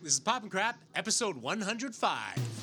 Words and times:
This 0.00 0.12
is 0.12 0.20
Pop 0.20 0.42
and 0.42 0.50
Crap, 0.50 0.78
episode 0.94 1.36
105. 1.38 2.57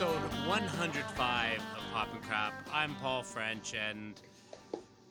Episode 0.00 0.46
105 0.46 1.58
of 1.58 1.92
Pop 1.92 2.08
and 2.12 2.22
Crap. 2.22 2.68
I'm 2.72 2.94
Paul 3.02 3.24
French, 3.24 3.74
and 3.74 4.14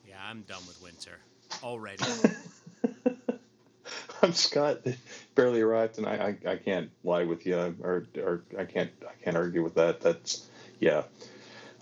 yeah, 0.08 0.14
I'm 0.26 0.40
done 0.48 0.62
with 0.66 0.82
winter 0.82 1.18
already. 1.62 2.02
I'm 4.22 4.32
Scott. 4.32 4.86
Barely 5.34 5.60
arrived, 5.60 5.98
and 5.98 6.06
I, 6.06 6.38
I, 6.46 6.52
I 6.52 6.56
can't 6.56 6.90
lie 7.04 7.24
with 7.24 7.44
you, 7.44 7.76
or, 7.82 8.06
or 8.16 8.44
I 8.58 8.64
can't 8.64 8.90
I 9.06 9.12
can't 9.22 9.36
argue 9.36 9.62
with 9.62 9.74
that. 9.74 10.00
That's 10.00 10.48
yeah. 10.80 11.02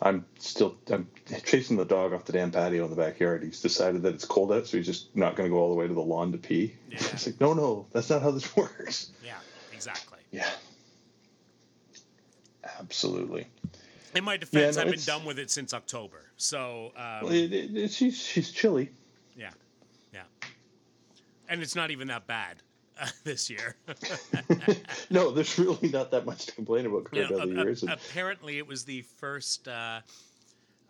I'm 0.02 0.24
still 0.40 0.76
I'm 0.90 1.06
chasing 1.44 1.76
the 1.76 1.84
dog 1.84 2.12
off 2.12 2.24
the 2.24 2.32
damn 2.32 2.50
patio 2.50 2.82
in 2.82 2.90
the 2.90 2.96
backyard. 2.96 3.44
He's 3.44 3.60
decided 3.60 4.02
that 4.02 4.14
it's 4.14 4.24
cold 4.24 4.50
out, 4.50 4.66
so 4.66 4.78
he's 4.78 4.86
just 4.86 5.14
not 5.14 5.36
going 5.36 5.48
to 5.48 5.54
go 5.54 5.60
all 5.60 5.70
the 5.70 5.76
way 5.76 5.86
to 5.86 5.94
the 5.94 6.00
lawn 6.00 6.32
to 6.32 6.38
pee. 6.38 6.74
Yeah. 6.90 6.98
It's 7.12 7.26
like 7.26 7.40
no, 7.40 7.54
no, 7.54 7.86
that's 7.92 8.10
not 8.10 8.22
how 8.22 8.32
this 8.32 8.56
works. 8.56 9.12
yeah, 9.24 9.38
exactly. 9.72 10.18
Yeah. 10.32 10.50
Absolutely. 12.78 13.46
In 14.14 14.24
my 14.24 14.36
defense, 14.36 14.76
no, 14.76 14.82
I've 14.82 14.90
been 14.90 15.00
done 15.00 15.24
with 15.24 15.38
it 15.38 15.50
since 15.50 15.74
October. 15.74 16.22
So, 16.36 16.92
um, 16.96 17.24
Well, 17.24 17.32
it, 17.32 17.52
it, 17.52 17.90
she's 17.90 18.16
she's 18.16 18.50
chilly. 18.50 18.90
yeah, 19.36 19.50
yeah. 20.14 20.22
And 21.48 21.62
it's 21.62 21.74
not 21.76 21.90
even 21.90 22.08
that 22.08 22.26
bad 22.26 22.62
uh, 23.00 23.06
this 23.24 23.50
year. 23.50 23.76
No, 25.10 25.30
there's 25.30 25.56
really 25.58 25.88
not 25.90 26.10
that 26.10 26.26
much 26.26 26.46
to 26.46 26.52
complain 26.52 26.86
about 26.86 27.06
You 27.12 27.24
compared 27.26 27.30
know, 27.30 27.36
to 27.36 27.42
other 27.42 27.52
a- 27.60 27.64
years. 27.64 27.82
Apparently, 27.84 28.58
it 28.58 28.66
was 28.66 28.84
the 28.84 29.02
first, 29.02 29.68
uh, 29.68 30.00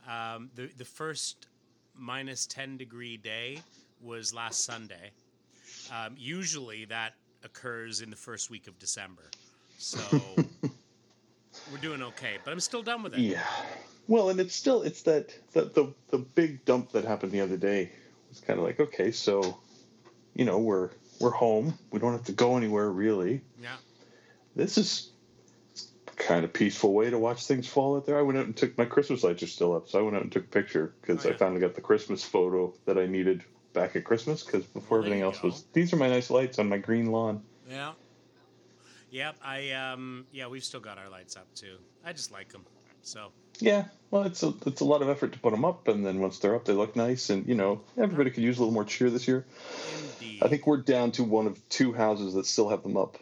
um, 0.08 0.50
the 0.55 0.70
the 0.78 0.84
first 0.84 1.48
minus 1.94 2.46
ten 2.46 2.77
degree 2.77 3.16
day 3.18 3.58
was 4.00 4.33
last 4.33 4.64
Sunday. 4.64 5.11
Um, 5.92 6.14
usually, 6.16 6.84
that 6.86 7.14
occurs 7.44 8.00
in 8.00 8.08
the 8.11 8.16
first 8.16 8.50
week 8.50 8.66
of 8.68 8.78
December, 8.78 9.30
so 9.78 9.98
we're 11.72 11.78
doing 11.78 12.03
okay. 12.03 12.39
But 12.45 12.53
I'm 12.53 12.61
still 12.61 12.83
done 12.83 13.03
with 13.03 13.14
it. 13.14 13.20
Yeah. 13.20 13.42
Well, 14.09 14.31
and 14.31 14.39
it's 14.41 14.55
still 14.55 14.83
it's 14.83 15.03
that 15.03 15.34
the 15.53 15.62
the, 15.64 15.92
the 16.11 16.19
big 16.19 16.64
dump 16.64 16.92
that 16.92 17.05
happened 17.05 17.33
the 17.33 17.41
other 17.41 17.56
day 17.56 17.91
was 18.28 18.41
kind 18.41 18.58
of 18.58 18.64
like 18.64 18.78
okay, 18.81 19.11
so 19.11 19.58
you 20.34 20.45
know 20.45 20.58
we're 20.58 20.91
we're 21.20 21.31
home. 21.31 21.75
We 21.91 21.98
don't 21.98 22.12
have 22.12 22.25
to 22.25 22.33
go 22.33 22.56
anywhere 22.56 22.91
really. 22.91 23.42
Yeah, 23.61 23.77
This 24.55 24.78
is 24.78 25.11
kind 26.17 26.45
of 26.45 26.53
peaceful 26.53 26.92
way 26.95 27.11
to 27.11 27.19
watch 27.19 27.47
things 27.47 27.67
fall 27.69 27.97
out 27.97 28.06
there. 28.06 28.19
I 28.19 28.23
went 28.23 28.39
out 28.39 28.47
and 28.47 28.56
took 28.56 28.77
my 28.78 28.84
Christmas 28.86 29.23
lights 29.23 29.42
are 29.42 29.47
still 29.47 29.75
up, 29.75 29.89
so 29.89 29.98
I 29.98 30.03
went 30.03 30.17
out 30.17 30.23
and 30.23 30.33
took 30.33 30.45
a 30.45 30.48
picture 30.48 30.95
because 31.01 31.27
Oh, 31.27 31.30
I 31.30 31.33
finally 31.34 31.61
got 31.61 31.75
the 31.75 31.80
Christmas 31.83 32.25
photo 32.25 32.73
that 32.86 32.97
I 32.98 33.06
needed 33.06 33.45
back 33.75 33.97
at 33.97 34.05
Christmas 34.05 34.42
because 34.42 34.64
before 34.64 34.98
Well, 34.98 35.06
everything 35.06 35.23
else 35.23 35.41
go. 35.41 35.48
was 35.48 35.64
these 35.73 35.92
are 35.92 35.97
my 35.97 36.08
nice 36.08 36.30
lights 36.30 36.58
on 36.58 36.69
my 36.69 36.78
green 36.78 37.11
lawn. 37.12 37.42
yeah, 37.69 37.92
yep. 39.17 39.36
I 39.42 39.72
um, 39.72 40.27
yeah, 40.33 40.47
we've 40.47 40.64
still 40.64 40.81
got 40.81 40.98
our 40.98 41.09
lights 41.09 41.36
up 41.36 41.53
too. 41.55 41.77
I 42.05 42.12
just 42.12 42.31
like 42.31 42.50
them. 42.53 42.64
So 43.03 43.31
Yeah, 43.61 43.84
well, 44.11 44.25
it's 44.25 44.42
a 44.42 44.53
it's 44.67 44.81
a 44.81 44.84
lot 44.84 45.00
of 45.03 45.08
effort 45.08 45.33
to 45.33 45.39
put 45.39 45.53
them 45.53 45.64
up, 45.64 45.89
and 45.89 46.05
then 46.05 46.20
once 46.20 46.39
they're 46.39 46.55
up, 46.55 46.64
they 46.64 46.73
look 46.73 46.97
nice, 46.97 47.31
and 47.31 47.47
you 47.47 47.55
know 47.55 47.81
everybody 47.97 48.31
could 48.31 48.42
use 48.42 48.58
a 48.58 48.61
little 48.61 48.74
more 48.74 48.85
cheer 48.85 49.11
this 49.11 49.27
year. 49.27 49.46
indeed. 50.20 50.42
I 50.42 50.48
think 50.48 50.67
we're 50.67 50.79
down 50.79 51.13
to 51.13 51.24
one 51.24 51.46
of 51.46 51.68
two 51.68 51.92
houses 51.92 52.35
that 52.35 52.46
still 52.46 52.68
have 52.68 52.83
them 52.83 52.96
up 52.96 53.17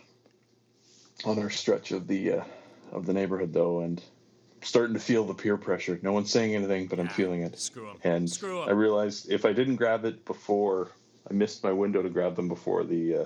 on 1.25 1.39
our 1.39 1.51
stretch 1.51 1.93
of 1.93 2.07
the 2.07 2.33
uh, 2.33 2.45
of 2.93 3.07
the 3.07 3.13
neighborhood, 3.13 3.53
though, 3.53 3.81
and 3.81 4.01
I'm 4.01 4.63
starting 4.63 4.95
to 4.95 5.01
feel 5.01 5.25
the 5.25 5.35
peer 5.35 5.57
pressure. 5.57 5.99
No 6.03 6.13
one's 6.13 6.31
saying 6.31 6.55
anything, 6.55 6.89
but 6.89 6.99
I'm 6.99 7.09
feeling 7.09 7.43
it. 7.43 7.59
Screw 7.59 7.91
'em. 7.91 7.97
And 8.03 8.31
Screw 8.31 8.63
'em. 8.63 8.69
I 8.69 8.73
realized 8.73 9.31
if 9.31 9.45
I 9.45 9.53
didn't 9.53 9.77
grab 9.77 10.05
it 10.05 10.25
before, 10.25 10.91
I 11.31 11.35
missed 11.35 11.63
my 11.63 11.73
window 11.73 12.03
to 12.03 12.11
grab 12.11 12.37
them 12.37 12.49
before 12.49 12.85
the 12.85 13.17
uh, 13.17 13.25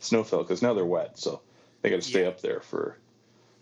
snow 0.00 0.24
fell 0.24 0.42
because 0.42 0.60
now 0.60 0.74
they're 0.74 0.84
wet, 0.84 1.18
so 1.18 1.40
they 1.82 1.90
got 1.90 1.96
to 1.96 2.02
stay 2.02 2.22
Yeah. 2.22 2.28
up 2.28 2.40
there 2.40 2.60
for 2.60 2.96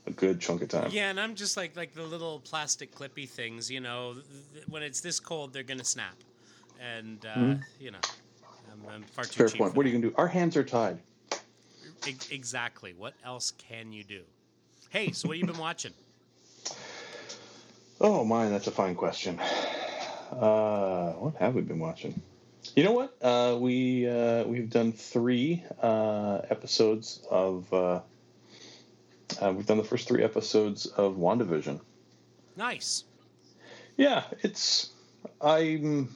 a 0.07 0.11
good 0.11 0.41
chunk 0.41 0.63
of 0.63 0.69
time. 0.69 0.91
Yeah, 0.91 1.11
and 1.11 1.21
I'm 1.21 1.35
just 1.35 1.57
like 1.57 1.77
like 1.77 1.95
the 1.95 2.03
little 2.03 2.41
plastic 2.41 2.95
clippy 2.95 3.29
things. 3.29 3.71
You 3.71 3.81
know, 3.81 4.15
th- 4.55 4.67
when 4.69 4.83
it's 4.83 5.01
this 5.01 5.21
cold, 5.21 5.53
they're 5.53 5.63
gonna 5.63 5.85
snap, 5.85 6.17
and 6.81 7.25
uh, 7.27 7.55
you 7.79 7.91
know, 7.91 7.99
I'm, 8.73 8.95
I'm 8.95 9.03
far 9.05 9.25
too. 9.25 9.49
Fair 9.49 9.49
point. 9.49 9.75
What 9.75 9.85
are 9.85 9.89
you 9.89 9.99
gonna 9.99 10.11
do? 10.11 10.15
Our 10.17 10.29
hands 10.29 10.57
are 10.57 10.65
tied. 10.65 10.99
Ex- 12.07 12.31
exactly. 12.31 12.95
What 12.97 13.15
else 13.25 13.51
can 13.53 13.93
you 13.93 14.05
do? 14.05 14.23
Hey, 14.91 15.13
so 15.13 15.29
what 15.29 15.37
have 15.37 15.47
you 15.47 15.53
been 15.53 15.61
watching? 15.61 15.93
Oh, 18.01 18.25
mine. 18.25 18.53
That's 18.53 18.69
a 18.69 18.71
fine 18.71 18.95
question. 18.95 19.41
Uh, 20.31 21.13
what 21.15 21.35
have 21.35 21.57
we 21.57 21.63
been 21.63 21.81
watching? 21.81 22.23
You 22.75 22.85
know 22.85 22.93
what? 22.93 23.17
Uh, 23.21 23.57
we 23.59 24.09
uh, 24.09 24.45
we've 24.45 24.71
done 24.71 24.93
three 24.93 25.65
uh, 25.83 26.41
episodes 26.51 27.21
of. 27.31 27.73
Uh, 27.73 28.01
uh, 29.41 29.53
we've 29.53 29.67
done 29.67 29.79
the 29.79 29.85
first 29.85 30.09
three 30.09 30.23
episodes 30.23 30.87
of 30.87 31.17
WandaVision. 31.17 31.81
Nice. 32.57 33.05
Yeah, 33.97 34.25
it's. 34.43 34.91
I'm. 35.41 36.15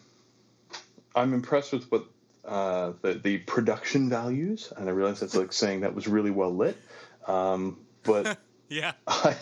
I'm 1.15 1.35
impressed 1.35 1.73
with 1.73 1.91
what 1.91 2.07
uh, 2.45 2.93
the 3.03 3.15
the 3.15 3.39
production 3.39 4.09
values, 4.09 4.73
and 4.77 4.89
I 4.89 4.93
realize 4.93 5.21
that's 5.21 5.37
like 5.37 5.53
saying 5.53 5.81
that 5.81 5.95
was 5.95 6.09
really 6.09 6.31
well 6.31 6.55
lit. 6.55 6.77
Um, 7.27 7.79
but 8.03 8.39
Yeah. 8.73 8.93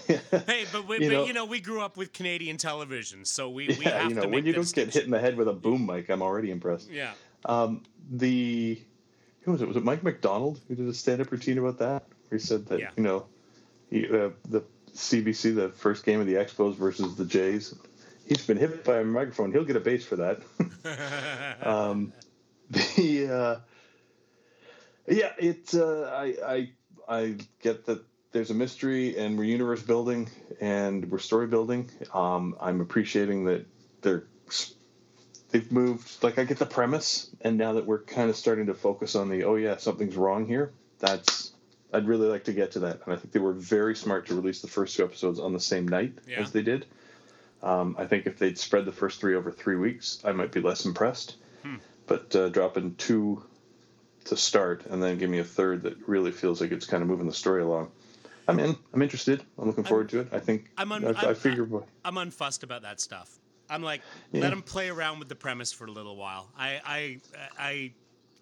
Hey, 0.47 0.65
but 0.73 0.87
we, 0.89 0.97
You 0.97 1.09
but 1.09 1.13
know- 1.13 1.25
you 1.27 1.33
know 1.33 1.45
we 1.45 1.61
grew 1.61 1.81
up 1.81 1.97
with 1.97 2.13
Canadian 2.13 2.57
television, 2.57 3.25
so 3.25 3.49
we, 3.51 3.69
we 3.69 3.85
yeah, 3.85 4.03
have 4.03 4.09
you 4.11 4.15
know, 4.17 4.23
to 4.23 4.29
when 4.29 4.45
you 4.47 4.53
don't 4.53 4.73
get 4.75 4.93
hit 4.93 5.05
in 5.05 5.11
the 5.11 5.19
head 5.21 5.37
with 5.37 5.49
a 5.49 5.53
boom 5.53 5.87
mic, 5.87 6.09
I'm 6.11 6.23
already 6.23 6.51
impressed. 6.51 6.91
Yeah. 6.91 7.13
Um, 7.45 7.83
the 8.11 8.81
who 9.43 9.53
was 9.53 9.63
it? 9.63 9.69
Was 9.69 9.77
it 9.77 9.85
Mike 9.85 10.03
MacDonald 10.03 10.61
who 10.69 10.75
did 10.75 10.89
a 10.89 10.95
stand-up 10.95 11.31
routine 11.33 11.59
about 11.59 11.79
that? 11.79 12.05
Where 12.29 12.39
he 12.39 12.45
said 12.45 12.67
that 12.67 12.79
Yeah. 12.81 12.91
you 12.97 13.03
know, 13.03 13.27
he, 13.91 14.07
uh, 14.07 14.31
the 14.49 14.63
CBC, 14.95 15.55
the 15.55 15.71
first 15.71 16.05
game 16.05 16.21
of 16.21 16.27
the 16.27 16.35
Expos 16.35 16.75
versus 16.77 17.17
the 17.17 17.25
Jays. 17.25 17.75
He's 18.27 18.47
been 18.47 18.59
hit 18.59 18.85
by 18.85 18.99
a 18.99 19.05
microphone. 19.05 19.51
He'll 19.53 19.65
get 19.65 19.77
a 19.77 19.81
base 19.81 20.05
for 20.05 20.17
that. 20.17 20.41
um, 21.67 22.13
the 22.71 23.29
uh, 23.33 23.57
yeah, 25.09 25.33
it. 25.39 25.75
Uh, 25.75 26.03
I 26.05 26.35
I 26.47 26.71
I 27.09 27.37
get 27.63 27.87
that 27.87 28.03
there's 28.33 28.51
a 28.51 28.55
mystery 28.55 29.17
and 29.19 29.37
we're 29.39 29.45
universe 29.45 29.83
building 29.83 30.29
and 30.61 31.11
we're 31.11 31.19
story 31.19 31.47
building. 31.47 31.91
Um, 32.15 32.57
I'm 32.61 32.81
appreciating 32.81 33.45
that 33.47 33.67
they're 34.03 34.25
they've 35.51 35.71
moved. 35.73 36.23
Like 36.23 36.39
I 36.39 36.45
get 36.45 36.59
the 36.59 36.67
premise, 36.67 37.29
and 37.41 37.57
now 37.59 37.73
that 37.75 37.87
we're 37.87 38.03
kind 38.03 38.31
of 38.31 38.37
starting 38.37 38.67
to 38.67 38.75
focus 38.75 39.15
on 39.17 39.29
the 39.29 39.45
oh 39.45 39.57
yeah 39.57 39.77
something's 39.79 40.17
wrong 40.17 40.47
here. 40.47 40.73
That's 41.01 41.53
I'd 41.93 42.07
really 42.07 42.29
like 42.29 42.45
to 42.45 42.53
get 42.53 42.73
to 42.73 42.81
that, 42.81 43.01
and 43.05 43.15
I 43.15 43.17
think 43.17 43.33
they 43.33 43.41
were 43.41 43.53
very 43.53 43.97
smart 43.97 44.27
to 44.29 44.35
release 44.37 44.61
the 44.63 44.69
first 44.69 44.97
two 44.97 45.05
episodes 45.05 45.41
on 45.41 45.53
the 45.53 45.61
same 45.61 45.89
night 45.89 46.13
Yeah. 46.29 46.41
as 46.41 46.53
they 46.53 46.63
did. 46.63 46.87
Um, 47.63 47.97
I 47.99 48.07
think 48.07 48.27
if 48.27 48.39
they'd 48.39 48.57
spread 48.57 48.85
the 48.85 48.93
first 48.93 49.21
three 49.21 49.35
over 49.35 49.51
three 49.51 49.77
weeks, 49.77 50.21
I 50.25 50.33
might 50.33 50.53
be 50.53 50.61
less 50.61 50.87
impressed. 50.87 51.37
Hmm. 51.63 51.77
But 52.07 52.35
uh, 52.35 52.49
dropping 52.49 52.95
two 52.95 53.43
to 54.27 54.37
start 54.37 54.87
and 54.87 55.03
then 55.03 55.19
give 55.19 55.29
me 55.29 55.41
a 55.41 55.45
third 55.45 55.83
that 55.83 56.09
really 56.09 56.31
feels 56.31 56.61
like 56.61 56.71
it's 56.73 56.87
kind 56.87 57.03
of 57.03 57.09
moving 57.09 57.27
the 57.27 57.35
story 57.35 57.63
along. 57.63 57.91
I'm 58.49 58.59
in. 58.59 58.77
I'm 58.93 59.03
interested. 59.03 59.43
I'm 59.59 59.67
looking 59.67 59.85
forward 59.85 60.09
to 60.11 60.21
it. 60.21 60.29
I 60.33 60.39
think. 60.41 60.71
I'm 60.77 60.91
un- 60.93 61.05
I, 61.05 61.11
I 61.11 61.23
I'm- 61.27 61.35
figure. 61.35 61.69
I'm 62.05 62.15
unfussed 62.17 62.63
about 62.63 62.83
that 62.83 63.01
stuff. 63.01 63.39
I'm 63.69 63.83
like, 63.83 64.03
Yeah. 64.33 64.41
let 64.43 64.53
him 64.53 64.63
play 64.63 64.89
around 64.89 65.21
with 65.21 65.29
the 65.29 65.37
premise 65.37 65.73
for 65.73 65.85
a 65.87 65.91
little 65.93 66.17
while. 66.17 66.49
I, 66.59 66.81
I, 66.85 67.21
I, 67.57 67.93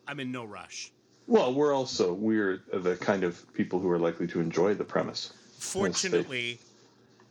I'm 0.07 0.21
in 0.21 0.33
no 0.33 0.45
rush. 0.45 0.91
well, 1.27 1.53
we're 1.53 1.75
also 1.75 2.15
we're 2.15 2.63
the 2.73 2.97
kind 2.97 3.25
of 3.25 3.53
people 3.53 3.79
who 3.79 3.91
are 3.91 3.99
likely 3.99 4.27
to 4.29 4.41
enjoy 4.41 4.73
the 4.73 4.85
premise. 4.85 5.35
Fortunately, 5.59 6.59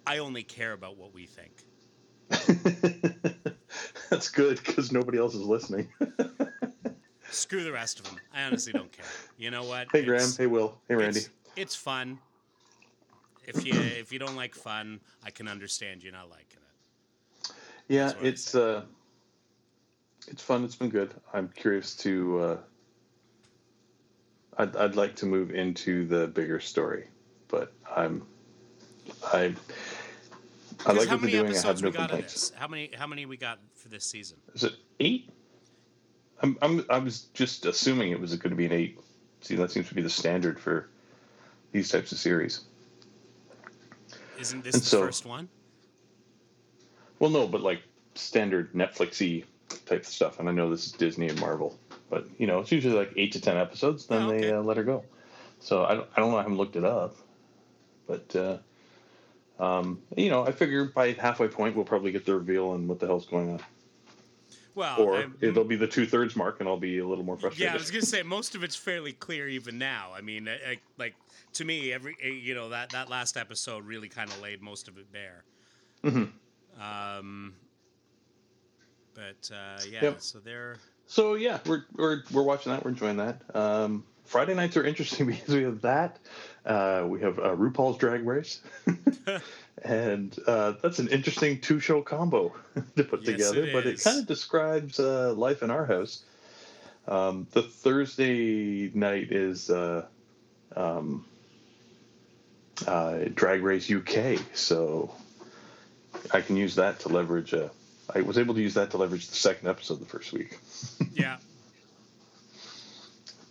I 0.05 0.19
only 0.19 0.43
care 0.43 0.73
about 0.73 0.95
what 0.97 1.11
we 1.13 1.25
think. 1.25 1.63
That's 4.11 4.29
good 4.29 4.57
because 4.63 4.91
nobody 4.91 5.17
else 5.17 5.33
is 5.33 5.41
listening. 5.41 5.87
Screw 7.29 7.63
the 7.63 7.71
rest 7.71 7.99
of 7.99 8.05
them. 8.05 8.17
I 8.33 8.43
honestly 8.43 8.73
don't 8.73 8.91
care. 8.91 9.05
You 9.37 9.49
know 9.51 9.63
what? 9.63 9.87
hey, 9.91 10.03
Graham. 10.03 10.17
It's- 10.21 10.37
Hey, 10.37 10.45
Will. 10.47 10.77
Hey, 10.87 10.95
Randy. 10.95 11.19
It's, 11.19 11.29
it's 11.55 11.75
fun. 11.75 12.19
If 13.47 13.65
you 13.65 13.73
if 13.99 14.11
you 14.11 14.19
don't 14.19 14.35
like 14.35 14.53
fun, 14.53 14.99
I 15.25 15.31
can 15.31 15.47
understand 15.47 16.03
you 16.03 16.11
not 16.11 16.29
liking 16.29 16.59
it. 16.59 17.51
Yeah, 17.87 18.05
That's 18.05 18.15
what 18.15 18.25
I 18.25 18.27
it's 18.27 18.55
uh, 18.55 18.81
it's 20.27 20.43
fun. 20.43 20.63
It's 20.63 20.75
been 20.75 20.89
good. 20.89 21.13
I'm 21.33 21.49
curious 21.55 21.95
to. 21.95 22.39
Uh, 22.39 22.57
I'd 24.57 24.75
I'd 24.75 24.95
like 24.95 25.15
to 25.17 25.25
move 25.25 25.51
into 25.51 26.05
the 26.05 26.27
bigger 26.27 26.59
story, 26.59 27.07
but 27.47 27.73
I'm 27.95 28.25
I 29.23 29.55
I 30.85 30.91
like 30.93 31.07
how 31.07 31.15
what 31.15 31.17
they're 31.17 31.17
many 31.17 31.31
doing. 31.31 31.45
I 31.45 31.49
episodes 31.49 31.63
have 31.63 31.81
no 31.81 31.89
we 31.89 31.93
got 31.93 32.11
of 32.11 32.21
this? 32.21 32.51
How 32.55 32.67
many? 32.67 32.91
How 32.95 33.07
many 33.07 33.25
we 33.25 33.37
got 33.37 33.59
for 33.75 33.89
this 33.89 34.03
season? 34.03 34.37
Is 34.53 34.63
it 34.63 34.73
eight? 34.99 35.29
I'm, 36.41 36.57
I'm 36.61 36.85
I 36.89 36.99
was 36.99 37.21
just 37.33 37.65
assuming 37.65 38.11
it 38.11 38.19
was 38.19 38.35
going 38.35 38.51
to 38.51 38.55
be 38.55 38.65
an 38.65 38.71
eight. 38.71 38.99
See, 39.41 39.55
that 39.55 39.71
seems 39.71 39.87
to 39.89 39.95
be 39.95 40.01
the 40.01 40.09
standard 40.09 40.59
for 40.59 40.89
these 41.71 41.89
types 41.89 42.11
of 42.11 42.17
series. 42.17 42.61
Isn't 44.39 44.63
this 44.63 44.75
And 44.75 44.83
the 44.83 44.87
so- 44.87 45.01
first 45.01 45.25
one? 45.25 45.49
Well, 47.19 47.29
no, 47.31 47.47
but 47.47 47.61
like 47.61 47.81
standard 48.15 48.73
Netflixy 48.73 49.45
type 49.85 50.05
stuff. 50.05 50.39
And 50.39 50.47
I 50.47 50.51
know 50.51 50.69
this 50.69 50.85
is 50.85 50.91
Disney 50.91 51.27
and 51.29 51.39
Marvel, 51.39 51.77
but 52.09 52.27
you 52.37 52.45
know, 52.47 52.59
it's 52.59 52.71
usually 52.71 52.95
like 52.95 53.11
eight 53.15 53.31
to 53.33 53.41
ten 53.41 53.57
episodes. 53.57 54.05
Then 54.05 54.23
Oh, 54.23 54.29
okay. 54.29 54.41
they 54.41 54.51
uh, 54.53 54.61
let 54.61 54.77
her 54.77 54.83
go. 54.83 55.03
So 55.59 55.83
I 55.85 55.95
don't, 55.95 56.07
I 56.15 56.19
don't 56.19 56.31
know. 56.31 56.37
I 56.37 56.41
haven't 56.43 56.57
looked 56.57 56.75
it 56.75 56.85
up, 56.85 57.15
but 58.05 58.35
uh, 58.35 58.57
um, 59.63 59.99
you 60.15 60.29
know, 60.29 60.45
I 60.45 60.51
figure 60.51 60.85
by 60.85 61.13
halfway 61.13 61.47
point 61.47 61.75
we'll 61.75 61.85
probably 61.85 62.11
get 62.11 62.25
the 62.25 62.35
reveal 62.35 62.69
on 62.69 62.87
what 62.87 62.99
the 62.99 63.07
hell's 63.07 63.25
going 63.25 63.49
on, 63.53 63.59
Well, 64.77 65.01
or 65.01 65.17
I'm- 65.17 65.35
it'll 65.41 65.63
be 65.63 65.75
the 65.75 65.87
two 65.87 66.05
thirds 66.05 66.35
mark, 66.35 66.59
and 66.59 66.69
I'll 66.69 66.77
be 66.77 66.99
a 66.99 67.07
little 67.07 67.23
more 67.23 67.35
frustrated. 67.35 67.65
Yeah, 67.65 67.73
I 67.73 67.77
was 67.77 67.89
gonna 67.89 68.03
say 68.05 68.21
most 68.21 68.53
of 68.53 68.63
it's 68.63 68.75
fairly 68.75 69.11
clear 69.11 69.47
even 69.49 69.79
now. 69.79 70.11
I 70.15 70.21
mean, 70.21 70.47
I, 70.47 70.53
I, 70.53 70.79
like 70.99 71.15
to 71.53 71.65
me, 71.65 71.91
every 71.91 72.15
eh, 72.21 72.27
you 72.29 72.53
know 72.53 72.69
that 72.69 72.91
that 72.91 73.09
last 73.09 73.37
episode 73.37 73.85
really 73.85 74.07
kind 74.07 74.29
of 74.29 74.39
laid 74.39 74.61
most 74.61 74.87
of 74.87 74.99
it 74.99 75.11
bare. 75.11 75.43
Mhm. 76.03 76.31
Um, 76.79 77.55
but 79.15 79.49
uh, 79.51 79.81
yeah, 79.89 80.03
Yep. 80.03 80.21
so 80.21 80.37
they're 80.37 80.77
So 81.07 81.33
yeah, 81.33 81.57
we're 81.65 81.85
we're 81.95 82.21
we're 82.31 82.43
watching 82.43 82.71
that. 82.71 82.85
We're 82.85 82.91
enjoying 82.91 83.17
that. 83.17 83.41
Um, 83.55 84.05
Friday 84.27 84.53
nights 84.53 84.77
are 84.77 84.83
interesting 84.83 85.25
because 85.27 85.55
we 85.55 85.63
have 85.63 85.81
that. 85.81 86.19
Uh, 86.65 87.05
we 87.07 87.21
have 87.21 87.39
uh, 87.39 87.55
RuPaul's 87.55 87.97
Drag 87.97 88.25
Race, 88.27 88.59
and 89.81 90.37
uh, 90.45 90.73
that's 90.81 90.99
an 90.99 91.07
interesting 91.07 91.59
two 91.61 91.79
show 91.79 92.01
combo 92.01 92.53
to 92.97 93.03
put 93.03 93.21
Yes, 93.21 93.51
together. 93.51 93.67
it 93.67 93.73
but 93.73 93.85
it 93.87 94.03
kind 94.03 94.19
of 94.19 94.27
describes 94.27 94.99
uh, 94.99 95.33
life 95.33 95.63
in 95.63 95.71
our 95.71 95.85
house. 95.85 96.23
Um, 97.07 97.47
the 97.51 97.61
Thursday 97.63 98.91
night 98.93 99.31
is 99.31 99.69
uh, 99.69 100.05
um, 100.75 101.25
uh, 102.85 103.19
Drag 103.33 103.63
Race 103.63 103.89
UK, 103.89 104.39
so 104.53 105.09
I 106.33 106.41
can 106.41 106.57
use 106.57 106.75
that 106.75 106.99
to 107.01 107.09
leverage. 107.09 107.53
Uh, 107.53 107.69
I 108.13 108.21
was 108.21 108.37
able 108.37 108.55
to 108.55 108.61
use 108.61 108.73
that 108.73 108.91
to 108.91 108.97
leverage 108.97 109.29
the 109.29 109.35
second 109.35 109.69
episode 109.69 110.01
the 110.01 110.05
first 110.05 110.33
week. 110.33 110.57
yeah. 111.13 111.37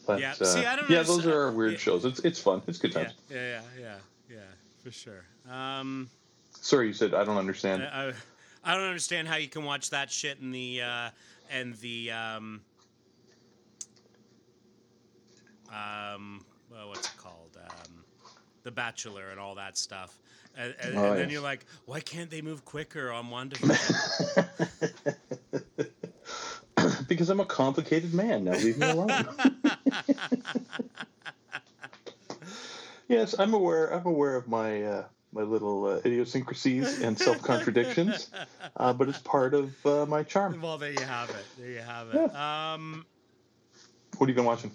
But, 0.06 0.20
Yeah, 0.20 0.32
uh, 0.40 0.44
see, 0.44 0.64
I 0.64 0.76
don't 0.76 0.88
yeah, 0.88 1.02
those 1.02 1.26
are 1.26 1.42
our 1.46 1.50
weird 1.52 1.72
yeah. 1.72 1.78
shows. 1.78 2.04
It's 2.04 2.20
it's 2.20 2.40
fun. 2.40 2.62
It's 2.66 2.78
good 2.78 2.92
Yeah, 2.94 3.02
times. 3.04 3.14
yeah, 3.28 3.36
yeah, 3.36 3.60
yeah, 3.80 3.94
yeah, 4.30 4.36
for 4.82 4.90
sure. 4.92 5.24
Um, 5.50 6.08
Sorry, 6.60 6.86
you 6.88 6.92
said 6.92 7.12
I 7.14 7.24
don't 7.24 7.36
understand. 7.36 7.82
I, 7.82 8.12
I 8.64 8.74
don't 8.74 8.84
understand 8.84 9.28
how 9.28 9.36
you 9.36 9.48
can 9.48 9.64
watch 9.64 9.90
that 9.90 10.10
shit 10.10 10.38
in 10.40 10.50
the 10.52 10.82
uh, 10.82 11.10
and 11.50 11.74
the 11.78 12.10
um, 12.12 12.60
um, 15.70 16.44
well, 16.70 16.88
what's 16.88 17.06
it 17.08 17.16
called? 17.16 17.56
Um, 17.60 18.04
the 18.62 18.70
Bachelor 18.70 19.30
and 19.30 19.38
all 19.40 19.54
that 19.56 19.76
stuff. 19.76 20.18
And, 20.56 20.74
and, 20.80 20.96
Oh, 20.96 21.04
and 21.10 21.12
then 21.18 21.24
yes. 21.24 21.32
you're 21.32 21.42
like, 21.42 21.64
why 21.84 22.00
can't 22.00 22.30
they 22.30 22.40
move 22.42 22.64
quicker 22.64 23.12
on 23.12 23.26
WandaVision? 23.26 24.46
because 27.08 27.30
I'm 27.30 27.40
a 27.40 27.44
complicated 27.46 28.14
man. 28.14 28.44
Now 28.44 28.52
leave 28.52 28.78
me 28.78 28.88
alone. 28.88 29.26
yes, 33.08 33.38
I'm 33.38 33.54
aware. 33.54 33.92
I'm 33.92 34.06
aware 34.06 34.36
of 34.36 34.48
my 34.48 34.82
uh, 34.82 35.04
my 35.32 35.42
little 35.42 35.86
uh, 35.86 36.00
idiosyncrasies 36.04 37.02
and 37.02 37.18
self 37.18 37.42
contradictions, 37.42 38.30
uh, 38.76 38.92
but 38.92 39.08
it's 39.08 39.18
part 39.18 39.54
of 39.54 39.86
uh, 39.86 40.06
my 40.06 40.22
charm. 40.22 40.60
well, 40.60 40.78
there 40.78 40.92
you 40.92 41.00
have 41.00 41.30
it. 41.30 41.46
There 41.58 41.70
you 41.70 41.80
have 41.80 42.08
it. 42.14 42.34
Um, 42.34 43.06
What 44.18 44.26
have 44.26 44.28
you 44.30 44.34
been 44.34 44.44
watching? 44.44 44.70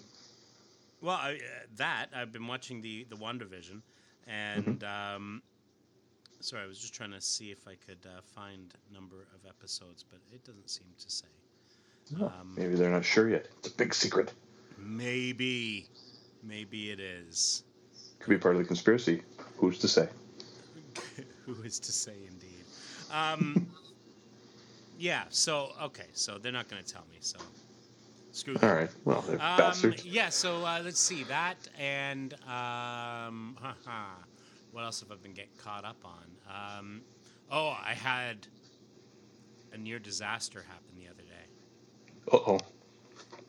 Well, 1.00 1.16
I, 1.16 1.34
uh, 1.34 1.38
that 1.76 2.10
I've 2.14 2.32
been 2.32 2.46
watching 2.46 2.80
the 2.80 3.04
the 3.08 3.16
WandaVision, 3.16 3.82
and 4.26 4.80
Mm-hmm. 4.80 5.16
um, 5.16 5.42
sorry, 6.40 6.62
I 6.62 6.66
was 6.66 6.78
just 6.78 6.94
trying 6.94 7.12
to 7.12 7.20
see 7.20 7.50
if 7.50 7.66
I 7.66 7.74
could 7.74 8.06
uh, 8.06 8.20
find 8.34 8.72
number 8.92 9.26
of 9.34 9.48
episodes, 9.48 10.04
but 10.08 10.20
it 10.32 10.44
doesn't 10.44 10.70
seem 10.70 10.86
to 10.98 11.10
say. 11.10 11.26
Oh, 12.20 12.26
Um, 12.26 12.54
maybe 12.56 12.74
they're 12.74 12.90
not 12.90 13.04
sure 13.04 13.28
yet. 13.28 13.48
It's 13.58 13.68
a 13.68 13.76
big 13.76 13.94
secret. 13.94 14.32
Maybe, 14.78 15.86
maybe 16.42 16.90
it 16.90 17.00
is. 17.00 17.64
Could 18.18 18.30
be 18.30 18.38
part 18.38 18.54
of 18.56 18.60
the 18.62 18.66
conspiracy. 18.66 19.22
Who's 19.56 19.78
to 19.78 19.88
say? 19.88 20.08
Who 21.46 21.54
is 21.62 21.78
to 21.80 21.92
say, 21.92 22.14
indeed? 22.28 22.64
Um, 23.10 23.66
yeah. 24.98 25.24
So 25.30 25.70
okay. 25.82 26.06
So 26.12 26.38
they're 26.38 26.52
not 26.52 26.68
going 26.68 26.82
to 26.82 26.92
tell 26.92 27.04
me. 27.10 27.18
So 27.20 27.38
screw 28.32 28.54
them. 28.54 28.68
All 28.68 28.76
right. 28.76 28.90
Well, 29.04 29.22
they're 29.22 29.34
Um, 29.36 29.56
bastards. 29.58 30.04
yeah, 30.04 30.28
so 30.28 30.64
uh, 30.64 30.80
let's 30.84 31.00
see 31.00 31.24
that, 31.24 31.56
and 31.78 32.34
um, 32.46 33.56
what 34.70 34.84
else 34.84 35.00
have 35.00 35.10
I 35.10 35.16
been 35.16 35.32
getting 35.34 35.50
caught 35.58 35.84
up 35.84 36.04
on? 36.04 36.78
Um, 36.78 37.02
oh, 37.50 37.68
I 37.84 37.92
had 37.94 38.46
a 39.72 39.78
near 39.78 39.98
disaster 39.98 40.60
happen 40.60 40.84
the 40.84 40.90
other 40.90 40.91
day. 40.91 40.91
Uh 42.30 42.36
oh. 42.36 42.58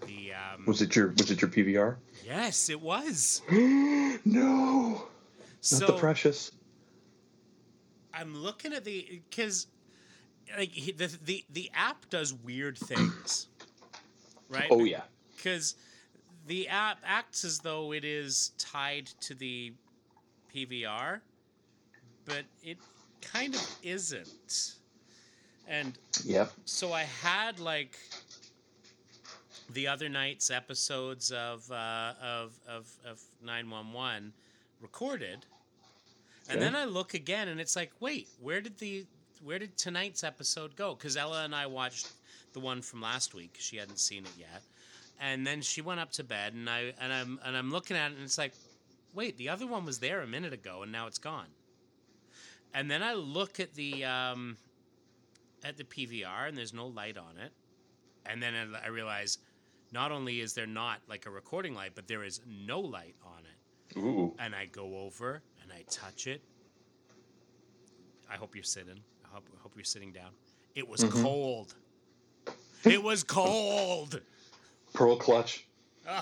The 0.05 0.33
um, 0.33 0.65
Was 0.65 0.81
it 0.81 0.95
your 0.95 1.09
Was 1.17 1.31
it 1.31 1.41
your 1.41 1.49
PVR? 1.49 1.95
yes, 2.25 2.69
it 2.69 2.81
was. 2.81 3.41
no. 3.51 5.03
Not 5.71 5.87
the 5.87 5.97
precious. 5.97 6.51
I'm 8.13 8.35
looking 8.35 8.73
at 8.73 8.83
the 8.83 9.21
because 9.29 9.67
like 10.57 10.69
he- 10.69 10.91
the 10.91 11.07
the 11.23 11.45
the 11.51 11.71
app 11.73 12.09
does 12.09 12.33
weird 12.33 12.77
things, 12.77 13.47
right? 14.49 14.67
Oh 14.69 14.83
yeah. 14.83 15.01
because 15.35 15.75
the 16.47 16.67
app 16.67 16.97
acts 17.05 17.43
as 17.45 17.59
though 17.59 17.93
it 17.93 18.03
is 18.03 18.51
tied 18.57 19.07
to 19.21 19.33
the 19.33 19.73
PVR, 20.53 21.21
but 22.25 22.43
it 22.61 22.77
kind 23.21 23.55
of 23.55 23.75
isn't. 23.83 24.75
And 25.67 25.97
yeah, 26.25 26.47
so 26.65 26.91
I 26.91 27.03
had 27.03 27.59
like 27.59 27.97
the 29.73 29.87
other 29.87 30.09
night's 30.09 30.49
episodes 30.51 31.31
of 31.31 31.69
uh, 31.71 32.13
of 32.21 32.59
of 32.67 32.87
of 33.05 33.21
nine 33.41 33.69
one 33.69 33.93
one 33.93 34.33
recorded, 34.81 35.45
and 36.49 36.59
Okay. 36.59 36.59
then 36.61 36.75
I 36.75 36.85
look 36.85 37.13
again, 37.13 37.47
and 37.47 37.59
it's 37.59 37.75
like, 37.75 37.91
wait, 37.99 38.29
where 38.39 38.61
did 38.61 38.77
the 38.79 39.05
where 39.41 39.59
did 39.59 39.77
tonight's 39.77 40.23
episode 40.23 40.75
go? 40.75 40.95
Because 40.95 41.17
Ella 41.17 41.43
and 41.43 41.55
I 41.55 41.65
watched 41.67 42.13
the 42.53 42.59
one 42.59 42.81
from 42.81 43.01
last 43.01 43.33
week. 43.33 43.57
She 43.59 43.77
hadn't 43.77 43.99
seen 43.99 44.25
it 44.25 44.35
yet, 44.35 44.63
and 45.19 45.45
then 45.45 45.61
she 45.61 45.81
went 45.81 45.99
up 45.99 46.11
to 46.13 46.23
bed, 46.23 46.53
and 46.53 46.69
I 46.69 46.93
and 46.99 47.13
I'm 47.13 47.39
and 47.43 47.55
I'm 47.57 47.71
looking 47.71 47.97
at 47.97 48.11
it, 48.11 48.15
and 48.15 48.23
it's 48.23 48.37
like, 48.37 48.53
wait, 49.13 49.37
the 49.37 49.49
other 49.49 49.67
one 49.67 49.85
was 49.85 49.99
there 49.99 50.21
a 50.21 50.27
minute 50.27 50.53
ago, 50.53 50.83
and 50.83 50.91
now 50.91 51.07
it's 51.07 51.19
gone. 51.19 51.55
And 52.73 52.89
then 52.89 53.03
I 53.03 53.13
look 53.13 53.59
at 53.59 53.73
the 53.75 54.03
um, 54.05 54.57
at 55.63 55.77
the 55.77 55.83
PVR, 55.83 56.47
and 56.47 56.57
there's 56.57 56.73
no 56.73 56.87
light 56.87 57.17
on 57.17 57.37
it. 57.37 57.53
And 58.25 58.41
then 58.41 58.53
I 58.55 58.85
I 58.85 58.87
realize, 58.87 59.37
not 59.93 60.11
only 60.11 60.41
is 60.41 60.53
there 60.53 60.67
not 60.67 60.99
like 61.07 61.25
a 61.27 61.29
recording 61.29 61.75
light, 61.75 61.91
but 61.95 62.07
there 62.07 62.23
is 62.23 62.41
no 62.47 62.79
light 62.79 63.15
on 63.23 63.43
it. 63.45 63.99
Ooh. 63.99 64.33
And 64.39 64.55
I 64.55 64.65
go 64.65 64.97
over 64.97 65.41
and 65.61 65.71
I 65.71 65.83
touch 65.89 66.25
it. 66.27 66.41
I 68.29 68.35
hope 68.35 68.55
you're 68.55 68.63
sitting. 68.63 68.99
I 69.23 69.27
hope, 69.33 69.47
I 69.55 69.61
hope 69.61 69.73
you're 69.75 69.83
sitting 69.85 70.11
down. 70.11 70.31
It 70.75 70.87
was 70.89 71.01
Mm-hmm. 71.03 71.21
cold. 71.21 71.75
It 72.83 73.01
was 73.01 73.23
cold. 73.23 74.19
Pearl 74.93 75.15
clutch. 75.15 75.65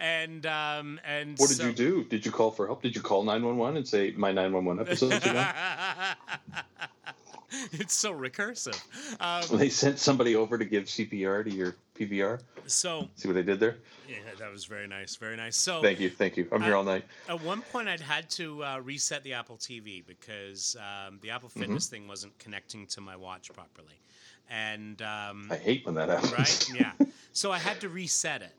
And 0.00 0.46
um 0.46 1.00
and 1.04 1.36
What 1.38 1.48
did 1.48 1.56
so- 1.56 1.66
you 1.66 1.72
do? 1.72 2.04
Did 2.04 2.24
you 2.24 2.30
call 2.30 2.52
for 2.52 2.66
help? 2.68 2.82
Did 2.82 2.94
you 2.94 3.02
call 3.02 3.24
911 3.24 3.78
and 3.78 3.88
say 3.88 4.12
my 4.16 4.30
911 4.30 4.86
episodes 4.86 5.26
are 5.26 5.32
gone? 6.54 6.64
it's 7.72 7.94
so 7.94 8.12
recursive. 8.12 8.78
Um, 9.20 9.58
they 9.58 9.68
sent 9.68 9.98
somebody 9.98 10.36
over 10.36 10.58
to 10.58 10.64
give 10.64 10.84
CPR 10.84 11.44
to 11.44 11.50
your 11.50 11.76
PVR. 11.98 12.40
so 12.66 13.08
See 13.16 13.28
what 13.28 13.36
I 13.36 13.42
did 13.42 13.58
there? 13.60 13.76
yeah, 14.08 14.16
that 14.38 14.50
was 14.52 14.64
very 14.66 14.86
nice, 14.86 15.16
very 15.16 15.36
nice. 15.36 15.56
So 15.56 15.80
Thank 15.82 16.00
you, 16.00 16.10
thank 16.10 16.36
you. 16.36 16.46
I'm 16.52 16.62
here 16.62 16.74
Uh, 16.74 16.78
all 16.78 16.84
night. 16.84 17.04
At 17.28 17.42
one 17.42 17.62
point, 17.62 17.88
I'd 17.88 18.00
had 18.00 18.28
to 18.30 18.62
uh, 18.64 18.78
reset 18.80 19.22
the 19.24 19.32
Apple 19.32 19.56
TV 19.56 20.04
because 20.06 20.76
um, 20.78 21.18
the 21.22 21.30
Apple 21.30 21.48
Fitness 21.48 21.86
thing 21.88 22.06
wasn't 22.06 22.38
connecting 22.38 22.86
to 22.88 23.00
my 23.00 23.16
watch 23.16 23.50
properly, 23.52 23.98
and 24.50 25.00
um, 25.02 25.48
I 25.50 25.56
hate 25.56 25.84
when 25.86 25.94
that 25.96 26.08
happens. 26.08 26.32
right, 26.32 26.68
yeah. 26.74 26.92
So 27.32 27.50
I 27.52 27.58
had 27.58 27.80
to 27.80 27.88
reset 27.88 28.42
it, 28.42 28.52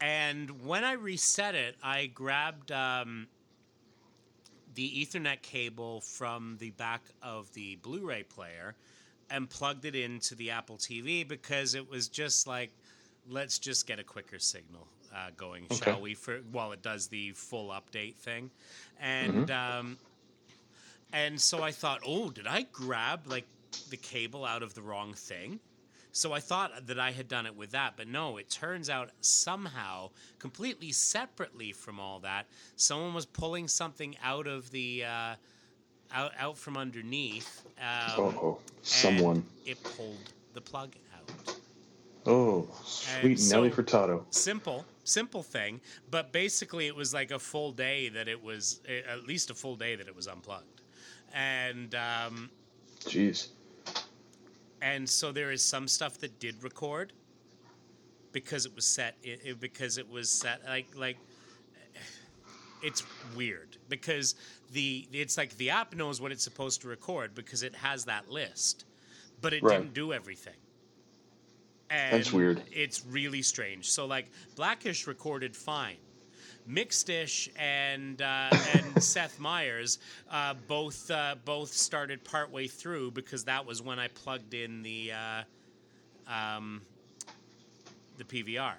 and 0.00 0.64
when 0.64 0.84
I 0.84 0.92
reset 0.92 1.54
it, 1.54 1.76
I 1.82 2.06
grabbed 2.06 2.70
um, 2.72 3.26
the 4.76 5.04
Ethernet 5.04 5.42
cable 5.42 6.00
from 6.02 6.56
the 6.60 6.70
back 6.70 7.02
of 7.22 7.52
the 7.54 7.76
Blu-ray 7.76 8.22
player 8.22 8.74
and 9.30 9.50
plugged 9.50 9.84
it 9.84 9.96
into 9.96 10.34
the 10.36 10.50
Apple 10.50 10.76
TV 10.76 11.26
because 11.26 11.74
it 11.74 11.90
was 11.90 12.08
just 12.08 12.46
like, 12.46 12.70
let's 13.28 13.58
just 13.58 13.86
get 13.86 13.98
a 13.98 14.04
quicker 14.04 14.38
signal 14.38 14.86
uh, 15.14 15.30
going, 15.36 15.66
shall 15.70 16.00
we? 16.00 16.14
For 16.14 16.38
while 16.52 16.72
it 16.72 16.82
does 16.82 17.08
the 17.08 17.32
full 17.32 17.70
update 17.70 18.14
thing, 18.16 18.50
and 19.00 19.50
um, 19.50 19.96
and 21.12 21.40
so 21.40 21.62
I 21.62 21.72
thought, 21.72 22.00
oh, 22.06 22.30
did 22.30 22.46
I 22.46 22.66
grab 22.70 23.26
like 23.26 23.46
the 23.90 23.96
cable 23.96 24.44
out 24.44 24.62
of 24.62 24.74
the 24.74 24.82
wrong 24.82 25.14
thing? 25.14 25.58
So 26.16 26.32
I 26.32 26.40
thought 26.40 26.86
that 26.86 26.98
I 26.98 27.10
had 27.10 27.28
done 27.28 27.44
it 27.44 27.54
with 27.54 27.72
that, 27.72 27.92
but 27.98 28.08
no, 28.08 28.38
it 28.38 28.48
turns 28.48 28.88
out 28.88 29.10
somehow, 29.20 30.08
completely 30.38 30.90
separately 30.90 31.72
from 31.72 32.00
all 32.00 32.20
that, 32.20 32.46
someone 32.74 33.12
was 33.12 33.26
pulling 33.26 33.68
something 33.68 34.16
out 34.24 34.46
of 34.46 34.70
the 34.70 35.04
uh, 35.04 35.34
out 36.14 36.32
out 36.38 36.56
from 36.56 36.78
underneath. 36.78 37.66
Um, 37.78 37.84
oh, 38.16 38.58
and 38.66 38.86
someone. 38.86 39.44
It 39.66 39.76
pulled 39.84 40.32
the 40.54 40.62
plug 40.62 40.96
out. 41.14 41.54
Oh, 42.24 42.66
sweet 42.82 43.38
Nelly 43.50 43.70
Furtado. 43.70 44.24
Simple, 44.30 44.86
simple 45.04 45.42
thing, 45.42 45.82
but 46.10 46.32
basically 46.32 46.86
it 46.86 46.96
was 46.96 47.12
like 47.12 47.30
a 47.30 47.38
full 47.38 47.72
day 47.72 48.08
that 48.08 48.26
it 48.26 48.42
was 48.42 48.80
at 48.88 49.26
least 49.26 49.50
a 49.50 49.54
full 49.54 49.76
day 49.76 49.96
that 49.96 50.08
it 50.08 50.16
was 50.16 50.28
unplugged, 50.28 50.80
and 51.34 51.94
um, 51.94 52.48
Jeez. 53.00 53.48
And 54.82 55.08
so 55.08 55.32
there 55.32 55.50
is 55.52 55.62
some 55.62 55.88
stuff 55.88 56.18
that 56.18 56.38
did 56.38 56.62
record 56.62 57.12
because 58.32 58.66
it 58.66 58.74
was 58.74 58.84
set 58.86 59.16
it, 59.22 59.40
it- 59.44 59.60
because 59.60 59.98
it 59.98 60.08
was 60.08 60.30
set 60.30 60.60
like 60.66 60.86
like 60.96 61.16
it's 62.82 63.02
weird 63.34 63.76
because 63.88 64.34
the 64.72 65.08
it's 65.12 65.38
like 65.38 65.56
the 65.56 65.70
app 65.70 65.94
knows 65.94 66.20
what 66.20 66.30
it's 66.30 66.44
supposed 66.44 66.82
to 66.82 66.88
record 66.88 67.34
because 67.34 67.62
it 67.62 67.74
has 67.74 68.04
that 68.04 68.30
list 68.30 68.84
but 69.40 69.52
it 69.54 69.62
Right. 69.62 69.78
didn't 69.78 69.94
do 69.94 70.12
everything 70.12 70.54
and 71.88 72.12
That's 72.12 72.32
weird. 72.32 72.62
it's 72.70 73.04
really 73.06 73.40
strange 73.42 73.88
so 73.90 74.04
like 74.06 74.26
blackish 74.56 75.06
recorded 75.06 75.56
fine 75.56 75.96
Mixedish 76.68 77.48
and 77.58 78.20
uh, 78.20 78.50
and 78.74 79.02
Seth 79.02 79.38
Meyers 79.38 79.98
uh, 80.30 80.54
both 80.66 81.10
uh, 81.10 81.36
both 81.44 81.72
started 81.72 82.24
partway 82.24 82.66
through 82.66 83.12
because 83.12 83.44
that 83.44 83.64
was 83.64 83.82
when 83.82 83.98
I 83.98 84.08
plugged 84.08 84.54
in 84.54 84.82
the 84.82 85.12
uh, 85.12 86.32
um, 86.32 86.82
the 88.18 88.24
PVR. 88.24 88.74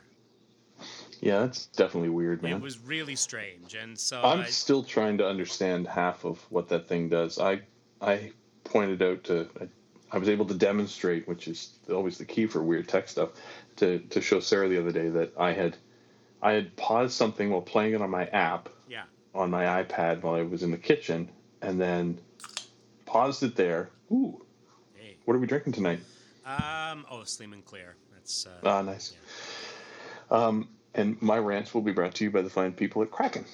Yeah, 1.21 1.39
that's 1.39 1.65
definitely 1.67 2.09
weird, 2.09 2.43
man. 2.43 2.53
It 2.53 2.61
was 2.61 2.77
really 2.79 3.15
strange, 3.15 3.73
and 3.73 3.97
so 3.97 4.21
I'm 4.21 4.41
I, 4.41 4.45
still 4.45 4.83
trying 4.83 5.17
to 5.17 5.27
understand 5.27 5.87
half 5.87 6.25
of 6.25 6.39
what 6.51 6.69
that 6.69 6.87
thing 6.87 7.09
does. 7.09 7.39
I 7.39 7.61
I 8.01 8.31
pointed 8.63 9.01
out 9.01 9.23
to 9.25 9.47
I, 9.59 9.67
I 10.11 10.17
was 10.19 10.29
able 10.29 10.45
to 10.45 10.53
demonstrate, 10.53 11.27
which 11.27 11.47
is 11.47 11.79
always 11.89 12.17
the 12.17 12.25
key 12.25 12.45
for 12.45 12.61
weird 12.61 12.87
tech 12.87 13.07
stuff, 13.07 13.29
to 13.77 13.99
to 13.99 14.21
show 14.21 14.39
Sarah 14.39 14.69
the 14.69 14.79
other 14.79 14.91
day 14.91 15.09
that 15.09 15.33
I 15.39 15.53
had 15.53 15.77
I 16.41 16.51
had 16.53 16.75
paused 16.75 17.13
something 17.13 17.49
while 17.49 17.61
playing 17.61 17.93
it 17.93 18.01
on 18.01 18.09
my 18.09 18.25
app 18.27 18.69
yeah 18.89 19.03
on 19.33 19.49
my 19.51 19.83
iPad 19.83 20.21
while 20.23 20.35
I 20.35 20.41
was 20.43 20.63
in 20.63 20.71
the 20.71 20.77
kitchen, 20.77 21.29
and 21.61 21.79
then 21.79 22.19
paused 23.05 23.43
it 23.43 23.55
there. 23.55 23.89
Ooh, 24.11 24.43
hey 24.95 25.17
what 25.25 25.35
are 25.35 25.39
we 25.39 25.47
drinking 25.47 25.73
tonight? 25.73 25.99
um 26.45 27.05
oh 27.11 27.23
Sleeman 27.25 27.61
Clear 27.63 27.95
that's 28.13 28.45
uh, 28.47 28.67
Ah, 28.67 28.81
nice. 28.81 29.13
Um, 30.29 30.69
and 30.93 31.21
my 31.21 31.37
rants 31.37 31.73
will 31.73 31.81
be 31.81 31.91
brought 31.91 32.15
to 32.15 32.23
you 32.23 32.31
by 32.31 32.41
the 32.41 32.49
fine 32.49 32.73
people 32.73 33.01
at 33.01 33.11
Kraken. 33.11 33.45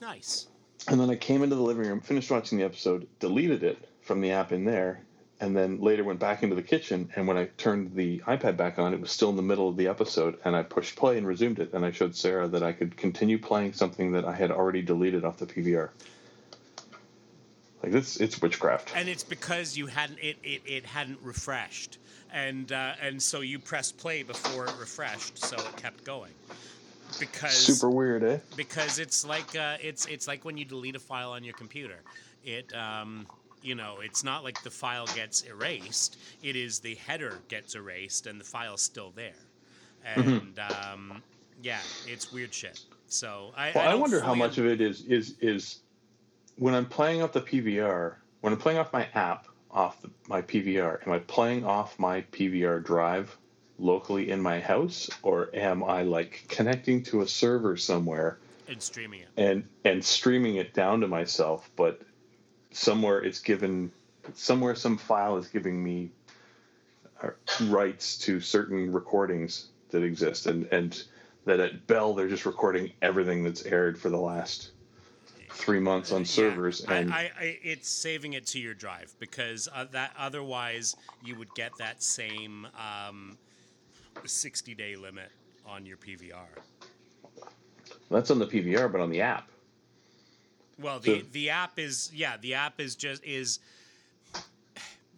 nice 0.00 0.46
And 0.88 1.00
then 1.00 1.10
I 1.10 1.16
came 1.16 1.42
into 1.42 1.56
the 1.56 1.62
living 1.62 1.86
room, 1.86 2.00
finished 2.00 2.30
watching 2.30 2.58
the 2.58 2.64
episode, 2.64 3.06
deleted 3.20 3.62
it 3.62 3.88
from 4.02 4.20
the 4.20 4.32
app 4.32 4.52
in 4.52 4.64
there, 4.64 5.00
and 5.42 5.56
then 5.56 5.80
later 5.80 6.04
went 6.04 6.20
back 6.20 6.44
into 6.44 6.54
the 6.54 6.62
kitchen. 6.62 7.10
And 7.16 7.26
when 7.26 7.36
I 7.36 7.46
turned 7.58 7.96
the 7.96 8.20
iPad 8.20 8.56
back 8.56 8.78
on, 8.78 8.94
it 8.94 9.00
was 9.00 9.10
still 9.10 9.28
in 9.28 9.34
the 9.34 9.42
middle 9.42 9.68
of 9.68 9.76
the 9.76 9.88
episode. 9.88 10.38
And 10.44 10.54
I 10.54 10.62
pushed 10.62 10.94
play 10.94 11.18
and 11.18 11.26
resumed 11.26 11.58
it. 11.58 11.72
And 11.72 11.84
I 11.84 11.90
showed 11.90 12.14
Sarah 12.14 12.46
that 12.46 12.62
I 12.62 12.70
could 12.70 12.96
continue 12.96 13.38
playing 13.38 13.72
something 13.72 14.12
that 14.12 14.24
I 14.24 14.34
had 14.34 14.52
already 14.52 14.82
deleted 14.82 15.24
off 15.24 15.38
the 15.38 15.46
PVR. 15.46 15.90
Like 17.82 17.90
this, 17.90 18.18
it's 18.18 18.40
witchcraft. 18.40 18.92
and 18.94 19.08
it's 19.08 19.24
because 19.24 19.76
you 19.76 19.88
hadn't 19.88 20.20
it, 20.22 20.36
it, 20.44 20.62
it 20.64 20.86
hadn't 20.86 21.18
refreshed 21.20 21.98
and 22.32 22.70
uh, 22.70 22.92
and 23.02 23.20
so 23.20 23.40
you 23.40 23.58
pressed 23.58 23.98
play 23.98 24.22
before 24.22 24.66
it 24.66 24.74
refreshed 24.78 25.36
so 25.36 25.56
it 25.56 25.76
kept 25.76 26.04
going 26.04 26.30
because 27.18 27.56
Super 27.56 27.90
weird, 27.90 28.22
eh? 28.22 28.38
because 28.56 29.00
it's 29.00 29.26
like 29.26 29.56
uh, 29.56 29.78
it's 29.82 30.06
it's 30.06 30.28
like 30.28 30.44
when 30.44 30.56
you 30.56 30.64
delete 30.64 30.94
a 30.94 31.00
file 31.00 31.32
on 31.32 31.42
your 31.42 31.54
computer. 31.54 31.98
It 32.44 32.72
um, 32.74 33.26
you 33.62 33.74
know 33.74 33.96
it's 34.02 34.24
not 34.24 34.44
like 34.44 34.62
the 34.62 34.70
file 34.70 35.06
gets 35.06 35.42
erased. 35.42 36.18
It 36.42 36.56
is 36.56 36.80
the 36.80 36.94
header 36.96 37.38
gets 37.48 37.74
erased 37.74 38.26
and 38.26 38.40
the 38.40 38.44
file's 38.44 38.82
still 38.82 39.12
there. 39.14 39.32
And 40.04 40.58
um, 40.58 41.22
yeah, 41.62 41.80
it's 42.06 42.32
weird 42.32 42.52
shit. 42.52 42.80
So 43.06 43.52
I 43.56 43.72
Well, 43.74 43.86
I, 43.86 43.90
don't 43.92 44.00
wonder 44.00 44.20
how 44.20 44.34
much 44.34 44.58
of 44.58 44.66
it 44.66 44.80
is 44.80 45.04
is 45.04 45.36
is 45.40 45.80
when 46.56 46.74
I'm 46.74 46.86
playing 46.86 47.22
off 47.22 47.32
the 47.32 47.40
PVR, 47.40 48.14
when 48.40 48.52
I'm 48.52 48.58
playing 48.58 48.78
off 48.78 48.92
my 48.92 49.06
app 49.14 49.46
off 49.70 50.00
the, 50.02 50.10
my 50.28 50.42
PVR, 50.42 51.06
am 51.06 51.12
I 51.12 51.18
playing 51.18 51.64
off 51.64 51.98
my 51.98 52.22
PVR 52.32 52.84
drive 52.84 53.36
locally 53.78 54.30
in 54.30 54.40
my 54.40 54.60
house, 54.60 55.10
or 55.22 55.50
am 55.54 55.82
I 55.82 56.02
like 56.02 56.44
connecting 56.48 57.02
to 57.04 57.22
a 57.22 57.28
server 57.28 57.76
somewhere 57.76 58.38
in 58.68 58.80
streaming 58.80 59.20
it. 59.20 59.28
and 59.36 59.64
and 59.84 60.04
streaming 60.04 60.56
it 60.56 60.74
down 60.74 61.00
to 61.00 61.08
myself? 61.08 61.70
But 61.76 62.02
somewhere 62.72 63.22
it's 63.22 63.40
given, 63.40 63.92
somewhere 64.34 64.74
some 64.74 64.96
file 64.96 65.36
is 65.36 65.48
giving 65.48 65.82
me 65.82 66.10
uh, 67.22 67.30
rights 67.66 68.18
to 68.18 68.40
certain 68.40 68.92
recordings 68.92 69.68
that 69.90 70.02
exist, 70.02 70.46
and 70.46 70.66
and 70.72 71.04
that 71.44 71.60
at 71.60 71.86
Bell 71.86 72.14
they're 72.14 72.28
just 72.28 72.46
recording 72.46 72.92
everything 73.02 73.42
that's 73.42 73.64
aired 73.64 73.98
for 73.98 74.10
the 74.10 74.18
last 74.18 74.70
three 75.50 75.80
months 75.80 76.12
on 76.12 76.22
Yeah, 76.22 76.26
servers, 76.26 76.84
I, 76.86 76.94
and 76.94 77.12
I, 77.12 77.30
I, 77.38 77.58
it's 77.62 77.88
saving 77.88 78.32
it 78.32 78.46
to 78.48 78.58
your 78.58 78.74
drive 78.74 79.14
because 79.18 79.68
uh, 79.72 79.84
that 79.92 80.12
otherwise 80.18 80.96
you 81.24 81.36
would 81.36 81.54
get 81.54 81.76
that 81.78 82.02
same 82.02 82.66
um, 82.76 83.38
60 84.24 84.74
day 84.74 84.96
limit 84.96 85.30
on 85.66 85.86
your 85.86 85.96
PVR. 85.96 86.46
that's 88.10 88.30
on 88.30 88.38
the 88.38 88.46
PVR, 88.46 88.90
but 88.90 89.00
on 89.00 89.10
the 89.10 89.20
app. 89.20 89.51
Well, 90.78 90.98
the 91.00 91.20
So- 91.20 91.26
the 91.32 91.50
app 91.50 91.78
is 91.78 92.10
yeah, 92.14 92.36
the 92.36 92.54
app 92.54 92.80
is 92.80 92.96
just 92.96 93.24
is. 93.24 93.58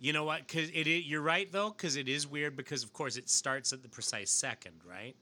You 0.00 0.12
know 0.12 0.24
what? 0.24 0.46
Because 0.46 0.68
it, 0.70 0.86
i- 0.86 0.90
you're 1.06 1.22
right 1.22 1.50
though, 1.50 1.70
because 1.70 1.96
it 1.96 2.08
is 2.08 2.26
weird 2.26 2.56
because 2.56 2.82
of 2.82 2.92
course 2.92 3.16
it 3.16 3.28
starts 3.30 3.72
at 3.72 3.82
the 3.82 3.88
precise 3.88 4.30
second, 4.30 4.74
right? 4.84 5.14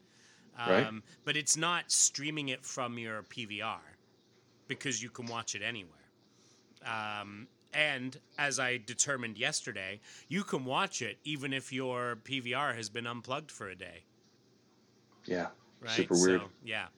Right. 0.58 0.84
Um, 0.86 1.02
but 1.24 1.36
it's 1.36 1.56
not 1.56 1.90
streaming 1.92 2.48
it 2.48 2.64
from 2.64 2.98
your 2.98 3.22
PVR 3.22 3.80
because 4.68 5.02
you 5.02 5.08
can 5.08 5.26
watch 5.26 5.54
it 5.54 5.62
anywhere. 5.62 5.92
Um, 6.84 7.46
and 7.72 8.18
as 8.38 8.58
I 8.58 8.78
determined 8.78 9.38
yesterday, 9.38 10.00
you 10.28 10.42
can 10.44 10.64
watch 10.64 11.00
it 11.00 11.18
even 11.24 11.52
if 11.52 11.72
your 11.72 12.16
PVR 12.16 12.74
has 12.74 12.88
been 12.90 13.06
unplugged 13.06 13.50
for 13.50 13.68
a 13.68 13.74
day, 13.76 14.02
Yeah, 15.24 15.48
right? 15.80 15.90
super 15.92 16.14
weird. 16.14 16.40
So, 16.42 16.48
yeah. 16.64 16.88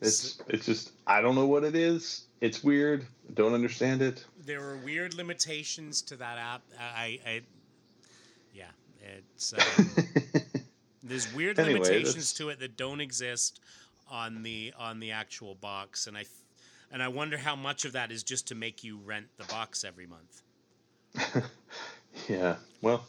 It's 0.00 0.40
it's 0.48 0.66
just 0.66 0.92
I 1.06 1.20
don't 1.20 1.34
know 1.34 1.46
what 1.46 1.64
it 1.64 1.74
is. 1.74 2.24
It's 2.40 2.62
weird. 2.62 3.04
Don't 3.34 3.52
understand 3.54 4.00
it. 4.02 4.24
there 4.46 4.62
are 4.62 4.76
weird 4.78 5.14
limitations 5.14 6.02
to 6.02 6.16
that 6.16 6.38
app. 6.38 6.62
I, 6.78 7.18
I 7.26 7.42
yeah, 8.54 8.66
it's 9.02 9.52
um, 9.54 9.88
there's 11.02 11.32
weird 11.34 11.58
Anyway, 11.58 11.80
limitations 11.80 12.14
that's- 12.14 12.32
to 12.34 12.48
it 12.50 12.60
that 12.60 12.76
don't 12.76 13.00
exist 13.00 13.60
on 14.10 14.42
the 14.42 14.72
on 14.78 15.00
the 15.00 15.10
actual 15.10 15.54
box, 15.56 16.06
and 16.06 16.16
I 16.16 16.24
and 16.92 17.02
I 17.02 17.08
wonder 17.08 17.36
how 17.36 17.56
much 17.56 17.84
of 17.84 17.92
that 17.92 18.12
is 18.12 18.22
just 18.22 18.46
to 18.48 18.54
make 18.54 18.84
you 18.84 18.98
rent 19.04 19.26
the 19.36 19.44
box 19.44 19.84
every 19.84 20.06
month. 20.06 20.42
Yeah. 22.28 22.56
Well, 22.82 23.04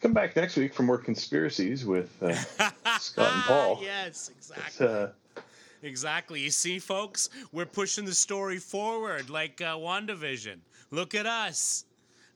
come 0.00 0.12
back 0.12 0.36
next 0.36 0.56
week 0.56 0.72
for 0.74 0.82
more 0.84 0.96
conspiracies 0.98 1.84
with 1.84 2.10
uh, 2.22 2.34
Scott 3.00 3.32
and 3.32 3.42
Paul. 3.44 3.78
yes, 3.82 4.30
exactly. 4.36 4.86
Exactly. 5.82 6.40
You 6.40 6.50
see, 6.50 6.78
folks, 6.78 7.28
we're 7.52 7.66
pushing 7.66 8.04
the 8.04 8.14
story 8.14 8.58
forward 8.58 9.30
like 9.30 9.60
uh, 9.60 9.76
WandaVision. 9.76 10.58
Look 10.90 11.14
at 11.14 11.26
us. 11.26 11.84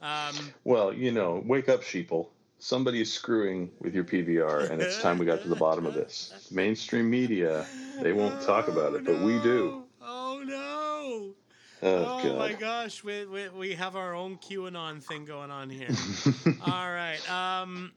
Um, 0.02 0.34
well, 0.64 0.92
you 0.92 1.12
know, 1.12 1.42
wake 1.46 1.68
up, 1.68 1.82
sheeple. 1.82 2.28
Somebody 2.58 3.00
is 3.00 3.12
screwing 3.12 3.70
with 3.80 3.94
your 3.94 4.04
PVR, 4.04 4.70
and 4.70 4.80
it's 4.80 5.00
time 5.00 5.18
we 5.18 5.26
got 5.26 5.42
to 5.42 5.48
the 5.48 5.56
bottom 5.56 5.84
of 5.86 5.94
this. 5.94 6.48
Mainstream 6.50 7.08
media, 7.08 7.66
they 8.00 8.12
won't 8.12 8.40
talk 8.42 8.68
about 8.68 8.94
it, 8.94 9.04
but 9.04 9.20
we 9.20 9.38
do. 9.40 9.84
Oh 10.00 10.42
no! 10.44 11.34
Oh, 11.82 12.20
Oh, 12.24 12.38
my 12.38 12.54
gosh, 12.54 13.04
we, 13.04 13.26
we, 13.26 13.48
we 13.50 13.74
have 13.74 13.96
our 13.96 14.14
own 14.14 14.38
QAnon 14.38 15.02
thing 15.02 15.26
going 15.26 15.50
on 15.50 15.68
here. 15.68 15.88
all 16.66 16.90
right. 16.90 17.20
Um, 17.30 17.92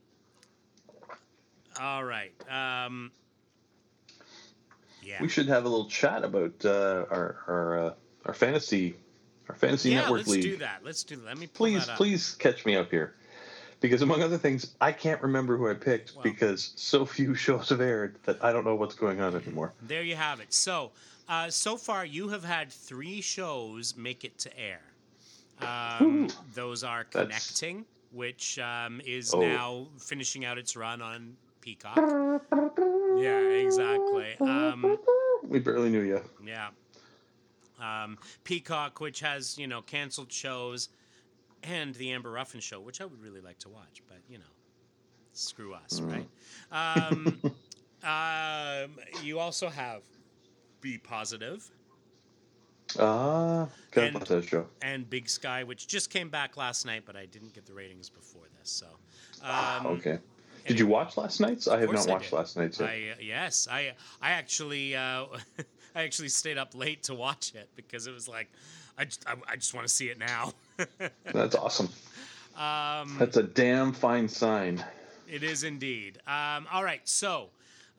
all 1.80 2.04
right. 2.04 2.32
Um, 2.50 3.10
yeah. 5.02 5.20
We 5.22 5.28
should 5.28 5.46
have 5.48 5.64
a 5.64 5.68
little 5.68 5.86
chat 5.88 6.24
about 6.24 6.64
uh, 6.64 7.04
our 7.10 7.36
our 7.48 7.78
uh, 7.78 7.94
our 8.26 8.34
fantasy 8.34 8.96
our 9.48 9.54
fantasy 9.54 9.90
yeah, 9.90 10.02
network 10.02 10.18
let's 10.18 10.28
league. 10.30 10.42
do 10.42 10.56
that. 10.58 10.80
Let's 10.84 11.02
do 11.04 11.16
that. 11.16 11.24
Let 11.26 11.38
me 11.38 11.46
pull 11.48 11.66
please, 11.66 11.86
that 11.86 11.92
up. 11.92 11.96
please 11.96 12.34
catch 12.36 12.64
me 12.64 12.76
up 12.76 12.90
here. 12.90 13.14
Because 13.80 14.02
among 14.02 14.22
other 14.22 14.36
things, 14.36 14.74
I 14.80 14.92
can't 14.92 15.22
remember 15.22 15.56
who 15.56 15.68
I 15.70 15.74
picked 15.74 16.14
Well. 16.14 16.22
because 16.22 16.72
so 16.76 17.06
few 17.06 17.34
shows 17.46 17.70
have 17.70 17.80
aired 17.80 18.18
that 18.24 18.44
I 18.44 18.52
don't 18.52 18.64
know 18.64 18.74
what's 18.74 18.94
going 18.94 19.20
on 19.20 19.34
anymore. 19.34 19.72
There 19.82 20.02
you 20.02 20.16
have 20.16 20.38
it. 20.40 20.52
So, 20.52 20.90
uh, 21.28 21.48
so 21.48 21.76
far 21.78 22.04
you 22.04 22.28
have 22.28 22.44
had 22.44 22.70
three 22.70 23.22
shows 23.22 23.96
make 23.96 24.22
it 24.24 24.38
to 24.40 24.50
air. 24.60 24.82
Um, 25.60 26.28
those 26.54 26.84
are 26.84 27.06
That's- 27.10 27.26
Connecting, 27.56 27.86
which 28.12 28.58
um, 28.58 29.00
is 29.04 29.32
Oh. 29.34 29.40
now 29.40 29.86
finishing 29.98 30.44
out 30.44 30.58
its 30.58 30.76
run 30.76 31.00
on 31.02 31.36
Peacock. 31.60 31.96
Yeah, 33.22 33.38
exactly. 33.40 34.36
Um, 34.40 34.98
We 35.42 35.58
barely 35.58 35.90
knew 35.90 36.02
you. 36.02 36.20
yeah. 36.44 36.68
Um, 37.80 38.18
Peacock, 38.44 39.00
which 39.00 39.20
has, 39.20 39.56
you 39.58 39.66
know, 39.66 39.80
canceled 39.82 40.30
shows, 40.32 40.90
and 41.62 41.94
the 41.94 42.12
Amber 42.12 42.30
Ruffin 42.30 42.60
show, 42.60 42.80
which 42.80 43.00
I 43.00 43.04
would 43.06 43.20
really 43.22 43.40
like 43.40 43.58
to 43.60 43.68
watch, 43.68 44.02
but, 44.06 44.18
you 44.28 44.38
know, 44.38 44.44
screw 45.32 45.72
us, 45.74 46.00
Mm. 46.00 46.26
right? 46.72 47.12
Um, 47.12 47.40
um, 48.04 48.98
you 49.22 49.38
also 49.38 49.68
have 49.68 50.02
Be 50.80 50.98
Positive 50.98 51.70
Ah, 52.98 53.68
got 53.92 54.04
And- 54.04 54.16
that 54.16 54.44
show. 54.44 54.66
and 54.82 55.08
Big 55.08 55.28
Sky, 55.28 55.62
which 55.62 55.86
just 55.86 56.10
came 56.10 56.28
back 56.28 56.56
last 56.56 56.84
night, 56.84 57.04
but 57.06 57.14
I 57.16 57.24
didn't 57.26 57.52
get 57.54 57.64
the 57.64 57.72
ratings 57.72 58.10
before 58.10 58.42
this. 58.58 58.68
So, 58.70 58.86
um, 58.86 58.96
Ah, 59.42 59.86
okay. 59.86 60.18
Did 60.66 60.78
you 60.78 60.86
watch 60.86 61.16
last 61.16 61.40
night's? 61.40 61.68
I 61.68 61.78
have 61.80 61.92
not 61.92 62.08
watched 62.08 62.32
last 62.32 62.56
night's 62.56 62.80
yet. 62.80 62.88
I 62.88 62.92
uh, 63.12 63.14
yes, 63.20 63.68
I 63.70 63.92
I 64.20 64.32
actually 64.32 64.96
uh, 64.96 65.26
I 65.94 66.02
actually 66.02 66.28
stayed 66.28 66.58
up 66.58 66.74
late 66.74 67.02
to 67.04 67.14
watch 67.14 67.54
it 67.54 67.68
because 67.76 68.06
it 68.06 68.12
was 68.12 68.28
like 68.28 68.48
I 68.98 69.04
just 69.04 69.24
I, 69.28 69.34
I 69.48 69.56
just 69.56 69.74
want 69.74 69.86
to 69.86 69.92
see 69.92 70.08
it 70.08 70.18
now. 70.18 70.52
That's 71.32 71.54
awesome. 71.54 71.88
um, 72.56 73.16
That's 73.18 73.36
a 73.36 73.42
damn 73.42 73.92
fine 73.92 74.28
sign. 74.28 74.84
it 75.28 75.42
is 75.42 75.64
indeed. 75.64 76.18
Um, 76.26 76.66
all 76.72 76.84
right, 76.84 77.06
so 77.08 77.48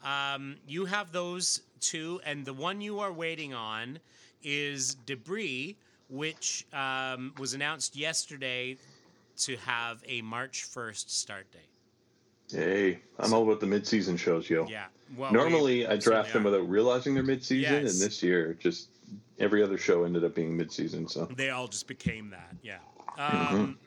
um, 0.04 0.56
you 0.68 0.86
have 0.86 1.12
those 1.12 1.62
two, 1.80 2.22
and 2.26 2.46
the 2.46 2.54
one 2.54 2.82
you 2.82 3.00
are 3.00 3.12
waiting 3.12 3.54
on 3.54 4.00
is 4.44 4.96
Debris, 5.06 5.78
which 6.10 6.66
um, 6.74 7.34
was 7.40 7.54
announced 7.54 7.96
yesterday 7.96 8.78
to 9.38 9.56
have 9.58 10.04
a 10.08 10.22
March 10.22 10.64
first 10.64 11.16
start 11.20 11.52
date. 11.52 11.62
Hey, 12.52 13.00
I'm 13.20 13.34
all 13.34 13.44
about 13.44 13.60
the 13.60 13.66
mid-season 13.68 14.18
shows, 14.18 14.50
yo. 14.50 14.68
Yeah. 14.68 14.86
Well, 15.18 15.32
Normally, 15.34 15.88
I 15.88 15.98
draft 15.98 16.34
them 16.34 16.44
without 16.44 16.70
realizing 16.70 17.14
they're 17.14 17.24
mid-season, 17.24 17.84
Yes. 17.84 17.94
and 17.94 18.02
this 18.02 18.24
year, 18.24 18.56
just 18.60 18.90
every 19.40 19.62
other 19.62 19.78
show 19.78 20.04
ended 20.04 20.24
up 20.24 20.36
being 20.36 20.56
mid-season. 20.56 21.08
So. 21.08 21.26
They 21.36 21.50
all 21.50 21.68
just 21.68 21.88
became 21.88 22.30
that. 22.32 22.56
Yeah. 22.62 22.78
Um, 23.18 23.78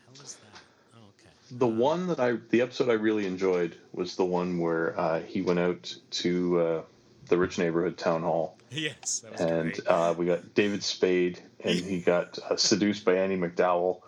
hell 0.06 0.23
is 0.23 0.36
that? 0.36 0.62
Oh, 0.95 0.99
okay. 1.19 1.30
The 1.51 1.67
one 1.67 2.08
that 2.08 2.19
I, 2.19 2.34
the 2.49 2.62
episode 2.62 2.89
I 2.89 2.93
really 2.93 3.25
enjoyed 3.25 3.75
was 3.91 4.15
the 4.15 4.25
one 4.25 4.60
where 4.60 4.99
uh, 4.99 5.21
he 5.21 5.41
went 5.41 5.60
out 5.60 5.93
to 6.12 6.60
uh, 6.60 6.82
the 7.27 7.38
rich 7.38 7.58
neighborhood 7.58 7.97
town 7.97 8.21
hall, 8.21 8.58
Yes, 8.71 9.19
that 9.19 9.32
was 9.34 9.41
and 9.41 9.80
uh, 9.86 10.15
we 10.17 10.25
got 10.25 10.54
David 10.54 10.82
Spade, 10.84 11.41
and 11.60 11.77
he 11.77 11.99
got 12.06 12.39
uh, 12.39 12.56
seduced 12.56 13.04
by 13.04 13.17
Andie 13.17 13.38
MacDowell, 13.38 14.01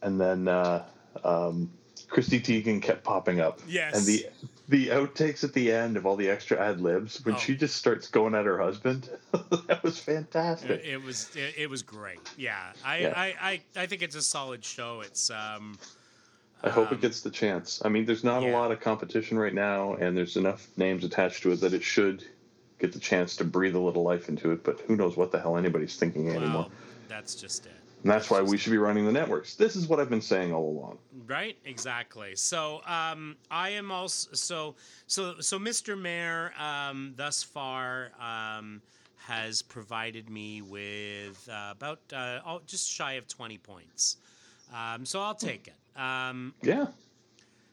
and 0.00 0.18
then 0.18 0.48
uh, 0.48 0.86
um, 1.22 1.70
Chrissy 2.08 2.40
Teigen 2.40 2.80
kept 2.80 3.04
popping 3.04 3.40
up. 3.40 3.60
Yes. 3.68 3.94
And 3.94 4.06
the 4.06 4.26
the 4.68 4.88
outtakes 4.88 5.44
at 5.44 5.52
the 5.52 5.70
end 5.70 5.96
of 5.96 6.06
all 6.06 6.16
the 6.16 6.28
extra 6.28 6.58
ad 6.58 6.80
libs 6.80 7.24
when 7.24 7.34
Oh. 7.36 7.38
she 7.38 7.54
just 7.56 7.76
starts 7.76 8.08
going 8.08 8.34
at 8.34 8.44
her 8.46 8.58
husband, 8.58 9.08
that 9.68 9.82
was 9.82 9.98
fantastic. 9.98 10.70
It, 10.70 10.84
it 10.86 11.02
was 11.02 11.34
it, 11.36 11.54
it 11.56 11.70
was 11.70 11.82
great. 11.82 12.18
Yeah, 12.36 12.72
I, 12.84 12.98
Yeah. 12.98 13.12
I, 13.16 13.34
I 13.40 13.60
I 13.82 13.86
think 13.86 14.02
it's 14.02 14.16
a 14.16 14.22
solid 14.22 14.64
show. 14.64 15.02
It's 15.02 15.30
um 15.30 15.78
I 16.62 16.70
hope 16.70 16.88
Um, 16.88 16.94
it 16.94 17.00
gets 17.02 17.20
the 17.20 17.30
chance. 17.30 17.82
I 17.84 17.88
mean, 17.90 18.06
there's 18.06 18.24
not 18.24 18.42
yeah. 18.42 18.50
a 18.50 18.52
lot 18.58 18.72
of 18.72 18.80
competition 18.80 19.38
right 19.38 19.54
now, 19.54 19.94
and 19.94 20.16
there's 20.16 20.36
enough 20.36 20.66
names 20.76 21.04
attached 21.04 21.42
to 21.42 21.52
it 21.52 21.60
that 21.60 21.74
it 21.74 21.82
should 21.84 22.24
get 22.78 22.92
the 22.92 22.98
chance 22.98 23.36
to 23.36 23.44
breathe 23.44 23.74
a 23.76 23.78
little 23.80 24.02
life 24.02 24.28
into 24.28 24.50
it. 24.52 24.64
But 24.64 24.80
who 24.80 24.96
knows 24.96 25.16
what 25.16 25.30
the 25.32 25.38
hell 25.38 25.56
anybody's 25.56 25.96
thinking 25.96 26.28
anymore? 26.30 26.66
that's 27.08 27.34
just 27.34 27.66
it. 27.66 27.72
And 28.06 28.12
that's 28.12 28.30
why 28.30 28.40
we 28.40 28.56
should 28.56 28.70
be 28.70 28.78
running 28.78 29.04
the 29.04 29.10
networks. 29.10 29.56
This 29.56 29.74
is 29.74 29.88
what 29.88 29.98
I've 29.98 30.08
been 30.08 30.20
saying 30.20 30.52
all 30.52 30.70
along. 30.70 30.98
Right, 31.26 31.58
exactly. 31.64 32.36
So 32.36 32.80
um, 32.86 33.34
I 33.50 33.70
am 33.70 33.90
also 33.90 34.32
so 34.32 34.76
so 35.08 35.40
so 35.40 35.58
Mr. 35.58 36.00
Mayor 36.00 36.52
um, 36.56 37.14
thus 37.16 37.42
far 37.42 38.12
um, 38.20 38.80
has 39.16 39.60
provided 39.60 40.30
me 40.30 40.62
with 40.62 41.48
uh, 41.52 41.72
about 41.72 41.98
uh, 42.12 42.38
oh, 42.46 42.60
just 42.64 42.88
shy 42.88 43.14
of 43.14 43.26
twenty 43.26 43.58
points. 43.58 44.18
Um, 44.72 45.04
so 45.04 45.20
I'll 45.20 45.34
take 45.34 45.66
it. 45.66 46.00
Um, 46.00 46.54
Yeah, 46.62 46.86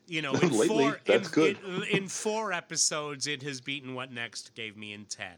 you 0.07 0.23
know, 0.23 0.33
in 0.41 0.49
Lately, 0.49 0.67
four 0.67 0.99
that's 1.05 1.27
in, 1.27 1.33
good. 1.35 1.57
In, 1.63 1.83
in 1.83 2.07
four 2.07 2.53
episodes, 2.53 3.27
it 3.27 3.43
has 3.43 3.61
beaten 3.61 3.93
what 3.93 4.11
next 4.11 4.55
gave 4.55 4.77
me 4.77 4.93
in 4.93 5.05
ten. 5.05 5.35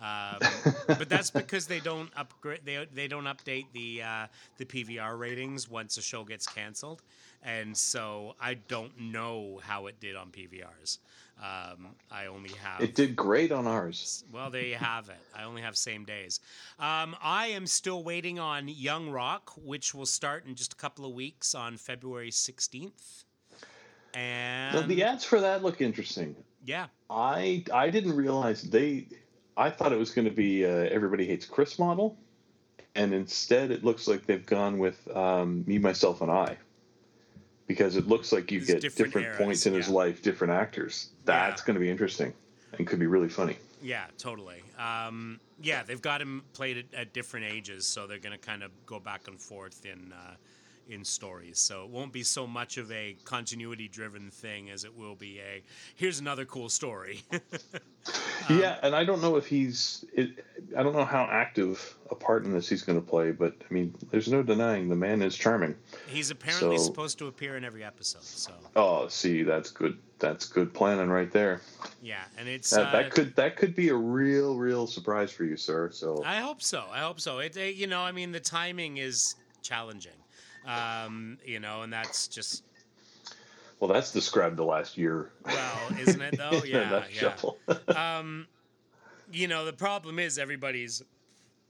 Um, 0.00 0.38
but 0.86 1.08
that's 1.08 1.30
because 1.30 1.66
they 1.66 1.80
don't 1.80 2.10
upgrade. 2.16 2.60
They, 2.64 2.86
they 2.94 3.08
don't 3.08 3.24
update 3.24 3.66
the 3.72 4.02
uh, 4.02 4.26
the 4.56 4.64
PVR 4.64 5.18
ratings 5.18 5.68
once 5.68 5.96
a 5.98 6.02
show 6.02 6.24
gets 6.24 6.46
canceled, 6.46 7.02
and 7.42 7.76
so 7.76 8.34
I 8.40 8.54
don't 8.54 8.98
know 9.00 9.60
how 9.62 9.86
it 9.86 9.98
did 10.00 10.14
on 10.16 10.30
PVRs. 10.30 10.98
Um, 11.40 11.94
I 12.10 12.26
only 12.26 12.50
have 12.64 12.80
it 12.80 12.96
did 12.96 13.14
great 13.14 13.52
on 13.52 13.66
ours. 13.66 14.24
well, 14.32 14.50
there 14.50 14.64
you 14.64 14.74
have 14.74 15.08
it. 15.08 15.18
I 15.36 15.44
only 15.44 15.62
have 15.62 15.76
same 15.76 16.04
days. 16.04 16.40
Um, 16.80 17.14
I 17.22 17.48
am 17.48 17.66
still 17.66 18.02
waiting 18.02 18.40
on 18.40 18.66
Young 18.66 19.10
Rock, 19.10 19.52
which 19.56 19.94
will 19.94 20.06
start 20.06 20.46
in 20.46 20.56
just 20.56 20.72
a 20.72 20.76
couple 20.76 21.04
of 21.04 21.12
weeks 21.12 21.54
on 21.54 21.76
February 21.76 22.30
16th. 22.30 23.24
And 24.14 24.74
Now, 24.74 24.82
the 24.82 25.02
ads 25.04 25.24
for 25.24 25.40
that 25.40 25.62
look 25.62 25.80
interesting. 25.80 26.34
yeah, 26.64 26.86
I 27.10 27.64
I 27.72 27.90
didn't 27.90 28.16
realize 28.16 28.62
they. 28.62 29.06
I 29.58 29.70
thought 29.70 29.92
it 29.92 29.98
was 29.98 30.12
going 30.12 30.26
to 30.26 30.34
be 30.34 30.64
uh, 30.64 30.68
everybody 30.68 31.26
hates 31.26 31.44
Chris 31.44 31.78
model, 31.78 32.16
and 32.94 33.12
instead 33.12 33.70
it 33.72 33.84
looks 33.84 34.06
like 34.06 34.24
they've 34.24 34.46
gone 34.46 34.78
with 34.78 35.06
um, 35.16 35.64
me, 35.66 35.78
myself, 35.78 36.20
and 36.22 36.30
I, 36.30 36.56
because 37.66 37.96
it 37.96 38.06
looks 38.06 38.32
like 38.32 38.52
you 38.52 38.60
get 38.60 38.80
different 38.80 38.96
different, 39.12 39.26
eras, 39.26 39.38
points 39.38 39.66
in 39.66 39.74
his 39.74 39.88
life, 39.88 40.22
different 40.22 40.52
actors. 40.52 41.10
That's 41.24 41.60
Yeah. 41.60 41.66
going 41.66 41.74
to 41.74 41.80
be 41.80 41.90
interesting, 41.90 42.32
and 42.78 42.86
could 42.86 43.00
be 43.00 43.06
really 43.06 43.28
funny. 43.28 43.56
yeah, 43.82 44.06
totally. 44.16 44.62
Um, 44.78 45.40
yeah, 45.60 45.82
they've 45.82 46.02
got 46.02 46.20
him 46.22 46.44
played 46.52 46.78
at, 46.78 46.94
at 46.94 47.12
different 47.12 47.46
ages, 47.46 47.86
so 47.86 48.06
they're 48.06 48.18
going 48.18 48.32
to 48.38 48.46
kind 48.46 48.62
of 48.62 48.70
go 48.86 49.00
back 49.00 49.26
and 49.28 49.40
forth 49.40 49.84
in 49.84 50.12
uh, 50.12 50.34
in 50.88 51.04
stories. 51.04 51.58
So 51.58 51.84
it 51.84 51.90
won't 51.90 52.12
be 52.12 52.22
so 52.22 52.46
much 52.46 52.78
of 52.78 52.90
a 52.90 53.16
continuity 53.24 53.88
driven 53.88 54.30
thing 54.30 54.70
as 54.70 54.84
it 54.84 54.96
will 54.96 55.14
be 55.14 55.40
a 55.40 55.62
here's 55.94 56.20
another 56.20 56.44
cool 56.44 56.68
story. 56.68 57.22
um, 57.32 57.40
yeah, 58.48 58.78
and 58.82 58.94
I 58.94 59.04
don't 59.04 59.20
know 59.20 59.36
if 59.36 59.46
he's 59.46 60.04
it, 60.12 60.44
I 60.76 60.82
don't 60.82 60.94
know 60.94 61.04
how 61.04 61.28
active 61.30 61.96
a 62.10 62.14
part 62.14 62.44
in 62.44 62.52
this 62.52 62.68
he's 62.68 62.82
going 62.82 63.00
to 63.00 63.06
play, 63.06 63.32
but 63.32 63.54
I 63.68 63.72
mean, 63.72 63.94
there's 64.10 64.28
no 64.28 64.42
denying 64.42 64.88
the 64.88 64.96
man 64.96 65.22
is 65.22 65.36
charming. 65.36 65.74
He's 66.08 66.30
apparently 66.30 66.78
so, 66.78 66.84
supposed 66.84 67.18
to 67.18 67.26
appear 67.26 67.56
in 67.56 67.64
every 67.64 67.84
episode. 67.84 68.22
So 68.22 68.52
Oh, 68.76 69.08
see, 69.08 69.42
that's 69.42 69.70
good. 69.70 69.98
That's 70.18 70.46
good 70.46 70.74
planning 70.74 71.10
right 71.10 71.30
there. 71.30 71.60
Yeah, 72.02 72.24
and 72.38 72.48
it's 72.48 72.70
that, 72.70 72.88
uh, 72.88 72.92
that 72.92 73.10
could 73.10 73.36
that 73.36 73.56
could 73.56 73.74
be 73.74 73.90
a 73.90 73.94
real 73.94 74.56
real 74.56 74.86
surprise 74.86 75.30
for 75.30 75.44
you, 75.44 75.56
sir. 75.56 75.90
So 75.90 76.22
I 76.24 76.36
hope 76.36 76.62
so. 76.62 76.84
I 76.90 77.00
hope 77.00 77.20
so. 77.20 77.38
It, 77.38 77.56
it 77.56 77.76
you 77.76 77.86
know, 77.86 78.00
I 78.00 78.12
mean, 78.12 78.32
the 78.32 78.40
timing 78.40 78.96
is 78.96 79.36
challenging. 79.62 80.12
Um, 80.68 81.38
you 81.44 81.60
know, 81.60 81.82
and 81.82 81.92
that's 81.92 82.28
just. 82.28 82.64
Well, 83.80 83.88
that's 83.88 84.12
described 84.12 84.56
the 84.56 84.64
last 84.64 84.98
year. 84.98 85.30
Well, 85.44 85.78
isn't 86.00 86.20
it 86.20 86.36
though? 86.36 86.62
Yeah, 86.66 87.04
yeah. 87.12 87.78
um, 88.18 88.46
you 89.32 89.48
know, 89.48 89.64
the 89.64 89.72
problem 89.72 90.18
is 90.18 90.36
everybody's 90.38 91.02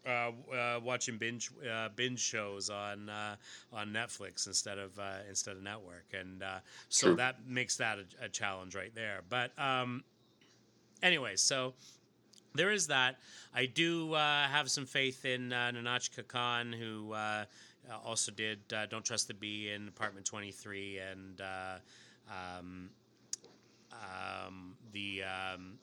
uh, 0.07 0.31
uh, 0.55 0.81
watching 0.83 1.19
binge 1.19 1.51
uh, 1.71 1.91
binge 1.95 2.21
shows 2.21 2.71
on 2.71 3.09
uh, 3.09 3.37
on 3.73 3.89
Netflix 3.89 4.47
instead 4.47 4.79
of 4.79 4.99
uh, 4.99 5.19
instead 5.29 5.57
of 5.57 5.63
network, 5.63 6.07
and 6.19 6.43
uh, 6.43 6.59
so 6.89 7.09
True. 7.09 7.17
that 7.17 7.47
makes 7.47 7.77
that 7.77 7.99
a, 7.99 8.25
a, 8.25 8.29
challenge 8.29 8.75
right 8.75 8.95
there. 8.95 9.21
But 9.29 9.53
um, 9.59 10.03
anyway, 11.03 11.37
so 11.37 11.75
there 12.55 12.71
is 12.71 12.87
that. 12.87 13.17
I 13.55 13.67
do 13.67 14.15
have 14.15 14.71
some 14.71 14.87
faith 14.87 15.25
in 15.25 15.53
uh, 15.53 15.73
Nahnatchka 15.75 16.27
Khan, 16.27 16.73
who 16.73 17.13
uh, 17.13 17.45
also 18.05 18.33
did 18.33 18.61
uh, 18.73 18.87
Don't 18.87 19.05
Trust 19.05 19.29
the 19.29 19.35
Bee 19.35 19.71
in 19.71 19.89
Apartment 19.89 20.27
23 20.27 20.99
and 20.99 21.41
uh, 21.41 21.79
um, 22.29 22.91
um, 23.93 24.75
the 24.93 25.23
um, 25.25 25.79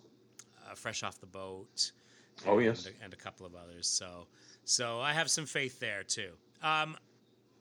Fresh 0.75 1.03
Off 1.03 1.19
the 1.19 1.25
Boat. 1.25 1.91
And, 2.39 2.49
oh 2.49 2.59
yes, 2.59 2.89
and 3.01 3.13
a 3.13 3.15
couple 3.15 3.45
of 3.45 3.55
others. 3.55 3.87
So, 3.87 4.27
so 4.65 4.99
I 4.99 5.13
have 5.13 5.29
some 5.29 5.45
faith 5.45 5.79
there 5.79 6.03
too. 6.03 6.31
Um, 6.61 6.97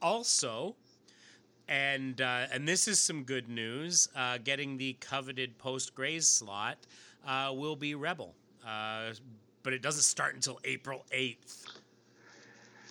also, 0.02 0.74
and 1.68 2.20
uh, 2.20 2.46
and 2.52 2.66
this 2.66 2.88
is 2.88 2.98
some 2.98 3.22
good 3.22 3.48
news. 3.48 4.08
Uh, 4.16 4.38
getting 4.42 4.76
the 4.76 4.94
coveted 4.94 5.56
post 5.58 5.94
Grey's 5.94 6.26
slot 6.26 6.78
uh, 7.26 7.52
will 7.54 7.76
be 7.76 7.94
Rebel, 7.94 8.34
but 9.62 9.72
it 9.72 9.80
doesn't 9.80 10.02
start 10.02 10.34
until 10.34 10.58
April 10.64 11.04
eighth. 11.12 11.66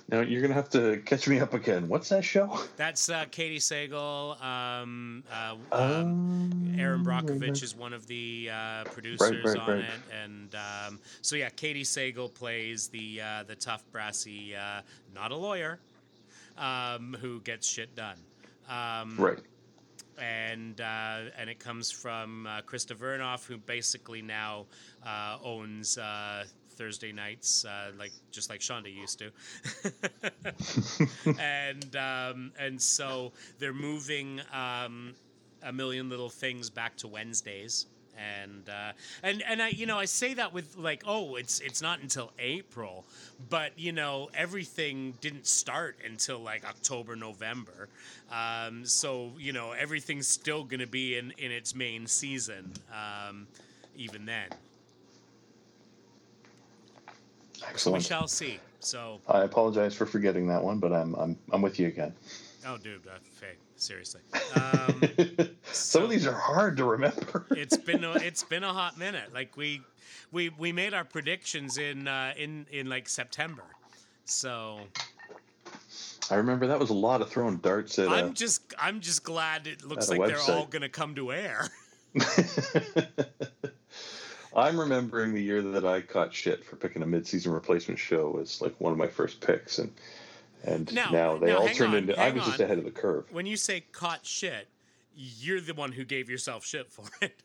Now 0.09 0.19
you're 0.19 0.41
gonna 0.41 0.53
have 0.53 0.69
to 0.71 1.01
catch 1.05 1.27
me 1.27 1.39
up 1.39 1.53
again. 1.53 1.87
What's 1.87 2.09
that 2.09 2.23
show? 2.25 2.59
That's 2.75 3.09
uh, 3.09 3.25
Katey 3.25 3.57
Sagal. 3.57 4.41
Um, 4.43 5.23
uh, 5.31 5.55
um, 5.71 6.75
Erin 6.77 7.05
Brockovich 7.05 7.63
is 7.63 7.75
one 7.75 7.93
of 7.93 8.05
the 8.07 8.49
uh, 8.51 8.83
producers 8.85 9.31
right, 9.31 9.45
right, 9.45 9.57
on 9.57 9.69
right. 9.69 9.79
it, 9.79 10.23
and 10.23 10.55
um, 10.55 10.99
so 11.21 11.35
yeah, 11.35 11.49
Katey 11.49 11.81
Sagal 11.81 12.33
plays 12.33 12.89
the 12.89 13.21
uh, 13.21 13.43
the 13.43 13.55
tough, 13.55 13.83
brassy, 13.91 14.55
uh, 14.55 14.81
not 15.15 15.31
a 15.31 15.35
lawyer, 15.35 15.79
um, 16.57 17.15
who 17.21 17.39
gets 17.41 17.67
shit 17.67 17.95
done. 17.95 18.17
Um, 18.69 19.15
right. 19.17 19.39
And 20.19 20.79
uh, 20.79 21.21
and 21.37 21.49
it 21.49 21.59
comes 21.59 21.89
from 21.89 22.47
Krista 22.67 22.95
Vernoff, 22.95 23.47
who 23.47 23.57
basically 23.57 24.21
now 24.21 24.65
owns 25.43 25.97
Thursday 26.73 27.11
nights, 27.11 27.65
uh, 27.65 27.91
like 27.97 28.11
just 28.31 28.49
like 28.49 28.59
Shonda 28.59 28.93
used 28.93 29.19
to, 29.19 29.31
and 31.39 31.95
um, 31.95 32.51
and 32.59 32.81
so 32.81 33.31
they're 33.59 33.73
moving 33.73 34.41
um, 34.53 35.13
a 35.63 35.71
million 35.71 36.09
little 36.09 36.29
things 36.29 36.69
back 36.69 36.95
to 36.97 37.07
Wednesdays, 37.07 37.85
and 38.17 38.69
uh, 38.69 38.91
and 39.23 39.43
and 39.47 39.61
I 39.61 39.69
you 39.69 39.85
know 39.85 39.97
I 39.97 40.05
say 40.05 40.33
that 40.35 40.53
with 40.53 40.77
like 40.77 41.03
oh 41.05 41.35
it's 41.35 41.59
it's 41.59 41.81
not 41.81 41.99
until 42.01 42.31
April, 42.39 43.05
but 43.49 43.77
you 43.77 43.91
know 43.91 44.29
everything 44.33 45.13
didn't 45.21 45.47
start 45.47 45.97
until 46.05 46.39
like 46.39 46.67
October 46.67 47.15
November, 47.15 47.89
um, 48.31 48.85
so 48.85 49.31
you 49.37 49.53
know 49.53 49.71
everything's 49.71 50.27
still 50.27 50.63
gonna 50.63 50.87
be 50.87 51.17
in 51.17 51.31
in 51.37 51.51
its 51.51 51.75
main 51.75 52.07
season, 52.07 52.71
um, 52.91 53.47
even 53.95 54.25
then. 54.25 54.47
Excellent. 57.69 57.99
We 57.99 58.03
shall 58.03 58.27
see. 58.27 58.59
So 58.79 59.21
I 59.27 59.41
apologize 59.41 59.95
for 59.95 60.05
forgetting 60.05 60.47
that 60.47 60.63
one, 60.63 60.79
but 60.79 60.91
I'm 60.91 61.15
I'm 61.15 61.37
I'm 61.51 61.61
with 61.61 61.79
you 61.79 61.87
again. 61.87 62.13
Oh, 62.65 62.77
dude, 62.77 63.05
uh, 63.07 63.17
Faye, 63.21 63.55
seriously. 63.75 64.21
Um, 64.55 65.01
Some 65.63 66.01
so 66.01 66.03
of 66.03 66.09
these 66.09 66.27
are 66.27 66.33
hard 66.33 66.77
to 66.77 66.85
remember. 66.85 67.45
it's 67.51 67.75
been 67.75 68.03
a, 68.03 68.11
it's 68.13 68.43
been 68.43 68.63
a 68.63 68.71
hot 68.71 68.97
minute. 68.99 69.33
Like 69.33 69.57
we 69.57 69.81
we 70.31 70.49
we 70.49 70.71
made 70.71 70.93
our 70.93 71.03
predictions 71.03 71.77
in 71.77 72.07
uh, 72.07 72.33
in 72.37 72.67
in 72.71 72.87
like 72.87 73.09
September, 73.09 73.63
so. 74.25 74.79
I 76.29 76.35
remember 76.35 76.67
that 76.67 76.79
was 76.79 76.89
a 76.89 76.95
lot 76.95 77.21
of 77.21 77.29
throwing 77.29 77.57
darts 77.57 77.99
at. 77.99 78.09
I'm 78.09 78.29
a, 78.29 78.33
just 78.33 78.61
I'm 78.79 79.01
just 79.01 79.23
glad 79.23 79.67
it 79.67 79.83
looks 79.83 80.09
like 80.09 80.25
they're 80.25 80.55
all 80.55 80.65
going 80.65 80.81
to 80.81 80.89
come 80.89 81.15
to 81.15 81.33
air. 81.33 81.67
I'm 84.55 84.79
remembering 84.79 85.33
the 85.33 85.41
year 85.41 85.61
that 85.61 85.85
I 85.85 86.01
caught 86.01 86.33
shit 86.33 86.63
for 86.63 86.75
picking 86.75 87.01
a 87.01 87.05
mid-season 87.05 87.51
replacement 87.51 87.99
show 87.99 88.37
as 88.41 88.61
like 88.61 88.75
one 88.79 88.91
of 88.91 88.97
my 88.97 89.07
first 89.07 89.41
picks, 89.41 89.79
and 89.79 89.91
and 90.63 90.93
now, 90.93 91.09
now 91.09 91.37
they 91.37 91.47
now, 91.47 91.57
all 91.59 91.69
turned 91.69 91.93
on, 91.93 91.97
into. 91.97 92.19
I 92.19 92.29
was 92.31 92.43
on. 92.43 92.49
just 92.49 92.59
ahead 92.59 92.77
of 92.77 92.85
the 92.85 92.91
curve. 92.91 93.25
When 93.31 93.45
you 93.45 93.57
say 93.57 93.81
caught 93.91 94.25
shit, 94.25 94.67
you're 95.15 95.61
the 95.61 95.73
one 95.73 95.91
who 95.91 96.05
gave 96.05 96.29
yourself 96.29 96.65
shit 96.65 96.91
for 96.91 97.05
it. 97.21 97.43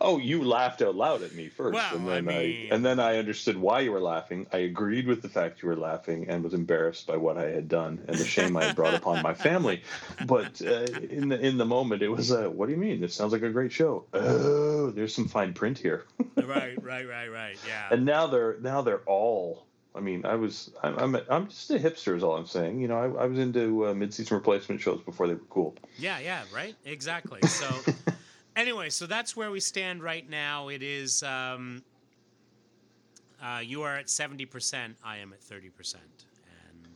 Oh, 0.00 0.18
you 0.18 0.44
laughed 0.44 0.80
out 0.82 0.94
loud 0.94 1.22
at 1.22 1.34
me 1.34 1.48
first, 1.48 1.74
well, 1.74 1.96
and 1.96 2.08
then 2.08 2.16
I, 2.16 2.20
mean... 2.20 2.68
I, 2.70 2.74
and 2.74 2.84
then 2.84 2.98
I 2.98 3.18
understood 3.18 3.56
why 3.56 3.80
you 3.80 3.92
were 3.92 4.00
laughing. 4.00 4.46
I 4.52 4.58
agreed 4.58 5.06
with 5.06 5.22
the 5.22 5.28
fact 5.28 5.62
you 5.62 5.68
were 5.68 5.76
laughing 5.76 6.28
and 6.28 6.42
was 6.42 6.54
embarrassed 6.54 7.06
by 7.06 7.16
what 7.16 7.36
I 7.36 7.50
had 7.50 7.68
done 7.68 8.02
and 8.08 8.16
the 8.16 8.24
shame 8.24 8.56
I 8.56 8.64
had 8.64 8.76
brought 8.76 8.94
upon 8.94 9.22
my 9.22 9.34
family. 9.34 9.82
But 10.26 10.62
uh, 10.62 10.86
in 11.10 11.28
the 11.28 11.38
in 11.38 11.58
the 11.58 11.66
moment, 11.66 12.02
it 12.02 12.08
was, 12.08 12.32
uh, 12.32 12.48
"What 12.48 12.66
do 12.66 12.72
you 12.72 12.78
mean? 12.78 13.00
This 13.00 13.14
sounds 13.14 13.32
like 13.32 13.42
a 13.42 13.50
great 13.50 13.72
show." 13.72 14.04
Oh, 14.12 14.90
there's 14.90 15.14
some 15.14 15.28
fine 15.28 15.52
print 15.52 15.78
here. 15.78 16.04
right, 16.36 16.82
right, 16.82 17.08
right, 17.08 17.28
right. 17.28 17.56
Yeah. 17.66 17.88
And 17.90 18.04
now 18.04 18.26
they're 18.26 18.56
now 18.60 18.82
they're 18.82 19.02
all. 19.06 19.66
I 19.94 20.00
mean, 20.00 20.24
I 20.24 20.36
was 20.36 20.70
I'm 20.82 20.98
I'm, 20.98 21.22
I'm 21.28 21.48
just 21.48 21.70
a 21.70 21.78
hipster, 21.78 22.16
is 22.16 22.22
all 22.22 22.36
I'm 22.36 22.46
saying. 22.46 22.80
You 22.80 22.88
know, 22.88 22.98
I, 22.98 23.24
I 23.24 23.26
was 23.26 23.38
into 23.38 23.86
uh, 23.86 23.94
mid-season 23.94 24.36
replacement 24.36 24.80
shows 24.80 25.00
before 25.02 25.26
they 25.26 25.34
were 25.34 25.40
cool. 25.50 25.76
Yeah, 25.98 26.18
yeah, 26.20 26.42
right, 26.54 26.74
exactly. 26.84 27.40
So. 27.42 27.66
Anyway, 28.58 28.90
so 28.90 29.06
that's 29.06 29.36
where 29.36 29.52
we 29.52 29.60
stand 29.60 30.02
right 30.02 30.28
now. 30.28 30.66
It 30.66 30.82
is 30.82 31.22
um, 31.22 31.84
uh, 33.40 33.60
you 33.62 33.82
are 33.82 33.94
at 33.94 34.10
seventy 34.10 34.46
percent. 34.46 34.96
I 35.04 35.18
am 35.18 35.32
at 35.32 35.40
thirty 35.40 35.68
percent, 35.70 36.24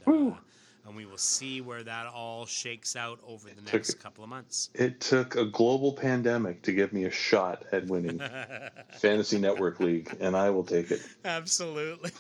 and 0.09 0.33
uh, 0.33 0.37
and 0.85 0.97
we 0.97 1.07
will 1.07 1.17
see 1.17 1.61
where 1.61 1.85
that 1.85 2.09
all 2.09 2.47
shakes 2.47 2.97
out 2.97 3.21
over 3.25 3.49
the 3.49 3.63
next 3.63 3.91
took, 3.91 4.03
couple 4.03 4.25
of 4.25 4.31
months. 4.31 4.71
It 4.75 5.01
took 5.01 5.37
a 5.37 5.45
global 5.45 5.93
pandemic 5.93 6.63
to 6.63 6.73
give 6.73 6.93
me 6.93 7.05
a 7.05 7.13
shot 7.13 7.65
at 7.71 7.87
winning 7.87 8.21
Fantasy 8.99 9.39
Network 9.39 9.79
League, 9.79 10.17
and 10.19 10.37
I 10.37 10.51
will 10.51 10.65
take 10.65 10.91
it. 10.91 11.01
Absolutely. 11.25 12.11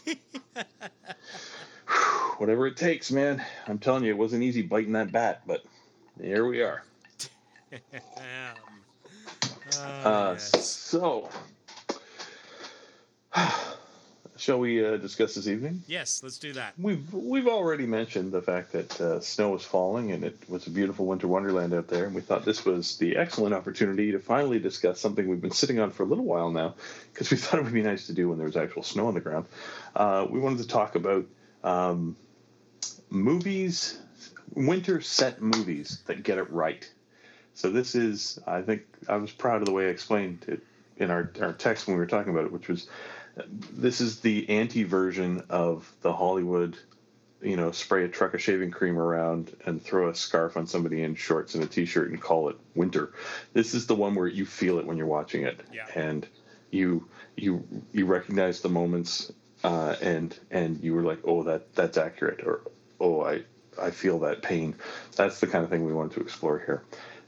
Whatever 2.38 2.68
it 2.68 2.76
takes, 2.76 3.10
man. 3.10 3.44
I'm 3.66 3.80
telling 3.80 4.04
you, 4.04 4.10
it 4.10 4.18
wasn't 4.18 4.44
easy 4.44 4.62
biting 4.62 4.92
that 4.92 5.10
bat, 5.10 5.42
but 5.48 5.64
here 6.20 6.46
we 6.46 6.62
are. 6.62 6.84
Uh, 9.82 10.08
uh, 10.08 10.30
yes. 10.32 10.68
So, 10.70 11.28
shall 14.36 14.58
we 14.58 14.84
uh, 14.84 14.96
discuss 14.96 15.34
this 15.34 15.46
evening? 15.48 15.82
Yes, 15.86 16.22
let's 16.22 16.38
do 16.38 16.52
that. 16.52 16.74
We've 16.78 17.12
we've 17.12 17.48
already 17.48 17.86
mentioned 17.86 18.32
the 18.32 18.42
fact 18.42 18.72
that 18.72 19.00
uh, 19.00 19.20
snow 19.20 19.50
was 19.50 19.64
falling 19.64 20.12
and 20.12 20.24
it 20.24 20.38
was 20.48 20.66
a 20.66 20.70
beautiful 20.70 21.06
winter 21.06 21.28
wonderland 21.28 21.74
out 21.74 21.88
there, 21.88 22.04
and 22.04 22.14
we 22.14 22.20
thought 22.20 22.44
this 22.44 22.64
was 22.64 22.96
the 22.98 23.16
excellent 23.16 23.54
opportunity 23.54 24.12
to 24.12 24.18
finally 24.18 24.58
discuss 24.58 25.00
something 25.00 25.26
we've 25.28 25.40
been 25.40 25.50
sitting 25.50 25.80
on 25.80 25.90
for 25.90 26.02
a 26.04 26.06
little 26.06 26.24
while 26.24 26.50
now, 26.50 26.74
because 27.12 27.30
we 27.30 27.36
thought 27.38 27.60
it 27.60 27.64
would 27.64 27.72
be 27.72 27.82
nice 27.82 28.06
to 28.06 28.12
do 28.12 28.28
when 28.28 28.38
there 28.38 28.46
was 28.46 28.56
actual 28.56 28.82
snow 28.82 29.08
on 29.08 29.14
the 29.14 29.20
ground. 29.20 29.46
Uh, 29.96 30.26
we 30.28 30.38
wanted 30.38 30.58
to 30.58 30.68
talk 30.68 30.94
about 30.94 31.26
um, 31.64 32.16
movies, 33.10 33.98
winter 34.54 35.00
set 35.00 35.40
movies 35.42 36.02
that 36.06 36.22
get 36.22 36.38
it 36.38 36.50
right. 36.50 36.90
So 37.54 37.70
this 37.70 37.94
is, 37.94 38.38
I 38.46 38.62
think, 38.62 38.82
I 39.08 39.16
was 39.16 39.30
proud 39.30 39.60
of 39.60 39.66
the 39.66 39.72
way 39.72 39.86
I 39.86 39.90
explained 39.90 40.44
it 40.48 40.62
in 40.96 41.10
our, 41.10 41.30
our 41.40 41.52
text 41.52 41.86
when 41.86 41.96
we 41.96 42.00
were 42.00 42.06
talking 42.06 42.32
about 42.32 42.44
it, 42.46 42.52
which 42.52 42.68
was, 42.68 42.88
this 43.72 44.00
is 44.00 44.20
the 44.20 44.48
anti 44.48 44.84
version 44.84 45.42
of 45.48 45.90
the 46.02 46.12
Hollywood, 46.12 46.76
you 47.40 47.56
know, 47.56 47.70
spray 47.72 48.04
a 48.04 48.08
truck 48.08 48.34
of 48.34 48.42
shaving 48.42 48.70
cream 48.70 48.98
around 48.98 49.54
and 49.66 49.82
throw 49.82 50.08
a 50.08 50.14
scarf 50.14 50.56
on 50.56 50.66
somebody 50.66 51.02
in 51.02 51.14
shorts 51.14 51.54
and 51.54 51.64
a 51.64 51.66
t-shirt 51.66 52.10
and 52.10 52.20
call 52.20 52.48
it 52.48 52.56
winter. 52.74 53.12
This 53.52 53.74
is 53.74 53.86
the 53.86 53.94
one 53.94 54.14
where 54.14 54.26
you 54.26 54.46
feel 54.46 54.78
it 54.78 54.86
when 54.86 54.96
you're 54.96 55.06
watching 55.06 55.42
it, 55.44 55.60
yeah. 55.72 55.86
and 55.94 56.26
you 56.70 57.08
you 57.36 57.66
you 57.92 58.06
recognize 58.06 58.60
the 58.60 58.68
moments, 58.68 59.32
uh, 59.64 59.96
and 60.00 60.38
and 60.50 60.82
you 60.82 60.94
were 60.94 61.02
like, 61.02 61.18
oh, 61.24 61.42
that 61.44 61.74
that's 61.74 61.96
accurate, 61.96 62.46
or 62.46 62.62
oh, 63.00 63.22
I 63.22 63.42
I 63.80 63.90
feel 63.90 64.20
that 64.20 64.42
pain. 64.42 64.74
That's 65.16 65.40
the 65.40 65.46
kind 65.46 65.64
of 65.64 65.70
thing 65.70 65.84
we 65.84 65.92
wanted 65.92 66.12
to 66.14 66.20
explore 66.20 66.58
here. 66.58 66.82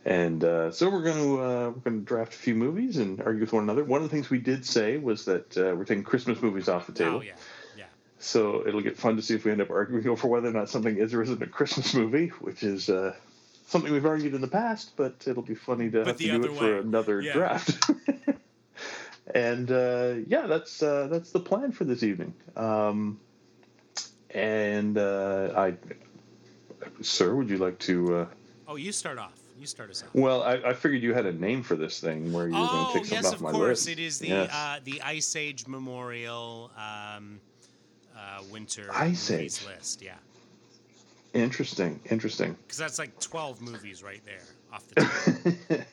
And 0.04 0.44
uh, 0.44 0.70
so 0.70 0.90
we're 0.90 1.02
going 1.02 1.16
to 1.16 1.40
uh, 1.42 1.70
we're 1.70 1.80
going 1.90 2.00
to 2.00 2.04
draft 2.04 2.34
a 2.34 2.36
few 2.36 2.54
movies 2.54 2.98
and 2.98 3.22
argue 3.22 3.40
with 3.40 3.52
one 3.54 3.62
another. 3.62 3.84
One 3.84 4.02
of 4.02 4.10
the 4.10 4.14
things 4.14 4.28
we 4.28 4.38
did 4.38 4.66
say 4.66 4.98
was 4.98 5.24
that 5.24 5.56
uh, 5.56 5.74
we're 5.74 5.86
taking 5.86 6.04
Christmas 6.04 6.42
movies 6.42 6.68
off 6.68 6.86
the 6.86 6.92
table. 6.92 7.18
Oh 7.18 7.22
yeah, 7.22 7.32
yeah. 7.74 7.84
So 8.18 8.66
it'll 8.66 8.82
get 8.82 8.98
fun 8.98 9.16
to 9.16 9.22
see 9.22 9.34
if 9.34 9.46
we 9.46 9.50
end 9.50 9.62
up 9.62 9.70
arguing 9.70 10.06
over 10.14 10.28
whether 10.28 10.48
or 10.48 10.52
not 10.52 10.68
something 10.68 10.96
is 10.98 11.14
or 11.14 11.22
isn't 11.22 11.42
a 11.42 11.46
Christmas 11.46 11.94
movie, 11.94 12.28
which 12.40 12.62
is 12.62 12.90
uh, 12.90 13.14
something 13.66 13.90
we've 13.90 14.04
argued 14.04 14.34
in 14.34 14.42
the 14.42 14.48
past, 14.48 14.92
but 14.96 15.24
it'll 15.26 15.42
be 15.42 15.54
funny 15.54 15.90
to 15.90 15.98
But 15.98 16.06
have 16.08 16.16
to 16.18 16.30
do 16.30 16.44
it 16.44 16.54
for 16.54 16.76
another 16.78 17.22
Yeah. 17.22 17.32
draft. 17.32 17.90
and 19.34 19.70
uh, 19.70 20.14
yeah, 20.26 20.46
that's 20.46 20.82
uh, 20.82 21.08
that's 21.10 21.30
the 21.30 21.40
plan 21.40 21.72
for 21.72 21.84
this 21.84 22.02
evening. 22.02 22.34
Um, 22.56 23.20
and 24.28 24.98
uh, 24.98 25.52
I, 25.56 25.74
sir, 27.00 27.34
would 27.34 27.48
you 27.48 27.56
like 27.56 27.78
to? 27.80 28.16
Uh, 28.16 28.26
Oh, 28.66 28.76
you 28.76 28.92
start 28.92 29.18
off. 29.18 29.43
You 29.58 29.66
start 29.66 29.90
us 29.90 30.02
off. 30.02 30.08
well, 30.14 30.42
I, 30.42 30.54
I 30.54 30.72
figured 30.74 31.02
you 31.02 31.14
had 31.14 31.26
a 31.26 31.32
name 31.32 31.62
for 31.62 31.76
this 31.76 32.00
thing 32.00 32.32
where 32.32 32.48
you 32.48 32.54
were 32.54 32.58
going 32.66 32.86
Oh 32.86 32.92
to 32.92 32.98
take 32.98 33.04
something 33.06 33.22
yes, 33.24 33.26
off 33.26 33.34
of 33.34 33.40
my 33.42 33.50
course. 33.52 33.86
list. 33.86 33.88
It 33.88 33.98
is 34.02 34.18
the 34.18 34.28
Yes. 34.28 34.50
uh, 34.52 34.80
the 34.84 35.00
Ice 35.02 35.36
Age 35.36 35.66
Memorial 35.68 36.70
um, 36.76 37.40
uh, 38.16 38.42
Winter 38.50 38.88
Ice 38.92 39.30
Age. 39.30 39.64
list. 39.66 40.02
Yeah, 40.02 40.14
interesting, 41.34 42.00
interesting. 42.10 42.56
because 42.62 42.78
that's 42.78 42.98
like 42.98 43.18
twelve 43.20 43.60
movies 43.60 44.02
right 44.02 44.20
there 44.24 44.42
off 44.72 44.86
the 44.88 44.94
top. 45.70 45.86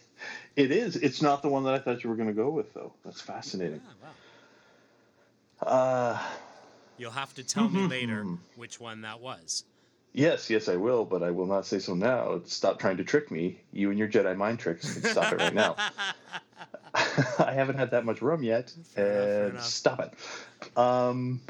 it 0.56 0.72
is. 0.72 0.96
It's 0.96 1.22
not 1.22 1.42
the 1.42 1.50
one 1.50 1.64
that 1.66 1.74
I 1.76 1.80
thought 1.80 2.04
you 2.04 2.10
were 2.10 2.16
going 2.16 2.30
to 2.30 2.34
go 2.34 2.50
with, 2.50 2.74
though. 2.74 2.94
That's 3.06 3.22
fascinating. 3.22 3.82
Ah, 5.64 5.68
wow. 5.68 5.72
Uh, 5.72 6.20
You'll 6.98 7.12
have 7.12 7.34
to 7.36 7.44
tell 7.44 7.70
me 7.70 7.88
later 7.88 8.26
which 8.56 8.80
one 8.80 9.02
that 9.02 9.20
was. 9.22 9.64
Yes, 10.14 10.50
yes, 10.50 10.68
I 10.70 10.76
will, 10.76 11.06
but 11.06 11.24
I 11.24 11.32
will 11.32 11.46
not 11.48 11.66
say 11.66 11.80
so 11.80 11.94
now. 11.96 12.42
Stop 12.46 12.80
trying 12.80 12.98
to 12.98 13.04
trick 13.04 13.32
me. 13.32 13.60
You 13.72 13.90
and 13.90 14.00
your 14.00 14.08
Jedi 14.08 14.36
mind 14.36 14.60
tricks. 14.60 14.88
Stop 15.10 15.34
it 15.34 15.40
right 15.40 15.54
now. 15.54 15.76
I 16.94 17.54
haven't 17.54 17.78
had 17.78 17.92
that 17.92 18.06
much 18.06 18.22
rum 18.22 18.44
yet. 18.44 18.74
Fair 18.94 19.46
and 19.46 19.54
enough. 19.54 19.64
stop 19.66 20.00
it. 20.02 20.78
Um, 20.78 21.42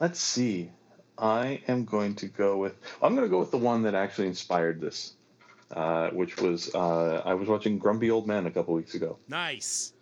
let's 0.00 0.18
see. 0.20 0.70
I 1.18 1.60
am 1.68 1.84
going 1.84 2.16
to 2.16 2.26
go 2.26 2.56
with. 2.56 2.76
I'm 3.02 3.14
going 3.14 3.26
to 3.26 3.30
go 3.30 3.38
with 3.38 3.50
the 3.50 3.58
one 3.58 3.82
that 3.82 3.94
actually 3.94 4.26
inspired 4.26 4.80
this, 4.80 5.12
uh, 5.72 6.08
which 6.10 6.40
was 6.40 6.74
uh, 6.74 7.22
I 7.24 7.34
was 7.34 7.46
watching 7.48 7.78
Grumpy 7.78 8.10
Old 8.10 8.26
Men 8.26 8.46
a 8.46 8.50
couple 8.50 8.74
weeks 8.74 8.94
ago, 8.94 9.18
Nice. 9.28 9.92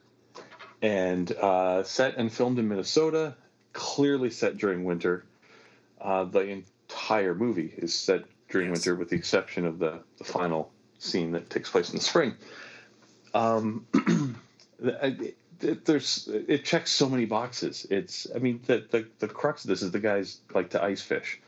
and 0.80 1.30
uh, 1.32 1.82
set 1.82 2.16
and 2.16 2.32
filmed 2.32 2.58
in 2.58 2.68
Minnesota. 2.68 3.34
Clearly 3.74 4.30
set 4.30 4.56
during 4.58 4.84
winter. 4.84 5.24
Uh, 6.00 6.24
the 6.24 6.62
entire 7.02 7.34
movie 7.34 7.72
is 7.76 7.92
set 7.94 8.22
during 8.48 8.68
Yes. 8.68 8.78
winter, 8.78 8.94
with 8.96 9.10
the 9.10 9.16
exception 9.16 9.64
of 9.66 9.78
the 9.78 10.00
the 10.18 10.24
final 10.24 10.70
scene 10.98 11.32
that 11.32 11.50
takes 11.50 11.70
place 11.70 11.90
in 11.90 11.96
the 11.96 12.02
spring. 12.02 12.34
Um, 13.34 13.86
it, 14.80 15.20
it- 15.20 15.36
there's 15.84 16.28
it 16.28 16.64
checks 16.64 16.90
so 16.90 17.08
many 17.08 17.24
boxes. 17.24 17.86
It's 17.88 18.26
I 18.34 18.38
mean 18.38 18.60
the 18.66 18.84
the, 18.90 19.06
the 19.20 19.28
crux 19.28 19.64
of 19.64 19.68
this 19.68 19.80
is 19.82 19.92
the 19.92 20.00
guys 20.00 20.38
like 20.54 20.70
to 20.70 20.82
ice 20.82 21.00
fish. 21.02 21.40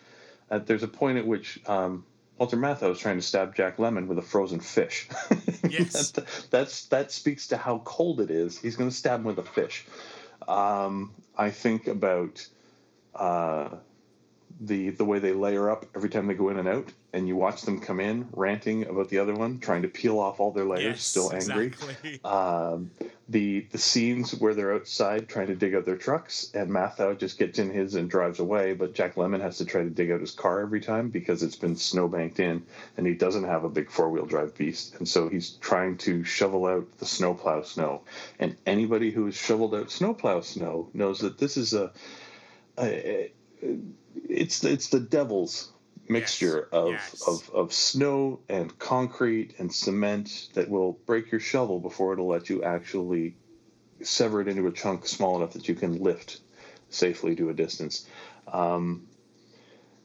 Uh, 0.50 0.58
there's 0.58 0.84
a 0.84 0.88
point 0.88 1.18
at 1.18 1.26
which 1.26 1.58
um, 1.66 2.04
Walter 2.38 2.56
Matthau 2.56 2.92
is 2.92 2.98
trying 3.00 3.16
to 3.16 3.22
stab 3.22 3.56
Jack 3.56 3.78
Lemmon 3.78 4.06
with 4.06 4.18
a 4.18 4.22
frozen 4.22 4.60
fish. 4.60 5.08
Yes. 5.68 6.10
that, 6.12 6.26
that's 6.50 6.84
that 6.86 7.10
speaks 7.10 7.48
to 7.48 7.56
how 7.56 7.78
cold 7.84 8.20
it 8.20 8.30
is. 8.30 8.58
He's 8.60 8.76
going 8.76 8.90
to 8.90 8.94
stab 8.94 9.20
him 9.20 9.24
with 9.26 9.38
a 9.38 9.42
fish. 9.42 9.84
Um, 10.46 11.10
I 11.36 11.50
think 11.50 11.88
about 11.88 12.46
uh, 13.16 13.70
the 14.60 14.90
the 14.90 15.04
way 15.04 15.18
they 15.18 15.32
layer 15.32 15.68
up 15.70 15.84
every 15.96 16.08
time 16.08 16.26
they 16.26 16.34
go 16.34 16.48
in 16.48 16.58
and 16.58 16.68
out, 16.68 16.92
and 17.12 17.26
you 17.26 17.34
watch 17.36 17.62
them 17.62 17.80
come 17.80 17.98
in 17.98 18.28
ranting 18.32 18.86
about 18.86 19.08
the 19.08 19.18
other 19.18 19.34
one, 19.34 19.58
trying 19.58 19.82
to 19.82 19.88
peel 19.88 20.18
off 20.18 20.38
all 20.38 20.52
their 20.52 20.64
layers, 20.64 20.84
yes, 20.84 21.02
still 21.02 21.32
angry. 21.32 21.66
Exactly. 21.66 22.20
Um, 22.24 22.90
the 23.28 23.66
the 23.72 23.78
scenes 23.78 24.34
where 24.34 24.54
they're 24.54 24.74
outside 24.74 25.28
trying 25.28 25.48
to 25.48 25.56
dig 25.56 25.74
out 25.74 25.84
their 25.84 25.96
trucks, 25.96 26.50
and 26.54 26.70
Matthau 26.70 27.18
just 27.18 27.38
gets 27.38 27.58
in 27.58 27.70
his 27.70 27.94
and 27.94 28.08
drives 28.08 28.38
away, 28.38 28.74
but 28.74 28.94
Jack 28.94 29.16
Lemmon 29.16 29.40
has 29.40 29.58
to 29.58 29.64
try 29.64 29.82
to 29.82 29.90
dig 29.90 30.10
out 30.10 30.20
his 30.20 30.30
car 30.30 30.60
every 30.60 30.80
time 30.80 31.08
because 31.10 31.42
it's 31.42 31.56
been 31.56 31.74
snowbanked 31.74 32.38
in, 32.38 32.64
and 32.96 33.06
he 33.06 33.14
doesn't 33.14 33.44
have 33.44 33.64
a 33.64 33.68
big 33.68 33.90
four 33.90 34.10
wheel 34.10 34.26
drive 34.26 34.56
beast, 34.56 34.96
and 34.96 35.08
so 35.08 35.28
he's 35.28 35.50
trying 35.50 35.96
to 35.98 36.22
shovel 36.22 36.66
out 36.66 36.86
the 36.98 37.06
snowplow 37.06 37.62
snow. 37.62 38.02
And 38.38 38.56
anybody 38.66 39.10
who 39.10 39.26
has 39.26 39.34
shoveled 39.34 39.74
out 39.74 39.90
snowplow 39.90 40.42
snow 40.42 40.88
knows 40.92 41.20
that 41.20 41.38
this 41.38 41.56
is 41.56 41.74
a, 41.74 41.90
a 42.78 43.30
it's 44.14 44.64
it's 44.64 44.88
the 44.88 45.00
devil's 45.00 45.70
mixture 46.08 46.68
of, 46.72 46.92
Yes. 46.92 47.22
of 47.26 47.50
of 47.54 47.72
snow 47.72 48.40
and 48.48 48.78
concrete 48.78 49.54
and 49.58 49.72
cement 49.72 50.48
that 50.54 50.68
will 50.68 50.92
break 51.06 51.30
your 51.32 51.40
shovel 51.40 51.80
before 51.80 52.12
it'll 52.12 52.26
let 52.28 52.50
you 52.50 52.62
actually 52.62 53.34
sever 54.02 54.40
it 54.40 54.48
into 54.48 54.66
a 54.66 54.72
chunk 54.72 55.06
small 55.06 55.36
enough 55.36 55.52
that 55.54 55.68
you 55.68 55.74
can 55.74 56.02
lift 56.02 56.40
safely 56.90 57.34
to 57.36 57.48
a 57.48 57.54
distance. 57.54 58.06
Um, 58.46 59.06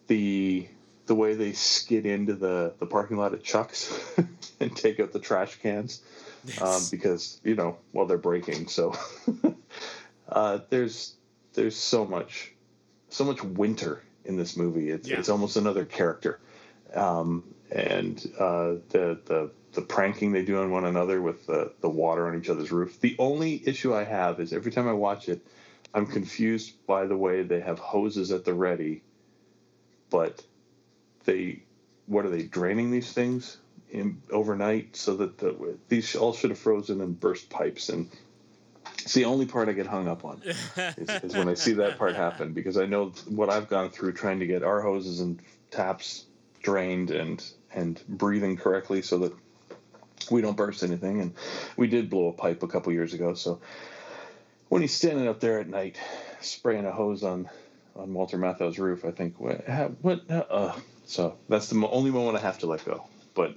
the 0.08 0.68
the 1.08 1.16
way 1.16 1.34
they 1.34 1.54
skid 1.54 2.06
into 2.06 2.34
the, 2.36 2.74
the 2.78 2.86
parking 2.86 3.18
lot 3.18 3.34
at 3.34 3.44
Chuck's 3.44 3.92
and 4.60 4.76
take 4.76 5.00
out 5.00 5.12
the 5.12 5.20
trash 5.20 5.56
cans 5.60 6.02
um, 6.62 6.68
Yes. 6.68 6.90
because 6.90 7.42
you 7.44 7.56
know 7.56 7.78
well 7.94 8.06
they're 8.06 8.18
breaking 8.18 8.68
so 8.68 8.96
uh, 10.30 10.60
there's 10.70 11.16
there's 11.54 11.76
so 11.76 12.06
much 12.06 12.54
so 13.10 13.26
much 13.26 13.44
winter 13.44 14.04
in 14.26 14.38
this 14.38 14.56
movie. 14.58 14.90
It's, 14.90 15.08
Yeah. 15.08 15.20
it's 15.20 15.30
almost 15.30 15.58
another 15.58 15.86
character. 15.86 16.40
Um, 16.94 17.44
and 17.72 18.18
uh, 18.40 18.76
the 18.90 19.20
the 19.26 19.52
the 19.74 19.82
pranking 19.82 20.32
they 20.32 20.44
do 20.44 20.60
on 20.60 20.72
one 20.72 20.86
another 20.86 21.22
with 21.22 21.46
the, 21.46 21.72
the 21.82 21.90
water 21.90 22.28
on 22.28 22.36
each 22.40 22.50
other's 22.50 22.72
roof. 22.72 23.00
The 23.00 23.16
only 23.20 23.62
issue 23.68 23.94
I 23.94 24.04
have 24.04 24.40
is 24.40 24.52
every 24.52 24.72
time 24.72 24.88
I 24.88 24.94
watch 24.94 25.30
it 25.30 25.46
I'm 25.94 26.06
confused 26.06 26.86
by 26.88 27.06
the 27.06 27.18
way 27.18 27.44
they 27.44 27.60
have 27.62 27.80
hoses 27.80 28.32
at 28.32 28.46
the 28.46 28.54
ready 28.54 29.04
but 30.10 30.44
they 31.26 31.62
what 32.08 32.26
are 32.26 32.30
they 32.30 32.44
draining 32.44 32.92
these 32.92 33.12
things 33.14 33.58
in 33.92 34.22
overnight 34.32 34.96
so 34.96 35.16
that 35.18 35.38
the 35.38 35.78
these 35.88 36.16
all 36.16 36.34
should 36.34 36.50
have 36.52 36.60
frozen 36.60 37.02
and 37.02 37.20
burst 37.20 37.50
pipes 37.50 37.90
and 37.90 38.10
it's 39.04 39.14
the 39.14 39.26
only 39.26 39.46
part 39.46 39.70
I 39.70 39.74
get 39.74 39.88
hung 39.88 40.08
up 40.08 40.26
on 40.26 40.42
is, 40.46 41.10
is 41.10 41.36
when 41.36 41.48
I 41.48 41.54
see 41.54 41.74
that 41.74 41.98
part 41.98 42.16
happen 42.16 42.54
because 42.54 42.78
I 42.78 42.86
know 42.86 43.08
what 43.28 43.50
I've 43.50 43.68
gone 43.68 43.90
through 43.90 44.14
trying 44.14 44.40
to 44.40 44.48
get 44.48 44.64
our 44.64 44.82
hoses 44.82 45.20
and 45.20 45.40
taps 45.72 46.26
drained 46.62 47.12
and 47.12 47.44
and 47.72 48.02
breathing 48.08 48.58
correctly 48.58 49.02
so 49.02 49.20
that 49.20 49.34
we 50.32 50.42
don't 50.42 50.58
burst 50.58 50.84
anything. 50.84 51.22
And 51.22 51.34
we 51.78 51.88
did 51.88 52.10
blow 52.10 52.28
a 52.28 52.34
pipe 52.34 52.64
a 52.64 52.68
couple 52.68 52.92
years 52.94 53.14
ago 53.14 53.34
so 53.34 53.62
when 54.68 54.82
he's 54.82 54.94
standing 54.94 55.28
up 55.28 55.40
there 55.40 55.60
at 55.60 55.68
night 55.68 56.00
spraying 56.42 56.86
a 56.86 56.92
hose 56.92 57.24
on 57.24 57.50
on 57.96 58.14
Walter 58.14 58.38
Matthau's 58.38 58.80
roof 58.80 59.06
I 59.06 59.12
think 59.12 59.40
what 59.40 59.68
what 60.02 60.30
uh, 60.30 60.74
so 61.06 61.38
that's 61.48 61.70
the 61.70 61.88
only 61.88 62.12
moment 62.12 62.38
I 62.38 62.42
have 62.42 62.60
to 62.60 62.68
let 62.68 62.86
go. 62.86 63.06
But 63.34 63.56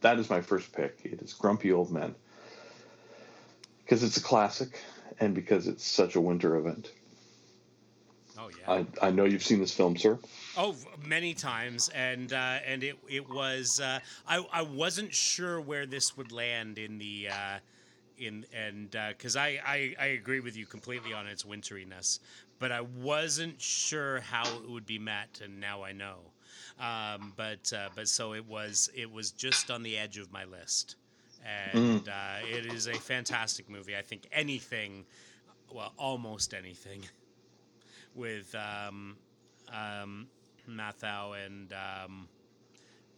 that 0.00 0.18
is 0.18 0.30
my 0.30 0.40
first 0.40 0.72
pick. 0.72 0.98
It 1.04 1.20
is 1.22 1.34
Grumpy 1.34 1.72
Old 1.72 1.90
Men 1.90 2.14
because 3.88 4.02
it's 4.02 4.18
a 4.18 4.22
classic 4.22 4.82
and 5.18 5.34
because 5.34 5.66
it's 5.66 5.86
such 5.86 6.14
a 6.14 6.20
winter 6.20 6.56
event 6.56 6.90
oh 8.38 8.48
yeah. 8.48 8.84
I, 9.02 9.08
I 9.08 9.10
know 9.10 9.24
you've 9.24 9.42
seen 9.42 9.60
this 9.60 9.72
film, 9.72 9.96
sir. 9.96 10.18
Oh, 10.56 10.74
many 11.06 11.34
times, 11.34 11.88
and 11.94 12.32
uh, 12.32 12.58
and 12.66 12.82
it 12.82 12.96
it 13.08 13.28
was 13.28 13.80
uh, 13.80 14.00
I 14.26 14.44
I 14.52 14.62
wasn't 14.62 15.12
sure 15.14 15.60
where 15.60 15.86
this 15.86 16.16
would 16.16 16.32
land 16.32 16.78
in 16.78 16.98
the 16.98 17.28
uh, 17.30 17.58
in 18.16 18.46
and 18.54 18.90
because 19.08 19.36
I, 19.36 19.60
I 19.64 19.94
I 19.98 20.06
agree 20.06 20.40
with 20.40 20.56
you 20.56 20.66
completely 20.66 21.12
on 21.12 21.26
its 21.26 21.44
winteriness, 21.44 22.20
but 22.58 22.72
I 22.72 22.80
wasn't 22.80 23.60
sure 23.60 24.20
how 24.20 24.44
it 24.44 24.68
would 24.68 24.86
be 24.86 24.98
met, 24.98 25.40
and 25.42 25.60
now 25.60 25.82
I 25.82 25.92
know. 25.92 26.18
Um, 26.78 27.32
but 27.36 27.72
uh, 27.72 27.88
but 27.94 28.08
so 28.08 28.34
it 28.34 28.46
was 28.46 28.90
it 28.94 29.10
was 29.10 29.32
just 29.32 29.70
on 29.70 29.82
the 29.82 29.98
edge 29.98 30.18
of 30.18 30.32
my 30.32 30.44
list, 30.44 30.96
and 31.44 32.08
uh, 32.08 32.46
it 32.46 32.66
is 32.66 32.86
a 32.86 32.94
fantastic 32.94 33.68
movie. 33.68 33.96
I 33.96 34.02
think 34.02 34.28
anything, 34.32 35.04
well, 35.72 35.92
almost 35.98 36.54
anything, 36.54 37.02
with 38.14 38.54
um, 38.54 39.16
um, 39.72 40.26
Matthau 40.68 41.44
and 41.44 41.72
um, 41.72 42.28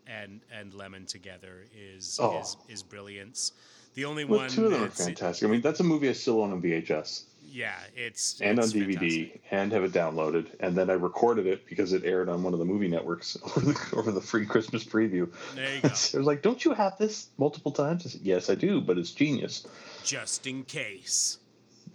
and 0.07 0.41
and 0.53 0.73
Lemmon 0.73 1.07
together 1.07 1.65
is 1.77 2.19
Oh. 2.21 2.39
is 2.41 2.57
is 2.69 2.83
brilliance. 2.83 3.53
The 3.95 4.05
only 4.05 4.25
Well, 4.25 4.41
one 4.41 4.51
two 4.51 4.67
of 4.67 4.73
them 4.73 4.85
are 4.85 4.89
fantastic. 4.91 5.49
I 5.49 5.51
mean, 5.51 5.61
that's 5.61 5.81
a 5.81 5.85
movie 5.85 6.09
I 6.09 6.13
still 6.13 6.41
own 6.43 6.53
on 6.53 6.63
VHS 6.63 7.25
yeah, 7.53 7.75
it's 7.97 8.41
and 8.41 8.61
on 8.61 8.67
DVD 8.67 8.95
fantastic. 8.95 9.43
and 9.51 9.73
have 9.73 9.83
it 9.83 9.93
downloaded. 9.93 10.47
And 10.61 10.77
then 10.77 10.89
I 10.89 10.93
recorded 10.93 11.47
it 11.49 11.67
because 11.67 11.93
it 11.93 12.05
aired 12.05 12.29
on 12.29 12.45
one 12.45 12.53
of 12.53 12.59
the 12.61 12.65
movie 12.65 12.87
networks 12.89 13.37
over 13.57 13.61
the, 13.61 13.79
over 13.97 14.13
the 14.13 14.21
free 14.21 14.47
Christmas 14.47 14.85
preview. 14.85 15.29
There 15.57 15.75
you 15.75 15.81
go. 15.83 15.89
I 15.89 15.91
was 15.91 16.15
like, 16.15 16.43
"Don't 16.43 16.65
you 16.65 16.73
have 16.75 16.97
this 16.99 17.29
multiple 17.39 17.73
times?" 17.73 18.07
I 18.07 18.11
said, 18.11 18.21
"Yes, 18.23 18.51
I 18.51 18.55
do, 18.55 18.81
but 18.81 18.99
it's 18.99 19.11
genius." 19.11 19.67
Just 20.05 20.47
in 20.47 20.63
case. 20.65 21.39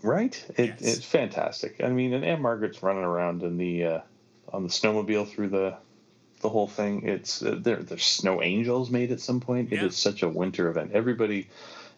Right? 0.04 0.36
It, 0.58 0.76
Yes. 0.82 0.98
It's 0.98 1.06
fantastic. 1.06 1.82
I 1.82 1.88
mean, 1.90 2.14
and 2.14 2.26
Ann-Margret's 2.26 2.84
running 2.84 3.04
around 3.04 3.42
in 3.42 3.58
the 3.58 3.86
uh, 3.86 4.00
on 4.52 4.64
the 4.64 4.70
snowmobile 4.70 5.30
through 5.30 5.50
the 5.50 5.78
the 6.42 6.50
whole 6.50 6.68
thing. 6.68 7.08
It's 7.08 7.42
uh, 7.42 7.56
there. 7.58 7.78
There's 7.78 8.04
snow 8.04 8.42
angels 8.44 8.92
made 8.92 9.12
at 9.14 9.22
some 9.22 9.40
point. 9.40 9.72
It 9.72 9.78
Yeah. 9.78 9.86
is 9.86 9.96
such 9.96 10.22
a 10.22 10.28
winter 10.28 10.70
event. 10.70 10.92
Everybody 10.94 11.48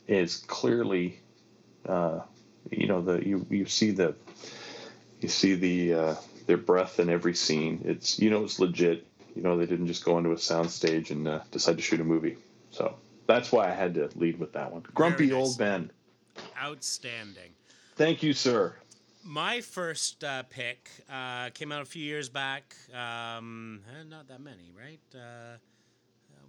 is 0.07 0.37
clearly, 0.37 1.19
uh, 1.87 2.21
you 2.71 2.87
know, 2.87 3.01
the 3.01 3.25
you 3.25 3.45
you 3.49 3.65
see 3.65 3.91
the 3.91 4.15
you 5.21 5.29
see 5.29 5.55
the 5.55 5.93
uh, 5.93 6.15
their 6.45 6.57
breath 6.57 6.99
in 6.99 7.09
every 7.09 7.33
scene. 7.33 7.81
It's 7.85 8.19
you 8.19 8.29
know 8.29 8.43
it's 8.43 8.59
legit. 8.59 9.05
You 9.35 9.43
know 9.43 9.57
they 9.57 9.65
didn't 9.65 9.87
just 9.87 10.03
go 10.03 10.17
into 10.17 10.31
a 10.31 10.35
soundstage 10.35 11.11
and 11.11 11.27
uh, 11.27 11.41
decide 11.51 11.77
to 11.77 11.83
shoot 11.83 11.99
a 11.99 12.03
movie. 12.03 12.37
So 12.71 12.95
that's 13.27 13.51
why 13.51 13.69
I 13.69 13.73
had 13.73 13.93
to 13.95 14.09
lead 14.15 14.39
with 14.39 14.53
that 14.53 14.71
one. 14.71 14.83
Grumpy 14.93 15.27
nice. 15.27 15.35
old 15.35 15.57
Ben. 15.57 15.91
Outstanding. 16.59 17.51
Thank 17.95 18.23
you, 18.23 18.33
sir. 18.33 18.75
My 19.23 19.59
first 19.61 20.23
uh, 20.23 20.43
pick 20.43 20.89
uh, 21.11 21.49
came 21.49 21.71
out 21.71 21.81
a 21.81 21.85
few 21.85 22.03
years 22.03 22.29
back. 22.29 22.75
Um, 22.93 23.81
eh, 23.89 24.03
not 24.07 24.27
that 24.29 24.39
many, 24.39 24.71
right? 24.77 25.01
Uh, 25.13 25.17
uh, 25.19 25.57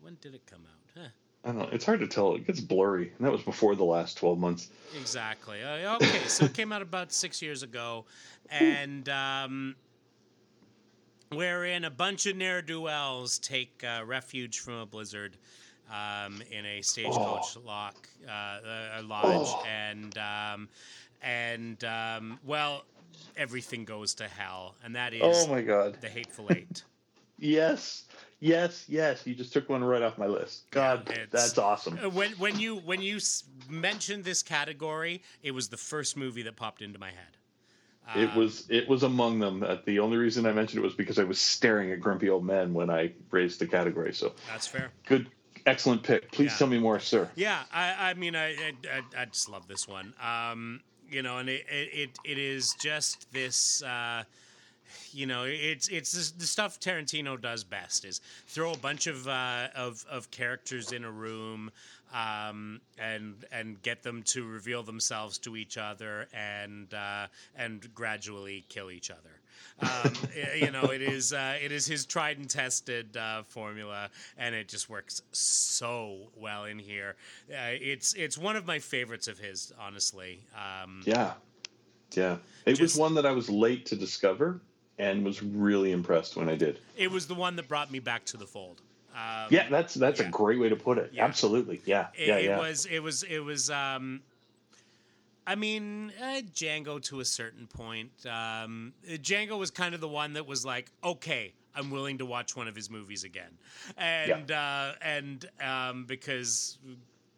when 0.01 0.17
did 0.21 0.35
it 0.35 0.43
come 0.47 0.61
out? 0.61 1.03
Huh. 1.03 1.09
I 1.45 1.49
don't 1.49 1.59
know. 1.59 1.69
It's 1.73 1.85
hard 1.85 2.01
to 2.01 2.07
tell. 2.07 2.35
It 2.35 2.47
gets 2.47 2.61
blurry, 2.61 3.13
and 3.17 3.27
that 3.27 3.33
was 3.33 3.43
before 3.43 3.75
the 3.77 3.85
last 3.85 4.19
twelve 4.19 4.39
months. 4.39 4.69
Exactly. 5.01 5.63
Uh, 5.63 5.97
okay, 5.97 6.27
so 6.27 6.45
it 6.45 6.55
came 6.55 6.73
out 6.73 6.83
about 6.83 7.13
six 7.13 7.41
years 7.41 7.63
ago, 7.63 8.05
and 8.51 9.09
um, 9.09 9.77
wherein 11.31 11.85
a 11.85 11.91
bunch 11.91 12.27
of 12.27 12.37
ne'er 12.37 12.63
do 12.63 12.81
wells 12.83 13.39
take 13.39 13.85
uh, 13.85 14.03
refuge 14.05 14.59
from 14.61 14.75
a 14.75 14.87
blizzard 14.87 15.37
um, 15.91 16.43
in 16.51 16.67
a 16.67 16.83
stagecoach 16.83 17.57
lock 17.65 18.09
uh, 18.29 18.59
a 18.99 19.03
lodge, 19.03 19.47
Oh. 19.49 19.65
and 19.67 20.17
um, 20.19 20.69
and 21.23 21.83
um, 21.85 22.39
well, 22.45 22.85
everything 23.37 23.85
goes 23.85 24.15
to 24.15 24.27
hell, 24.29 24.75
and 24.85 24.97
that 24.97 25.15
is 25.15 25.21
Oh 25.23 25.47
my 25.49 25.63
god. 25.63 25.99
the 26.01 26.09
Hateful 26.09 26.51
Eight. 26.51 26.83
Yes, 27.41 28.08
yes, 28.41 28.85
yes. 28.89 29.27
You 29.27 29.35
just 29.35 29.53
took 29.53 29.69
one 29.69 29.83
right 29.83 30.03
off 30.03 30.19
my 30.19 30.27
list. 30.27 30.71
God, 30.71 31.09
Yeah, 31.11 31.25
that's 31.31 31.59
awesome. 31.59 31.99
Uh, 32.03 32.09
when 32.11 32.33
when 32.33 32.59
you 32.59 32.77
when 32.77 33.01
you 33.01 33.19
mentioned 33.69 34.25
this 34.25 34.43
category, 34.43 35.23
it 35.43 35.53
was 35.53 35.69
the 35.69 35.77
first 35.77 36.17
movie 36.17 36.43
that 36.43 36.57
popped 36.57 36.83
into 36.83 36.99
my 36.99 37.11
head. 37.11 37.37
It 38.17 38.31
Um, 38.31 38.37
was 38.39 38.65
it 38.71 38.89
was 38.89 39.03
among 39.03 39.39
them. 39.39 39.63
Uh, 39.63 39.77
the 39.85 39.99
only 39.99 40.17
reason 40.17 40.47
I 40.47 40.53
mentioned 40.53 40.83
it 40.83 40.87
was 40.87 40.95
because 40.95 41.19
I 41.19 41.25
was 41.25 41.39
staring 41.39 41.93
at 41.93 42.01
grumpy 42.01 42.31
old 42.31 42.45
men 42.45 42.73
when 42.73 42.89
I 42.89 43.13
raised 43.31 43.59
the 43.61 43.67
category. 43.67 44.15
So 44.15 44.33
That's 44.47 44.67
fair. 44.67 44.91
good, 45.05 45.31
excellent 45.67 46.03
pick. 46.03 46.33
Please 46.33 46.53
Yeah. 46.53 46.59
tell 46.59 46.67
me 46.69 46.79
more, 46.79 47.01
sir. 47.01 47.31
Yeah, 47.35 47.65
I, 47.71 48.11
I 48.11 48.15
mean, 48.15 48.35
I, 48.35 48.55
I, 48.91 49.03
I, 49.17 49.25
just 49.27 49.51
love 49.51 49.69
this 49.69 49.87
one. 49.87 50.15
Um, 50.23 50.81
you 51.11 51.23
know, 51.23 51.39
and 51.39 51.51
it, 51.51 51.67
it, 51.69 51.89
it, 51.93 52.19
it 52.25 52.39
is 52.39 52.75
just 52.81 53.31
this. 53.33 53.83
Uh, 53.83 54.25
you 55.13 55.27
know, 55.27 55.45
it's 55.45 55.89
it's 55.89 56.13
this- 56.13 56.31
the 56.33 56.47
stuff 56.47 56.79
Tarantino 56.81 57.41
does 57.41 57.65
best 57.65 58.05
is 58.05 58.21
throw 58.47 58.73
a 58.73 58.77
bunch 58.79 59.07
of 59.07 59.27
uh, 59.29 59.69
of 59.75 60.05
of 60.11 60.31
characters 60.31 60.93
in 60.93 61.05
a 61.05 61.11
room, 61.11 61.71
um, 62.13 62.81
and 62.99 63.45
and 63.53 63.81
get 63.83 64.03
them 64.03 64.23
to 64.25 64.45
reveal 64.47 64.83
themselves 64.83 65.39
to 65.39 65.57
each 65.57 65.77
other 65.77 66.29
and 66.33 66.93
uh, 66.95 67.27
and 67.57 67.93
gradually 67.95 68.65
kill 68.69 68.91
each 68.91 69.11
other. 69.11 69.41
Um, 69.81 70.13
you 70.57 70.71
know, 70.71 70.85
it 70.85 71.03
is 71.03 71.33
uh, 71.33 71.57
it 71.63 71.73
is 71.73 71.87
his 71.87 72.07
tried 72.07 72.39
and 72.39 72.49
tested 72.49 73.17
uh, 73.17 73.43
formula, 73.45 74.11
and 74.37 74.55
it 74.55 74.69
just 74.69 74.89
works 74.89 75.23
so 75.33 76.31
well 76.37 76.65
in 76.65 76.79
here. 76.79 77.17
Uh, 77.51 77.75
it's 77.81 78.15
it's 78.15 78.39
one 78.39 78.57
of 78.57 78.67
my 78.67 78.79
favorites 78.79 79.29
of 79.29 79.39
his, 79.39 79.73
honestly. 79.79 80.41
Um, 80.55 81.03
Yeah, 81.05 81.35
yeah. 82.13 82.37
It 82.67 82.81
was 82.81 82.97
one 82.97 83.15
that 83.15 83.27
I 83.27 83.33
was 83.33 83.49
late 83.51 83.87
to 83.87 83.97
discover 83.97 84.61
and 84.99 85.25
was 85.25 85.43
really 85.43 85.93
impressed 85.93 86.37
when 86.37 86.49
I 86.49 86.57
did. 86.57 86.81
It 86.97 87.11
was 87.11 87.27
the 87.27 87.35
one 87.35 87.57
that 87.57 87.69
brought 87.69 87.91
me 87.91 87.99
back 87.99 88.25
to 88.27 88.37
the 88.37 88.47
fold. 88.47 88.83
Um, 89.15 89.49
Yeah, 89.51 89.69
that's 89.69 89.95
that's 89.95 90.21
yeah. 90.21 90.29
a 90.29 90.31
great 90.31 90.59
way 90.59 90.69
to 90.69 90.77
put 90.77 90.99
it. 90.99 91.11
Yeah. 91.13 91.25
Absolutely. 91.25 91.81
Yeah, 91.85 92.09
it, 92.15 92.29
yeah, 92.29 92.37
it 92.37 92.45
yeah. 92.45 92.59
was 92.59 92.87
it 92.87 93.01
was 93.01 93.23
it 93.23 93.41
was 93.41 93.71
um 93.71 94.23
I 95.47 95.55
mean, 95.55 96.13
uh, 96.21 96.43
Django 96.55 97.01
to 97.05 97.21
a 97.21 97.25
certain 97.25 97.67
point. 97.67 98.11
Um, 98.27 98.93
Django 99.09 99.59
was 99.59 99.71
kind 99.71 99.95
of 99.95 100.03
the 100.03 100.09
one 100.09 100.35
that 100.35 100.47
was 100.47 100.63
like, 100.63 100.93
okay, 101.03 101.55
I'm 101.75 101.91
willing 101.91 102.19
to 102.19 102.27
watch 102.27 102.55
one 102.55 102.69
of 102.69 102.77
his 102.77 102.91
movies 102.91 103.25
again, 103.25 103.57
and 103.97 104.51
uh, 104.53 104.93
and 105.01 105.49
um, 105.59 106.05
because 106.05 106.77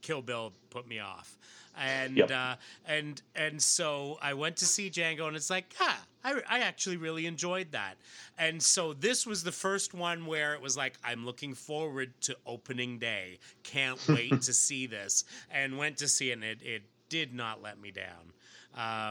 Kill 0.02 0.22
Bill 0.22 0.52
put 0.70 0.88
me 0.88 0.98
off, 0.98 1.38
and 1.80 2.16
Yep. 2.18 2.30
uh, 2.30 2.56
and 2.86 3.20
and 3.34 3.60
so 3.62 4.18
I 4.20 4.34
went 4.34 4.58
to 4.58 4.66
see 4.66 4.90
Django, 4.90 5.26
and 5.26 5.34
it's 5.36 5.50
like, 5.50 5.74
ah, 5.80 6.04
I, 6.22 6.42
I 6.48 6.58
actually 6.60 6.98
really 6.98 7.26
enjoyed 7.26 7.72
that, 7.72 7.94
and 8.38 8.62
so 8.62 8.92
this 8.92 9.26
was 9.26 9.42
the 9.42 9.52
first 9.52 9.94
one 9.94 10.26
where 10.26 10.54
it 10.54 10.60
was 10.60 10.76
like, 10.76 10.94
I'm 11.02 11.24
looking 11.24 11.54
forward 11.54 12.12
to 12.22 12.36
opening 12.46 12.98
day, 12.98 13.38
can't 13.62 13.98
wait 14.08 14.42
to 14.42 14.52
see 14.52 14.86
this, 14.86 15.24
and 15.50 15.78
went 15.78 15.96
to 15.98 16.08
see 16.08 16.30
it, 16.30 16.34
and 16.34 16.44
it, 16.44 16.58
it 16.62 16.82
did 17.08 17.32
not 17.34 17.62
let 17.62 17.80
me 17.80 17.90
down, 17.90 18.32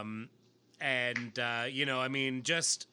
um, 0.00 0.28
and 0.80 1.38
uh, 1.38 1.64
you 1.68 1.86
know, 1.86 2.00
I 2.00 2.08
mean, 2.08 2.42
just 2.44 2.86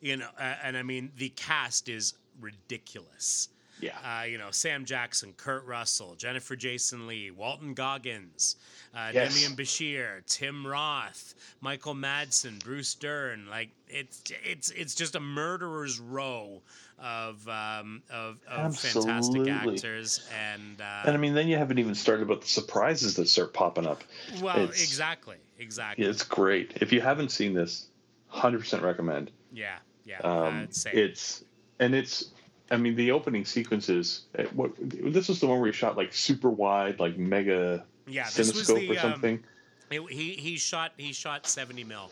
you 0.00 0.16
know, 0.16 0.28
uh, 0.38 0.54
and 0.62 0.76
I 0.76 0.82
mean, 0.82 1.10
the 1.16 1.30
cast 1.30 1.88
is 1.88 2.14
ridiculous. 2.40 3.48
Yeah. 3.80 3.96
Uh, 4.04 4.24
you 4.24 4.38
know, 4.38 4.50
Sam 4.50 4.84
Jackson, 4.84 5.32
Kurt 5.36 5.64
Russell, 5.66 6.14
Jennifer 6.16 6.56
Jason 6.56 7.06
Leigh, 7.06 7.30
Walton 7.30 7.74
Goggins, 7.74 8.56
uh, 8.94 9.10
Yes. 9.14 9.36
Demian 9.36 9.56
Bichir, 9.56 10.24
Tim 10.26 10.66
Roth, 10.66 11.34
Michael 11.60 11.94
Madsen, 11.94 12.62
Bruce 12.62 12.94
Dern. 12.94 13.46
Like 13.48 13.70
it's 13.88 14.22
it's 14.44 14.70
it's 14.70 14.94
just 14.94 15.14
a 15.14 15.20
murderer's 15.20 15.98
row 15.98 16.62
of 16.98 17.48
um, 17.48 18.02
of, 18.10 18.38
of 18.46 18.76
fantastic 18.76 19.48
actors 19.48 20.28
and. 20.52 20.80
Uh, 20.80 21.02
and 21.06 21.14
I 21.14 21.16
mean, 21.16 21.34
then 21.34 21.48
you 21.48 21.56
haven't 21.56 21.78
even 21.78 21.94
started 21.94 22.22
about 22.24 22.42
the 22.42 22.48
surprises 22.48 23.14
that 23.16 23.28
start 23.28 23.54
popping 23.54 23.86
up. 23.86 24.04
well, 24.42 24.58
it's- 24.58 24.82
exactly, 24.82 25.36
exactly. 25.58 26.04
It's 26.04 26.22
great. 26.22 26.72
If 26.82 26.92
you 26.92 27.00
haven't 27.00 27.30
seen 27.30 27.54
this, 27.54 27.86
hundred 28.28 28.58
percent 28.60 28.82
recommend. 28.82 29.30
Yeah, 29.52 29.78
yeah. 30.04 30.18
Um, 30.18 30.68
it's 30.92 31.42
and 31.78 31.94
it's. 31.94 32.26
I 32.70 32.76
mean, 32.76 32.94
the 32.94 33.10
opening 33.10 33.44
sequences. 33.44 34.26
uh, 34.38 34.44
What 34.54 34.72
this 34.78 35.28
was 35.28 35.40
the 35.40 35.46
one 35.46 35.58
where 35.60 35.66
he 35.70 35.72
shot 35.72 35.96
like 35.96 36.12
super 36.12 36.50
wide, 36.50 37.00
like 37.00 37.18
mega 37.18 37.84
yeah. 38.06 38.24
This 38.24 38.52
was 38.54 38.68
cinescope 38.68 38.80
the 38.88 38.90
or 38.90 39.06
um, 39.06 39.12
something. 39.12 39.44
It, 39.90 40.02
he 40.10 40.32
he 40.34 40.56
shot 40.56 40.92
he 40.96 41.12
shot 41.12 41.46
seventy 41.46 41.84
mil, 41.84 42.10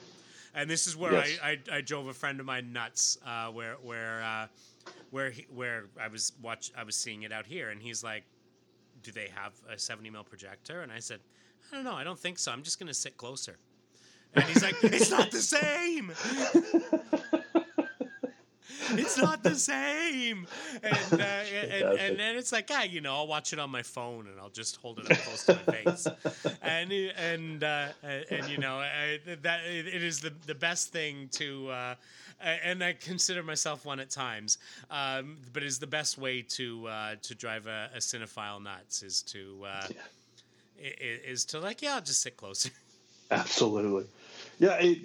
and 0.54 0.68
this 0.68 0.86
is 0.86 0.96
where 0.96 1.12
Yes. 1.12 1.38
I, 1.42 1.50
I, 1.72 1.76
I 1.76 1.80
drove 1.80 2.08
a 2.08 2.14
friend 2.14 2.40
of 2.40 2.46
mine 2.46 2.72
nuts. 2.72 3.18
Uh, 3.24 3.48
where 3.48 3.74
where 3.82 4.22
uh, 4.22 4.46
where 5.10 5.30
he, 5.30 5.46
where 5.54 5.84
I 6.00 6.08
was 6.08 6.32
watch 6.42 6.72
I 6.76 6.82
was 6.84 6.96
seeing 6.96 7.22
it 7.22 7.32
out 7.32 7.46
here, 7.46 7.70
and 7.70 7.80
he's 7.80 8.02
like, 8.02 8.24
"Do 9.02 9.12
they 9.12 9.28
have 9.34 9.52
a 9.72 9.78
seventy 9.78 10.10
mil 10.10 10.24
projector?" 10.24 10.82
And 10.82 10.90
I 10.90 10.98
said, 10.98 11.20
"I 11.72 11.76
don't 11.76 11.84
know. 11.84 11.94
I 11.94 12.02
don't 12.04 12.18
think 12.18 12.38
so. 12.38 12.50
I'm 12.50 12.62
just 12.64 12.78
gonna 12.80 12.94
sit 12.94 13.16
closer." 13.16 13.58
And 14.34 14.44
he's 14.44 14.62
like, 14.62 14.74
"It's 14.82 15.10
not 15.10 15.30
the 15.30 15.40
same." 15.40 16.12
it's 18.92 19.18
not 19.18 19.42
the 19.42 19.54
same. 19.54 20.46
And, 20.82 21.20
uh, 21.20 21.24
and, 21.24 21.98
and, 21.98 22.18
then 22.18 22.36
it's 22.36 22.52
like, 22.52 22.68
ah, 22.72 22.82
you 22.82 23.00
know, 23.00 23.14
I'll 23.14 23.26
watch 23.26 23.52
it 23.52 23.58
on 23.58 23.70
my 23.70 23.82
phone 23.82 24.26
and 24.26 24.38
I'll 24.40 24.48
just 24.50 24.76
hold 24.76 24.98
it 24.98 25.10
up 25.10 25.18
close 25.18 25.44
to 25.46 25.54
my 25.66 25.72
face. 25.72 26.06
And, 26.62 26.92
and, 26.92 27.64
uh, 27.64 27.88
and, 28.30 28.48
you 28.48 28.58
know, 28.58 28.76
I, 28.78 29.18
that 29.42 29.60
it 29.64 30.02
is 30.02 30.20
the, 30.20 30.32
the 30.46 30.54
best 30.54 30.92
thing 30.92 31.28
to, 31.32 31.70
uh, 31.70 31.94
and 32.40 32.82
I 32.84 32.92
consider 32.92 33.42
myself 33.42 33.84
one 33.84 34.00
at 34.00 34.10
times, 34.10 34.58
um, 34.90 35.36
but 35.52 35.62
it's 35.62 35.78
the 35.78 35.86
best 35.86 36.18
way 36.18 36.42
to, 36.42 36.86
uh, 36.86 37.14
to 37.22 37.34
drive 37.34 37.66
a, 37.66 37.90
a 37.94 37.98
cinephile 37.98 38.62
nuts 38.62 39.02
is 39.02 39.22
to, 39.22 39.64
uh, 39.66 39.86
i- 40.78 40.94
is 41.26 41.44
to 41.46 41.58
like, 41.60 41.82
yeah, 41.82 41.94
I'll 41.94 42.00
just 42.00 42.20
sit 42.22 42.36
closer. 42.36 42.70
Absolutely. 43.30 44.04
Yeah, 44.58 44.74
it, 44.80 44.98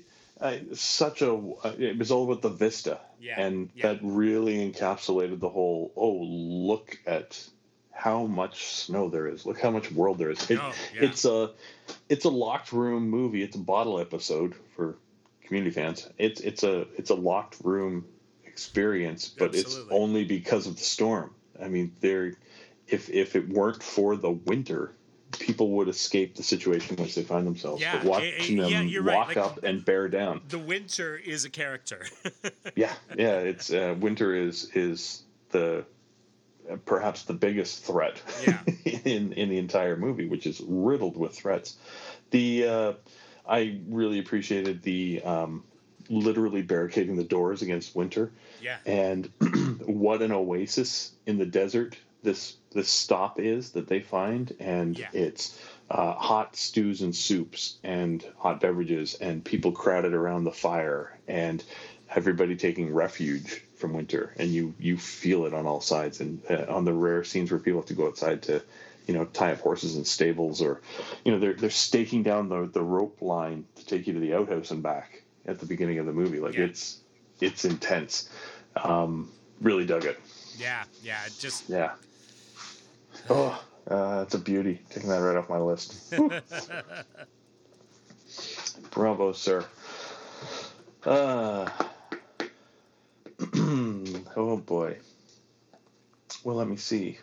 uh, 0.44 0.58
such 0.74 1.22
a. 1.22 1.34
Uh, 1.34 1.74
it 1.80 1.98
was 1.98 2.12
all 2.12 2.26
about 2.26 2.42
the 2.42 2.50
vista, 2.50 3.00
Yeah, 3.20 3.40
and 3.40 3.70
yeah. 3.74 3.94
that 3.94 4.00
really 4.04 4.58
encapsulated 4.70 5.40
the 5.40 5.50
whole. 5.50 5.92
Oh, 5.96 6.20
look 6.22 7.00
at 7.08 7.42
how 7.92 8.26
much 8.26 8.66
snow 8.66 9.10
there 9.10 9.28
is. 9.28 9.46
Look 9.46 9.60
how 9.62 9.72
much 9.72 9.92
world 9.92 10.18
there 10.18 10.32
is. 10.32 10.52
It, 10.52 10.60
Oh, 10.62 10.74
yeah. 10.94 11.04
It's 11.04 11.26
a, 11.26 11.52
it's 12.10 12.26
a 12.26 12.30
locked 12.30 12.74
room 12.74 13.10
movie. 13.10 13.42
It's 13.42 13.56
a 13.56 13.60
bottle 13.60 14.00
episode 14.00 14.54
for 14.76 14.98
community 15.44 15.72
fans. 15.72 16.10
It's 16.18 16.42
it's 16.42 16.64
a 16.64 16.88
it's 16.98 17.10
a 17.10 17.16
locked 17.16 17.58
room 17.64 18.06
experience, 18.44 19.30
but 19.30 19.56
it's 19.56 19.80
only 19.90 20.26
because 20.26 20.68
of 20.68 20.76
the 20.76 20.84
storm. 20.84 21.34
I 21.62 21.70
mean, 21.70 21.94
there, 22.02 22.34
if 22.88 23.10
if 23.10 23.36
it 23.36 23.48
weren't 23.48 23.82
for 23.82 24.18
the 24.18 24.32
winter, 24.32 24.94
people 25.40 25.72
would 25.72 25.88
escape 25.88 26.36
the 26.36 26.44
situation 26.44 26.96
in 26.96 27.04
which 27.04 27.16
they 27.16 27.24
find 27.24 27.46
themselves. 27.46 27.82
Yeah, 27.82 27.98
but 27.98 28.06
watching 28.06 28.60
eh, 28.60 28.68
yeah, 28.68 28.80
them 28.80 28.88
you're 28.88 29.04
right, 29.04 29.16
walk 29.16 29.28
like- 29.30 29.38
up 29.38 29.64
and 29.64 29.84
bear 29.84 30.08
down. 30.08 30.42
the 30.50 30.60
winter 30.60 31.16
is 31.18 31.46
a 31.46 31.50
character. 31.50 32.06
Yeah, 32.76 32.94
yeah. 33.16 33.38
It's 33.40 33.72
uh, 33.72 33.96
winter 34.00 34.34
is 34.34 34.70
is 34.74 35.22
the 35.52 35.86
uh, 36.70 36.78
perhaps 36.86 37.24
the 37.24 37.34
biggest 37.34 37.84
threat 37.86 38.20
Yeah. 38.48 38.60
in 39.06 39.34
in 39.34 39.50
the 39.50 39.58
entire 39.60 39.96
movie, 39.96 40.28
which 40.28 40.48
is 40.48 40.60
riddled 40.66 41.16
with 41.18 41.36
threats. 41.36 41.76
The 42.32 42.68
uh, 42.68 42.94
I 43.48 43.80
really 43.88 44.18
appreciated 44.20 44.82
the 44.82 45.22
um, 45.24 45.64
literally 46.10 46.64
barricading 46.64 47.16
the 47.16 47.24
doors 47.24 47.62
against 47.62 47.96
winter. 47.96 48.32
Yeah. 48.62 48.78
And 48.86 49.30
what 49.86 50.22
an 50.22 50.32
oasis 50.32 51.12
in 51.28 51.38
the 51.38 51.46
desert 51.46 51.96
this 52.24 52.56
this 52.72 52.90
stop 52.90 53.40
is 53.40 53.72
that 53.72 53.88
they 53.88 54.00
find, 54.00 54.56
and 54.60 54.98
Yeah. 54.98 55.10
it's 55.14 55.60
uh, 55.90 56.14
hot 56.14 56.56
stews 56.56 57.02
and 57.02 57.16
soups 57.16 57.78
and 57.84 58.26
hot 58.38 58.60
beverages 58.60 59.14
and 59.16 59.44
people 59.46 59.72
crowded 59.72 60.14
around 60.14 60.44
the 60.46 60.52
fire 60.52 61.16
and 61.28 61.64
everybody 62.16 62.56
taking 62.56 62.92
refuge 62.94 63.62
from 63.76 63.94
winter 63.94 64.34
and 64.38 64.50
you 64.50 64.74
you 64.80 64.98
feel 64.98 65.46
it 65.46 65.54
on 65.54 65.66
all 65.68 65.82
sides 65.82 66.20
and 66.22 66.42
uh, 66.50 66.66
on 66.70 66.86
the 66.86 66.94
rare 66.94 67.24
scenes 67.24 67.52
where 67.52 67.60
people 67.60 67.80
have 67.82 67.88
to 67.88 67.94
go 67.94 68.08
outside 68.08 68.42
to 68.42 68.64
you 69.08 69.14
know 69.14 69.26
tie 69.26 69.52
up 69.52 69.60
horses 69.60 69.98
in 69.98 70.06
stables 70.06 70.62
or 70.62 70.82
you 71.26 71.32
know 71.32 71.38
they're 71.40 71.54
they're 71.54 71.70
staking 71.70 72.24
down 72.24 72.48
the 72.50 72.66
the 72.68 72.82
rope 72.82 73.22
line 73.22 73.66
to 73.76 73.86
take 73.86 74.08
you 74.08 74.14
to 74.14 74.20
the 74.20 74.34
outhouse 74.34 74.72
and 74.72 74.82
back 74.82 75.22
at 75.46 75.60
the 75.60 75.66
beginning 75.66 76.00
of 76.00 76.06
the 76.06 76.14
movie 76.14 76.40
like 76.40 76.56
Yeah. 76.56 76.66
it's 76.66 77.00
it's 77.42 77.66
intense 77.66 78.30
um 78.78 79.30
really 79.62 79.86
dug 79.86 80.06
it 80.06 80.20
Yeah, 80.58 80.84
yeah. 81.04 81.26
it 81.26 81.34
Just 81.40 81.70
yeah 81.70 81.92
oh 83.30 83.64
uh, 83.90 84.22
it's 84.24 84.34
a 84.34 84.40
beauty 84.40 84.80
taking 84.90 85.10
that 85.10 85.18
right 85.18 85.36
off 85.36 85.50
my 85.50 85.60
list. 85.60 86.14
Bravo 88.92 89.34
sir. 89.34 89.66
Uh 91.06 91.70
oh 94.36 94.58
boy. 94.66 94.98
Well 96.44 96.56
let 96.56 96.68
me 96.68 96.78
see. 96.78 97.20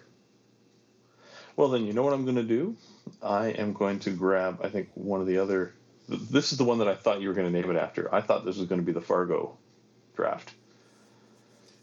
Well 1.57 1.69
then 1.69 1.85
you 1.85 1.93
know 1.93 2.03
what 2.03 2.13
i'm 2.13 2.25
going 2.25 2.37
to 2.37 2.43
do? 2.43 2.77
I 3.23 3.49
am 3.49 3.73
going 3.73 3.99
to 4.01 4.11
grab 4.11 4.61
i 4.63 4.69
think 4.69 4.91
one 4.95 5.21
of 5.21 5.27
the 5.27 5.39
other 5.39 5.75
this 6.09 6.53
is 6.53 6.59
the 6.59 6.65
one 6.65 6.79
that 6.79 6.89
i 6.89 6.95
thought 6.95 7.21
you 7.21 7.29
were 7.29 7.35
going 7.35 7.51
to 7.51 7.61
name 7.61 7.71
it 7.71 7.79
after. 7.79 8.13
I 8.15 8.21
thought 8.21 8.45
this 8.45 8.57
was 8.57 8.67
going 8.67 8.81
to 8.81 8.87
be 8.87 8.93
the 8.93 9.01
fargo 9.01 9.57
draft. 10.17 10.53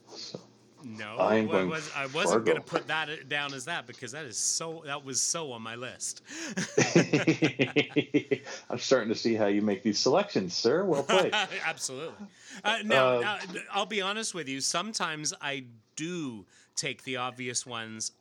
So 0.09 0.39
no. 0.87 1.17
I 1.17 1.35
am 1.35 1.47
wa- 1.47 1.53
going 1.53 1.69
was, 1.69 1.91
I 1.95 2.05
wasn't 2.07 2.45
going 2.45 2.57
to 2.57 2.63
put 2.63 2.87
that 2.87 3.27
down 3.29 3.53
as 3.53 3.65
that 3.65 3.87
because 3.87 4.11
that 4.13 4.25
is 4.25 4.37
so. 4.37 4.83
That 4.85 5.03
was 5.03 5.19
so 5.21 5.51
on 5.51 5.61
my 5.61 5.75
list. 5.75 6.21
i'm 8.69 8.77
starting 8.79 9.09
to 9.09 9.15
see 9.15 9.35
how 9.35 9.47
you 9.47 9.61
make 9.61 9.83
these 9.83 9.99
selections 9.99 10.53
sir 10.53 10.83
well 10.85 11.03
played 11.03 11.33
Absolutely. 11.65 12.27
Uh, 12.63 12.77
now, 12.83 13.07
Uh, 13.07 13.21
uh, 13.21 13.39
I'll 13.71 13.85
be 13.85 14.01
honest 14.01 14.33
with 14.33 14.47
you. 14.49 14.61
Sometimes 14.61 15.33
I 15.41 15.65
do 15.95 16.45
take 16.75 17.03
the 17.03 17.17
obvious 17.17 17.65
ones 17.65 18.11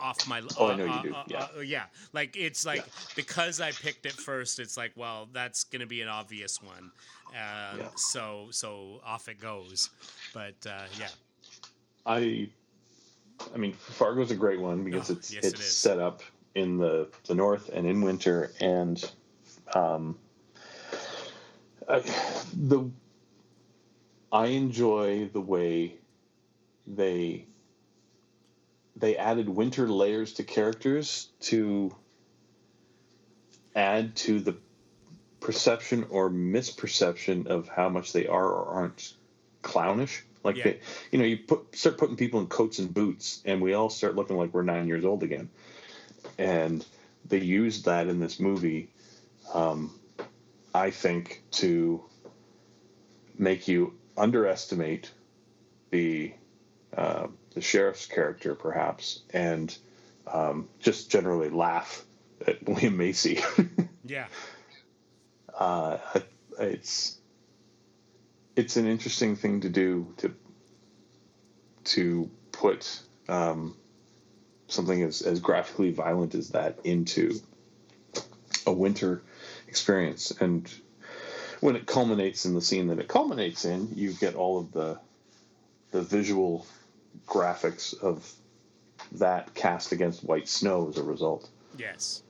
off 0.00 0.26
my. 0.26 0.42
Oh, 0.58 0.66
I 0.66 0.72
uh, 0.72 0.76
know 0.76 0.84
you 0.84 0.90
uh, 0.90 1.02
do, 1.02 1.14
uh, 1.14 1.24
yeah. 1.28 1.38
uh, 1.56 1.60
yeah. 1.60 1.84
Like 2.12 2.36
it's 2.36 2.64
like 2.66 2.78
Yeah. 2.78 2.92
because 3.16 3.60
I 3.60 3.72
picked 3.72 4.06
it 4.06 4.12
first. 4.12 4.58
It's 4.58 4.76
like, 4.76 4.92
well, 4.96 5.28
that's 5.32 5.64
gonna 5.64 5.86
be 5.86 6.00
an 6.02 6.08
obvious 6.08 6.62
one. 6.62 6.92
Uh, 7.30 7.76
Yeah. 7.78 7.88
So 7.96 8.48
so 8.50 9.00
off 9.04 9.28
it 9.28 9.40
goes. 9.40 9.90
But 10.32 10.56
uh, 10.66 10.84
yeah. 10.98 11.08
I, 12.06 12.48
I 13.54 13.58
mean, 13.58 13.72
Fargo's 13.74 14.30
a 14.30 14.36
great 14.36 14.60
one 14.60 14.84
because 14.84 15.10
Oh, 15.10 15.14
it's 15.14 15.32
yes, 15.32 15.44
it's 15.44 15.60
is. 15.60 15.76
set 15.76 15.98
up 15.98 16.22
in 16.54 16.78
the 16.78 17.08
the 17.26 17.34
north 17.34 17.68
and 17.72 17.86
in 17.86 18.00
winter, 18.02 18.52
and 18.60 19.10
um, 19.74 20.18
I, 21.88 22.00
the 22.54 22.90
I 24.32 24.46
enjoy 24.46 25.28
the 25.32 25.40
way 25.40 25.96
they 26.86 27.46
they 29.00 29.16
added 29.16 29.48
winter 29.48 29.88
layers 29.88 30.34
to 30.34 30.44
characters 30.44 31.28
to 31.40 31.94
add 33.74 34.14
to 34.14 34.40
the 34.40 34.56
perception 35.40 36.06
or 36.10 36.30
misperception 36.30 37.46
of 37.46 37.68
how 37.68 37.88
much 37.88 38.12
they 38.12 38.26
are 38.26 38.46
or 38.46 38.66
aren't 38.66 39.14
clownish. 39.62 40.22
Like 40.44 40.56
Yeah. 40.56 40.64
they, 40.64 40.80
you 41.10 41.18
know, 41.18 41.24
you 41.24 41.38
put 41.38 41.74
start 41.76 41.98
putting 41.98 42.16
people 42.16 42.40
in 42.40 42.46
coats 42.46 42.78
and 42.78 42.92
boots, 42.92 43.42
and 43.44 43.60
we 43.60 43.74
all 43.74 43.90
start 43.90 44.16
looking 44.16 44.36
like 44.36 44.52
we're 44.54 44.62
nine 44.62 44.86
years 44.86 45.04
old 45.04 45.22
again. 45.22 45.50
And 46.38 46.84
they 47.26 47.38
used 47.38 47.86
that 47.86 48.06
in 48.06 48.20
this 48.20 48.38
movie, 48.40 48.90
um, 49.54 49.98
I 50.74 50.90
think, 50.90 51.42
to 51.52 52.02
make 53.38 53.68
you 53.68 53.94
underestimate 54.16 55.10
the 55.90 56.32
uh, 56.96 57.28
the 57.54 57.60
sheriff's 57.60 58.06
character, 58.06 58.54
perhaps, 58.54 59.20
and 59.32 59.76
um, 60.26 60.68
just 60.78 61.10
generally 61.10 61.50
laugh 61.50 62.04
at 62.46 62.62
William 62.68 62.96
Macy. 62.96 63.40
Yeah. 64.04 64.26
uh, 65.58 65.98
it's 66.58 67.18
it's 68.56 68.76
an 68.76 68.86
interesting 68.86 69.36
thing 69.36 69.60
to 69.62 69.68
do 69.68 70.12
to 70.18 70.34
to 71.84 72.30
put 72.52 73.00
um, 73.28 73.76
something 74.68 75.02
as, 75.02 75.22
as 75.22 75.40
graphically 75.40 75.92
violent 75.92 76.34
as 76.34 76.50
that 76.50 76.78
into 76.84 77.40
a 78.66 78.72
winter 78.72 79.22
experience 79.66 80.30
and 80.40 80.70
when 81.60 81.76
it 81.76 81.86
culminates 81.86 82.44
in 82.44 82.54
the 82.54 82.60
scene 82.60 82.88
that 82.88 82.98
it 82.98 83.08
culminates 83.08 83.64
in 83.64 83.88
you 83.94 84.12
get 84.12 84.34
all 84.34 84.58
of 84.58 84.72
the 84.72 84.98
the 85.92 86.02
visual 86.02 86.66
graphics 87.26 87.98
of 88.02 88.32
that 89.12 89.54
cast 89.54 89.92
against 89.92 90.24
white 90.24 90.48
snow 90.48 90.88
as 90.88 90.98
a 90.98 91.02
result 91.02 91.48
Yes. 91.78 92.22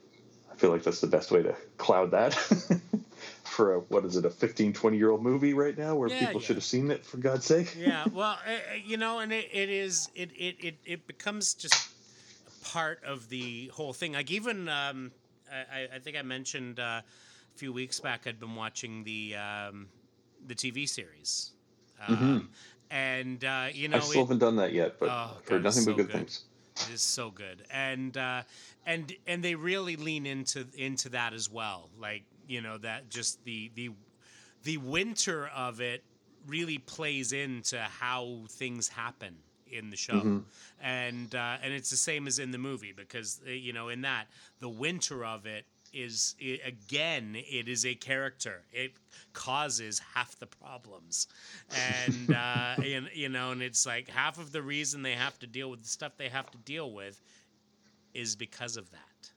I 0.53 0.55
feel 0.57 0.71
like 0.71 0.83
that's 0.83 1.01
the 1.01 1.07
best 1.07 1.31
way 1.31 1.43
to 1.43 1.57
cloud 1.79 2.11
that 2.13 2.35
for 3.45 3.75
a 3.75 3.81
what 3.81 4.05
is 4.05 4.17
it 4.17 4.25
a 4.25 4.31
15 4.31 4.73
20 4.73 4.97
year 4.97 5.11
old 5.11 5.23
movie 5.23 5.55
right 5.55 5.77
now 5.77 5.95
where 5.95 6.09
Yeah, 6.09 6.27
people 6.27 6.41
yeah. 6.41 6.47
should 6.47 6.57
have 6.57 6.65
seen 6.65 6.91
it 6.91 7.05
for 7.05 7.17
God's 7.17 7.47
sake. 7.47 7.77
yeah 7.79 8.07
well 8.13 8.39
uh, 8.47 8.75
you 8.85 8.97
know 8.97 9.19
and 9.21 9.33
it, 9.33 9.49
it 9.53 9.69
is 9.71 10.09
it, 10.15 10.31
it 10.37 10.57
it 10.63 10.79
it 10.85 11.07
becomes 11.07 11.55
just 11.55 11.75
a 12.47 12.65
part 12.65 13.03
of 13.05 13.29
the 13.29 13.71
whole 13.75 13.93
thing 13.93 14.13
like 14.13 14.31
even 14.31 14.69
um 14.69 15.13
i 15.51 15.89
I- 15.95 15.99
think 15.99 16.17
i 16.17 16.23
mentioned 16.23 16.79
uh, 16.79 17.03
a 17.03 17.05
few 17.57 17.73
weeks 17.73 17.99
back 18.01 18.27
i'd 18.27 18.39
been 18.41 18.55
watching 18.55 19.05
the 19.05 19.37
um 19.37 19.89
the 20.47 20.55
tv 20.55 20.89
series 20.89 21.53
um, 22.09 22.49
and 22.91 23.45
uh 23.45 23.67
you 23.73 23.89
know 23.89 23.99
I 23.99 24.01
still 24.01 24.21
it- 24.23 24.25
haven't 24.25 24.39
done 24.39 24.57
that 24.57 24.73
yet, 24.73 24.99
but 24.99 25.09
Oh, 25.09 25.37
I've 25.39 25.49
heard 25.49 25.63
nothing 25.63 25.83
so 25.83 25.93
but 25.93 25.97
good, 25.99 26.07
good. 26.09 26.17
things. 26.17 26.45
it 26.89 26.95
is 26.95 27.03
so 27.03 27.31
good, 27.31 27.63
and 27.71 28.17
uh, 28.17 28.43
and 28.87 29.13
and 29.27 29.43
they 29.43 29.55
really 29.55 29.97
lean 29.97 30.27
into 30.27 30.67
into 30.77 31.09
that 31.11 31.33
as 31.33 31.51
well. 31.51 31.91
Like 31.99 32.25
you 32.49 32.61
know 32.61 32.79
that 32.79 33.11
just 33.11 33.43
the 33.45 33.71
the 33.75 33.91
the 34.65 34.77
winter 34.79 35.49
of 35.55 35.81
it 35.81 36.03
really 36.47 36.79
plays 36.79 37.33
into 37.33 37.79
how 37.79 38.41
things 38.49 38.89
happen 38.89 39.37
in 39.71 39.91
the 39.91 39.97
show, 39.97 40.15
Mm-hmm. 40.15 40.39
and 40.83 41.35
uh, 41.35 41.57
and 41.63 41.73
it's 41.73 41.91
the 41.91 41.97
same 41.97 42.27
as 42.27 42.39
in 42.39 42.51
the 42.51 42.59
movie 42.59 42.93
because 42.97 43.41
uh, 43.47 43.51
you 43.51 43.73
know 43.73 43.89
in 43.89 44.01
that 44.03 44.27
the 44.61 44.69
winter 44.69 45.25
of 45.25 45.47
it 45.47 45.65
is 45.93 46.35
again 46.65 47.35
it 47.37 47.69
is 47.69 47.85
a 47.85 47.95
character 47.95 48.63
it 48.73 48.93
causes 49.33 50.01
half 50.15 50.39
the 50.39 50.47
problems 50.47 51.27
and 52.07 52.31
uh 52.35 52.75
and, 52.85 53.09
you 53.13 53.29
know 53.29 53.51
and 53.51 53.61
it's 53.63 53.85
like 53.87 54.09
half 54.09 54.39
of 54.39 54.53
the 54.53 54.63
reason 54.63 55.03
they 55.03 55.15
have 55.15 55.39
to 55.39 55.47
deal 55.47 55.69
with 55.71 55.83
the 55.83 55.89
stuff 55.89 56.13
they 56.17 56.29
have 56.29 56.49
to 56.51 56.59
deal 56.59 56.93
with 56.93 57.21
is 58.15 58.37
because 58.37 58.77
of 58.77 58.89
that 58.93 59.31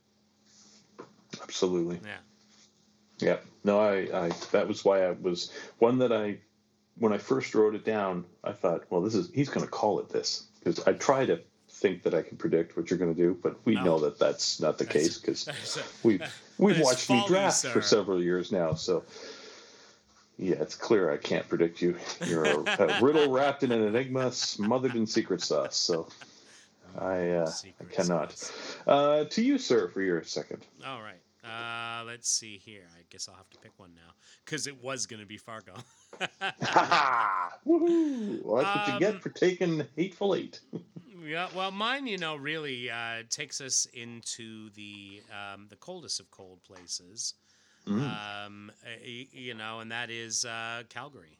Absolutely. 1.41 1.99
yeah 2.04 2.18
Yeah. 3.20 3.38
No, 3.64 3.80
I, 3.80 4.26
I 4.26 4.30
that 4.51 4.68
was 4.68 4.84
why 4.86 5.06
I 5.06 5.12
was 5.12 5.51
one 5.80 5.97
that 5.99 6.12
I 6.12 6.38
when 6.97 7.12
I 7.14 7.18
first 7.18 7.56
wrote 7.56 7.74
it 7.74 7.84
down, 7.86 8.24
I 8.43 8.51
thought, 8.51 8.84
well, 8.91 9.01
this 9.01 9.16
is 9.16 9.32
he's 9.34 9.49
going 9.49 9.66
to 9.66 9.72
call 9.72 9.99
it 9.99 10.10
this 10.10 10.43
because 10.60 10.80
I 10.86 10.93
try 10.93 11.26
to 11.26 11.39
think 11.70 12.04
that 12.04 12.14
I 12.14 12.22
can 12.22 12.38
predict 12.38 12.78
what 12.78 12.89
you're 12.91 12.99
going 12.99 13.14
to 13.16 13.20
do, 13.20 13.36
but 13.41 13.66
we 13.66 13.74
No. 13.76 13.84
know 13.84 13.99
that 14.01 14.20
that's 14.20 14.60
not 14.60 14.78
the 14.78 14.84
That's- 14.84 15.04
case 15.04 15.18
because 15.18 15.78
a- 15.78 15.84
we've 16.58 16.80
watched 16.80 17.10
me 17.10 17.24
draft 17.28 17.58
sir. 17.58 17.70
for 17.70 17.82
several 17.82 18.22
years 18.22 18.51
now, 18.51 18.74
so 18.74 19.04
yeah, 20.38 20.56
it's 20.56 20.76
clear 20.76 21.12
I 21.12 21.18
can't 21.18 21.47
predict 21.47 21.82
you. 21.82 21.95
You're 22.26 22.43
a, 22.45 22.58
a 22.97 23.01
riddle 23.01 23.32
wrapped 23.32 23.64
in 23.64 23.72
an 23.72 23.84
enigma, 23.84 24.32
smothered 24.32 24.95
in 24.95 25.06
secret 25.06 25.41
sauce. 25.41 25.78
So 25.78 26.08
I, 26.97 27.30
uh, 27.30 27.51
I 27.80 27.84
cannot. 27.93 28.51
Uh, 28.88 29.26
to 29.26 29.41
you, 29.43 29.58
sir, 29.58 29.88
for 29.89 30.01
your 30.01 30.24
second. 30.24 30.66
all 30.86 31.01
right 31.01 31.20
uh 31.45 32.01
let's 32.06 32.30
see 32.30 32.58
here 32.58 32.88
i 32.97 33.01
guess 33.10 33.28
i'll 33.28 33.36
have 33.36 33.49
to 33.49 33.58
pick 33.60 33.74
one 33.78 33.93
now 33.93 34.14
because 34.45 34.66
it 34.66 34.82
was 34.82 35.06
going 35.06 35.20
to 35.20 35.26
be 35.26 35.38
fargo 35.38 35.74
Woohoo! 37.68 38.43
Well, 38.43 38.64
that's 38.64 38.78
what 38.78 38.88
you 38.88 38.93
Um, 38.93 38.99
get 38.99 39.22
for 39.22 39.30
taking 39.30 39.84
Hateful 39.97 40.36
Eight. 40.36 40.62
Yeah, 41.24 41.47
well, 41.55 41.71
mine, 41.71 42.07
you 42.07 42.17
know, 42.17 42.36
really 42.36 42.89
uh, 42.89 43.24
takes 43.30 43.61
us 43.61 43.88
into 43.93 44.69
the 44.71 45.21
um, 45.32 45.67
the 45.69 45.76
coldest 45.76 46.19
of 46.19 46.30
cold 46.32 46.63
places, 46.63 47.36
Mm. 47.88 48.45
um, 48.45 48.71
you 49.32 49.53
know, 49.53 49.80
and 49.80 49.91
that 49.91 50.09
is 50.09 50.45
uh, 50.45 50.84
Calgary. 50.89 51.38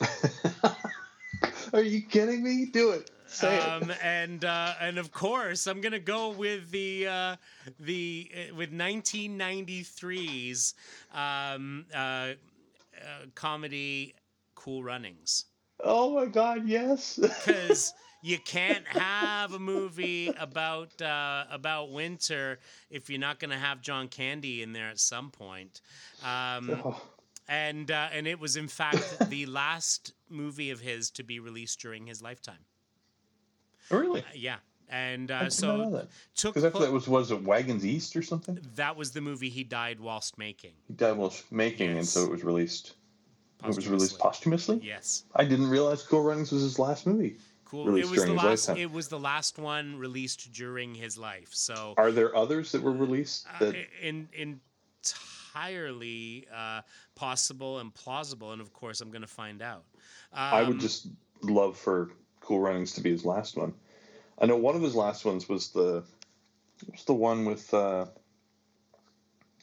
Are 1.72 1.82
you 1.82 2.02
kidding 2.02 2.42
me? 2.42 2.66
Do 2.66 2.90
it. 2.90 3.10
Say 3.26 3.58
Um, 3.58 3.92
and 4.02 4.44
uh, 4.44 4.74
and 4.80 4.98
of 4.98 5.12
course, 5.12 5.66
I'm 5.66 5.80
gonna 5.80 5.98
go 5.98 6.30
with 6.30 6.70
the 6.70 7.06
uh, 7.06 7.36
the 7.78 8.30
uh, 8.34 8.54
with 8.54 8.72
1993's 8.72 10.74
um, 11.12 11.86
uh, 11.94 11.98
uh, 11.98 12.34
comedy 13.34 14.14
Cool 14.54 14.84
Runnings. 14.84 15.46
Oh 15.82 16.14
my 16.14 16.26
God, 16.26 16.66
yes. 16.66 17.18
because 17.20 17.92
you 18.24 18.38
can't 18.38 18.86
have 18.86 19.52
a 19.52 19.58
movie 19.58 20.28
about 20.40 21.00
uh, 21.02 21.44
about 21.50 21.90
winter 21.92 22.58
if 22.90 23.10
you're 23.10 23.20
not 23.20 23.38
going 23.38 23.50
to 23.50 23.58
have 23.58 23.82
John 23.82 24.08
Candy 24.08 24.62
in 24.62 24.72
there 24.72 24.88
at 24.88 24.98
some 24.98 25.30
point. 25.30 25.82
Um, 26.24 26.70
Oh, 26.84 27.00
and 27.46 27.90
uh, 27.90 28.08
and 28.10 28.26
it 28.26 28.40
was 28.40 28.56
in 28.56 28.68
fact 28.68 29.28
the 29.28 29.44
last 29.44 30.14
movie 30.30 30.70
of 30.70 30.80
his 30.80 31.10
to 31.10 31.22
be 31.22 31.38
released 31.38 31.78
during 31.78 32.06
his 32.06 32.22
lifetime. 32.22 32.64
really? 33.90 34.20
Uh, 34.20 34.24
yeah, 34.34 34.56
and 34.88 35.30
I 35.30 35.46
uh, 35.46 35.50
so 35.50 36.06
took 36.34 36.54
Because 36.54 36.64
after 36.64 36.78
pla- 36.78 36.86
that 36.86 36.92
was 36.92 37.06
was 37.06 37.30
it 37.30 37.42
Wagons 37.42 37.84
East 37.84 38.16
or 38.16 38.22
something? 38.22 38.58
that 38.76 38.96
was 38.96 39.10
the 39.12 39.20
movie 39.20 39.50
he 39.50 39.62
died 39.62 40.00
whilst 40.00 40.38
making. 40.38 40.72
He 40.88 40.94
died 40.94 41.18
while 41.18 41.34
making, 41.50 41.90
and 41.98 42.06
so 42.06 42.24
it 42.24 42.30
was 42.30 42.42
released. 42.42 42.94
It 43.62 43.66
was 43.76 43.86
released 43.86 44.18
posthumously. 44.18 44.80
Yes, 44.82 45.24
I 45.36 45.44
didn't 45.44 45.68
realize 45.68 46.02
Cool 46.02 46.22
Runnings 46.22 46.50
was 46.50 46.62
his 46.62 46.78
last 46.78 47.06
movie. 47.06 47.36
Cool. 47.74 47.86
Released 47.86 48.08
it 48.08 48.10
was 48.12 48.24
the 48.24 48.34
last. 48.34 48.68
It 48.68 48.92
was 48.92 49.08
the 49.08 49.18
last 49.18 49.58
one 49.58 49.96
released 49.96 50.52
during 50.52 50.94
his 50.94 51.18
life. 51.18 51.48
So 51.50 51.94
Are 51.96 52.12
there 52.12 52.36
others 52.36 52.70
that 52.70 52.80
were 52.80 52.92
released? 52.92 53.48
uh, 53.48 53.72
That 53.72 53.86
in, 54.00 54.28
entirely 54.32 56.46
uh, 56.54 56.82
possible 57.16 57.80
and 57.80 57.92
plausible, 57.92 58.52
and 58.52 58.60
of 58.60 58.72
course, 58.72 59.00
I'm 59.00 59.10
going 59.10 59.22
to 59.22 59.26
find 59.26 59.60
out. 59.60 59.82
Um, 60.32 60.54
I 60.54 60.62
would 60.62 60.78
just 60.78 61.08
love 61.42 61.76
for 61.76 62.12
Cool 62.38 62.60
Runnings 62.60 62.92
to 62.92 63.00
be 63.00 63.10
his 63.10 63.24
last 63.24 63.56
one. 63.56 63.74
I 64.38 64.46
know 64.46 64.56
one 64.56 64.76
of 64.76 64.82
his 64.82 64.94
last 64.94 65.24
ones 65.24 65.48
was 65.48 65.70
the 65.70 66.04
was 66.92 67.02
the 67.06 67.14
one 67.14 67.44
with 67.44 67.74
uh, 67.74 68.06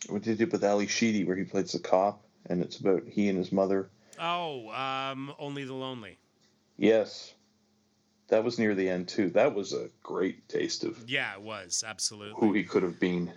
what 0.10 0.22
did 0.22 0.38
he 0.38 0.46
do 0.46 0.52
with 0.52 0.66
Ally 0.66 0.86
Sheedy 0.86 1.24
where 1.24 1.38
he 1.38 1.46
plays 1.46 1.72
the 1.72 1.80
cop 1.80 2.22
and 2.48 2.62
it's 2.62 2.78
about 2.78 3.04
he 3.08 3.30
and 3.30 3.38
his 3.38 3.54
mother. 3.54 3.90
Oh, 4.20 4.70
um, 4.72 5.34
only 5.40 5.64
the 5.64 5.74
lonely. 5.74 6.18
Yes. 6.78 7.36
That 8.32 8.44
was 8.46 8.58
near 8.58 8.74
the 8.74 8.90
end 8.90 9.10
too. 9.10 9.30
That 9.32 9.54
was 9.54 9.74
a 9.74 9.90
great 10.04 10.48
taste 10.48 10.86
of 10.86 10.98
Yeah, 11.06 11.34
it 11.34 11.42
was 11.42 11.84
absolutely. 11.86 12.40
who 12.40 12.54
he 12.54 12.64
could 12.64 12.82
have 12.82 12.98
been. 12.98 13.30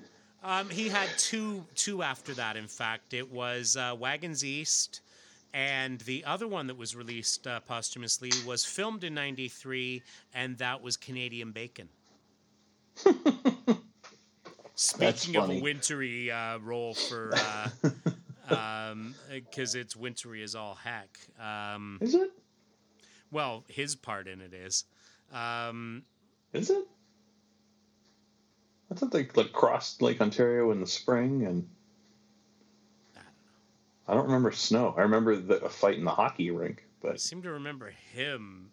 Um, 0.44 0.70
he 0.70 0.88
had 0.88 1.08
two 1.18 1.66
two 1.74 2.04
after 2.04 2.32
that. 2.34 2.56
In 2.56 2.68
fact, 2.68 3.12
it 3.12 3.28
was 3.28 3.76
uh, 3.76 3.96
Wagons 3.98 4.44
East, 4.44 5.00
and 5.52 5.98
the 6.02 6.24
other 6.24 6.46
one 6.46 6.68
that 6.68 6.76
was 6.76 6.94
released 6.94 7.44
uh, 7.44 7.58
posthumously 7.58 8.30
was 8.46 8.64
filmed 8.64 9.02
in 9.02 9.14
'93, 9.14 10.00
and 10.32 10.56
that 10.58 10.80
was 10.80 10.96
Canadian 10.96 11.50
Bacon. 11.50 11.88
Speaking 14.76 15.36
of 15.36 15.50
a 15.50 15.60
wintry 15.60 16.30
uh, 16.30 16.58
role 16.58 16.94
for, 16.94 17.32
because 19.28 19.74
it's 19.74 19.96
wintry 19.96 20.44
as 20.44 20.54
all 20.54 20.76
heck. 20.76 21.18
Um, 21.40 21.98
Is 22.00 22.14
it? 22.14 22.30
Well, 23.30 23.64
his 23.68 23.94
part 23.94 24.28
in 24.28 24.40
it 24.40 24.54
is. 24.54 24.84
Um, 25.32 26.04
Is 26.52 26.70
it? 26.70 26.86
I 28.90 28.94
thought 28.94 29.10
they 29.10 29.28
like 29.34 29.52
crossed 29.52 30.02
Lake 30.02 30.20
Ontario 30.20 30.70
in 30.70 30.80
the 30.80 30.86
spring 30.86 31.44
and 31.46 31.68
I 33.16 33.20
don't 33.20 33.28
I 34.06 34.14
don't 34.14 34.26
remember 34.26 34.52
snow. 34.52 34.94
I 34.96 35.02
remember 35.02 35.36
the, 35.36 35.64
a 35.64 35.68
fight 35.68 35.98
in 35.98 36.04
the 36.04 36.10
hockey 36.10 36.50
rink, 36.50 36.84
but 37.00 37.12
I 37.12 37.16
seem 37.16 37.42
to 37.42 37.50
remember 37.50 37.90
him. 38.12 38.70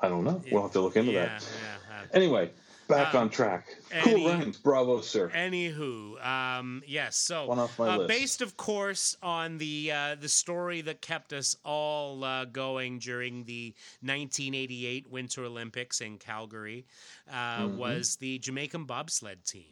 I 0.00 0.08
don't 0.08 0.24
know. 0.24 0.42
We'll 0.50 0.62
have 0.62 0.72
to 0.72 0.80
look 0.80 0.96
into 0.96 1.12
yeah, 1.12 1.26
that. 1.26 1.48
Yeah, 1.88 2.02
Anyway, 2.12 2.50
back 2.88 3.14
Uh, 3.14 3.18
on 3.20 3.30
track. 3.30 3.66
any- 3.90 4.02
cool 4.22 4.28
runnings, 4.28 4.56
bravo, 4.58 5.00
sir. 5.00 5.30
Anywho, 5.30 6.24
um, 6.24 6.82
yes. 6.86 7.16
So, 7.16 7.46
One 7.46 7.58
off 7.58 7.78
my 7.78 7.88
uh, 7.88 7.96
list. 7.98 8.08
based, 8.08 8.42
of 8.42 8.56
course, 8.56 9.16
on 9.22 9.58
the 9.58 9.92
uh, 9.92 10.14
the 10.16 10.28
story 10.28 10.80
that 10.82 11.00
kept 11.00 11.32
us 11.32 11.56
all 11.64 12.22
uh, 12.24 12.44
going 12.46 12.98
during 12.98 13.44
the 13.44 13.74
1988 14.00 15.10
Winter 15.10 15.44
Olympics 15.44 16.00
in 16.00 16.18
Calgary, 16.18 16.86
uh, 17.32 17.68
was 17.76 18.16
the 18.16 18.38
Jamaican 18.38 18.84
bobsled 18.84 19.44
team. 19.44 19.64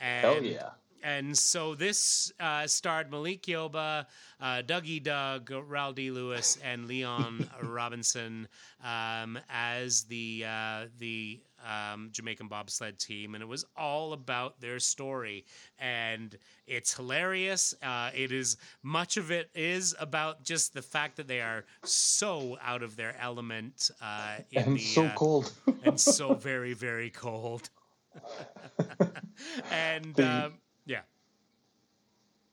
And, 0.00 0.24
Mm-hmm. 0.26 0.44
Hell 0.44 0.44
yeah. 0.44 0.70
And 1.02 1.36
so 1.36 1.74
this 1.74 2.30
uh, 2.38 2.66
starred 2.66 3.10
Malik 3.10 3.42
Yoba, 3.44 4.04
uh, 4.38 4.62
Dougie 4.66 5.02
Doug, 5.02 5.48
Rawle 5.50 5.94
D. 5.94 6.10
Lewis, 6.10 6.58
and 6.62 6.86
Leon 6.86 7.48
Robinson 7.62 8.46
um, 8.84 9.38
as 9.48 10.04
the 10.04 10.44
uh, 10.46 10.86
the 10.98 11.40
um, 11.66 12.08
Jamaican 12.12 12.48
bobsled 12.48 12.98
team, 12.98 13.34
and 13.34 13.42
it 13.42 13.46
was 13.46 13.64
all 13.76 14.12
about 14.12 14.60
their 14.60 14.78
story. 14.78 15.44
And 15.78 16.36
it's 16.66 16.94
hilarious. 16.94 17.74
Uh, 17.82 18.10
it 18.14 18.32
is 18.32 18.56
much 18.82 19.16
of 19.16 19.30
it 19.30 19.50
is 19.54 19.94
about 20.00 20.42
just 20.42 20.74
the 20.74 20.82
fact 20.82 21.16
that 21.16 21.28
they 21.28 21.40
are 21.40 21.64
so 21.84 22.58
out 22.62 22.82
of 22.82 22.96
their 22.96 23.16
element 23.20 23.90
uh, 24.00 24.36
in 24.50 24.62
And 24.62 24.76
the 24.76 24.80
so 24.80 25.04
uh, 25.04 25.14
cold. 25.14 25.52
and 25.84 25.98
so 25.98 26.34
very 26.34 26.72
very 26.72 27.10
cold. 27.10 27.70
and 29.70 30.18
um, 30.20 30.54
yeah. 30.84 31.00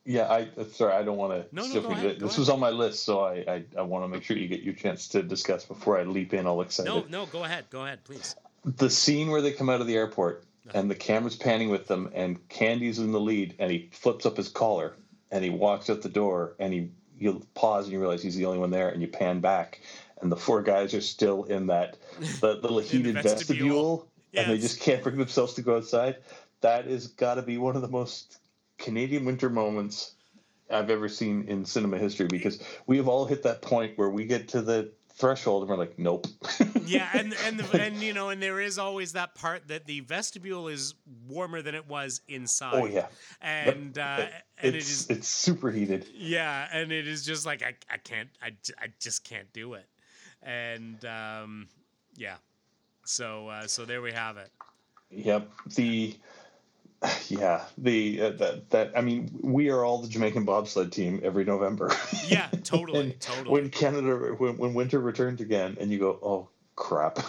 yeah, 0.05 0.24
I 0.24 0.47
uh, 0.58 0.66
sorry, 0.66 0.93
I 0.93 1.03
don't 1.03 1.18
want 1.18 1.34
to. 1.34 1.55
No, 1.55 1.66
no, 1.66 1.82
go 1.82 1.89
ahead, 1.91 2.12
This 2.12 2.20
go 2.20 2.26
ahead. 2.28 2.39
was 2.39 2.49
on 2.49 2.60
my 2.60 2.70
list, 2.70 3.03
so 3.03 3.22
I 3.22 3.34
I, 3.47 3.64
I 3.78 3.82
want 3.82 4.03
to 4.03 4.08
make 4.08 4.24
sure 4.24 4.38
you 4.38 4.47
get 4.47 4.62
your 4.62 4.76
chance 4.76 5.08
to 5.10 5.24
discuss 5.24 5.66
before 5.66 5.97
I 5.99 6.03
leap 6.03 6.34
in 6.34 6.45
all 6.45 6.62
excited. 6.62 6.89
No, 6.89 7.05
no, 7.10 7.26
go 7.26 7.43
ahead. 7.43 7.66
Go 7.70 7.86
ahead, 7.86 8.03
please. 8.03 8.36
The 8.76 8.89
scene 8.89 9.30
where 9.30 9.41
they 9.41 9.51
come 9.51 9.70
out 9.70 9.82
of 9.82 9.88
the 9.88 9.95
airport 9.95 10.43
and 10.74 10.91
the 10.91 10.95
camera's 10.95 11.38
panning 11.38 11.70
with 11.70 11.88
them 11.88 12.11
and 12.13 12.45
Candy's 12.49 12.99
in 12.99 13.13
the 13.13 13.20
lead 13.20 13.55
and 13.59 13.72
he 13.72 13.89
flips 13.93 14.26
up 14.26 14.36
his 14.36 14.49
collar 14.49 14.95
and 15.32 15.43
he 15.43 15.49
walks 15.49 15.89
out 15.89 16.01
the 16.01 16.09
door 16.09 16.55
and 16.59 16.74
he 16.74 16.91
you 17.18 17.41
pause 17.55 17.86
and 17.86 17.93
you 17.93 17.99
realize 17.99 18.22
he's 18.22 18.36
the 18.36 18.45
only 18.45 18.59
one 18.59 18.70
there 18.70 18.89
and 18.89 19.01
you 19.01 19.07
pan 19.07 19.39
back 19.39 19.80
and 20.22 20.32
the 20.32 20.36
four 20.36 20.61
guys 20.61 20.93
are 20.93 21.01
still 21.01 21.45
in 21.45 21.68
that 21.68 21.97
that 22.41 22.61
little 22.61 22.80
heated 22.80 23.15
vestibule. 23.15 23.28
vestibule, 23.34 24.11
and 24.36 24.51
they 24.51 24.57
just 24.57 24.82
can't 24.82 25.01
bring 25.01 25.18
themselves 25.18 25.53
to 25.53 25.61
go 25.61 25.78
outside. 25.78 26.18
That 26.61 26.88
is 26.88 27.07
got 27.07 27.36
to 27.36 27.41
be 27.41 27.57
one 27.57 27.76
of 27.76 27.82
the 27.82 27.88
most 27.88 28.39
Canadian 28.78 29.26
winter 29.26 29.49
moments 29.49 30.13
I've 30.70 30.89
ever 30.89 31.07
seen 31.07 31.45
in 31.47 31.65
cinema 31.65 31.97
history 31.97 32.28
because 32.28 32.61
we 32.86 32.97
have 32.97 33.07
all 33.07 33.26
hit 33.26 33.43
that 33.43 33.61
point 33.61 33.97
where 33.97 34.09
we 34.09 34.26
get 34.26 34.49
to 34.49 34.61
the 34.61 34.91
threshold 35.18 35.63
and 35.63 35.70
we're 35.70 35.78
like, 35.78 35.97
nope. 35.99 36.28
Yeah, 36.86 37.09
and 37.13 37.36
and 37.45 37.59
the, 37.59 37.82
and 37.82 37.97
you 37.97 38.13
know, 38.13 38.30
and 38.30 38.41
there 38.41 38.61
is 38.61 38.80
always 38.80 39.11
that 39.11 39.36
part 39.36 39.68
that 39.68 39.86
the 39.86 39.99
vestibule 39.99 40.70
is 40.70 40.95
warmer 41.28 41.61
than 41.61 41.76
it 41.76 41.86
was 41.86 42.22
inside. 42.30 42.76
Oh 42.76 42.86
yeah, 42.86 43.07
and 43.41 43.97
uh, 43.97 44.28
and 44.61 44.74
it 44.74 44.76
it's 44.76 45.09
it's 45.09 45.28
super 45.28 45.70
heated. 45.70 46.07
yeah, 46.15 46.70
and 46.72 46.93
it 46.93 47.05
is 47.05 47.26
just 47.26 47.45
like 47.45 47.61
I 47.61 47.74
I 47.93 47.97
can't 47.97 48.30
I, 48.41 48.53
I 48.82 48.88
just 49.01 49.26
can't 49.26 49.51
do 49.51 49.74
it, 49.74 49.86
and 50.41 51.03
um, 51.03 51.68
yeah, 52.15 52.36
so 53.03 53.49
uh, 53.49 53.68
so 53.68 53.84
there 53.84 54.01
we 54.01 54.13
have 54.13 54.38
it. 54.38 54.49
Yep. 55.09 55.49
The 55.76 56.15
yeah 57.30 57.64
the 57.78 58.22
uh, 58.22 58.30
that 58.32 58.70
that 58.72 58.91
I 58.95 59.02
mean 59.02 59.39
we 59.41 59.70
are 59.70 59.84
all 59.84 60.02
the 60.02 60.08
Jamaican 60.08 60.45
bobsled 60.45 60.91
team 60.91 61.22
every 61.24 61.45
November. 61.45 61.91
Yeah, 62.28 62.50
totally, 62.64 63.00
And 63.12 63.20
totally. 63.22 63.50
When 63.50 63.70
Canada 63.70 64.36
when, 64.38 64.58
when 64.58 64.74
winter 64.74 65.00
returns 65.00 65.41
again 65.41 65.78
and 65.80 65.91
you 65.91 66.00
go 66.00 66.20
oh 66.22 66.50
crap, 66.76 67.20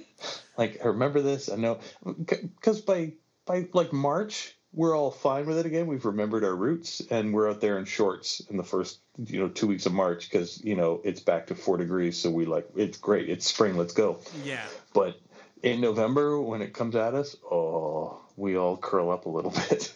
like 0.58 0.80
I 0.82 0.88
remember 0.88 1.20
this 1.20 1.48
I 1.50 1.56
know 1.56 1.80
because 2.04 2.80
by 2.80 3.12
by 3.44 3.68
like 3.72 3.92
March 3.92 4.54
we're 4.72 4.96
all 4.96 5.10
fine 5.10 5.46
with 5.46 5.58
it 5.58 5.66
again. 5.66 5.86
We've 5.86 6.04
remembered 6.04 6.44
our 6.44 6.54
roots 6.54 7.00
and 7.10 7.32
we're 7.32 7.50
out 7.50 7.60
there 7.60 7.78
in 7.78 7.86
shorts 7.86 8.40
in 8.50 8.56
the 8.56 8.62
first 8.62 9.00
you 9.18 9.40
know 9.40 9.48
two 9.48 9.66
weeks 9.66 9.86
of 9.86 9.92
March 9.92 10.30
because 10.30 10.62
you 10.62 10.76
know 10.76 11.00
it's 11.04 11.20
back 11.20 11.48
to 11.48 11.54
four 11.54 11.76
degrees 11.78 12.18
so 12.18 12.30
we 12.30 12.46
like 12.46 12.68
it's 12.76 12.98
great 12.98 13.28
it's 13.28 13.46
spring 13.46 13.76
let's 13.76 13.94
go. 13.94 14.20
yeah, 14.44 14.64
But 14.94 15.18
in 15.62 15.80
November, 15.80 16.40
when 16.40 16.62
it 16.62 16.72
comes 16.72 16.94
at 16.94 17.14
us, 17.14 17.36
oh, 17.50 18.20
we 18.38 18.56
all 18.56 18.76
curl 18.76 19.10
up 19.10 19.26
a 19.26 19.28
little 19.28 19.50
bit. 19.68 19.92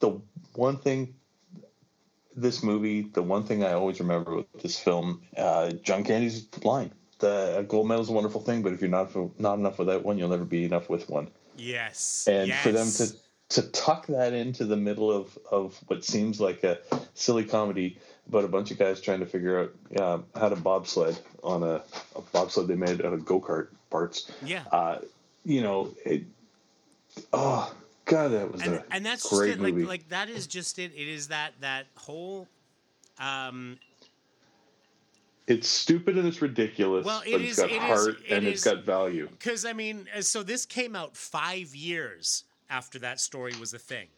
The 0.00 0.20
one 0.54 0.78
thing, 0.78 1.14
this 2.34 2.62
movie, 2.62 3.02
the 3.02 3.22
one 3.22 3.44
thing 3.44 3.62
I 3.62 3.72
always 3.72 4.00
remember 4.00 4.36
with 4.36 4.62
this 4.62 4.78
film, 4.78 5.22
uh, 5.36 5.70
John 5.70 6.04
Candy's 6.04 6.48
line: 6.64 6.92
"The 7.18 7.58
a 7.58 7.62
gold 7.62 7.86
medal 7.86 8.02
is 8.02 8.08
a 8.08 8.12
wonderful 8.12 8.40
thing, 8.40 8.62
but 8.62 8.72
if 8.72 8.80
you're 8.80 8.90
not 8.90 9.14
not 9.38 9.58
enough 9.58 9.78
without 9.78 10.04
one, 10.04 10.18
you'll 10.18 10.30
never 10.30 10.44
be 10.44 10.64
enough 10.64 10.88
with 10.88 11.08
one." 11.08 11.28
yes, 11.56 12.26
And 12.28 12.48
yes. 12.48 12.62
for 12.62 12.72
them 12.72 12.90
to 12.90 13.16
to 13.60 13.68
tuck 13.70 14.06
that 14.06 14.32
into 14.32 14.64
the 14.64 14.76
middle 14.76 15.12
of 15.12 15.38
of 15.50 15.78
what 15.86 16.04
seems 16.04 16.40
like 16.40 16.64
a 16.64 16.78
silly 17.14 17.44
comedy 17.44 17.98
about 18.26 18.44
a 18.44 18.48
bunch 18.48 18.70
of 18.70 18.78
guys 18.78 19.00
trying 19.00 19.20
to 19.20 19.26
figure 19.26 19.60
out 19.60 20.00
um, 20.00 20.24
how 20.34 20.48
to 20.48 20.56
bobsled 20.56 21.18
on 21.42 21.62
a, 21.62 21.82
a 22.16 22.20
bobsled 22.32 22.68
they 22.68 22.76
made 22.76 23.04
out 23.04 23.12
of 23.12 23.24
go 23.26 23.40
kart 23.40 23.68
parts 23.90 24.30
yeah. 24.42 24.62
uh, 24.72 24.98
you 25.44 25.62
know, 25.62 25.94
it, 26.04 26.24
oh 27.32 27.72
god, 28.04 28.28
that 28.32 28.50
was 28.52 28.62
and, 28.62 28.74
a 28.74 28.84
and 28.90 29.04
that's 29.06 29.28
great 29.28 29.48
just 29.48 29.58
it. 29.60 29.62
Like 29.62 29.74
movie. 29.74 29.86
like 29.86 30.08
that 30.10 30.28
is 30.28 30.46
just 30.46 30.78
it. 30.78 30.92
It 30.94 31.08
is 31.08 31.28
that 31.28 31.54
that 31.60 31.86
whole. 31.96 32.48
Um, 33.18 33.78
it's 35.46 35.68
stupid 35.68 36.16
and 36.16 36.26
it's 36.26 36.40
ridiculous, 36.40 37.04
Well, 37.04 37.22
it 37.26 37.32
but 37.32 37.40
it's 37.40 37.50
is- 37.52 37.56
got 37.58 37.70
it 37.70 37.74
is- 37.74 37.78
heart 37.80 38.16
it 38.26 38.32
and 38.32 38.46
is- 38.46 38.52
it's 38.54 38.64
got 38.64 38.84
value. 38.84 39.28
Because 39.30 39.64
I 39.64 39.72
mean, 39.72 40.08
uh, 40.16 40.22
so 40.22 40.42
this 40.42 40.64
came 40.64 40.94
out 40.96 41.16
five 41.16 41.74
years 41.74 42.44
after 42.70 42.98
that 43.00 43.20
story 43.20 43.52
was 43.58 43.74
a 43.74 43.78
thing. 43.78 44.08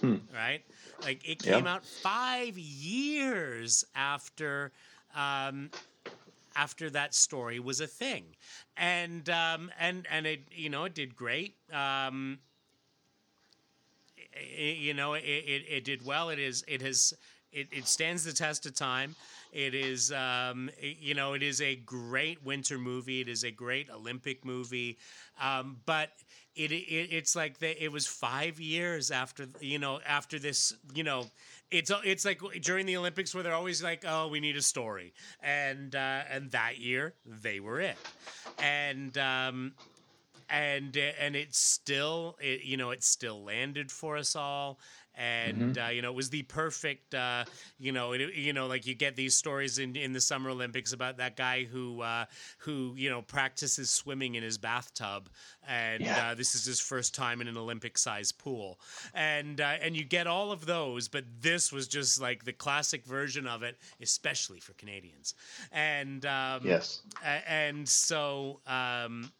hmm. 0.00 0.16
right? 0.34 0.62
Like 1.02 1.28
it 1.28 1.42
came 1.42 1.64
Yeah. 1.64 1.74
out 1.74 1.84
five 1.86 2.56
years 2.58 3.84
after 3.94 4.72
um, 5.16 5.70
after 6.54 6.90
that 6.90 7.14
story 7.14 7.58
was 7.60 7.80
a 7.80 7.86
thing, 7.86 8.24
and 8.76 9.28
um, 9.30 9.70
and 9.78 10.06
and 10.10 10.26
it 10.26 10.40
you 10.52 10.68
know 10.70 10.84
it 10.84 10.94
did 10.94 11.16
great. 11.16 11.56
Um, 11.72 12.38
you 14.40 14.94
know 14.94 15.14
it, 15.14 15.24
it, 15.24 15.64
it 15.68 15.84
did 15.84 16.04
well. 16.04 16.30
It 16.30 16.38
is 16.38 16.64
it 16.68 16.82
has 16.82 17.14
it, 17.52 17.68
it 17.70 17.86
stands 17.86 18.24
the 18.24 18.32
test 18.32 18.64
of 18.66 18.74
time. 18.74 19.14
It 19.52 19.74
is 19.74 20.10
um, 20.12 20.70
i- 20.82 20.96
you 21.00 21.14
know 21.14 21.34
it 21.34 21.42
is 21.42 21.60
a 21.60 21.76
great 21.76 22.42
winter 22.44 22.78
movie. 22.78 23.20
It 23.20 23.28
is 23.28 23.44
a 23.44 23.50
great 23.50 23.90
Olympic 23.90 24.44
movie, 24.44 24.98
um, 25.40 25.78
but. 25.86 26.10
It, 26.54 26.70
it 26.70 27.08
it's 27.10 27.34
like 27.34 27.60
the, 27.60 27.82
it 27.82 27.90
was 27.90 28.06
five 28.06 28.60
years 28.60 29.10
after 29.10 29.46
you 29.60 29.78
know 29.78 30.00
after 30.06 30.38
this 30.38 30.74
you 30.94 31.02
know 31.02 31.24
it's 31.70 31.90
it's 32.04 32.26
like 32.26 32.42
during 32.60 32.84
the 32.84 32.98
Olympics 32.98 33.34
where 33.34 33.42
they're 33.42 33.54
always 33.54 33.82
like 33.82 34.04
oh 34.06 34.28
we 34.28 34.38
need 34.38 34.56
a 34.56 34.60
story 34.60 35.14
and 35.42 35.94
uh, 35.96 36.24
and 36.30 36.50
that 36.50 36.78
year 36.78 37.14
they 37.24 37.58
were 37.58 37.80
it 37.80 37.96
and 38.58 39.16
um, 39.16 39.72
and 40.52 40.96
and 40.96 41.34
it 41.34 41.54
still 41.54 42.36
it, 42.40 42.62
you 42.62 42.76
know 42.76 42.90
it 42.90 43.02
still 43.02 43.42
landed 43.42 43.90
for 43.90 44.16
us 44.16 44.36
all. 44.36 44.78
And 45.14 45.76
uh, 45.78 45.88
you 45.88 46.02
know 46.02 46.10
it 46.10 46.14
was 46.14 46.30
the 46.30 46.42
perfect 46.42 47.14
uh, 47.14 47.44
you 47.78 47.92
know 47.92 48.12
it, 48.12 48.34
you 48.34 48.52
know 48.52 48.66
like 48.66 48.86
you 48.86 48.94
get 48.94 49.16
these 49.16 49.34
stories 49.34 49.78
in, 49.78 49.96
in 49.96 50.12
the 50.12 50.20
summer 50.20 50.50
olympics 50.50 50.92
about 50.92 51.18
that 51.18 51.36
guy 51.36 51.64
who 51.64 52.00
uh, 52.02 52.26
who 52.58 52.94
you 52.96 53.10
know 53.10 53.22
practices 53.22 53.90
swimming 53.90 54.34
in 54.34 54.42
his 54.42 54.58
bathtub. 54.58 55.28
And 55.66 56.04
Yeah. 56.04 56.30
uh, 56.30 56.34
this 56.34 56.54
is 56.54 56.64
his 56.64 56.80
first 56.80 57.14
time 57.14 57.40
in 57.40 57.48
an 57.48 57.56
olympic 57.56 57.96
sized 57.98 58.38
pool. 58.38 58.78
And 59.14 59.60
uh, 59.60 59.74
and 59.80 59.96
you 59.96 60.04
get 60.04 60.26
all 60.26 60.52
of 60.52 60.66
those 60.66 61.08
but 61.08 61.24
this 61.40 61.72
was 61.72 61.88
just 61.88 62.20
like 62.20 62.44
the 62.44 62.52
classic 62.52 63.04
version 63.04 63.46
of 63.46 63.62
it 63.62 63.78
especially 64.00 64.60
for 64.60 64.74
canadians. 64.74 65.34
And 65.72 66.24
um, 66.26 66.64
Yes. 66.64 67.02
and 67.46 67.88
so 67.88 68.60
um, 68.66 69.32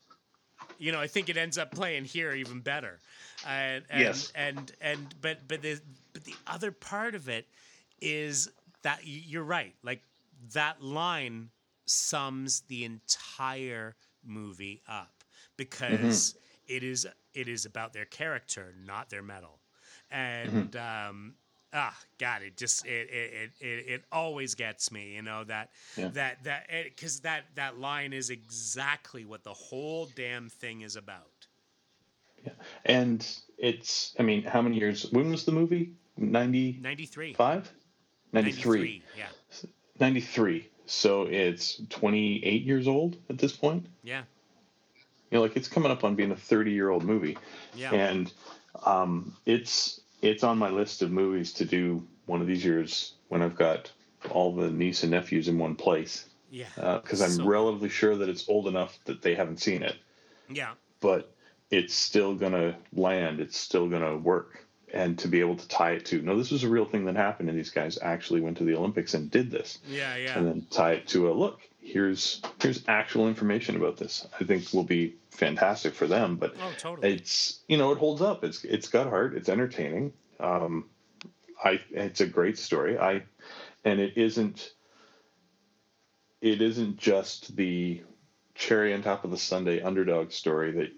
you 0.83 0.91
know 0.93 1.01
I 1.01 1.07
think 1.07 1.29
it 1.29 1.37
ends 1.37 1.57
up 1.59 1.71
playing 1.71 2.05
here 2.05 2.33
even 2.33 2.61
better. 2.61 2.99
And, 3.47 3.85
and, 3.91 4.01
Yes. 4.01 4.33
and 4.35 4.73
and 4.81 5.15
but 5.21 5.39
but 5.49 5.63
the 5.63 5.81
but 6.13 6.25
the 6.25 6.35
other 6.47 6.73
part 6.73 7.15
of 7.15 7.29
it 7.29 7.47
is 8.01 8.51
that 8.83 9.01
you're 9.05 9.45
right. 9.45 9.75
Like 9.83 10.03
that 10.55 10.83
line 10.83 11.51
sums 11.87 12.63
the 12.69 12.85
entire 12.85 13.95
movie 14.25 14.83
up 14.89 15.23
because 15.57 16.35
it 16.67 16.83
is 16.83 17.07
it 17.35 17.49
is 17.49 17.65
about 17.65 17.93
their 17.93 18.05
character, 18.05 18.75
not 18.85 19.09
their 19.09 19.23
medal. 19.23 19.59
And 20.11 20.77
um, 20.77 21.35
ah, 21.73 21.97
God, 22.19 22.43
it 22.43 22.57
just 22.57 22.87
it 22.87 23.09
it, 23.11 23.51
it 23.61 23.67
it 23.89 24.05
always 24.13 24.55
gets 24.55 24.93
me. 24.93 25.15
You 25.15 25.23
know 25.23 25.45
that 25.45 25.71
Yeah. 25.97 26.09
that 26.09 26.45
that 26.45 26.67
because 26.85 27.21
that 27.21 27.45
that 27.55 27.79
line 27.79 28.13
is 28.13 28.31
exactly 28.31 29.25
what 29.25 29.45
the 29.45 29.53
whole 29.53 30.09
damn 30.15 30.49
thing 30.49 30.83
is 30.83 30.97
about. 30.97 31.47
Yeah. 32.45 32.53
And 32.85 33.27
it's, 33.59 34.15
I 34.19 34.23
mean, 34.25 34.43
how 34.43 34.63
many 34.63 34.77
years? 34.77 35.07
When 35.13 35.31
was 35.31 35.45
the 35.45 35.53
movie? 35.53 35.93
95? 36.17 36.83
93. 36.83 37.37
93. 38.33 39.03
Yeah. 39.17 39.27
93. 40.01 40.69
So 40.87 41.23
it's 41.23 41.81
28 41.89 42.63
years 42.63 42.89
old 42.89 43.17
at 43.31 43.39
this 43.39 43.53
point. 43.53 43.87
Yeah. 44.03 44.23
You 45.31 45.39
know, 45.39 45.43
like 45.43 45.57
it's 45.57 45.69
coming 45.69 45.91
up 45.91 46.05
on 46.05 46.15
being 46.17 46.33
a 46.33 46.37
30 46.37 46.73
year 46.73 46.91
old 46.91 47.05
movie. 47.05 47.39
Yeah. 47.75 47.93
And 47.95 48.33
um, 48.85 49.35
it's 49.47 50.01
it's 50.23 50.45
on 50.45 50.57
my 50.59 50.71
list 50.71 51.03
of 51.03 51.11
movies 51.11 51.53
to 51.55 51.65
do 51.65 52.03
one 52.27 52.41
of 52.41 52.47
these 52.47 52.65
years 52.65 53.15
when 53.29 53.43
I've 53.43 53.57
got 53.57 53.91
all 54.31 54.55
the 54.55 54.71
niece 54.71 55.03
and 55.03 55.11
nephews 55.11 55.49
in 55.49 55.59
one 55.59 55.75
place 55.75 56.27
yeah. 56.51 56.67
Uh, 56.79 56.99
because 56.99 57.23
I'm 57.23 57.31
So- 57.31 57.45
relatively 57.47 57.89
sure 57.89 58.15
that 58.17 58.29
it's 58.29 58.47
old 58.49 58.69
enough 58.69 58.99
that 59.07 59.23
they 59.23 59.35
haven't 59.35 59.57
seen 59.61 59.83
it, 59.83 59.97
Yeah. 60.51 60.73
but 61.01 61.35
it's 61.71 61.95
still 61.95 62.35
gonna 62.35 62.77
land. 62.93 63.41
It's 63.41 63.57
still 63.57 63.89
gonna 63.89 64.19
work, 64.19 64.63
and 64.93 65.19
to 65.21 65.29
be 65.29 65.41
able 65.41 65.57
to 65.57 65.67
tie 65.69 65.93
it 65.93 66.05
to 66.07 66.21
no, 66.21 66.37
this 66.37 66.51
was 66.51 66.63
a 66.63 66.69
real 66.69 66.85
thing 66.85 67.07
that 67.07 67.17
happened, 67.17 67.49
and 67.49 67.59
these 67.59 67.71
guys 67.71 67.99
actually 68.03 68.43
went 68.43 68.59
to 68.59 68.65
the 68.65 68.75
Olympics 68.77 69.15
and 69.15 69.31
did 69.31 69.51
this, 69.51 69.79
Yeah. 69.89 70.15
Yeah. 70.17 70.39
and 70.39 70.47
then 70.47 70.67
tie 70.71 70.93
it 70.93 71.09
to 71.09 71.31
a 71.31 71.33
look. 71.33 71.61
Here's 71.83 72.41
here's 72.61 72.83
actual 72.87 73.29
information 73.29 73.77
about 73.77 73.97
this. 73.97 74.27
I 74.41 74.45
think 74.45 74.73
will 74.73 74.85
be 74.85 75.17
fantastic 75.31 75.95
for 75.95 76.07
them, 76.07 76.37
but 76.37 76.55
oh, 76.63 76.73
totally. 76.79 77.15
it's 77.15 77.61
you 77.67 77.77
know 77.77 77.93
it 77.93 77.99
holds 77.99 78.23
up. 78.23 78.45
It's 78.45 78.65
it's 78.65 78.89
got 78.89 79.09
heart. 79.09 79.35
It's 79.35 79.49
entertaining. 79.49 80.13
Um, 80.39 80.87
I 81.63 81.81
it's 81.91 82.21
a 82.21 82.27
great 82.27 82.57
story. 82.57 82.99
I 82.99 83.25
and 83.85 84.01
it 84.01 84.17
isn't 84.17 84.73
it 86.41 86.63
isn't 86.63 86.99
just 86.99 87.57
the 87.57 88.01
cherry 88.55 88.95
on 88.95 89.03
top 89.03 89.25
of 89.25 89.31
the 89.31 89.39
sundae 89.39 89.81
underdog 89.81 90.31
story 90.31 90.71
that 90.73 90.93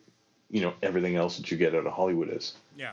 you 0.50 0.60
know 0.60 0.74
everything 0.82 1.16
else 1.16 1.38
that 1.38 1.50
you 1.50 1.56
get 1.56 1.74
out 1.74 1.86
of 1.86 1.92
Hollywood 1.92 2.30
is. 2.30 2.54
yeah. 2.76 2.92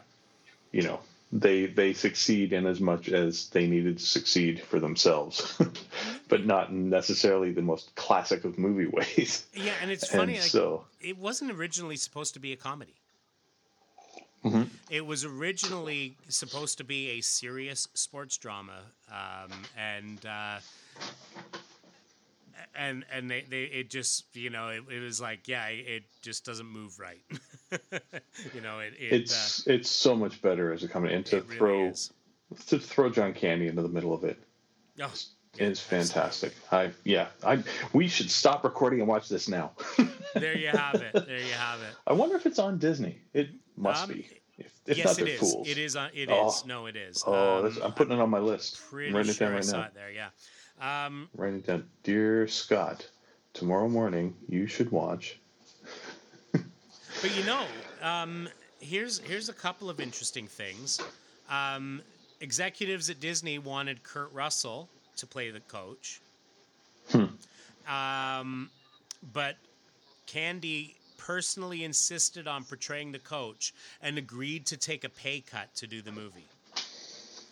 You 0.72 0.84
know 0.84 1.00
they 1.32 1.66
they 1.66 1.94
succeed 1.94 2.54
in 2.54 2.66
as 2.66 2.80
much 2.82 3.10
as 3.10 3.48
they 3.50 3.66
needed 3.68 3.98
to 4.00 4.06
succeed 4.06 4.62
for 4.62 4.80
themselves, 4.80 5.60
but 6.28 6.46
not 6.46 6.74
necessarily 6.74 7.52
the 7.52 7.62
most 7.62 7.96
classic 7.96 8.44
of 8.44 8.58
movie 8.58 8.88
ways. 8.94 9.46
Yeah. 9.54 9.74
And 9.82 9.92
it's 9.92 10.08
funny. 10.08 10.34
and 10.34 10.42
like, 10.42 10.50
so 10.50 10.86
it 11.00 11.18
wasn't 11.18 11.52
originally 11.52 11.96
supposed 11.96 12.34
to 12.34 12.40
be 12.40 12.52
a 12.52 12.58
comedy. 12.58 12.96
Mhm. 14.44 14.70
It 14.90 15.06
was 15.06 15.24
originally 15.24 16.18
supposed 16.28 16.80
to 16.80 16.84
be 16.84 17.12
a 17.12 17.22
serious 17.22 17.88
sports 17.94 18.38
drama, 18.38 18.80
um, 19.12 19.52
and 19.78 20.26
uh, 20.26 20.58
and 22.76 23.05
and 23.12 23.30
they, 23.30 23.41
they 23.49 23.64
it 23.64 23.89
just 23.89 24.36
you 24.36 24.49
know 24.49 24.70
it, 24.70 24.84
it 24.89 24.99
was 24.99 25.20
like 25.22 25.47
yeah 25.47 25.68
it 25.68 26.03
just 26.22 26.45
doesn't 26.45 26.66
move 26.68 26.99
right, 26.99 27.22
you 28.53 28.62
know 28.62 28.80
it, 28.80 28.93
it 28.99 29.14
it's 29.14 29.66
it's 29.68 29.89
so 29.89 30.16
much 30.16 30.41
better 30.41 30.72
as 30.74 30.84
a 30.84 30.88
comedy 30.88 31.14
and 31.14 31.26
uh, 31.28 31.30
to 31.30 31.41
really 31.41 31.57
throw 31.57 31.86
is. 31.88 32.12
to 32.68 32.80
throw 32.80 33.09
John 33.09 33.34
Candy 33.34 33.68
into 33.68 33.82
the 33.82 33.89
middle 33.89 34.14
of 34.14 34.24
it 34.24 34.38
Oh, 35.01 35.09
is 35.14 35.30
yeah, 35.57 35.74
fantastic. 35.74 36.53
I 36.72 36.91
yeah, 37.03 37.28
I 37.43 37.64
we 37.93 38.07
should 38.07 38.30
stop 38.32 38.64
recording 38.64 38.99
and 38.99 39.07
watch 39.07 39.30
this 39.30 39.47
now. 39.47 39.72
There 40.34 40.57
you 40.57 40.70
have 40.70 40.95
it. 40.95 41.12
There 41.14 41.39
you 41.39 41.51
have 41.53 41.82
it. 41.82 41.93
I 42.07 42.14
wonder 42.14 42.38
if 42.38 42.45
it's 42.45 42.57
on 42.59 42.78
Disney. 42.78 43.20
It 43.34 43.49
must 43.76 44.03
Um, 44.03 44.14
be. 44.14 44.30
If, 44.57 44.72
if 44.86 44.97
yes, 44.97 45.18
not, 45.18 45.28
it 45.28 45.32
is. 45.34 45.39
Fools. 45.41 45.68
It 45.68 45.78
is. 45.78 45.95
On, 45.97 46.09
it 46.14 46.30
Oh. 46.32 46.53
No, 46.66 46.86
it 46.86 46.95
is. 46.95 47.22
Oh, 47.28 47.66
Um, 47.66 47.78
I'm 47.84 47.91
putting 47.91 48.14
it 48.18 48.22
on 48.22 48.30
my 48.30 48.39
list. 48.39 48.80
I'm 48.82 48.89
pretty 49.12 49.30
it 49.30 49.36
sure 49.36 49.47
down 49.47 49.51
I 49.53 49.55
right 49.57 49.66
saw 49.66 49.78
now. 49.80 49.84
it 49.88 49.93
there. 49.93 50.09
Yeah. 50.12 50.30
Um, 50.82 51.30
Writing 51.36 51.60
it 51.60 51.68
down. 51.68 51.86
Dear 52.04 52.48
Scott, 52.48 53.08
tomorrow 53.54 53.88
morning 53.88 54.34
you 54.50 54.66
should 54.68 54.92
watch. 54.92 55.38
But 57.22 57.38
you 57.38 57.44
know, 57.46 57.66
um, 58.02 58.50
here's 58.80 59.20
here's 59.20 59.48
a 59.50 59.54
couple 59.54 59.90
of 59.90 60.00
interesting 60.00 60.48
things. 60.48 61.00
Um, 61.50 62.02
executives 62.40 63.10
at 63.12 63.20
Disney 63.20 63.60
wanted 63.60 64.02
Kurt 64.02 64.34
Russell 64.34 64.90
to 65.18 65.28
play 65.28 65.52
the 65.52 65.60
coach, 65.60 66.20
Hmm. 67.12 67.26
um, 67.88 68.70
but 69.34 69.58
Candy 70.26 70.96
personally 71.18 71.84
insisted 71.84 72.48
on 72.48 72.64
portraying 72.64 73.12
the 73.12 73.20
coach 73.20 73.74
and 74.02 74.18
agreed 74.18 74.66
to 74.68 74.78
take 74.78 75.04
a 75.04 75.10
pay 75.10 75.42
cut 75.42 75.76
to 75.76 75.86
do 75.86 76.02
the 76.02 76.12
movie. 76.12 76.48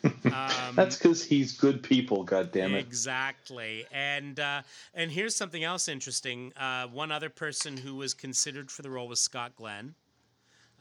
Um, 0.03 0.75
That's 0.75 0.95
because 0.97 1.23
he's 1.23 1.53
good 1.57 1.83
people. 1.83 2.23
God 2.23 2.51
damn 2.51 2.73
it. 2.75 2.79
Exactly, 2.79 3.85
and 3.91 4.39
uh, 4.39 4.61
and 4.93 5.11
here's 5.11 5.35
something 5.35 5.63
else 5.63 5.87
interesting. 5.87 6.53
Uh, 6.55 6.87
one 6.87 7.11
other 7.11 7.29
person 7.29 7.75
who 7.77 7.95
was 7.95 8.13
considered 8.13 8.71
for 8.71 8.81
the 8.81 8.89
role 8.89 9.07
was 9.07 9.19
Scott 9.19 9.55
Glenn. 9.55 9.95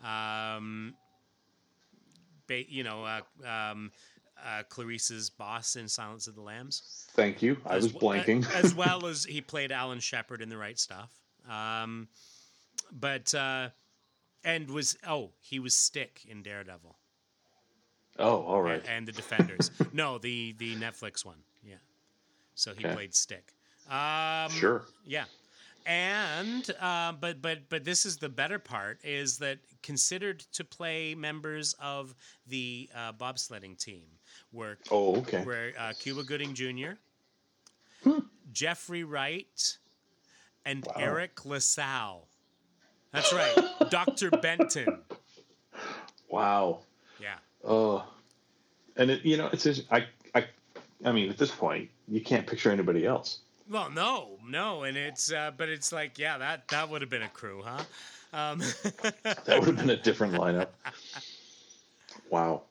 Um, 0.04 0.94
ba- 2.46 2.70
you 2.70 2.84
know, 2.84 3.04
uh, 3.04 3.20
um, 3.48 3.90
uh, 4.44 4.62
Clarice's 4.68 5.30
boss 5.30 5.76
in 5.76 5.88
Silence 5.88 6.26
of 6.28 6.34
the 6.34 6.42
Lambs. 6.42 7.06
Thank 7.12 7.42
you. 7.42 7.56
I 7.66 7.76
As 7.76 7.84
was 7.84 7.92
blanking. 7.92 8.48
a- 8.52 8.56
as 8.56 8.74
well 8.76 9.06
as 9.06 9.24
he 9.24 9.40
played 9.40 9.72
Alan 9.72 10.00
Shepard 10.00 10.42
in 10.42 10.48
The 10.48 10.56
Right 10.56 10.78
Stuff. 10.78 11.10
Um, 11.50 12.08
but 12.92 13.34
uh, 13.34 13.70
and 14.44 14.70
was 14.70 14.96
oh 15.06 15.30
he 15.40 15.58
was 15.58 15.74
Stick 15.74 16.22
in 16.28 16.42
Daredevil 16.42 16.97
oh, 18.18 18.42
all 18.42 18.62
right. 18.62 18.80
and, 18.80 18.88
and 18.88 19.06
the 19.06 19.12
Defenders. 19.12 19.70
no, 19.92 20.18
the 20.18 20.52
the 20.58 20.74
Netflix 20.76 21.24
one. 21.24 21.38
Yeah. 21.64 21.76
So 22.54 22.72
he 22.74 22.84
Okay. 22.84 22.94
played 22.94 23.14
Stick. 23.14 23.54
Um, 23.90 24.50
Sure. 24.50 24.84
Yeah. 25.06 25.24
And 25.86 26.68
uh, 26.80 27.12
but 27.12 27.40
but 27.40 27.68
but 27.70 27.84
this 27.84 28.04
is 28.04 28.18
the 28.18 28.28
better 28.28 28.58
part 28.58 28.98
is 29.04 29.38
that 29.38 29.58
considered 29.82 30.40
to 30.52 30.64
play 30.64 31.14
members 31.14 31.74
of 31.80 32.14
the 32.46 32.90
uh, 32.94 33.12
bobsledding 33.14 33.78
team 33.78 34.04
were 34.52 34.76
Oh, 34.90 35.16
okay. 35.16 35.42
were 35.44 35.72
uh, 35.78 35.92
Cuba 35.98 36.24
Gooding 36.24 36.54
Jr., 36.54 36.92
Hmm. 38.04 38.18
Jeffrey 38.52 39.02
Wright, 39.04 39.78
and 40.64 40.84
Wow. 40.86 40.92
Eric 40.98 41.44
LaSalle. 41.46 42.28
That's 43.12 43.32
right, 43.32 43.56
Dr. 43.90 44.30
Benton. 44.30 45.02
Wow. 46.28 46.80
Yeah. 47.64 47.70
Oh, 47.70 48.04
and 48.96 49.10
it, 49.10 49.24
you 49.24 49.36
know, 49.36 49.48
it's 49.52 49.64
just, 49.64 49.84
I, 49.90 50.06
I, 50.34 50.46
I 51.04 51.12
mean, 51.12 51.30
at 51.30 51.38
this 51.38 51.50
point, 51.50 51.88
you 52.08 52.20
can't 52.20 52.46
picture 52.46 52.70
anybody 52.70 53.06
else. 53.06 53.40
Well, 53.70 53.90
no, 53.90 54.38
no, 54.46 54.84
and 54.84 54.96
it's 54.96 55.30
uh, 55.30 55.50
but 55.54 55.68
it's 55.68 55.92
like 55.92 56.18
yeah, 56.18 56.38
that 56.38 56.68
that 56.68 56.88
would 56.88 57.02
have 57.02 57.10
been 57.10 57.22
a 57.22 57.28
crew, 57.28 57.62
huh? 57.62 57.82
Um, 58.32 58.58
that 59.22 59.46
would 59.46 59.66
have 59.66 59.76
been 59.76 59.90
a 59.90 59.96
different 59.96 60.34
lineup. 60.34 60.68
Wow. 62.30 62.62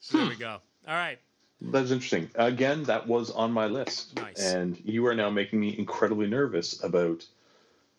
So 0.00 0.18
there 0.18 0.28
we 0.28 0.36
go. 0.36 0.58
All 0.86 0.94
right. 0.94 1.18
That's 1.60 1.90
interesting. 1.90 2.30
Again, 2.34 2.84
that 2.84 3.06
was 3.06 3.30
on 3.30 3.52
my 3.52 3.66
list. 3.66 4.16
Nice. 4.16 4.52
And 4.52 4.78
you 4.84 5.06
are 5.06 5.14
now 5.14 5.28
making 5.30 5.60
me 5.60 5.76
incredibly 5.76 6.26
nervous 6.26 6.82
about 6.84 7.26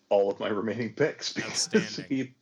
all 0.08 0.30
of 0.30 0.40
my 0.40 0.48
remaining 0.48 0.92
picks 0.92 1.32
because 1.34 1.68
Outstanding. 1.74 2.34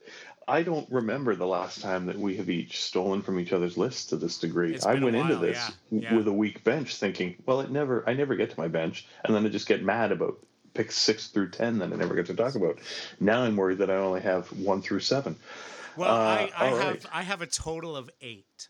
We- 0.49 0.55
I 0.55 0.63
don't 0.63 0.91
remember 0.91 1.35
the 1.35 1.47
last 1.47 1.81
time 1.81 2.07
that 2.07 2.19
we 2.19 2.37
have 2.37 2.49
each 2.51 2.83
stolen 2.83 3.23
from 3.23 3.39
each 3.39 3.53
other's 3.53 3.77
lists 3.77 4.07
to 4.07 4.17
this 4.17 4.39
degree. 4.39 4.75
It's 4.75 4.87
I 4.87 4.95
went 4.95 5.17
into 5.17 5.37
this 5.37 5.71
yeah, 5.91 6.01
yeah. 6.11 6.15
with 6.17 6.27
a 6.29 6.33
weak 6.33 6.65
bench, 6.65 6.97
thinking, 6.97 7.37
well, 7.47 7.61
it 7.61 7.71
never, 7.71 8.03
I 8.09 8.15
never 8.15 8.35
get 8.35 8.51
to 8.51 8.59
my 8.61 8.69
bench, 8.69 9.07
and 9.25 9.35
then 9.35 9.45
I 9.45 9.49
just 9.49 9.67
get 9.69 9.83
mad 9.83 10.13
about 10.13 10.39
picks 10.75 10.97
six 10.97 11.29
through 11.29 11.51
ten 11.51 11.79
that 11.79 11.93
I 11.93 11.97
never 11.97 12.15
get 12.15 12.27
to 12.27 12.35
talk 12.35 12.55
about. 12.55 12.79
Now 13.21 13.43
I'm 13.43 13.57
worried 13.57 13.79
that 13.79 13.91
I 13.91 13.97
only 13.97 14.21
have 14.21 14.47
one 14.59 14.81
through 14.83 15.01
seven. 15.01 15.37
Well, 15.97 16.09
Uh, 16.15 16.19
I, 16.19 16.51
I 16.57 16.71
all 16.71 16.77
have 16.77 16.87
right. 16.87 17.07
I 17.13 17.23
have 17.23 17.43
a 17.43 17.47
total 17.47 17.97
of 17.97 18.09
eight. 18.21 18.69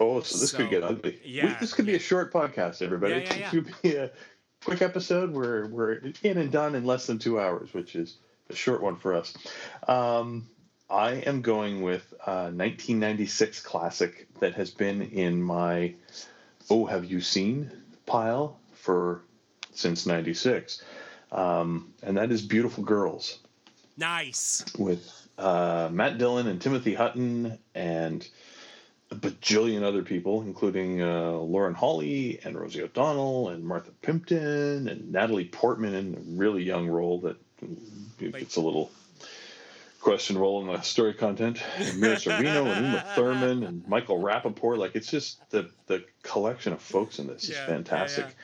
Oh, 0.00 0.20
so 0.20 0.38
this 0.38 0.52
could 0.52 0.70
get 0.70 0.82
ugly. 0.82 1.20
We- 1.24 1.30
yeah, 1.32 1.58
this 1.58 1.72
could 1.74 1.86
be 1.86 1.94
a 1.94 1.98
short 1.98 2.32
podcast, 2.32 2.82
everybody. 2.82 3.14
Yeah, 3.14 3.20
yeah, 3.20 3.34
yeah. 3.34 3.46
It 3.46 3.50
could 3.50 3.74
be 3.82 3.96
a 3.96 4.10
quick 4.64 4.82
episode. 4.82 5.32
We're 5.32 5.66
we're 5.68 5.92
in 6.22 6.38
and 6.38 6.52
done 6.52 6.74
in 6.74 6.84
less 6.84 7.06
than 7.06 7.18
two 7.18 7.40
hours, 7.40 7.72
which 7.74 7.96
is 7.96 8.16
a 8.50 8.54
short 8.54 8.82
one 8.82 8.96
for 8.96 9.14
us. 9.14 9.34
Um, 9.88 10.48
I 10.92 11.12
am 11.26 11.40
going 11.40 11.80
with 11.80 12.12
a 12.26 12.52
1996 12.52 13.60
classic 13.60 14.28
that 14.40 14.54
has 14.54 14.70
been 14.70 15.00
in 15.00 15.42
my 15.42 15.94
oh 16.68 16.84
have 16.84 17.06
you 17.06 17.22
seen 17.22 17.70
pile 18.04 18.60
for 18.74 19.22
since 19.72 20.04
96 20.06 20.82
um, 21.32 21.94
and 22.02 22.18
that 22.18 22.30
is 22.30 22.42
beautiful 22.42 22.84
girls 22.84 23.38
Nice. 23.96 24.64
with 24.78 25.28
uh, 25.38 25.88
Matt 25.90 26.18
Dillon 26.18 26.46
and 26.46 26.60
Timothy 26.60 26.94
Hutton 26.94 27.58
and 27.74 28.28
a 29.10 29.14
bajillion 29.14 29.82
other 29.82 30.02
people, 30.02 30.40
including 30.42 31.02
uh, 31.02 31.32
Lauren 31.32 31.74
Holly 31.74 32.40
and 32.44 32.58
Rosie 32.58 32.82
O'Donnell 32.82 33.50
and 33.50 33.62
Martha 33.62 33.90
Plimpton 34.00 34.88
and 34.88 35.12
Natalie 35.12 35.44
Portman 35.44 35.94
in 35.94 36.14
a 36.14 36.20
really 36.38 36.62
young 36.62 36.88
role 36.88 37.20
that 37.20 37.36
it's 38.20 38.56
a 38.56 38.60
little 38.60 38.90
questionable 40.02 40.60
in 40.60 40.66
the 40.66 40.80
story 40.82 41.14
content. 41.14 41.62
And 41.78 41.98
Mira 41.98 42.16
Sorvino 42.16 42.66
and 42.66 42.86
Uma 42.86 43.04
Thurman 43.14 43.62
and 43.62 43.88
Michael 43.88 44.20
Rapaport. 44.20 44.76
Like, 44.76 44.96
it's 44.96 45.10
just 45.10 45.48
the, 45.50 45.70
the 45.86 46.04
collection 46.22 46.72
of 46.72 46.82
folks 46.82 47.18
in 47.18 47.28
this 47.28 47.48
Yeah, 47.48 47.54
is 47.54 47.60
yeah, 47.60 47.66
fantastic. 47.66 48.36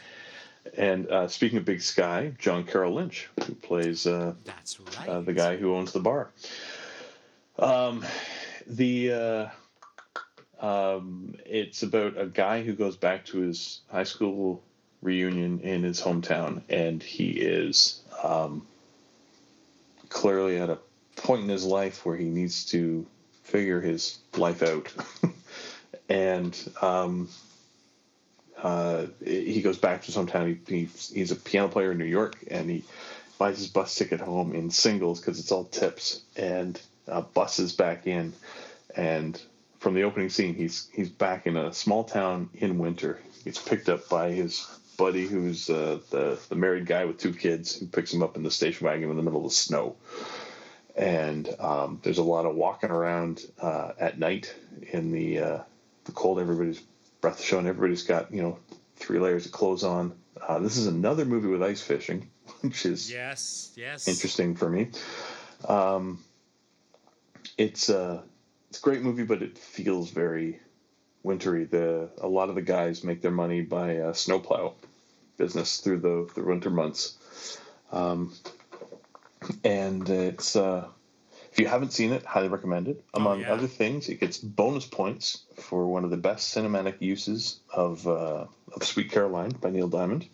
And 0.77 1.09
uh, 1.09 1.29
speaking 1.29 1.59
of 1.59 1.65
Big 1.65 1.83
Sky, 1.83 2.33
John 2.39 2.65
Carroll 2.65 2.95
Lynch, 2.95 3.29
who 3.45 3.55
plays 3.55 4.07
uh, 4.07 4.35
That's 4.45 4.79
right. 4.81 5.09
uh, 5.09 5.21
the 5.21 5.33
guy 5.33 5.57
who 5.57 5.75
owns 5.75 5.93
the 5.93 6.01
bar. 6.01 6.31
Um, 7.59 8.05
the 8.67 9.13
uh, 9.13 9.47
um, 10.61 11.35
it's 11.45 11.83
about 11.83 12.19
a 12.19 12.27
guy 12.27 12.63
who 12.63 12.75
goes 12.75 12.97
back 12.97 13.25
to 13.27 13.39
his 13.39 13.81
high 13.91 14.05
school 14.05 14.63
reunion 15.03 15.61
in 15.61 15.83
his 15.83 16.01
hometown, 16.01 16.63
and 16.69 17.03
he 17.03 17.31
is 17.31 18.01
um, 18.23 18.67
clearly 20.09 20.59
at 20.59 20.71
a 20.71 20.79
point 21.19 21.43
in 21.43 21.49
his 21.49 21.65
life 21.65 22.05
where 22.05 22.17
he 22.17 22.25
needs 22.25 22.65
to 22.67 23.07
figure 23.45 23.81
his 23.81 24.19
life 24.37 24.63
out, 24.63 24.93
and 26.09 26.57
um, 26.83 27.29
uh, 28.63 29.07
he 29.25 29.63
goes 29.63 29.79
back 29.79 30.03
to 30.03 30.13
some 30.13 30.27
town. 30.27 30.61
He, 30.67 30.81
he, 30.81 30.89
he's 31.13 31.31
a 31.31 31.37
piano 31.37 31.69
player 31.69 31.93
in 31.93 31.99
New 31.99 32.05
York, 32.05 32.37
and 32.51 32.69
he 32.69 32.85
buys 33.39 33.59
his 33.59 33.69
bus 33.69 33.95
ticket 33.95 34.21
home 34.21 34.55
in 34.55 34.71
singles 34.71 35.21
because 35.21 35.39
it's 35.39 35.53
all 35.53 35.65
tips, 35.65 36.23
and 36.37 36.81
uh, 37.07 37.23
buses 37.23 37.73
back 37.73 38.07
in. 38.07 38.33
And 38.97 39.41
from 39.79 39.95
the 39.95 40.03
opening 40.03 40.29
scene, 40.29 40.55
he's 40.55 40.89
he's 40.93 41.09
back 41.09 41.47
in 41.47 41.57
a 41.57 41.73
small 41.73 42.05
town 42.05 42.51
in 42.55 42.79
winter. 42.79 43.21
He 43.37 43.45
gets 43.45 43.63
picked 43.63 43.89
up 43.89 44.09
by 44.09 44.33
his 44.33 44.67
buddy, 44.97 45.27
who's 45.27 45.71
uh, 45.71 46.01
the 46.11 46.39
the 46.49 46.57
married 46.57 46.87
guy 46.87 47.05
with 47.05 47.19
two 47.19 47.33
kids, 47.33 47.77
who 47.77 47.87
picks 47.87 48.13
him 48.13 48.23
up 48.23 48.37
in 48.37 48.43
the 48.43 48.51
station 48.51 48.87
wagon 48.87 49.11
in 49.11 49.17
the 49.17 49.23
middle 49.23 49.45
of 49.45 49.51
the 49.51 49.55
snow. 49.55 49.97
And 50.99 51.49
um, 51.61 52.01
there's 52.03 52.19
a 52.19 52.25
lot 52.25 52.45
of 52.45 52.57
walking 52.57 52.91
around 52.91 53.41
uh, 53.63 53.93
at 54.01 54.19
night 54.19 54.55
in 54.93 55.13
the 55.13 55.39
uh, 55.39 55.59
the 56.05 56.13
cold. 56.13 56.41
Everybody's 56.41 56.81
breath 57.21 57.41
showing. 57.41 57.69
Everybody's 57.69 58.03
got 58.03 58.33
you 58.35 58.43
know 58.43 58.59
three 58.97 59.21
layers 59.21 59.47
of 59.47 59.53
clothes 59.53 59.85
on. 59.85 60.13
Uh, 60.47 60.59
this 60.59 60.77
is 60.77 60.89
another 60.89 61.25
movie 61.25 61.47
with 61.47 61.63
ice 61.63 61.81
fishing, 61.81 62.29
which 62.63 62.85
is 62.85 63.13
yes, 63.13 63.73
yes. 63.77 64.09
interesting 64.09 64.57
for 64.57 64.69
me. 64.69 64.91
Um, 65.69 66.25
it's 67.57 67.89
a 67.89 68.25
it's 68.69 68.79
a 68.79 68.83
great 68.83 69.03
movie, 69.03 69.25
but 69.25 69.43
it 69.43 69.57
feels 69.57 70.11
very 70.11 70.59
wintry. 71.23 71.65
The 71.65 72.11
a 72.21 72.29
lot 72.29 72.49
of 72.49 72.55
the 72.55 72.63
guys 72.63 73.05
make 73.05 73.23
their 73.23 73.31
money 73.31 73.63
by 73.63 73.99
uh, 73.99 74.13
snowplow 74.13 74.75
business 75.37 75.79
through 75.79 76.01
the 76.01 76.29
the 76.35 76.43
winter 76.43 76.71
months, 76.71 77.17
um, 77.93 78.33
and 79.65 80.09
it's 80.09 80.57
uh, 80.57 80.87
if 81.53 81.59
you 81.59 81.67
haven't 81.67 81.93
seen 81.93 82.13
it, 82.13 82.25
highly 82.25 82.49
recommend 82.49 82.89
it. 82.89 83.05
Among 83.15 83.41
yeah. 83.41 83.53
other 83.53 83.67
things, 83.67 84.09
it 84.09 84.21
gets 84.21 84.39
bonus 84.39 84.87
points 84.87 85.45
for 85.57 85.87
one 85.87 86.05
of 86.05 86.11
the 86.11 86.17
best 86.17 86.55
cinematic 86.55 87.01
uses 87.01 87.61
of 87.73 88.07
uh, 88.07 88.47
of 88.75 88.85
Sweet 88.85 89.11
Caroline 89.11 89.51
by 89.51 89.71
Neil 89.71 89.89
Diamond. 89.89 90.27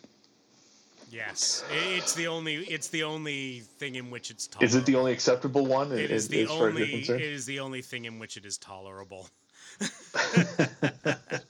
Yes, 1.11 1.65
it's 1.97 2.15
the 2.15 2.27
only 2.27 2.57
it's 2.57 2.89
the 2.89 3.05
only 3.05 3.61
thing 3.79 3.95
in 3.95 4.11
which 4.11 4.31
it's 4.31 4.49
tolerable. 4.49 4.67
Is 4.67 4.75
it 4.75 4.87
the 4.87 4.97
only 4.97 5.13
acceptable 5.13 5.65
one? 5.65 5.93
It 5.93 6.11
is 6.11 6.29
the 6.29 6.43
as 6.43 6.49
far 6.49 6.69
as 6.69 6.75
you're 6.77 6.85
only 6.85 7.03
it 7.05 7.21
is 7.21 7.47
the 7.47 7.61
only 7.61 7.83
thing 7.83 8.05
in 8.05 8.19
which 8.19 8.37
it 8.37 8.45
is 8.45 8.59
tolerable. 8.59 9.29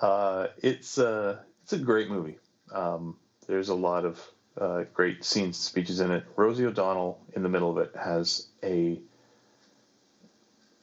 Uh, 0.00 0.48
it's 0.62 0.98
uh, 0.98 1.38
it's 1.62 1.72
a 1.72 1.78
great 1.78 2.08
movie. 2.10 2.38
Um, 2.72 3.16
there's 3.46 3.68
a 3.70 3.74
lot 3.74 4.04
of 4.04 4.20
uh, 4.60 4.84
great 4.94 5.24
scenes, 5.24 5.56
speeches 5.58 6.00
in 6.00 6.10
it. 6.10 6.24
Rosie 6.36 6.66
O'Donnell 6.66 7.20
in 7.34 7.42
the 7.42 7.48
middle 7.48 7.70
of 7.70 7.78
it 7.78 7.94
has 7.96 8.46
a 8.62 8.98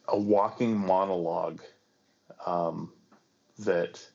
a 0.07 0.19
walking 0.19 0.75
monologue 0.77 1.61
um, 2.45 2.91
that 3.59 4.05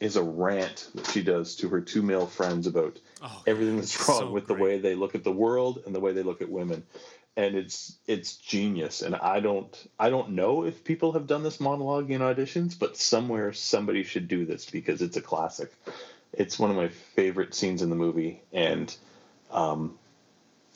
is 0.00 0.16
a 0.16 0.22
rant 0.22 0.88
that 0.94 1.06
she 1.06 1.22
does 1.22 1.56
to 1.56 1.68
her 1.68 1.80
two 1.80 2.02
male 2.02 2.26
friends 2.26 2.66
about 2.66 2.98
Oh, 3.22 3.42
everything 3.46 3.76
that's 3.76 4.08
wrong 4.08 4.18
so 4.20 4.30
with 4.30 4.46
the 4.46 4.54
way 4.54 4.78
they 4.78 4.94
look 4.94 5.14
at 5.14 5.24
the 5.24 5.32
world 5.32 5.82
and 5.86 5.94
the 5.94 6.00
way 6.00 6.12
they 6.12 6.22
look 6.22 6.42
at 6.42 6.50
women. 6.50 6.84
And 7.36 7.54
it's 7.54 7.96
it's 8.06 8.36
genius. 8.36 9.02
And 9.02 9.14
i 9.14 9.40
don't 9.40 9.88
i 9.98 10.10
don't 10.10 10.30
know 10.30 10.64
if 10.64 10.84
people 10.84 11.12
have 11.12 11.26
done 11.26 11.42
this 11.42 11.60
monologue 11.60 12.10
in 12.10 12.20
auditions 12.22 12.78
but 12.78 12.96
somewhere 12.96 13.52
somebody 13.52 14.02
should 14.02 14.26
do 14.28 14.44
this 14.46 14.66
because 14.68 15.00
it's 15.02 15.16
a 15.16 15.22
classic 15.22 15.70
it's 16.32 16.58
one 16.58 16.70
of 16.70 16.76
my 16.76 16.88
favorite 16.88 17.54
scenes 17.54 17.82
in 17.82 17.90
the 17.90 17.96
movie 17.96 18.42
and 18.52 18.94
um 19.50 19.96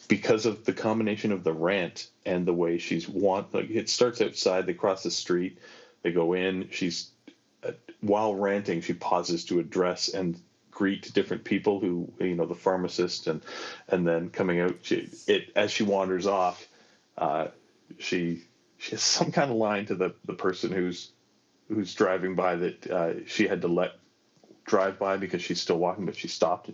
because 0.08 0.46
of 0.46 0.64
the 0.64 0.72
combination 0.72 1.32
of 1.32 1.44
the 1.44 1.52
rant 1.52 2.08
and 2.26 2.46
the 2.46 2.52
way 2.52 2.78
she's 2.78 3.08
want 3.08 3.52
like 3.54 3.70
it 3.70 3.88
starts 3.88 4.20
outside 4.20 4.66
they 4.66 4.74
cross 4.74 5.02
the 5.02 5.10
street 5.10 5.58
they 6.02 6.12
go 6.12 6.32
in 6.32 6.68
she's 6.70 7.10
uh, 7.62 7.72
while 8.00 8.34
ranting 8.34 8.80
she 8.80 8.92
pauses 8.92 9.44
to 9.44 9.58
address 9.58 10.08
and 10.08 10.38
greet 10.70 11.14
different 11.14 11.44
people 11.44 11.78
who 11.80 12.12
you 12.18 12.34
know 12.34 12.46
the 12.46 12.54
pharmacist 12.54 13.28
and 13.28 13.40
and 13.88 14.06
then 14.06 14.28
coming 14.28 14.60
out 14.60 14.76
she, 14.82 15.08
it 15.26 15.50
as 15.54 15.70
she 15.70 15.84
wanders 15.84 16.26
off 16.26 16.66
uh, 17.16 17.46
she 17.98 18.42
she 18.76 18.90
has 18.90 19.02
some 19.02 19.30
kind 19.30 19.50
of 19.50 19.56
line 19.56 19.86
to 19.86 19.94
the 19.94 20.14
the 20.24 20.34
person 20.34 20.72
who's 20.72 21.10
who's 21.68 21.94
driving 21.94 22.34
by 22.34 22.56
that 22.56 22.90
uh, 22.90 23.26
she 23.26 23.46
had 23.46 23.62
to 23.62 23.68
let 23.68 23.92
drive 24.64 24.98
by 24.98 25.16
because 25.16 25.42
she's 25.42 25.60
still 25.60 25.78
walking 25.78 26.06
but 26.06 26.16
she 26.16 26.28
stopped 26.28 26.70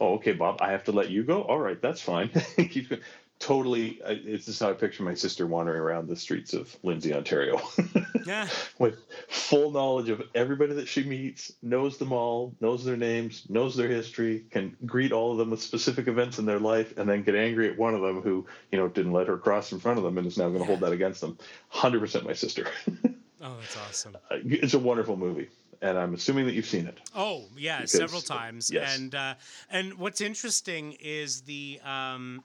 oh 0.00 0.14
okay 0.14 0.32
bob 0.32 0.56
i 0.60 0.70
have 0.70 0.84
to 0.84 0.92
let 0.92 1.10
you 1.10 1.22
go 1.22 1.42
all 1.42 1.58
right 1.58 1.80
that's 1.82 2.00
fine 2.00 2.28
Keeps 2.56 2.88
going. 2.88 3.02
totally 3.38 4.00
uh, 4.02 4.14
it's 4.24 4.46
just 4.46 4.60
how 4.60 4.70
i 4.70 4.72
picture 4.72 5.02
my 5.02 5.14
sister 5.14 5.46
wandering 5.46 5.80
around 5.80 6.08
the 6.08 6.16
streets 6.16 6.54
of 6.54 6.74
lindsay 6.82 7.12
ontario 7.14 7.60
Yeah, 8.26 8.48
with 8.78 8.98
full 9.28 9.70
knowledge 9.70 10.08
of 10.08 10.22
everybody 10.34 10.74
that 10.74 10.88
she 10.88 11.04
meets, 11.04 11.52
knows 11.62 11.98
them 11.98 12.12
all, 12.12 12.54
knows 12.60 12.84
their 12.84 12.96
names, 12.96 13.44
knows 13.48 13.76
their 13.76 13.88
history, 13.88 14.44
can 14.50 14.76
greet 14.86 15.12
all 15.12 15.32
of 15.32 15.38
them 15.38 15.50
with 15.50 15.62
specific 15.62 16.08
events 16.08 16.38
in 16.38 16.46
their 16.46 16.58
life, 16.58 16.96
and 16.96 17.08
then 17.08 17.22
get 17.22 17.34
angry 17.34 17.68
at 17.68 17.78
one 17.78 17.94
of 17.94 18.00
them 18.00 18.22
who, 18.22 18.46
you 18.72 18.78
know, 18.78 18.88
didn't 18.88 19.12
let 19.12 19.28
her 19.28 19.36
cross 19.36 19.72
in 19.72 19.80
front 19.80 19.98
of 19.98 20.04
them 20.04 20.16
and 20.18 20.26
is 20.26 20.38
now 20.38 20.48
going 20.48 20.60
to 20.60 20.64
hold 20.64 20.80
that 20.80 20.92
against 20.92 21.20
them. 21.20 21.36
100% 21.72 22.24
my 22.24 22.32
sister. 22.32 22.66
oh, 23.42 23.56
that's 23.60 23.76
awesome. 23.76 24.16
it's 24.30 24.74
a 24.74 24.78
wonderful 24.78 25.16
movie, 25.16 25.48
and 25.82 25.98
I'm 25.98 26.14
assuming 26.14 26.46
that 26.46 26.54
you've 26.54 26.66
seen 26.66 26.86
it. 26.86 26.98
Oh 27.14 27.44
yeah, 27.56 27.78
Because- 27.78 27.92
several 27.92 28.20
times. 28.20 28.70
yes. 28.70 28.96
And 28.98 29.14
uh, 29.14 29.34
and 29.70 29.94
what's 29.94 30.20
interesting 30.20 30.96
is 31.00 31.42
the 31.42 31.80
um, 31.84 32.42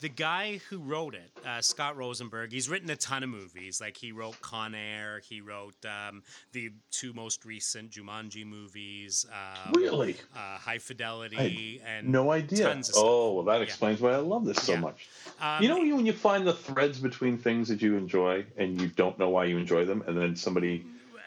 the 0.00 0.08
guy 0.08 0.58
who 0.70 0.78
wrote 0.78 1.14
it, 1.14 1.30
uh, 1.46 1.60
Scott 1.60 1.94
Rosenberg, 1.94 2.52
he's 2.52 2.70
written 2.70 2.88
a 2.88 2.96
ton 2.96 3.22
of 3.22 3.28
movies. 3.28 3.82
Like 3.82 3.98
he 3.98 4.12
wrote 4.12 4.40
Con 4.40 4.74
Air, 4.74 5.20
he 5.28 5.42
wrote 5.42 5.74
um, 5.84 6.22
the 6.52 6.70
two 6.90 7.12
most 7.12 7.44
recent 7.44 7.90
Jumanji 7.90 8.46
movies. 8.46 9.26
Um, 9.30 9.72
Really? 9.74 10.16
Uh, 10.34 10.56
High 10.56 10.78
Fidelity 10.78 11.82
and 11.86 12.08
No 12.08 12.32
idea. 12.32 12.64
Tons 12.64 12.88
of 12.88 12.94
stuff. 12.94 13.04
Oh, 13.06 13.34
well, 13.34 13.44
that 13.44 13.60
explains 13.60 14.00
why 14.00 14.12
I 14.12 14.16
love 14.16 14.46
this 14.46 14.62
so 14.62 14.72
Yeah. 14.72 14.80
much. 14.80 15.06
Um, 15.38 15.62
you 15.62 15.68
know, 15.68 15.76
when 15.94 16.06
you 16.06 16.14
find 16.14 16.46
the 16.46 16.54
threads 16.54 16.98
between 16.98 17.36
things 17.36 17.68
that 17.68 17.82
you 17.82 17.98
enjoy 17.98 18.46
and 18.56 18.80
you 18.80 18.86
don't 18.88 19.18
know 19.18 19.28
why 19.28 19.44
you 19.44 19.58
enjoy 19.58 19.84
them, 19.84 20.02
and 20.06 20.16
then 20.16 20.34
somebody 20.34 20.82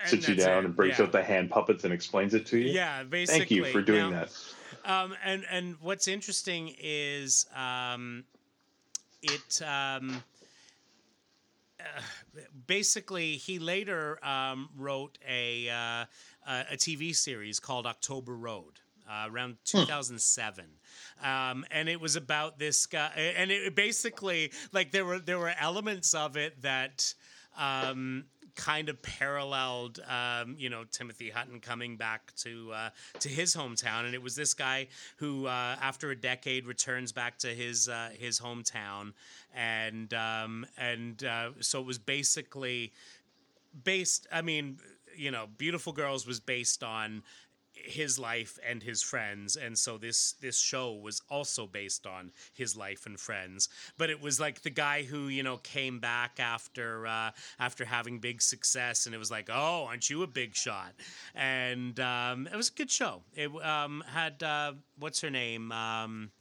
sits 0.06 0.28
you 0.28 0.36
down 0.36 0.64
it, 0.64 0.66
and 0.66 0.76
breaks 0.76 1.00
yeah. 1.00 1.06
out 1.06 1.12
the 1.12 1.24
hand 1.24 1.50
puppets 1.50 1.84
and 1.84 1.94
explains 1.94 2.34
it 2.34 2.46
to 2.48 2.58
you. 2.58 2.72
Yeah, 2.72 3.04
basically. 3.04 3.40
Thank 3.40 3.52
you 3.52 3.66
for 3.66 3.82
doing 3.82 4.12
Now, 4.12 4.26
that. 4.26 4.32
Um, 4.86 5.16
and 5.24 5.46
and 5.50 5.76
what's 5.82 6.08
interesting 6.08 6.76
is 6.80 7.46
um, 7.56 8.26
it 9.22 9.62
um, 9.62 10.24
uh, 11.80 12.02
basically 12.68 13.38
he 13.38 13.60
later 13.60 14.20
um, 14.26 14.70
wrote 14.78 15.18
a 15.28 15.70
uh, 15.70 16.06
a 16.46 16.76
TV 16.76 17.16
series 17.16 17.60
called 17.60 17.86
October 17.86 18.36
Road. 18.36 18.80
Uh, 19.06 19.28
around 19.30 19.58
2007, 19.66 20.64
um, 21.22 21.66
and 21.72 21.90
it 21.90 22.00
was 22.00 22.16
about 22.16 22.58
this 22.58 22.86
guy, 22.86 23.12
and 23.36 23.52
it 23.52 23.76
basically 23.76 24.50
like 24.72 24.92
there 24.92 25.04
were 25.04 25.20
there 25.20 25.38
were 25.38 25.54
elements 25.60 26.14
of 26.14 26.38
it 26.38 26.62
that 26.62 27.14
um, 27.58 28.24
kind 28.56 28.90
of 28.90 29.02
paralleled, 29.02 30.00
um, 30.08 30.56
you 30.58 30.70
know, 30.70 30.84
Timothy 30.84 31.30
Hutton 31.30 31.60
coming 31.60 31.98
back 31.98 32.34
to 32.38 32.72
uh, 32.74 32.90
to 33.20 33.30
his 33.30 33.56
hometown, 33.56 34.06
and 34.06 34.14
it 34.14 34.22
was 34.22 34.36
this 34.36 34.54
guy 34.54 34.88
who, 35.18 35.48
uh, 35.48 35.76
after 35.82 36.12
a 36.12 36.16
decade, 36.16 36.66
returns 36.66 37.12
back 37.12 37.38
to 37.40 37.48
his 37.48 37.90
uh, 37.90 38.10
his 38.18 38.40
hometown, 38.40 39.14
and 39.54 40.14
um, 40.14 40.66
and 40.78 41.24
uh, 41.24 41.50
so 41.60 41.80
it 41.80 41.86
was 41.86 41.98
basically 41.98 42.94
based. 43.84 44.28
I 44.32 44.42
mean, 44.42 44.80
you 45.16 45.32
know, 45.32 45.48
Beautiful 45.58 45.94
Girls 45.94 46.28
was 46.28 46.40
based 46.40 46.84
on 46.84 47.24
his 47.84 48.18
life 48.18 48.58
and 48.68 48.82
his 48.82 49.02
friends 49.02 49.56
and 49.56 49.78
so 49.78 49.98
this 49.98 50.34
this 50.42 50.58
show 50.58 50.94
was 50.94 51.22
also 51.30 51.68
based 51.68 52.08
on 52.08 52.32
his 52.54 52.76
life 52.76 53.06
and 53.06 53.20
friends 53.20 53.70
but 53.98 54.10
it 54.10 54.22
was 54.22 54.40
like 54.40 54.62
the 54.62 54.70
guy 54.70 55.04
who 55.04 55.28
you 55.28 55.44
know 55.44 55.58
came 55.58 56.00
back 56.00 56.40
after 56.40 57.06
uh 57.06 57.32
after 57.60 57.86
having 57.86 58.20
big 58.20 58.42
success 58.42 59.06
and 59.06 59.14
it 59.14 59.18
was 59.18 59.30
like 59.32 59.50
oh 59.52 59.86
aren't 59.88 60.10
you 60.10 60.24
a 60.24 60.28
big 60.28 60.56
shot 60.56 60.94
and 61.36 62.00
um 62.00 62.48
it 62.48 62.56
was 62.56 62.70
a 62.70 62.74
good 62.74 62.90
show 62.90 63.22
it 63.36 63.50
um 63.64 64.04
had 64.08 64.42
uh 64.42 64.72
what's 65.00 65.22
her 65.22 65.30
name 65.30 65.72
um 65.72 66.32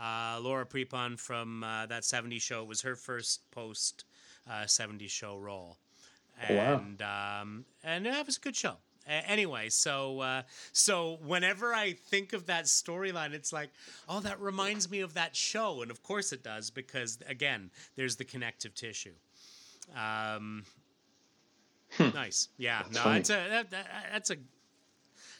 uh, 0.00 0.40
Laura 0.40 0.64
Prepon 0.64 1.18
from 1.18 1.62
uh, 1.62 1.86
that 1.86 2.04
70s 2.04 2.40
show 2.40 2.62
It 2.62 2.68
was 2.68 2.80
her 2.82 2.96
first 2.96 3.50
post 3.50 4.04
uh, 4.48 4.64
70s 4.64 5.10
show 5.10 5.36
role. 5.36 5.76
Oh, 6.48 6.54
wow. 6.54 6.74
And 6.76 7.02
um, 7.02 7.64
and 7.84 8.06
that 8.06 8.24
was 8.24 8.38
a 8.38 8.40
good 8.40 8.56
show. 8.56 8.76
Anyway, 9.06 9.68
so 9.70 10.20
uh, 10.20 10.42
so 10.72 11.18
whenever 11.24 11.74
I 11.74 11.92
think 11.92 12.32
of 12.32 12.46
that 12.46 12.66
storyline, 12.66 13.32
it's 13.32 13.52
like, 13.52 13.70
oh, 14.08 14.20
that 14.20 14.40
reminds 14.40 14.90
me 14.90 15.00
of 15.00 15.14
that 15.14 15.34
show, 15.34 15.82
and 15.82 15.90
of 15.90 16.02
course 16.02 16.32
it 16.32 16.44
does 16.44 16.70
because 16.70 17.18
again, 17.26 17.70
there's 17.96 18.16
the 18.16 18.24
connective 18.24 18.74
tissue. 18.74 19.14
Um, 19.96 20.64
Nice, 21.98 22.48
yeah. 22.56 22.82
no, 22.92 23.00
funny. 23.00 23.20
it's 23.20 23.30
a 23.30 23.46
that, 23.48 23.70
that, 23.70 23.86
that's 24.12 24.30
a 24.30 24.36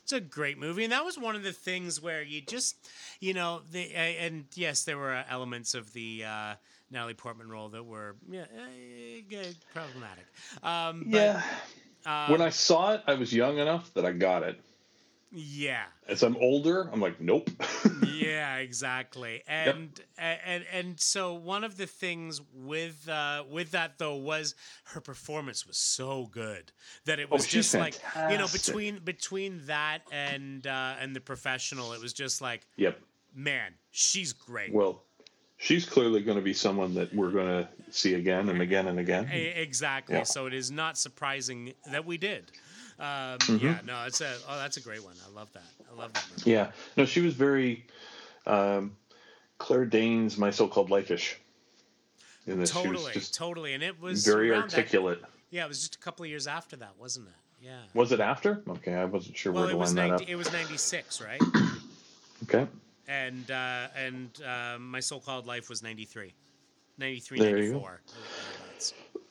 it's 0.02 0.12
a 0.12 0.20
great 0.20 0.58
movie, 0.58 0.84
and 0.84 0.92
that 0.92 1.04
was 1.04 1.18
one 1.18 1.36
of 1.36 1.42
the 1.42 1.52
things 1.52 2.02
where 2.02 2.22
you 2.22 2.40
just, 2.40 2.88
you 3.20 3.34
know, 3.34 3.61
the 3.70 3.94
uh, 3.94 3.98
and 3.98 4.46
yes, 4.54 4.84
there 4.84 4.98
were 4.98 5.24
elements 5.28 5.74
of 5.74 5.92
the 5.92 6.24
uh, 6.24 6.54
Natalie 6.90 7.14
Portman 7.14 7.48
role 7.48 7.68
that 7.68 7.84
were 7.84 8.16
yeah, 8.28 8.42
uh, 8.42 9.42
problematic. 9.72 10.26
Um, 10.62 11.06
but, 11.11 11.16
yeah. 11.16 11.42
Um, 12.07 12.30
when 12.32 12.40
I 12.40 12.51
saw 12.51 12.94
it, 12.94 13.03
I 13.07 13.14
was 13.14 13.32
young 13.32 13.59
enough 13.59 13.92
that 13.94 14.05
I 14.05 14.12
got 14.12 14.42
it. 14.42 14.61
yeah, 15.32 15.84
As 16.09 16.22
I'm 16.22 16.36
older, 16.36 16.88
I'm 16.92 17.01
like, 17.01 17.20
nope. 17.20 17.51
yeah, 18.07 18.57
exactly. 18.57 19.42
And, 19.46 20.01
and 20.18 20.64
and 20.72 20.98
so 21.01 21.34
one 21.34 21.62
of 21.62 21.76
the 21.76 21.86
things 21.86 22.40
with 22.53 23.09
uh, 23.09 23.44
with 23.48 23.70
that 23.70 23.98
though 23.98 24.16
was 24.16 24.55
her 24.84 25.01
performance 25.01 25.66
was 25.66 25.76
so 25.78 26.26
good 26.32 26.72
that 27.05 27.20
it 27.20 27.30
was 27.30 27.44
Oh, 27.44 27.48
just 27.48 27.74
like 27.74 27.94
you 28.30 28.38
know 28.38 28.48
between 28.48 28.98
between 29.05 29.62
that 29.66 30.03
and 30.11 30.66
uh, 30.66 30.94
and 31.01 31.14
the 31.14 31.20
professional, 31.20 31.92
it 31.92 32.01
was 32.03 32.12
just 32.12 32.40
like 32.40 32.66
yep. 32.76 32.98
man, 33.34 33.72
she's 33.92 34.32
great. 34.32 34.72
Well, 34.72 35.03
she's 35.59 35.84
clearly 35.86 36.22
going 36.22 36.38
to 36.38 36.42
be 36.44 36.55
someone 36.55 36.94
that 36.94 37.14
we're 37.14 37.30
going 37.30 37.46
to 37.46 37.68
see 37.99 38.14
again 38.14 38.49
and 38.49 38.61
again 38.62 38.86
and 38.88 38.99
again. 38.99 39.28
Exactly. 39.30 40.16
Yeah. 40.16 40.22
So 40.24 40.47
it 40.47 40.55
is 40.55 40.70
not 40.70 40.97
surprising 40.99 41.72
that 41.91 42.05
we 42.05 42.16
did. 42.18 42.51
Um, 42.99 43.07
Mm-hmm. 43.38 43.66
Yeah, 43.66 43.78
no, 43.86 44.05
it's 44.07 44.20
a 44.20 44.34
oh, 44.49 44.59
that's 44.59 44.76
a 44.76 44.80
great 44.80 45.03
one. 45.03 45.14
I 45.26 45.34
love 45.34 45.51
that. 45.55 45.62
I 45.91 45.99
love 45.99 46.12
that 46.12 46.26
movie. 46.30 46.51
Yeah. 46.51 46.70
No, 46.99 47.05
she 47.07 47.20
was 47.22 47.32
very 47.34 47.86
um, 48.47 48.95
Claire 49.59 49.86
Danes, 49.86 50.36
my 50.36 50.51
so-called 50.51 50.91
life-ish. 50.91 51.38
In 52.47 52.59
this, 52.59 52.70
Totally, 52.70 53.12
totally, 53.32 53.74
and 53.74 53.82
it 53.82 54.01
was 54.01 54.24
very 54.26 54.51
around 54.51 54.70
that- 54.70 54.76
articulate. 54.78 55.22
yeah, 55.51 55.64
it 55.64 55.68
was 55.68 55.78
just 55.80 55.95
a 55.95 55.99
couple 55.99 56.24
of 56.24 56.30
years 56.30 56.47
after 56.47 56.74
that, 56.76 56.93
wasn't 56.99 57.28
it? 57.28 57.34
Yeah. 57.66 57.78
Was 57.95 58.12
it 58.12 58.20
after? 58.20 58.62
Okay, 58.68 58.95
I 58.95 59.05
wasn't 59.05 59.36
sure 59.36 59.53
Well, 59.53 59.62
where 59.64 59.70
it 59.70 59.74
to 59.74 59.78
was 59.78 59.95
line 59.95 60.09
that 60.11 60.22
up. 60.22 60.28
it 60.28 60.36
was 60.36 60.51
ninety 60.53 60.76
six, 60.78 61.20
right? 61.22 61.41
Okay. 62.45 62.66
and 63.09 63.51
uh, 63.51 63.88
and 63.95 64.30
uh, 64.43 64.78
my 64.78 65.01
so-called 65.01 65.47
life 65.47 65.68
was 65.68 65.82
93. 65.82 66.32
93, 67.01 67.38
There 67.40 67.59
you 67.59 67.72
go. 67.72 67.78
94. 67.78 68.01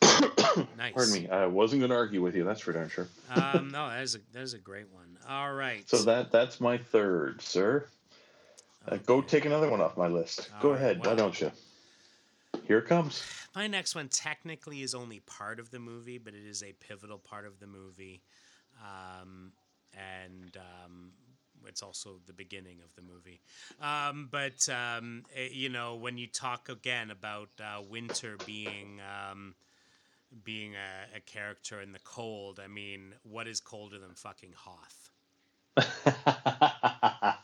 Nice. 0.77 0.93
Pardon 0.93 1.13
me. 1.13 1.29
I 1.29 1.45
wasn't 1.45 1.79
going 1.81 1.91
to 1.91 1.95
argue 1.95 2.21
with 2.21 2.35
you. 2.35 2.43
That's 2.43 2.59
for 2.61 2.73
darn 2.73 2.89
sure. 2.89 3.07
um, 3.33 3.69
no, 3.69 3.87
that 3.87 4.01
is 4.01 4.15
a 4.15 4.19
that 4.33 4.41
is 4.41 4.53
a 4.53 4.57
great 4.57 4.87
one. 4.91 5.17
All 5.27 5.53
right. 5.53 5.87
So 5.87 5.97
that 6.03 6.31
that's 6.31 6.59
my 6.59 6.77
third, 6.77 7.41
sir. 7.41 7.85
Uh, 8.87 8.97
go 9.05 9.21
take 9.21 9.45
another 9.45 9.69
one 9.69 9.79
off 9.79 9.95
my 9.95 10.07
list. 10.07 10.49
All 10.55 10.61
go 10.61 10.69
right, 10.71 10.77
ahead. 10.77 11.05
Why 11.05 11.15
don't 11.15 11.39
you? 11.39 11.51
Here 12.65 12.79
it 12.79 12.87
comes. 12.87 13.23
My 13.55 13.67
next 13.67 13.95
one 13.95 14.07
technically 14.09 14.81
is 14.81 14.95
only 14.95 15.19
part 15.21 15.59
of 15.59 15.69
the 15.71 15.79
movie, 15.79 16.17
but 16.17 16.33
it 16.33 16.45
is 16.45 16.63
a 16.63 16.73
pivotal 16.73 17.19
part 17.19 17.45
of 17.45 17.59
the 17.59 17.67
movie, 17.67 18.21
um, 18.81 19.51
and 19.93 20.57
um, 20.57 21.11
it's 21.69 21.83
also 21.83 22.19
the 22.27 22.33
beginning 22.33 22.79
of 22.83 22.93
the 22.95 23.01
movie. 23.01 23.41
Um, 23.81 24.27
but 24.31 24.67
um, 24.69 25.23
eh, 25.35 25.49
you 25.51 25.69
know, 25.69 25.95
when 25.95 26.17
you 26.17 26.27
talk 26.27 26.69
again 26.69 27.11
about 27.11 27.49
uh, 27.59 27.81
winter 27.81 28.37
being 28.45 28.99
um, 29.01 29.55
being 30.43 30.75
a, 30.75 31.17
a 31.17 31.21
character 31.21 31.81
in 31.81 31.93
the 31.93 31.99
cold, 31.99 32.59
I 32.63 32.67
mean, 32.67 33.15
what 33.23 33.47
is 33.47 33.59
colder 33.61 33.99
than 33.99 34.15
fucking 34.15 34.53
Hoth? 34.55 35.11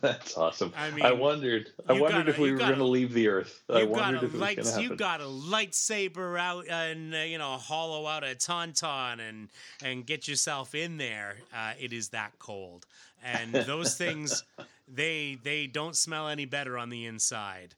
That's 0.00 0.36
awesome. 0.36 0.72
I 0.76 1.08
I, 1.08 1.12
wondered. 1.12 1.70
I 1.88 1.92
wondered 1.92 2.18
gotta- 2.18 2.30
if 2.30 2.38
we 2.38 2.52
were 2.52 2.58
going 2.58 2.76
to 2.76 2.84
leave 2.84 3.12
the 3.12 3.28
Earth. 3.28 3.62
I 3.68 3.84
wondered 3.84 4.22
if 4.22 4.34
it 4.34 4.40
was 4.40 4.54
going 4.54 4.66
to 4.66 4.82
you 4.82 4.96
got 4.96 5.20
a 5.20 5.24
lightsaber 5.24 6.38
out 6.38 6.66
and 6.68 7.14
uh, 7.14 7.18
you 7.18 7.38
know 7.38 7.52
hollow 7.52 8.06
out 8.06 8.24
a 8.24 8.34
tauntaun 8.34 9.20
and 9.20 9.48
and 9.82 10.06
get 10.06 10.28
yourself 10.28 10.74
in 10.74 10.96
there. 10.96 11.36
Uh, 11.54 11.72
it 11.78 11.92
is 11.92 12.10
that 12.10 12.38
cold, 12.38 12.86
and 13.22 13.52
those 13.52 13.94
things 13.98 14.44
they 14.88 15.38
they 15.42 15.66
don't 15.66 15.96
smell 15.96 16.28
any 16.28 16.44
better 16.44 16.78
on 16.78 16.90
the 16.90 17.06
inside. 17.06 17.74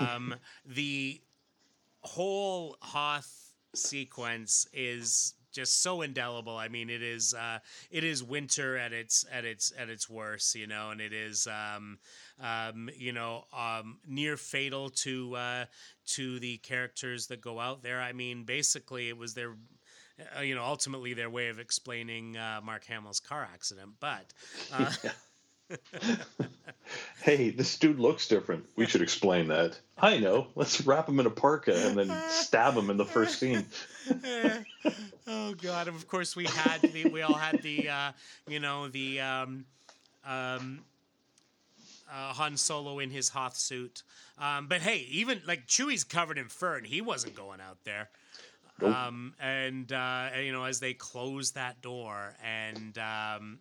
Um, 0.00 0.34
the 0.66 1.20
whole 2.02 2.76
Hoth 2.80 3.52
sequence 3.74 4.66
is 4.72 5.34
just 5.52 5.82
so 5.82 6.02
indelible. 6.02 6.56
I 6.56 6.68
mean, 6.68 6.90
it 6.90 7.02
is 7.02 7.34
uh, 7.34 7.58
it 7.90 8.04
is 8.04 8.22
winter 8.22 8.76
at 8.76 8.92
its 8.92 9.24
at 9.30 9.44
its 9.44 9.72
at 9.78 9.88
its 9.88 10.08
worst, 10.08 10.54
you 10.54 10.66
know, 10.66 10.90
and 10.90 11.00
it 11.00 11.12
is 11.12 11.46
um, 11.46 11.98
um, 12.40 12.90
you 12.96 13.12
know 13.12 13.44
um, 13.56 13.98
near 14.06 14.36
fatal 14.36 14.90
to 14.90 15.36
uh, 15.36 15.64
to 16.06 16.38
the 16.40 16.58
characters 16.58 17.26
that 17.28 17.40
go 17.40 17.60
out 17.60 17.82
there. 17.82 18.00
I 18.00 18.12
mean, 18.12 18.44
basically, 18.44 19.08
it 19.08 19.16
was 19.16 19.34
their 19.34 19.54
uh, 20.36 20.40
you 20.40 20.54
know 20.54 20.64
ultimately 20.64 21.14
their 21.14 21.30
way 21.30 21.48
of 21.48 21.58
explaining 21.58 22.36
uh, 22.36 22.60
Mark 22.64 22.84
Hamill's 22.86 23.20
car 23.20 23.48
accident, 23.52 23.90
but. 24.00 24.32
Hey, 27.22 27.50
this 27.50 27.78
dude 27.78 28.00
looks 28.00 28.26
different. 28.26 28.66
We 28.76 28.86
should 28.86 29.02
explain 29.02 29.48
that. 29.48 29.78
I 29.96 30.18
know. 30.18 30.48
Let's 30.56 30.80
wrap 30.80 31.08
him 31.08 31.20
in 31.20 31.26
a 31.26 31.30
parka 31.30 31.74
and 31.86 31.96
then 31.96 32.12
stab 32.28 32.74
him 32.74 32.90
in 32.90 32.96
the 32.96 33.04
first 33.04 33.38
scene. 33.38 33.64
oh 35.28 35.54
god 35.54 35.86
and 35.86 35.96
of 35.96 36.08
course 36.08 36.34
we 36.34 36.44
had 36.44 36.82
the 36.82 37.08
we 37.08 37.22
all 37.22 37.34
had 37.34 37.62
the 37.62 37.88
uh 37.88 38.10
you 38.48 38.58
know 38.58 38.88
the 38.88 39.20
um 39.20 39.64
um 40.26 40.80
uh, 42.12 42.32
Han 42.34 42.56
Solo 42.56 42.98
in 42.98 43.10
his 43.10 43.30
Hoth 43.30 43.56
suit. 43.56 44.02
Um, 44.38 44.66
but 44.66 44.82
hey, 44.82 45.06
even 45.10 45.40
like 45.46 45.66
Chewie's 45.66 46.04
covered 46.04 46.36
in 46.36 46.48
fur 46.48 46.76
and 46.76 46.86
he 46.86 47.00
wasn't 47.00 47.34
going 47.34 47.60
out 47.60 47.78
there. 47.84 48.10
Nope. 48.80 48.94
Um, 48.94 49.34
and, 49.40 49.90
uh, 49.90 50.28
you 50.38 50.52
know, 50.52 50.64
as 50.64 50.78
they 50.80 50.92
close 50.92 51.52
that 51.52 51.80
door 51.80 52.34
and, 52.44 52.98
um, 52.98 53.60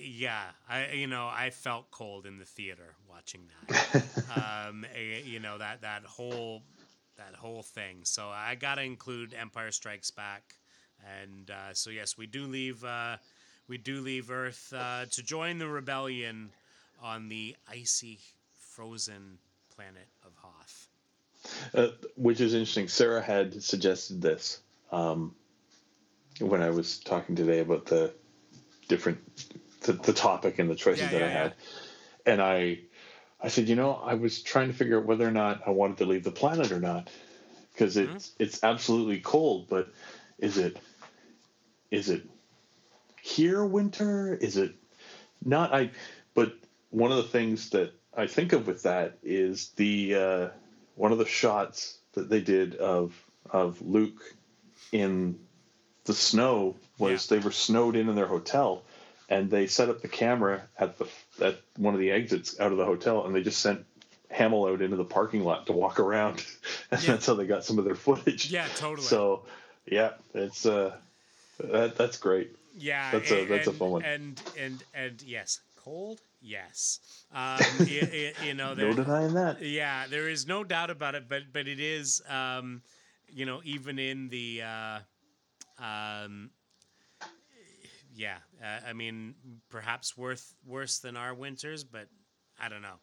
yeah, 0.00 0.42
I 0.68 0.92
you 0.92 1.06
know 1.06 1.26
I 1.26 1.50
felt 1.50 1.90
cold 1.90 2.26
in 2.26 2.38
the 2.38 2.44
theater 2.44 2.94
watching 3.08 3.42
that. 3.68 4.04
um, 4.68 4.84
eh, 4.94 5.20
you 5.24 5.40
know 5.40 5.58
that 5.58 5.82
that 5.82 6.04
whole 6.04 6.62
that 7.16 7.34
whole 7.34 7.62
thing. 7.62 7.98
So 8.04 8.28
I 8.28 8.54
got 8.54 8.76
to 8.76 8.82
include 8.82 9.34
Empire 9.34 9.70
Strikes 9.70 10.10
Back, 10.10 10.54
and 11.22 11.50
uh, 11.50 11.74
so 11.74 11.90
yes, 11.90 12.16
we 12.16 12.26
do 12.26 12.46
leave 12.46 12.84
uh, 12.84 13.16
we 13.68 13.78
do 13.78 14.00
leave 14.00 14.30
Earth 14.30 14.72
uh, 14.76 15.06
to 15.10 15.22
join 15.22 15.58
the 15.58 15.68
rebellion 15.68 16.50
on 17.02 17.28
the 17.28 17.56
icy, 17.70 18.18
frozen 18.52 19.38
planet 19.74 20.08
of 20.24 20.32
Hoth. 20.36 20.88
Uh, 21.74 21.88
which 22.16 22.40
is 22.40 22.54
interesting. 22.54 22.88
Sarah 22.88 23.22
had 23.22 23.62
suggested 23.62 24.22
this 24.22 24.60
um, 24.90 25.34
when 26.40 26.62
I 26.62 26.70
was 26.70 26.98
talking 26.98 27.36
today 27.36 27.60
about 27.60 27.86
the 27.86 28.12
different 28.88 29.18
the, 29.84 29.94
the 29.94 30.12
topic 30.12 30.58
and 30.58 30.70
the 30.70 30.74
choices 30.76 31.10
Yeah, 31.10 31.10
that 31.10 31.22
yeah, 31.22 31.26
I 31.26 31.30
had, 31.30 31.54
and 32.26 32.42
I 32.42 32.80
I 33.40 33.48
said, 33.48 33.68
you 33.68 33.76
know, 33.76 33.92
I 33.92 34.14
was 34.14 34.42
trying 34.42 34.68
to 34.68 34.74
figure 34.74 34.98
out 34.98 35.06
whether 35.06 35.26
or 35.28 35.32
not 35.32 35.62
I 35.66 35.70
wanted 35.70 35.98
to 35.98 36.06
leave 36.06 36.24
the 36.24 36.30
planet 36.32 36.72
or 36.72 36.80
not 36.80 37.10
because 37.72 37.96
it's 37.96 38.32
Mm-hmm. 38.32 38.34
it's 38.38 38.64
absolutely 38.64 39.20
cold, 39.20 39.68
but 39.68 39.88
is 40.38 40.58
it 40.58 40.78
is 41.90 42.10
it 42.10 42.24
here 43.22 43.64
winter? 43.64 44.34
Is 44.34 44.56
it 44.56 44.74
not? 45.44 45.74
I 45.74 45.90
but 46.34 46.54
one 46.90 47.10
of 47.10 47.18
the 47.18 47.24
things 47.24 47.70
that 47.70 47.92
I 48.16 48.26
think 48.26 48.52
of 48.52 48.66
with 48.66 48.84
that 48.84 49.18
is 49.22 49.70
the 49.76 50.14
uh, 50.14 50.48
one 50.96 51.12
of 51.12 51.18
the 51.18 51.26
shots 51.26 51.98
that 52.14 52.30
they 52.30 52.40
did 52.40 52.76
of 52.76 53.14
of 53.50 53.82
Luke 53.82 54.22
in 54.92 55.38
the 56.04 56.14
snow 56.14 56.76
was 56.98 57.28
they 57.28 57.38
were 57.38 57.52
snowed 57.52 57.96
in 57.96 58.08
in 58.08 58.14
their 58.14 58.26
hotel 58.26 58.84
and 59.28 59.50
they 59.50 59.66
set 59.66 59.88
up 59.88 60.00
the 60.02 60.08
camera 60.08 60.62
at 60.78 60.98
the 60.98 61.06
at 61.42 61.60
one 61.76 61.94
of 61.94 62.00
the 62.00 62.10
exits 62.10 62.58
out 62.60 62.72
of 62.72 62.78
the 62.78 62.84
hotel 62.84 63.24
and 63.26 63.34
they 63.34 63.42
just 63.42 63.60
sent 63.60 63.84
Hamill 64.30 64.66
out 64.66 64.82
into 64.82 64.96
the 64.96 65.04
parking 65.04 65.44
lot 65.44 65.66
to 65.66 65.72
walk 65.72 66.00
around 66.00 66.44
and 66.90 67.00
Yeah. 67.02 67.12
that's 67.12 67.26
how 67.26 67.34
they 67.34 67.46
got 67.46 67.64
some 67.64 67.78
of 67.78 67.84
their 67.84 67.94
footage 67.94 68.50
Yeah, 68.50 68.68
totally. 68.74 69.06
so 69.06 69.42
yeah 69.86 70.10
it's 70.34 70.66
uh 70.66 70.96
that, 71.58 71.96
that's 71.96 72.16
great 72.18 72.50
Yeah, 72.76 73.12
That's 73.12 73.30
a- 73.30 73.40
and, 73.42 73.50
that's 73.50 73.66
a 73.68 73.72
fun 73.72 73.90
one. 73.90 74.02
And 74.02 74.42
and 74.58 74.82
and 74.94 75.22
yes, 75.22 75.60
cold. 75.76 76.20
Yes, 76.40 76.98
um, 77.32 77.38
y- 77.86 78.08
y- 78.12 78.34
you 78.38 78.54
know, 78.54 78.74
there, 78.74 78.88
no 78.90 79.02
denying 79.02 79.34
that 79.34 79.62
yeah, 79.62 80.06
there 80.08 80.28
is 80.28 80.46
no 80.46 80.64
doubt 80.64 80.90
about 80.90 81.14
it. 81.14 81.28
But 81.28 81.52
but 81.52 81.68
it 81.68 81.80
is, 81.80 82.20
um, 82.28 82.82
you 83.32 83.46
know, 83.46 83.60
even 83.64 83.98
in 83.98 84.28
the, 84.28 84.62
uh, 84.62 84.98
um, 85.78 86.50
yeah, 88.14 88.38
uh, 88.62 88.80
I 88.86 88.92
mean, 88.92 89.34
perhaps 89.70 90.16
worth 90.16 90.54
worse 90.64 90.98
than 91.00 91.16
our 91.16 91.34
winters, 91.34 91.84
but 91.84 92.08
I 92.58 92.68
don't 92.68 92.82
know. 92.82 93.00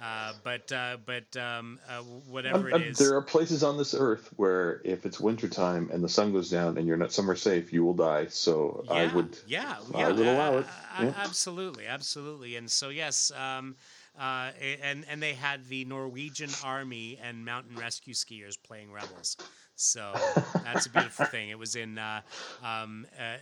Uh, 0.00 0.34
but 0.42 0.70
uh, 0.72 0.98
but 1.04 1.36
um, 1.36 1.80
uh, 1.88 2.00
whatever 2.02 2.68
Um, 2.68 2.72
it 2.72 2.74
um, 2.74 2.94
there 2.96 3.14
are 3.16 3.22
places 3.22 3.62
on 3.62 3.76
this 3.76 3.94
earth 3.94 4.32
where 4.36 4.80
if 4.84 5.04
it's 5.06 5.20
wintertime 5.20 5.90
and 5.92 6.02
the 6.02 6.08
sun 6.08 6.32
goes 6.32 6.50
down 6.50 6.78
and 6.78 6.86
you're 6.86 6.96
not 6.96 7.12
somewhere 7.12 7.36
safe 7.36 7.72
you 7.72 7.84
will 7.84 7.94
die 7.94 8.26
so 8.26 8.84
i 8.88 9.04
would 9.04 9.38
yeah, 9.46 9.78
I 9.94 9.98
yeah, 9.98 10.08
would 10.08 10.26
allow 10.26 10.56
uh, 10.56 10.60
it. 10.60 10.66
uh, 10.92 11.04
Yeah. 11.04 11.14
Absolutely, 11.16 11.86
absolutely. 11.86 12.56
And 12.56 12.70
so 12.70 12.88
yes, 12.90 13.30
um, 13.30 13.76
uh, 14.18 14.52
and 14.82 15.04
and 15.08 15.22
they 15.22 15.34
had 15.34 15.66
the 15.66 15.84
Norwegian 15.84 16.54
Army 16.54 17.18
and 17.22 17.44
mountain 17.44 17.76
rescue 17.76 18.14
skiers 18.14 18.56
playing 18.62 18.92
rebels. 18.92 19.36
So 19.80 20.12
that's 20.64 20.86
a 20.86 20.90
beautiful 20.90 21.24
thing. 21.26 21.48
It 21.48 21.58
was 21.58 21.74
in 21.74 21.96
uh, 21.96 22.20
um, 22.62 23.06
uh, 23.18 23.36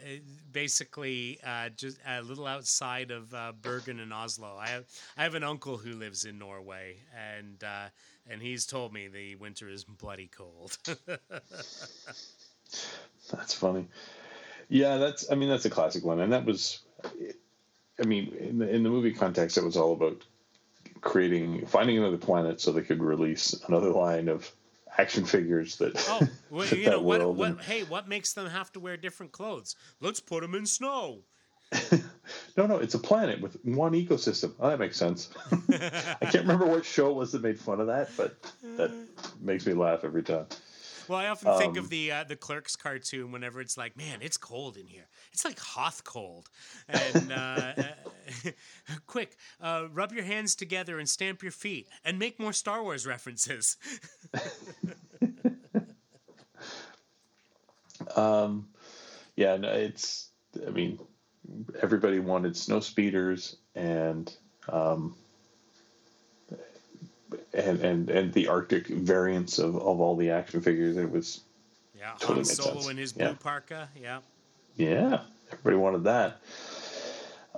basically 0.52 1.40
uh, 1.44 1.70
just 1.70 1.98
a 2.06 2.22
little 2.22 2.46
outside 2.46 3.10
of 3.10 3.34
uh, 3.34 3.52
Bergen 3.60 3.98
and 3.98 4.12
Oslo. 4.12 4.56
I 4.56 4.68
have 4.68 4.84
I 5.16 5.24
have 5.24 5.34
an 5.34 5.42
uncle 5.42 5.76
who 5.78 5.94
lives 5.94 6.24
in 6.24 6.38
Norway, 6.38 6.98
and 7.16 7.62
uh, 7.64 7.86
and 8.28 8.40
he's 8.40 8.66
told 8.66 8.92
me 8.92 9.08
the 9.08 9.34
winter 9.34 9.68
is 9.68 9.82
bloody 9.82 10.28
cold. 10.28 10.78
That's 13.32 13.54
funny. 13.54 13.86
Yeah, 14.68 14.98
that's. 14.98 15.30
I 15.30 15.34
mean, 15.34 15.48
that's 15.48 15.64
a 15.64 15.70
classic 15.70 16.04
one, 16.04 16.20
and 16.20 16.32
that 16.32 16.44
was. 16.44 16.80
I 18.00 18.04
mean, 18.04 18.34
in 18.38 18.58
the 18.58 18.68
in 18.68 18.82
the 18.82 18.90
movie 18.90 19.12
context, 19.12 19.58
it 19.58 19.64
was 19.64 19.76
all 19.76 19.92
about 19.92 20.22
creating, 21.00 21.66
finding 21.66 21.98
another 21.98 22.18
planet 22.18 22.60
so 22.60 22.70
they 22.70 22.82
could 22.82 23.02
release 23.02 23.54
another 23.66 23.90
line 23.90 24.28
of 24.28 24.52
action 24.98 25.24
figures 25.24 25.76
that. 25.76 25.92
Oh, 26.08 26.28
well, 26.50 26.66
you 26.66 26.84
know 26.84 26.90
that 26.90 27.02
what? 27.02 27.20
world 27.20 27.38
What? 27.38 27.48
and- 27.50 27.60
Hey, 27.60 27.84
what 27.84 28.08
makes 28.08 28.32
them 28.34 28.46
have 28.46 28.70
to 28.72 28.80
wear 28.80 28.96
different 28.96 29.32
clothes? 29.32 29.76
Let's 30.00 30.20
put 30.20 30.42
them 30.42 30.54
in 30.54 30.66
snow. 30.66 31.20
no, 32.56 32.66
no, 32.66 32.76
it's 32.78 32.94
a 32.94 32.98
planet 32.98 33.40
with 33.40 33.58
one 33.64 33.92
ecosystem. 33.92 34.52
Oh, 34.58 34.70
that 34.70 34.78
makes 34.78 34.96
sense. 34.96 35.30
I 35.70 36.16
can't 36.22 36.36
remember 36.44 36.64
what 36.66 36.84
show 36.84 37.10
it 37.10 37.14
was 37.14 37.32
that 37.32 37.42
made 37.42 37.58
fun 37.60 37.80
of 37.80 37.86
that, 37.88 38.08
but 38.16 38.36
that 38.76 38.90
makes 39.40 39.66
me 39.66 39.74
laugh 39.74 40.02
every 40.02 40.22
time. 40.22 40.46
Well, 41.08 41.18
I 41.18 41.28
often 41.28 41.56
think 41.58 41.78
Um, 41.78 41.84
of 41.84 41.90
the 41.90 42.12
uh, 42.12 42.24
the 42.24 42.36
Clerks 42.36 42.76
cartoon 42.76 43.32
whenever 43.32 43.60
it's 43.60 43.78
like, 43.78 43.96
man, 43.96 44.18
it's 44.20 44.36
cold 44.36 44.76
in 44.76 44.86
here. 44.86 45.06
It's 45.32 45.44
like 45.44 45.58
Hoth 45.58 46.04
cold. 46.04 46.48
And 46.88 47.32
uh, 47.32 47.72
quick, 49.06 49.36
uh, 49.60 49.86
rub 49.92 50.12
your 50.12 50.24
hands 50.24 50.54
together 50.54 50.98
and 50.98 51.08
stamp 51.08 51.42
your 51.42 51.52
feet 51.52 51.88
and 52.04 52.18
make 52.18 52.38
more 52.38 52.52
Star 52.52 52.82
Wars 52.82 53.06
references. 53.06 53.76
Um, 58.16 58.68
yeah, 59.36 59.56
no, 59.56 59.68
it's. 59.68 60.30
I 60.66 60.70
mean, 60.70 60.98
everybody 61.80 62.18
wanted 62.20 62.56
snow 62.56 62.80
speeders 62.80 63.56
and 63.74 64.32
um, 64.68 65.14
and 67.54 67.80
and 67.80 68.10
and 68.10 68.32
the 68.32 68.48
Arctic 68.48 68.86
variants 68.88 69.58
of, 69.58 69.74
of 69.76 70.00
all 70.00 70.16
the 70.16 70.30
action 70.30 70.60
figures. 70.60 70.96
It 70.96 71.10
was 71.10 71.40
yeah, 71.96 72.12
Totally 72.18 72.38
Han 72.40 72.44
Solo 72.44 72.74
sense. 72.74 72.88
in 72.90 72.96
his 72.96 73.12
blue 73.12 73.26
Yeah. 73.26 73.34
parka. 73.40 73.88
Yeah. 74.00 74.18
yeah, 74.76 75.20
everybody 75.52 75.76
wanted 75.76 76.04
that. 76.04 76.40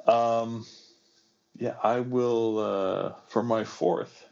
Um, 0.07 0.65
yeah, 1.59 1.75
I 1.83 2.01
will 2.01 2.59
uh, 2.59 3.13
for 3.29 3.43
my 3.43 3.65
fourth. 3.65 4.27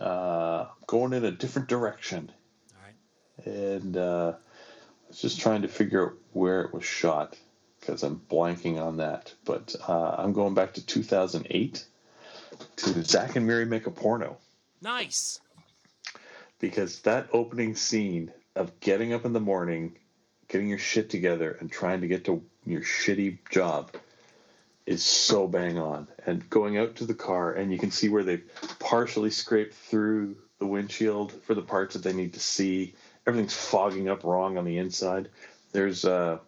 Uh, 0.00 0.66
going 0.88 1.12
in 1.12 1.24
a 1.24 1.30
different 1.30 1.68
direction. 1.68 2.30
All 2.74 2.82
right. 2.84 3.46
and 3.46 3.96
uh, 3.96 4.32
I 4.34 5.08
was 5.08 5.20
just 5.20 5.38
trying 5.40 5.62
to 5.62 5.68
figure 5.68 6.06
out 6.06 6.12
where 6.32 6.62
it 6.62 6.74
was 6.74 6.84
shot 6.84 7.36
because 7.78 8.02
I'm 8.02 8.20
blanking 8.28 8.82
on 8.84 8.96
that. 8.96 9.32
But 9.44 9.76
uh, 9.86 10.16
I'm 10.18 10.32
going 10.32 10.54
back 10.54 10.74
to 10.74 10.84
2008 10.84 11.84
to 12.76 13.04
Zack 13.04 13.36
and 13.36 13.46
Miri 13.46 13.66
make 13.66 13.86
a 13.86 13.90
porno 13.92 14.36
Nice. 14.84 15.40
because 16.60 17.00
that 17.00 17.28
opening 17.32 17.74
scene 17.74 18.32
of 18.54 18.78
getting 18.80 19.14
up 19.14 19.24
in 19.24 19.32
the 19.32 19.40
morning, 19.40 19.96
getting 20.48 20.68
your 20.68 20.78
shit 20.78 21.08
together, 21.08 21.56
and 21.58 21.72
trying 21.72 22.02
to 22.02 22.06
get 22.06 22.26
to 22.26 22.42
your 22.66 22.82
shitty 22.82 23.38
job 23.50 23.96
is 24.86 25.02
so 25.02 25.48
bang 25.48 25.78
on. 25.78 26.06
And 26.26 26.48
going 26.50 26.76
out 26.76 26.96
to 26.96 27.06
the 27.06 27.14
car, 27.14 27.52
and 27.52 27.72
you 27.72 27.78
can 27.78 27.90
see 27.90 28.10
where 28.10 28.22
they've 28.22 28.44
partially 28.78 29.30
scraped 29.30 29.74
through 29.74 30.36
the 30.58 30.66
windshield 30.66 31.32
for 31.32 31.54
the 31.54 31.62
parts 31.62 31.94
that 31.94 32.02
they 32.02 32.12
need 32.12 32.34
to 32.34 32.40
see. 32.40 32.94
Everything's 33.26 33.56
fogging 33.56 34.10
up 34.10 34.22
wrong 34.22 34.58
on 34.58 34.66
the 34.66 34.76
inside. 34.76 35.30
There's 35.72 36.04
a 36.04 36.40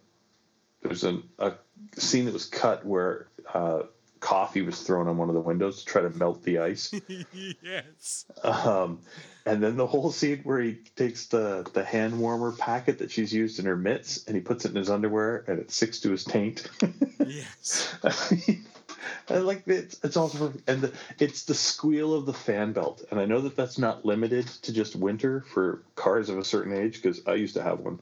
there's 0.83 1.05
an, 1.05 1.23
a 1.39 1.55
scene 1.97 2.27
that 2.27 2.35
was 2.35 2.45
cut 2.45 2.85
where 2.85 3.29
uh, 3.53 3.85
coffee 4.21 4.63
was 4.63 4.81
thrown 4.83 5.09
on 5.09 5.17
one 5.17 5.29
of 5.29 5.35
the 5.35 5.41
windows 5.41 5.81
to 5.81 5.85
try 5.85 6.03
to 6.03 6.11
melt 6.11 6.43
the 6.43 6.59
ice. 6.59 6.93
yes. 7.63 8.27
Um, 8.43 9.01
and 9.45 9.63
then 9.63 9.77
the 9.77 9.87
whole 9.87 10.11
scene 10.11 10.41
where 10.43 10.61
he 10.61 10.75
takes 10.97 11.27
the, 11.27 11.69
the 11.73 11.85
hand 11.85 12.19
warmer 12.19 12.53
packet 12.53 12.99
that 12.99 13.11
she's 13.11 13.33
used 13.33 13.59
in 13.59 13.67
her 13.67 13.77
mitts 13.77 14.27
and 14.27 14.35
he 14.35 14.43
puts 14.43 14.65
it 14.65 14.71
in 14.71 14.77
his 14.77 14.91
underwear 14.91 15.45
and 15.47 15.59
it 15.59 15.71
sticks 15.71 16.01
to 16.01 16.11
his 16.11 16.25
taint. 16.25 16.69
Yes. 17.29 17.93
I 19.29 19.39
like 19.39 19.65
it's 19.67 19.99
it's 20.05 20.17
also 20.17 20.53
and 20.69 20.81
the, 20.81 20.93
it's 21.19 21.45
the 21.45 21.55
squeal 21.55 22.15
of 22.15 22.25
the 22.25 22.33
fan 22.33 22.73
belt. 22.73 23.05
And 23.11 23.19
I 23.19 23.25
know 23.25 23.41
that 23.41 23.57
that's 23.57 23.79
not 23.79 24.05
limited 24.05 24.47
to 24.63 24.73
just 24.73 24.95
winter 24.95 25.41
for 25.53 25.83
cars 25.97 26.29
of 26.29 26.39
a 26.39 26.45
certain 26.45 26.73
age 26.73 27.03
because 27.03 27.23
I 27.27 27.35
used 27.35 27.55
to 27.55 27.65
have 27.65 27.81
one. 27.81 27.99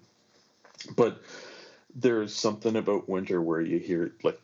But 0.94 1.22
there's 1.94 2.34
something 2.34 2.76
about 2.76 3.08
winter 3.08 3.40
where 3.40 3.62
you 3.62 3.78
hear 3.78 4.12
like 4.22 4.38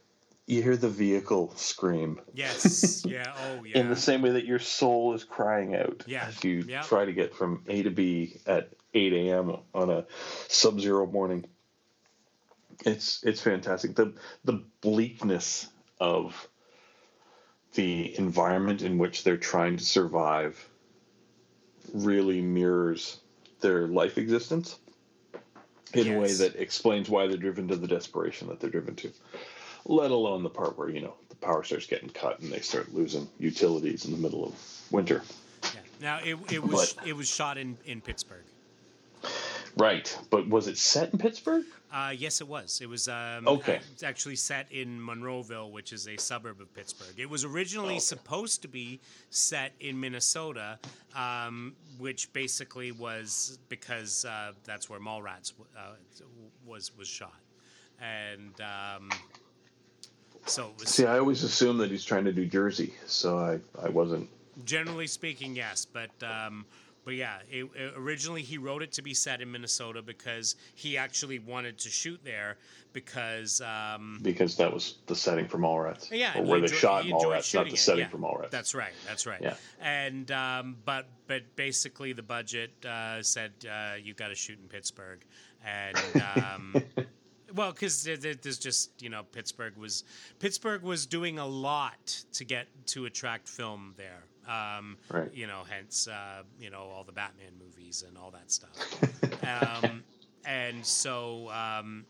you 0.51 0.63
hear 0.63 0.77
the 0.77 0.89
vehicle 0.89 1.53
scream 1.57 2.21
Yes. 2.35 3.05
Yeah. 3.09 3.33
Oh, 3.37 3.65
yeah. 3.65 3.79
in 3.79 3.89
the 3.89 3.97
same 3.97 4.23
way 4.23 4.31
that 4.31 4.45
your 4.45 4.59
soul 4.59 5.15
is 5.15 5.25
crying 5.25 5.75
out 5.75 6.05
Yeah. 6.07 6.27
as 6.27 6.43
you 6.45 6.65
Yeah. 6.67 6.83
try 6.83 7.05
to 7.05 7.13
get 7.13 7.35
from 7.35 7.63
A 7.69 7.83
to 7.83 7.91
B 7.91 8.41
at 8.47 8.71
8 8.95 9.13
a.m. 9.13 9.57
on 9.75 9.91
a 9.91 10.07
sub-zero 10.49 11.07
morning. 11.07 11.45
It's 12.85 13.23
it's 13.25 13.41
fantastic. 13.43 13.95
The 13.95 14.15
the 14.45 14.65
bleakness 14.81 15.69
of 16.01 16.49
the 17.75 18.19
environment 18.19 18.83
in 18.83 18.99
which 18.99 19.23
they're 19.23 19.37
trying 19.37 19.77
to 19.77 19.85
survive 19.85 20.69
really 21.93 22.41
mirrors 22.41 23.21
their 23.61 23.87
life 23.87 24.17
existence 24.19 24.79
in 25.93 26.09
a 26.15 26.19
way 26.19 26.33
that 26.33 26.57
explains 26.57 27.09
why 27.11 27.27
they're 27.27 27.37
driven 27.37 27.69
to 27.69 27.77
the 27.77 27.87
desperation 27.87 28.49
that 28.49 28.61
they're 28.61 28.71
driven 28.71 28.95
to. 28.97 29.11
Let 29.85 30.11
alone 30.11 30.43
the 30.43 30.51
part 30.51 30.77
where 30.79 30.89
you 30.89 31.01
know 31.01 31.15
the 31.29 31.37
power 31.37 31.63
starts 31.63 31.87
getting 31.87 32.09
cut 32.11 32.41
and 32.41 32.53
they 32.53 32.61
start 32.61 32.93
losing 32.95 33.29
utilities 33.39 34.05
in 34.05 34.13
the 34.13 34.19
middle 34.19 34.45
of 34.45 34.55
winter. 34.91 35.23
Yeah. 35.75 35.81
Now 36.01 36.19
it, 36.25 36.39
it 36.51 36.63
was 36.63 36.97
it 37.05 37.15
was 37.15 37.29
shot 37.29 37.59
in 37.59 37.77
in 37.85 38.01
Pittsburgh. 38.01 38.45
Right, 39.77 40.17
but 40.31 40.49
was 40.49 40.67
it 40.67 40.79
set 40.79 41.13
in 41.13 41.19
Pittsburgh? 41.19 41.65
Uh, 41.93 42.13
yes, 42.17 42.41
it 42.41 42.49
was. 42.49 42.81
It 42.81 42.89
was 42.89 43.09
um, 43.09 43.47
Okay. 43.47 43.77
uh, 43.77 44.07
actually 44.07 44.37
set 44.37 44.71
in 44.73 45.01
Monroeville, 45.01 45.71
which 45.71 45.93
is 45.93 46.09
a 46.09 46.17
suburb 46.17 46.61
of 46.61 46.73
Pittsburgh. 46.75 47.15
It 47.19 47.29
was 47.31 47.45
originally 47.45 47.95
Okay. 47.95 47.99
supposed 48.01 48.63
to 48.63 48.69
be 48.69 49.01
set 49.31 49.73
in 49.81 49.99
Minnesota, 49.99 50.79
um, 51.15 51.75
which 51.99 52.33
basically 52.33 52.91
was 52.93 53.59
because 53.69 54.25
uh, 54.25 54.53
that's 54.65 54.91
where 54.91 55.01
Mallrats 55.01 55.53
uh, 55.77 55.95
was 56.67 56.97
was 56.97 57.07
shot, 57.09 57.41
and 58.01 58.61
um, 58.61 59.11
so 60.47 60.69
it 60.69 60.81
was 60.81 60.89
See, 60.89 61.07
I 61.07 61.19
always 61.19 61.43
assume 61.43 61.79
that 61.79 61.91
he's 61.91 62.05
trying 62.05 62.25
to 62.25 62.33
do 62.33 62.47
Jersey, 62.47 62.95
so 63.07 63.39
I, 63.39 63.59
I 63.83 63.89
wasn't. 63.89 64.29
Generally 64.65 65.07
speaking, 65.07 65.55
yes, 65.57 65.85
but 65.87 66.11
um, 66.23 66.67
but 67.05 67.15
yeah, 67.15 67.39
it, 67.51 67.65
it- 67.75 67.95
originally 67.97 68.43
he 68.43 68.59
wrote 68.59 68.83
it 68.83 68.93
to 68.93 69.03
be 69.03 69.15
set 69.15 69.41
in 69.41 69.51
Minnesota 69.51 70.03
because 70.03 70.57
he 70.75 70.97
actually 70.99 71.39
wanted 71.39 71.79
to 71.79 71.89
shoot 71.89 72.21
there 72.25 72.59
because 72.93 73.61
um, 73.63 74.19
because 74.23 74.57
that 74.57 74.73
was 74.73 74.97
the 75.07 75.15
setting 75.17 75.47
for 75.47 75.59
Mallrats. 75.59 76.11
yeah, 76.11 76.37
or 76.39 76.43
where 76.43 76.59
they 76.61 76.67
enjoy- 76.67 76.77
shot 76.77 77.05
he 77.05 77.11
enjoyed 77.11 77.37
Mallrats, 77.39 77.55
not 77.55 77.67
the 77.69 77.75
it, 77.75 77.79
setting 77.79 78.01
yeah. 78.05 78.09
for 78.09 78.19
Mallrats. 78.19 78.51
That's 78.51 78.75
right. 78.75 78.93
That's 79.07 79.27
right. 79.27 79.41
Yeah. 79.41 79.55
And 79.81 80.31
um, 80.31 80.77
but 80.85 81.07
but 81.27 81.43
basically 81.57 82.13
the 82.13 82.23
budget 82.23 82.73
uh, 82.85 83.23
said 83.23 83.53
uh, 83.71 83.95
you 84.03 84.13
got 84.15 84.29
to 84.29 84.35
shoot 84.35 84.59
in 84.61 84.69
Pittsburgh, 84.69 85.25
and 85.65 85.97
um, 86.37 86.83
well, 87.55 87.73
because 87.73 88.03
there's 88.05 88.59
just 88.59 89.03
you 89.03 89.09
know 89.09 89.23
Pittsburgh 89.33 89.77
was 89.77 90.05
Pittsburgh 90.39 90.83
was 90.83 91.07
doing 91.07 91.39
a 91.39 91.47
lot 91.47 92.25
to 92.35 92.45
get 92.45 92.67
to 92.87 93.07
attract 93.07 93.49
film 93.49 93.95
there. 93.97 94.25
Um, 94.49 94.97
Right. 95.11 95.31
You 95.35 95.47
know, 95.47 95.63
hence 95.69 96.09
uh, 96.09 96.43
you 96.59 96.71
know 96.71 96.83
all 96.95 97.05
the 97.05 97.13
Batman 97.13 97.53
movies 97.59 98.05
and 98.07 98.17
all 98.17 98.31
that 98.31 98.51
stuff. 98.51 99.85
um, 99.85 100.03
and 100.45 100.85
so 100.85 101.51
um, 101.51 102.05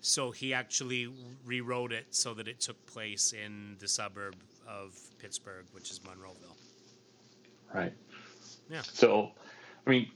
so 0.00 0.30
he 0.30 0.54
actually 0.54 1.12
rewrote 1.44 1.92
it 1.92 2.06
so 2.10 2.32
that 2.34 2.46
it 2.46 2.60
took 2.60 2.84
place 2.86 3.32
in 3.32 3.76
the 3.80 3.88
suburb 3.88 4.36
of 4.66 4.96
Pittsburgh, 5.18 5.64
which 5.72 5.90
is 5.90 6.00
Monroeville. 6.00 6.56
Right. 7.74 7.92
Yeah. 8.70 8.82
So, 8.82 9.32
I 9.86 9.90
mean, 9.90 10.10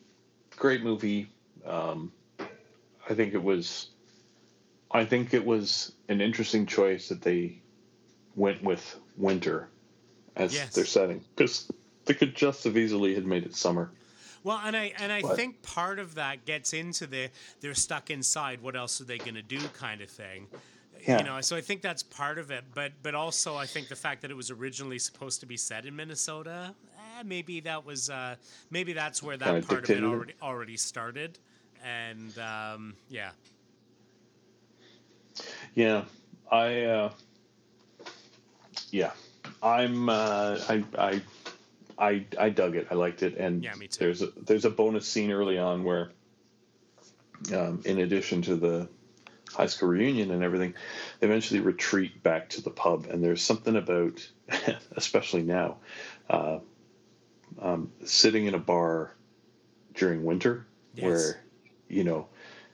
great 0.56 0.82
movie. 0.82 1.28
Um, 1.66 2.12
I 2.38 3.14
think 3.14 3.34
it 3.34 3.42
was. 3.42 3.90
I 4.90 5.04
think 5.04 5.34
it 5.34 5.44
was 5.44 5.92
an 6.08 6.20
interesting 6.20 6.66
choice 6.66 7.08
that 7.08 7.22
they 7.22 7.60
went 8.34 8.62
with 8.62 8.96
winter 9.16 9.68
as 10.36 10.54
Yes. 10.54 10.74
their 10.74 10.84
setting 10.86 11.24
because 11.34 11.70
they 12.06 12.14
could 12.14 12.34
just 12.34 12.64
have 12.64 12.76
easily 12.76 13.14
had 13.14 13.26
made 13.26 13.44
it 13.44 13.54
summer. 13.54 13.90
Well, 14.42 14.60
and 14.64 14.74
I 14.76 14.92
and 14.98 15.12
I 15.12 15.20
What? 15.20 15.36
think 15.36 15.62
part 15.62 15.98
of 15.98 16.14
that 16.14 16.46
gets 16.46 16.72
into 16.72 17.06
the 17.06 17.30
they're 17.60 17.74
stuck 17.74 18.10
inside. 18.10 18.62
What 18.62 18.74
else 18.74 19.00
are 19.00 19.04
they 19.04 19.18
going 19.18 19.34
to 19.34 19.42
do? 19.42 19.60
Kind 19.74 20.00
of 20.00 20.08
thing. 20.10 20.48
Yeah. 21.06 21.18
You 21.18 21.24
know, 21.24 21.40
so 21.40 21.56
I 21.56 21.60
think 21.60 21.82
that's 21.82 22.02
part 22.02 22.38
of 22.38 22.50
it. 22.50 22.64
But 22.74 22.92
but 23.02 23.14
also 23.14 23.56
I 23.56 23.66
think 23.66 23.88
the 23.88 23.96
fact 23.96 24.22
that 24.22 24.30
it 24.30 24.36
was 24.36 24.50
originally 24.50 24.98
supposed 24.98 25.40
to 25.40 25.46
be 25.46 25.56
set 25.56 25.84
in 25.84 25.94
Minnesota, 25.94 26.74
eh, 27.18 27.22
maybe 27.24 27.60
that 27.60 27.84
was 27.84 28.08
uh, 28.10 28.36
maybe 28.70 28.92
that's 28.94 29.22
where 29.22 29.36
that 29.36 29.66
part 29.66 29.84
of 29.84 29.90
it 29.90 29.98
it. 29.98 30.04
already 30.04 30.34
already 30.42 30.76
started. 30.76 31.38
And 31.84 32.36
um, 32.38 32.94
yeah, 33.08 33.30
Yeah, 35.74 36.04
I. 36.50 36.82
Uh, 36.82 37.12
yeah, 38.90 39.12
I'm. 39.62 40.08
Uh, 40.08 40.58
I. 40.68 40.84
I. 40.98 41.22
I. 41.98 42.26
I 42.38 42.50
dug 42.50 42.76
it. 42.76 42.88
I 42.90 42.94
liked 42.94 43.22
it, 43.22 43.36
and 43.36 43.62
Yeah, 43.62 43.74
me 43.74 43.88
too. 43.88 44.04
there's 44.04 44.22
a 44.22 44.28
there's 44.36 44.64
a 44.64 44.70
bonus 44.70 45.06
scene 45.06 45.30
early 45.30 45.58
on 45.58 45.84
where, 45.84 46.10
um, 47.54 47.82
in 47.84 47.98
addition 48.00 48.42
to 48.42 48.56
the 48.56 48.88
high 49.52 49.66
school 49.66 49.88
reunion 49.88 50.30
and 50.30 50.42
everything, 50.42 50.74
they 51.18 51.26
eventually 51.26 51.60
retreat 51.60 52.22
back 52.22 52.50
to 52.50 52.62
the 52.62 52.70
pub, 52.70 53.06
and 53.10 53.22
there's 53.22 53.42
something 53.42 53.76
about, 53.76 54.26
especially 54.96 55.42
now, 55.42 55.76
uh, 56.28 56.58
um, 57.60 57.92
sitting 58.04 58.46
in 58.46 58.54
a 58.54 58.58
bar 58.58 59.14
during 59.94 60.24
winter 60.24 60.66
Yes. 60.94 61.04
where, 61.04 61.40
you 61.88 62.04
know, 62.04 62.28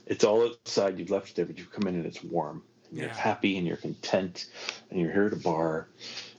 it's 0.07 0.25
all 0.25 0.47
outside. 0.47 0.99
You've 0.99 1.11
left 1.11 1.31
it 1.31 1.37
there, 1.37 1.47
but 1.47 1.59
you've 1.59 1.73
come 1.73 1.87
in 1.89 1.95
and 1.97 2.07
it's 2.07 2.23
warm. 2.23 2.63
And 2.91 2.99
you're 2.99 3.09
Yeah. 3.09 3.15
happy 3.15 3.59
and 3.59 3.67
you're 3.67 3.77
content, 3.77 4.47
and 4.91 5.01
you're 5.01 5.13
here 5.13 5.27
at 5.27 5.33
a 5.33 5.37
bar, 5.37 5.89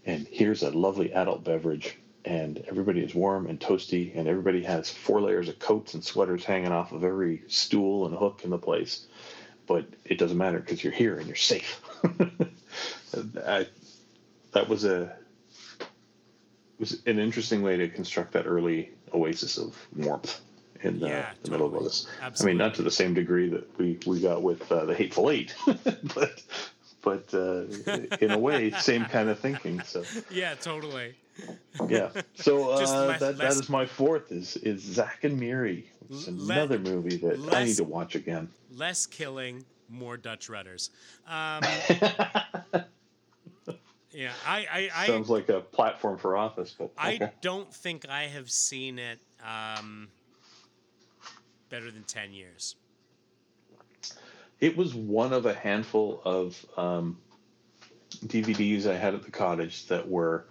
and 0.06 0.28
here's 0.28 0.64
a 0.64 0.72
lovely 0.72 1.12
adult 1.14 1.44
beverage, 1.44 1.98
and 2.26 2.64
everybody 2.68 3.02
is 3.02 3.16
warm 3.16 3.48
and 3.48 3.60
toasty, 3.60 4.12
and 4.16 4.28
everybody 4.28 4.64
has 4.64 4.90
four 4.90 5.22
layers 5.22 5.50
of 5.50 5.60
coats 5.60 5.94
and 5.94 6.04
sweaters 6.04 6.44
hanging 6.46 6.72
off 6.72 6.92
of 6.92 7.04
every 7.04 7.44
stool 7.48 8.06
and 8.06 8.16
hook 8.16 8.42
in 8.44 8.50
the 8.50 8.58
place. 8.58 9.08
But 9.68 9.86
it 10.06 10.18
doesn't 10.18 10.38
matter 10.38 10.60
because 10.60 10.84
you're 10.84 10.94
here 10.94 11.18
and 11.18 11.28
you're 11.28 11.36
safe. 11.36 11.82
I, 13.46 13.68
that 14.54 14.70
was 14.70 14.86
a 14.86 15.14
was 16.80 17.02
an 17.06 17.20
interesting 17.20 17.64
way 17.64 17.78
to 17.78 17.90
construct 17.90 18.34
that 18.34 18.46
early 18.46 18.92
oasis 19.14 19.58
of 19.58 19.76
warmth 19.96 20.40
in 20.88 21.00
the, 21.00 21.08
Yeah, 21.08 21.30
the 21.44 21.52
middle 21.52 21.68
of 21.68 21.74
totally. 21.74 21.90
this. 21.90 22.08
I 22.42 22.44
mean, 22.46 22.58
not 22.58 22.74
to 22.76 22.82
the 22.82 22.92
same 22.92 23.14
degree 23.14 23.50
that 23.50 23.78
we, 23.78 24.00
we 24.08 24.20
got 24.22 24.42
with 24.42 24.72
uh, 24.72 24.86
the 24.86 24.96
Hateful 24.96 25.30
Eight, 25.30 25.54
but 26.16 26.42
but 27.04 27.34
uh, 27.34 27.66
in 28.22 28.32
a 28.32 28.38
way, 28.38 28.72
same 28.80 29.06
kind 29.06 29.30
of 29.30 29.40
thinking. 29.40 29.82
So 29.84 30.04
yeah, 30.32 30.56
totally. 30.56 31.14
yeah. 31.88 32.10
So 32.36 32.72
uh, 32.74 32.78
less- 32.78 33.20
that, 33.20 33.38
less- 33.38 33.38
that 33.38 33.64
is 33.64 33.70
my 33.70 33.86
fourth 33.86 34.32
is 34.32 34.58
is 34.58 34.82
Zack 34.82 35.24
and 35.24 35.40
Miri. 35.40 35.90
It's 36.10 36.28
Le- 36.28 36.54
another 36.54 36.80
movie 36.80 37.18
that 37.18 37.54
I 37.54 37.66
need 37.66 37.76
to 37.78 37.84
watch 37.84 38.16
again. 38.16 38.50
Less 38.74 39.06
killing, 39.06 39.64
more 39.90 40.16
Dutch 40.18 40.50
rudders. 40.50 40.90
Um, 41.28 41.62
yeah, 44.12 44.32
I 44.46 44.66
I, 44.72 44.90
I, 44.96 45.08
Sounds 45.08 45.30
like 45.30 45.50
a 45.50 45.60
platform 45.60 46.18
for 46.18 46.36
office, 46.38 46.74
but 46.78 46.92
I 46.98 47.32
don't 47.42 47.72
think 47.74 48.08
I 48.10 48.24
have 48.24 48.50
seen 48.50 49.00
it 49.00 49.20
um, 49.46 50.08
better 51.70 51.92
than 51.92 52.04
ten 52.04 52.34
years. 52.34 52.76
It 54.60 54.76
was 54.76 54.94
one 54.96 55.34
of 55.34 55.46
a 55.46 55.54
handful 55.54 56.22
of 56.26 56.66
um, 56.78 57.18
DVDs 58.26 58.88
I 58.88 58.96
had 58.96 59.14
at 59.14 59.24
the 59.24 59.32
cottage 59.32 59.86
that 59.88 60.08
were. 60.10 60.46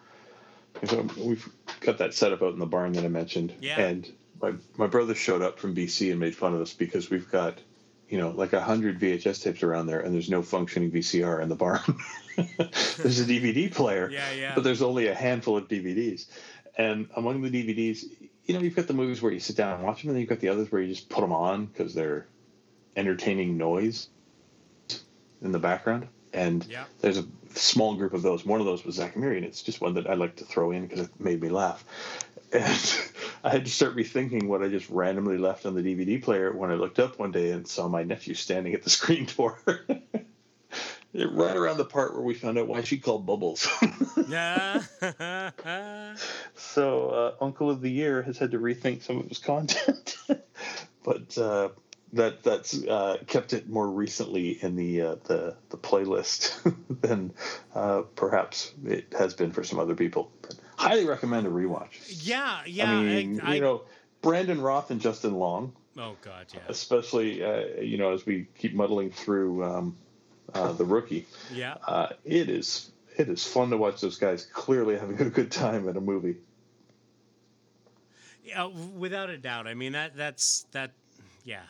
We've 1.17 1.49
got 1.81 1.99
that 1.99 2.13
set 2.15 2.33
up 2.33 2.43
out 2.43 2.53
in 2.53 2.59
the 2.59 2.67
barn 2.67 2.93
that 2.93 3.05
I 3.05 3.09
mentioned, 3.09 3.55
Yeah. 3.61 3.81
and 3.81 4.07
my 4.43 4.53
my 4.77 4.87
brother 4.87 5.15
showed 5.15 5.41
up 5.43 5.59
from 5.59 5.75
BC 5.75 6.11
and 6.11 6.21
made 6.21 6.37
fun 6.37 6.55
of 6.55 6.61
us 6.61 6.75
because 6.75 7.09
we've 7.09 7.31
got, 7.31 7.59
you 8.11 8.19
know, 8.19 8.29
like 8.31 8.53
a 8.53 8.61
hundred 8.61 9.01
VHS 9.01 9.43
tapes 9.43 9.63
around 9.63 9.87
there, 9.87 10.01
and 10.01 10.15
there's 10.15 10.29
no 10.29 10.43
functioning 10.43 10.91
VCR 10.91 11.43
in 11.43 11.49
the 11.49 11.55
barn. 11.57 11.81
there's 12.37 13.21
a 13.21 13.25
DVD 13.25 13.73
player, 13.73 14.11
Yeah, 14.13 14.31
yeah. 14.33 14.53
but 14.55 14.63
there's 14.65 14.83
only 14.83 15.07
a 15.07 15.15
handful 15.15 15.57
of 15.57 15.67
DVDs, 15.67 16.27
and 16.77 17.09
among 17.17 17.41
the 17.41 17.49
DVDs, 17.51 18.05
you 18.47 18.55
know, 18.55 18.61
you've 18.61 18.77
got 18.77 18.87
the 18.87 18.95
movies 18.95 19.21
where 19.21 19.33
you 19.33 19.41
sit 19.41 19.57
down 19.57 19.75
and 19.75 19.83
watch 19.83 20.03
them, 20.03 20.11
and 20.11 20.17
then 20.17 20.21
you've 20.21 20.31
got 20.31 20.41
the 20.41 20.49
others 20.49 20.71
where 20.71 20.81
you 20.81 20.95
just 20.95 21.09
put 21.09 21.21
them 21.21 21.33
on 21.33 21.67
because 21.67 21.95
they're 21.95 22.27
entertaining 22.97 23.57
noise 23.57 24.09
in 25.43 25.53
the 25.53 25.59
background. 25.59 26.09
And 26.33 26.65
Yeah. 26.67 26.85
there's 27.01 27.19
a 27.19 27.25
small 27.55 27.95
group 27.95 28.15
of 28.15 28.23
those. 28.23 28.45
One 28.45 28.61
of 28.61 28.67
those 28.67 28.85
was 28.85 28.99
and 28.99 29.15
Miri, 29.17 29.39
and 29.39 29.47
it's 29.47 29.63
just 29.63 29.81
one 29.81 29.95
that 29.95 30.09
I 30.09 30.15
like 30.15 30.37
to 30.37 30.45
throw 30.45 30.71
in 30.71 30.87
because 30.87 31.07
it 31.07 31.21
made 31.21 31.43
me 31.43 31.49
laugh. 31.49 31.85
And 32.53 33.01
I 33.43 33.51
had 33.51 33.65
to 33.65 33.71
start 33.71 33.97
rethinking 33.97 34.47
what 34.47 34.63
I 34.63 34.69
just 34.69 34.89
randomly 34.89 35.37
left 35.37 35.67
on 35.67 35.75
the 35.75 35.83
DVD 35.83 36.23
player 36.23 36.53
when 36.53 36.71
I 36.71 36.75
looked 36.75 37.01
up 37.01 37.19
one 37.19 37.33
day 37.33 37.51
and 37.51 37.67
saw 37.67 37.89
my 37.89 38.05
nephew 38.05 38.35
standing 38.35 38.73
at 38.73 38.85
the 38.85 38.89
screen 38.89 39.27
door. 39.37 39.59
Right 41.25 41.57
around 41.57 41.79
the 41.79 41.85
part 41.85 42.15
where 42.15 42.23
we 42.23 42.35
found 42.35 42.59
out 42.59 42.69
why 42.69 42.83
she 42.83 42.99
called 42.99 43.25
Bubbles. 43.25 43.67
Yeah. 44.29 44.83
so 46.57 47.09
uh, 47.09 47.45
Uncle 47.45 47.71
of 47.71 47.81
the 47.81 47.91
Year 47.91 48.23
has 48.23 48.39
had 48.39 48.51
to 48.51 48.59
rethink 48.59 49.03
some 49.03 49.19
of 49.19 49.29
his 49.29 49.39
content, 49.39 50.17
but 51.05 51.39
uh, 51.39 51.71
that 52.13 52.43
that's 52.43 52.85
uh, 52.85 53.19
kept 53.27 53.53
it 53.53 53.69
more 53.69 53.89
recently 53.89 54.63
in 54.63 54.77
the 54.77 55.03
uh, 55.03 55.17
the 55.25 55.57
the 55.71 55.77
playlist 55.77 56.75
than 57.01 57.33
uh, 57.75 58.03
perhaps 58.15 58.73
it 58.85 59.15
has 59.17 59.35
been 59.35 59.53
for 59.53 59.65
some 59.65 59.79
other 59.79 59.95
people. 59.95 60.31
But 60.43 60.57
highly 60.77 61.07
recommend 61.07 61.47
a 61.47 61.51
rewatch. 61.51 62.27
yeah, 62.27 62.61
yeah. 62.67 62.91
I 62.91 63.03
mean, 63.03 63.41
I, 63.41 63.55
you 63.55 63.61
know, 63.61 63.83
Brandon 64.23 64.61
Routh 64.61 64.91
and 64.91 65.01
Justin 65.01 65.35
Long, 65.35 65.73
oh 65.97 66.17
God, 66.23 66.47
yeah, 66.53 66.61
especially 66.69 67.43
uh, 67.43 67.81
you 67.81 67.99
know 67.99 68.13
as 68.13 68.27
we 68.27 68.49
keep 68.59 68.75
muddling 68.75 69.11
through 69.11 69.65
um, 69.65 69.97
uh, 70.57 70.73
the 70.73 70.85
rookie. 70.85 71.27
yeah. 71.53 71.75
Uh, 71.87 72.09
it 72.25 72.49
is 72.49 72.91
it 73.17 73.29
is 73.29 73.47
fun 73.47 73.71
to 73.71 73.77
watch 73.77 74.01
those 74.01 74.19
guys 74.19 74.45
clearly 74.47 74.99
having 74.99 75.21
a 75.21 75.31
good 75.31 75.51
time 75.51 75.89
at 75.89 75.97
a 75.97 76.01
movie. 76.01 76.37
Yeah, 78.45 78.67
without 78.97 79.31
a 79.31 79.39
doubt. 79.39 79.67
I 79.67 79.75
mean 79.75 79.93
that 79.93 80.17
that's 80.17 80.67
that. 80.73 80.93
Yeah, 81.45 81.63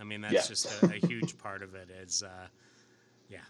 I 0.00 0.04
mean 0.04 0.20
that's 0.20 0.34
Yeah. 0.34 0.42
just 0.46 0.82
a, 0.82 0.86
a 0.86 1.06
huge 1.06 1.38
part 1.42 1.62
of 1.62 1.74
it. 1.74 1.88
Is 1.90 2.22
uh, 2.22 2.28
yeah, 3.28 3.40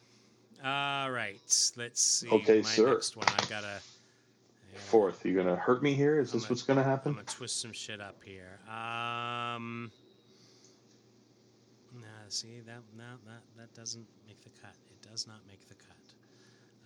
All 1.04 1.10
right. 1.10 1.40
Let's 1.76 2.02
see. 2.02 2.28
Okay, 2.28 2.60
my 2.62 2.68
sir. 2.68 2.90
Next 2.92 3.16
one. 3.16 3.26
I 3.28 3.44
gotta. 3.48 3.80
yeah, 4.72 4.78
Fourth, 4.78 5.24
you 5.24 5.34
gonna 5.34 5.56
hurt 5.56 5.82
me 5.82 5.94
here? 5.94 6.20
Is 6.20 6.32
this 6.32 6.48
what's 6.48 6.62
gonna 6.62 6.84
happen? 6.84 7.10
I'm 7.10 7.16
gonna 7.16 7.26
twist 7.26 7.60
some 7.60 7.72
shit 7.72 8.00
up 8.00 8.22
here. 8.24 8.58
Um. 8.72 9.90
See 12.30 12.60
that 12.64 12.82
that 12.96 13.42
that 13.56 13.74
doesn't 13.74 14.06
make 14.24 14.40
the 14.42 14.50
cut. 14.62 14.76
It 14.88 15.10
does 15.10 15.26
not 15.26 15.40
make 15.48 15.66
the 15.66 15.74
cut. 15.74 15.96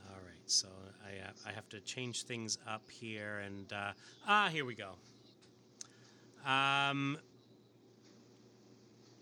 All 0.09 0.21
right, 0.25 0.43
so 0.47 0.69
I 1.05 1.29
uh, 1.29 1.33
I 1.47 1.53
have 1.53 1.69
to 1.69 1.81
change 1.81 2.23
things 2.25 2.57
up 2.67 2.83
here 2.91 3.41
and 3.45 3.71
uh, 3.71 3.93
ah 4.27 4.49
here 4.51 4.65
we 4.65 4.75
go. 4.75 4.93
Um. 6.47 7.19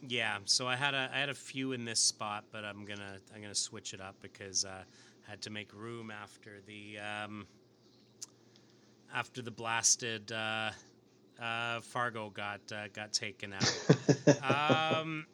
Yeah, 0.07 0.39
so 0.44 0.69
I 0.69 0.77
had 0.77 0.94
a 0.94 1.11
I 1.12 1.19
had 1.19 1.28
a 1.28 1.35
few 1.35 1.73
in 1.73 1.85
this 1.85 1.99
spot, 1.99 2.44
but 2.53 2.65
I'm 2.65 2.85
gonna 2.85 3.19
I'm 3.35 3.43
gonna 3.43 3.55
switch 3.55 3.93
it 3.93 4.01
up 4.01 4.15
because 4.23 4.65
uh, 4.65 4.85
I 5.27 5.31
had 5.31 5.43
to 5.43 5.51
make 5.51 5.74
room 5.74 6.12
after 6.12 6.61
the 6.66 6.99
um, 6.99 7.47
after 9.12 9.43
the 9.43 9.51
blasted 9.51 10.31
uh, 10.31 10.70
uh, 11.40 11.81
Fargo 11.81 12.31
got 12.31 12.61
uh, 12.73 12.86
got 12.93 13.12
taken 13.12 13.53
out. 13.53 15.01
um, 15.01 15.27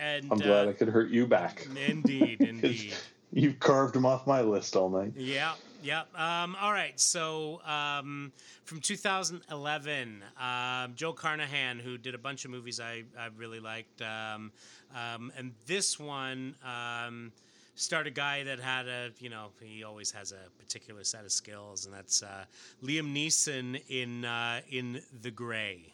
and 0.00 0.26
I'm 0.30 0.38
glad 0.38 0.66
uh, 0.66 0.70
I 0.70 0.72
could 0.72 0.88
hurt 0.88 1.10
you 1.10 1.26
back. 1.26 1.66
indeed, 1.76 2.40
indeed. 2.48 2.94
You've 3.32 3.60
carved 3.60 3.94
them 3.94 4.06
off 4.06 4.26
my 4.26 4.40
list 4.40 4.74
all 4.74 4.88
night. 4.88 5.12
Yeah, 5.16 5.52
yeah. 5.82 6.02
Um, 6.16 6.56
all 6.60 6.72
right. 6.72 6.98
So 6.98 7.60
um, 7.64 8.32
from 8.64 8.80
2011, 8.80 10.24
um, 10.40 10.92
Joe 10.96 11.12
Carnahan, 11.12 11.78
who 11.78 11.96
did 11.96 12.14
a 12.14 12.18
bunch 12.18 12.44
of 12.44 12.50
movies 12.50 12.80
I, 12.80 13.04
I 13.16 13.28
really 13.36 13.60
liked, 13.60 14.02
um, 14.02 14.50
um, 14.96 15.30
and 15.36 15.52
this 15.66 15.98
one 15.98 16.56
um, 16.64 17.30
starred 17.76 18.08
a 18.08 18.10
guy 18.10 18.42
that 18.44 18.58
had 18.58 18.88
a, 18.88 19.10
you 19.20 19.30
know, 19.30 19.50
he 19.60 19.84
always 19.84 20.10
has 20.10 20.32
a 20.32 20.50
particular 20.58 21.04
set 21.04 21.24
of 21.24 21.30
skills, 21.30 21.84
and 21.84 21.94
that's 21.94 22.24
uh, 22.24 22.44
Liam 22.82 23.14
Neeson 23.14 23.80
in 23.88 24.24
uh, 24.24 24.60
in 24.70 25.00
The 25.22 25.30
Grey. 25.30 25.92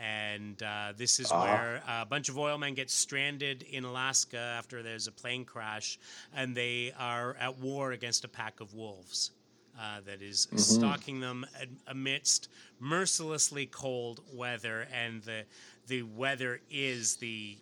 And 0.00 0.60
uh, 0.62 0.92
this 0.96 1.20
is 1.20 1.30
Ah. 1.30 1.42
where 1.44 1.82
a 1.88 2.04
bunch 2.04 2.28
of 2.28 2.38
oil 2.38 2.58
men 2.58 2.74
get 2.74 2.90
stranded 2.90 3.62
in 3.62 3.84
Alaska 3.84 4.38
after 4.38 4.82
there's 4.82 5.06
a 5.06 5.12
plane 5.12 5.44
crash, 5.44 5.98
and 6.34 6.56
they 6.56 6.92
are 6.98 7.36
at 7.38 7.58
war 7.58 7.92
against 7.92 8.24
a 8.24 8.28
pack 8.28 8.60
of 8.60 8.74
wolves 8.74 9.30
uh, 9.78 10.00
that 10.06 10.20
is 10.20 10.48
stalking 10.56 11.20
them 11.20 11.46
amidst 11.86 12.48
mercilessly 12.80 13.66
cold 13.66 14.20
weather. 14.32 14.86
And 14.92 15.22
the 15.22 15.44
the 15.86 16.02
weather 16.02 16.60
is 16.70 17.16
the 17.16 17.56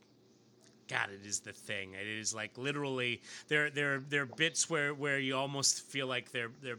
God, 0.89 1.11
it 1.11 1.27
is 1.27 1.41
the 1.41 1.53
thing. 1.53 1.93
It 1.95 2.07
is 2.07 2.35
like 2.35 2.57
literally 2.57 3.21
there 3.49 3.71
there 3.71 4.01
there 4.09 4.23
are 4.23 4.27
bits 4.27 4.69
where 4.71 4.95
where 4.95 5.19
you 5.19 5.37
almost 5.37 5.83
feel 5.83 6.07
like 6.07 6.33
their 6.33 6.49
their 6.63 6.79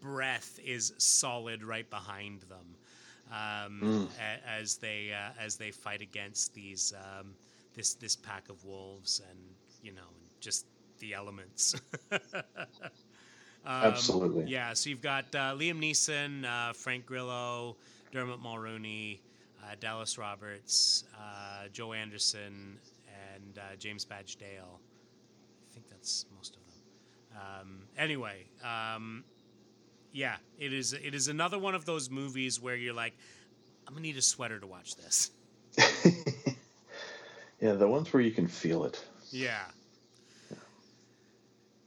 breath 0.00 0.58
is 0.64 0.92
solid 0.98 1.62
right 1.64 1.88
behind 1.90 2.42
them 2.42 2.76
um, 3.32 4.08
a, 4.18 4.48
as 4.48 4.76
they 4.76 5.12
uh, 5.12 5.30
as 5.40 5.56
they 5.56 5.70
fight 5.70 6.02
against 6.02 6.54
these 6.54 6.92
um, 6.96 7.34
this 7.74 7.94
this 7.94 8.16
pack 8.16 8.48
of 8.48 8.64
wolves 8.64 9.22
and 9.30 9.38
you 9.82 9.92
know 9.92 10.10
just 10.40 10.66
the 10.98 11.14
elements. 11.14 11.74
Um, 13.66 13.84
Absolutely. 13.84 14.44
Yeah. 14.46 14.72
So 14.72 14.88
you've 14.88 15.02
got 15.02 15.26
uh, 15.34 15.54
Liam 15.54 15.78
Neeson, 15.78 16.44
uh, 16.46 16.72
Frank 16.72 17.04
Grillo, 17.04 17.76
Dermot 18.12 18.42
Mulroney, 18.42 19.18
uh, 19.62 19.74
Dallas 19.78 20.16
Roberts, 20.16 21.04
uh, 21.14 21.68
Joe 21.70 21.92
Anderson, 21.92 22.78
and 23.34 23.58
uh, 23.58 23.76
James 23.78 24.04
Badge 24.06 24.36
Dale. 24.36 24.80
I 25.70 25.74
think 25.74 25.88
that's 25.90 26.24
most 26.34 26.56
of 26.56 26.62
them. 26.62 27.40
Um, 27.60 27.80
anyway, 27.98 28.46
um, 28.64 29.24
yeah, 30.12 30.36
it 30.58 30.72
is. 30.72 30.92
It 30.92 31.14
is 31.14 31.28
another 31.28 31.58
one 31.58 31.74
of 31.74 31.84
those 31.84 32.10
movies 32.10 32.60
where 32.60 32.76
you're 32.76 32.94
like, 32.94 33.14
I'm 33.86 33.94
gonna 33.94 34.02
need 34.02 34.16
a 34.16 34.22
sweater 34.22 34.58
to 34.58 34.66
watch 34.66 34.96
this. 34.96 35.30
Yeah, 37.60 37.72
the 37.72 37.88
ones 37.88 38.12
where 38.12 38.22
you 38.22 38.30
can 38.30 38.46
feel 38.46 38.84
it. 38.84 39.04
Yeah. 39.30 39.64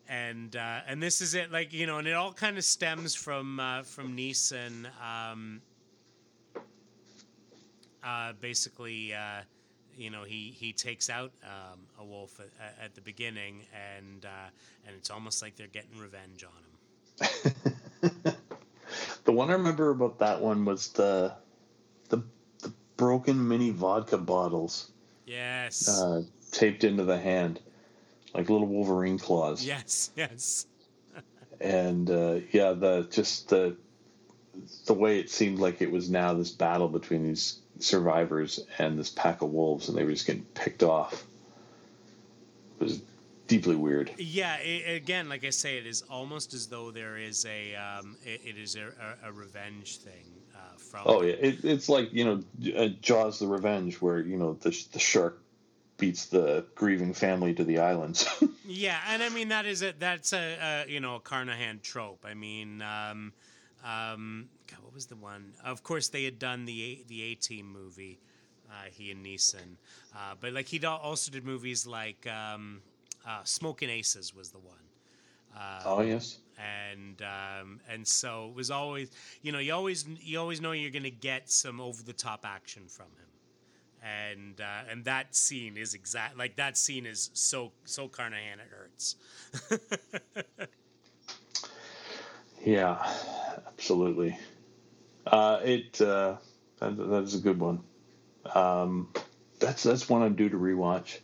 And 0.07 0.53
uh, 0.55 0.81
and 0.85 1.01
this 1.01 1.21
is 1.21 1.33
it, 1.35 1.51
like 1.51 1.71
you 1.71 1.87
know, 1.87 1.97
and 1.97 2.07
it 2.07 2.11
all 2.11 2.33
kind 2.33 2.57
of 2.57 2.65
stems 2.65 3.15
from 3.15 3.59
uh, 3.61 3.83
from 3.83 4.17
Neeson. 4.17 4.87
Um, 5.01 5.61
uh, 8.03 8.33
basically, 8.41 9.13
uh, 9.13 9.43
you 9.97 10.09
know, 10.09 10.23
he 10.25 10.53
he 10.53 10.73
takes 10.73 11.09
out 11.09 11.31
um, 11.45 11.79
a 11.97 12.03
wolf 12.03 12.41
at, 12.41 12.75
at 12.83 12.95
the 12.95 12.99
beginning, 12.99 13.61
and 13.73 14.25
uh, 14.25 14.49
and 14.85 14.97
it's 14.97 15.09
almost 15.09 15.41
like 15.41 15.55
they're 15.55 15.67
getting 15.67 15.97
revenge 15.97 16.43
on 16.43 17.29
him. 17.29 17.73
The 19.23 19.31
one 19.31 19.49
I 19.49 19.53
remember 19.53 19.91
about 19.91 20.19
that 20.19 20.41
one 20.41 20.65
was 20.65 20.89
the 20.89 21.33
the, 22.09 22.23
the 22.61 22.73
broken 22.97 23.47
mini 23.47 23.69
vodka 23.69 24.17
bottles 24.17 24.89
Yes. 25.27 25.87
uh, 25.87 26.23
taped 26.51 26.83
into 26.83 27.03
the 27.03 27.19
hand, 27.19 27.59
like 28.33 28.49
little 28.49 28.67
Wolverine 28.67 29.19
claws. 29.19 29.63
yes. 29.63 30.09
Yes. 30.17 30.65
And 31.61 32.09
uh, 32.09 32.39
yeah, 32.51 32.73
the 32.73 33.07
just 33.11 33.49
the 33.49 33.77
the 34.87 34.93
way 34.95 35.19
it 35.19 35.29
seemed 35.29 35.59
like 35.59 35.81
it 35.81 35.91
was 35.91 36.09
now 36.09 36.33
this 36.33 36.49
battle 36.51 36.89
between 36.89 37.23
these 37.23 37.59
survivors 37.79 38.59
and 38.79 38.97
this 38.99 39.09
pack 39.11 39.41
of 39.43 39.51
wolves, 39.51 39.87
and 39.87 39.97
they 39.97 40.03
were 40.03 40.11
just 40.11 40.25
getting 40.27 40.43
picked 40.55 40.81
off. 40.83 41.23
It 42.79 42.83
was 42.83 43.01
deeply 43.51 43.75
weird. 43.75 44.11
Yeah, 44.17 44.55
i 44.59 44.83
again, 44.91 45.27
like 45.27 45.43
I 45.43 45.49
say, 45.49 45.77
it 45.77 45.85
is 45.85 46.03
almost 46.09 46.53
as 46.53 46.67
though 46.67 46.89
there 46.89 47.17
is 47.17 47.45
a 47.45 47.75
um, 47.75 48.15
it, 48.23 48.41
it 48.45 48.57
is 48.57 48.77
a, 48.77 48.93
a, 49.25 49.29
a 49.29 49.31
revenge 49.33 49.97
thing 49.97 50.25
uh, 50.55 50.77
from. 50.77 51.01
Oh 51.05 51.21
yeah, 51.21 51.33
it, 51.33 51.65
it's 51.65 51.89
like 51.89 52.13
you 52.13 52.23
know 52.23 52.73
uh, 52.77 52.87
Jaws: 53.01 53.39
The 53.39 53.47
Revenge, 53.47 54.01
where 54.01 54.21
you 54.21 54.37
know 54.37 54.53
the 54.53 54.69
the 54.93 54.99
shark 54.99 55.41
beats 55.97 56.27
the 56.27 56.65
grieving 56.75 57.13
family 57.13 57.53
to 57.53 57.63
the 57.63 57.79
islands. 57.79 58.25
Yeah, 58.63 58.99
and 59.09 59.21
I 59.21 59.27
mean 59.29 59.49
that 59.49 59.65
is 59.65 59.81
a 59.81 59.91
that's 59.97 60.31
a, 60.31 60.85
a 60.87 60.89
you 60.89 61.01
know 61.01 61.15
a 61.15 61.19
Carnahan 61.19 61.79
trope. 61.81 62.25
I 62.25 62.35
mean, 62.35 62.81
um, 62.81 63.33
um, 63.83 64.47
God, 64.69 64.79
what 64.83 64.93
was 64.93 65.07
the 65.07 65.17
one? 65.17 65.53
Of 65.65 65.83
course, 65.83 66.07
they 66.07 66.23
had 66.23 66.39
done 66.39 66.63
the 66.65 66.81
A- 66.83 67.03
the 67.07 67.23
A 67.23 67.35
Team 67.35 67.69
movie, 67.69 68.19
uh, 68.69 68.85
he 68.91 69.11
and 69.11 69.25
Neeson, 69.25 69.75
uh, 70.15 70.35
but 70.39 70.53
like 70.53 70.67
he 70.67 70.79
also 70.85 71.31
did 71.31 71.43
movies 71.43 71.85
like 71.85 72.25
um, 72.27 72.81
uh, 73.27 73.41
Smoking 73.43 73.89
Aces 73.89 74.35
was 74.35 74.51
the 74.51 74.59
one. 74.59 74.77
Uh, 75.55 75.81
oh 75.85 76.01
yes, 76.01 76.39
and 76.57 77.21
um, 77.21 77.79
and 77.89 78.07
so 78.07 78.47
it 78.49 78.55
was 78.55 78.71
always 78.71 79.11
you 79.41 79.51
know 79.51 79.59
you 79.59 79.73
always 79.73 80.05
you 80.21 80.39
always 80.39 80.61
know 80.61 80.71
you're 80.71 80.91
going 80.91 81.03
to 81.03 81.11
get 81.11 81.49
some 81.49 81.81
over 81.81 82.01
the 82.03 82.13
top 82.13 82.45
action 82.45 82.83
from 82.87 83.07
him 83.07 83.27
and 84.01 84.61
uh, 84.61 84.89
and 84.89 85.03
that 85.05 85.35
scene 85.35 85.75
is 85.75 85.93
exact 85.93 86.37
like 86.37 86.55
that 86.55 86.77
scene 86.77 87.05
is 87.05 87.31
so 87.33 87.71
so 87.83 88.07
Carnahan 88.07 88.59
it 88.59 88.67
hurts 88.69 89.15
yeah, 92.65 92.97
absolutely. 93.67 94.37
Uh, 95.25 95.59
it 95.63 96.01
uh, 96.01 96.35
that, 96.79 96.97
that 96.97 97.23
is 97.23 97.35
a 97.35 97.39
good 97.39 97.59
one. 97.59 97.81
Um, 98.53 99.09
that's 99.59 99.83
that's 99.83 100.09
one 100.09 100.21
I'm 100.21 100.35
due 100.35 100.49
to 100.49 100.57
rewatch. 100.57 101.19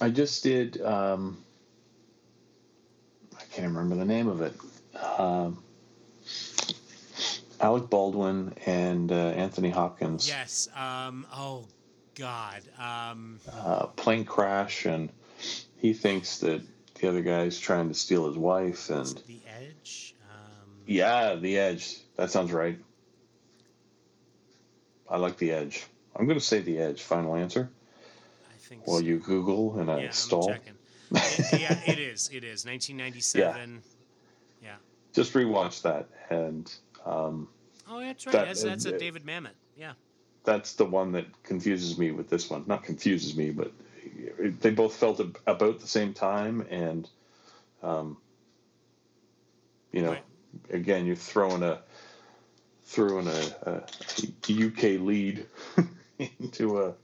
I 0.00 0.10
just 0.10 0.42
did. 0.42 0.80
Um, 0.80 1.42
I 3.36 3.42
can't 3.52 3.68
remember 3.68 3.96
the 3.96 4.04
name 4.04 4.28
of 4.28 4.42
it. 4.42 4.54
Um, 5.18 5.62
Alec 7.60 7.88
Baldwin 7.88 8.54
and 8.66 9.10
uh, 9.10 9.14
Anthony 9.14 9.70
Hopkins. 9.70 10.28
yes 10.28 10.68
um 10.76 11.26
oh 11.34 11.64
god 12.14 12.62
um 12.78 13.40
uh, 13.52 13.86
plane 13.86 14.24
crash, 14.24 14.86
and 14.86 15.10
he 15.78 15.92
thinks 15.94 16.38
that 16.38 16.62
the 17.00 17.08
other 17.08 17.22
guy's 17.22 17.58
trying 17.58 17.88
to 17.88 17.94
steal 17.94 18.26
his 18.26 18.36
wife. 18.36 18.90
And 18.90 19.06
the 19.26 19.40
edge 19.58 20.14
um 20.30 20.70
yeah, 20.86 21.36
the 21.36 21.58
edge. 21.58 21.98
That 22.16 22.30
sounds 22.30 22.52
right. 22.52 22.78
I 25.08 25.16
like 25.18 25.36
the 25.38 25.52
edge. 25.52 25.84
I'm 26.16 26.26
going 26.26 26.38
to 26.38 26.44
say 26.44 26.60
the 26.60 26.78
edge. 26.78 27.02
Final 27.02 27.34
answer. 27.34 27.68
Think 28.68 28.86
While 28.86 28.98
so. 28.98 29.04
you 29.04 29.18
Google 29.18 29.78
and 29.78 29.90
I 29.90 30.02
yeah, 30.04 30.10
stall. 30.10 30.50
It- 30.50 30.62
yeah 31.52 31.78
it 31.86 31.98
is 31.98 32.30
it 32.32 32.44
is 32.44 32.64
1997 32.66 33.82
yeah, 34.62 34.76
Just 35.12 35.34
rewatch 35.34 35.82
that, 35.82 36.08
and 36.30 36.72
um, 37.04 37.48
oh 37.88 38.00
that's 38.00 38.26
right 38.26 38.32
That- 38.32 38.46
that's, 38.46 38.62
that's 38.62 38.86
a 38.86 38.94
uh, 38.94 38.98
David 38.98 39.24
Mamet 39.26 39.50
yeah 39.76 39.92
that's 40.44 40.74
the 40.74 40.84
one 40.84 41.12
that 41.12 41.26
confuses 41.42 41.98
me 41.98 42.10
with 42.10 42.28
this 42.28 42.50
one. 42.50 42.64
Not 42.66 42.84
confuses 42.84 43.36
me, 43.36 43.50
but 43.50 43.72
they 44.60 44.70
both 44.70 44.94
felt 44.96 45.18
ab- 45.20 45.38
about 45.46 45.80
the 45.80 45.86
same 45.86 46.12
time, 46.12 46.66
and 46.70 47.08
um, 47.82 48.18
you 49.92 50.02
know, 50.02 50.10
Right. 50.10 50.24
again, 50.70 51.06
you're 51.06 51.16
throwing 51.16 51.62
a 51.62 51.80
throwing 52.84 53.26
a, 53.26 53.32
a 53.66 54.66
UK 54.66 55.00
lead 55.00 55.46
into 56.18 56.78
a 56.80 56.94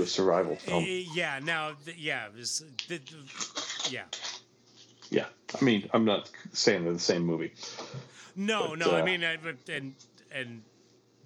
a 0.00 0.06
survival 0.06 0.56
film. 0.56 0.82
Uh, 0.82 0.86
yeah 0.86 1.38
now 1.42 1.72
th- 1.84 1.96
yeah 1.98 2.26
it 2.26 2.34
was, 2.34 2.64
yeah 3.90 4.04
Yeah, 5.10 5.26
I 5.60 5.62
mean, 5.62 5.90
I'm 5.92 6.04
not 6.06 6.30
saying 6.52 6.84
they're 6.84 6.94
the 6.94 6.98
same 6.98 7.22
movie. 7.26 7.52
No, 8.34 8.68
But, 8.70 8.78
no. 8.78 8.90
I 8.92 9.00
uh, 9.00 9.04
mean, 9.04 9.22
I, 9.24 9.36
but 9.36 9.56
and 9.68 9.94
and 10.32 10.62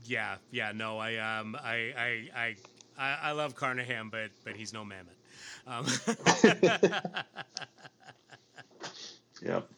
yeah, 0.05 0.37
yeah. 0.51 0.73
No, 0.73 0.99
I 0.99 1.17
um, 1.17 1.55
I 1.63 1.93
I 1.97 2.29
I 2.35 2.57
I, 2.99 3.19
I 3.23 3.31
love 3.33 3.55
Carnahan, 3.55 4.09
but 4.09 4.31
but 4.45 4.57
he's 4.57 4.73
no 4.73 4.85
Mamet. 4.85 5.15
Um, 5.67 5.87
Yep. 9.43 9.69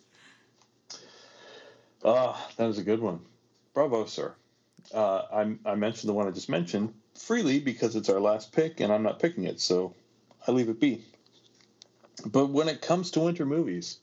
Ah, 2.05 2.48
that 2.56 2.66
was 2.66 2.78
a 2.78 2.82
good 2.82 3.01
one. 3.01 3.20
Bravo, 3.74 4.05
sir. 4.06 4.32
Uh, 4.94 5.23
I, 5.32 5.70
I 5.70 5.74
mentioned 5.74 6.09
the 6.09 6.15
one 6.15 6.27
I 6.28 6.31
just 6.31 6.48
mentioned 6.48 6.94
freely 7.19 7.59
because 7.61 7.97
it's 7.97 8.09
our 8.09 8.20
last 8.20 8.53
pick 8.53 8.81
and 8.81 8.93
I'm 8.93 9.03
not 9.03 9.19
picking 9.19 9.45
it, 9.45 9.61
so 9.61 9.95
I 10.47 10.53
leave 10.53 10.69
it 10.69 10.81
be. 10.81 11.03
But 12.24 12.47
when 12.47 12.69
it 12.69 12.81
comes 12.81 13.12
to 13.12 13.20
winter 13.20 13.47
movies, 13.47 13.99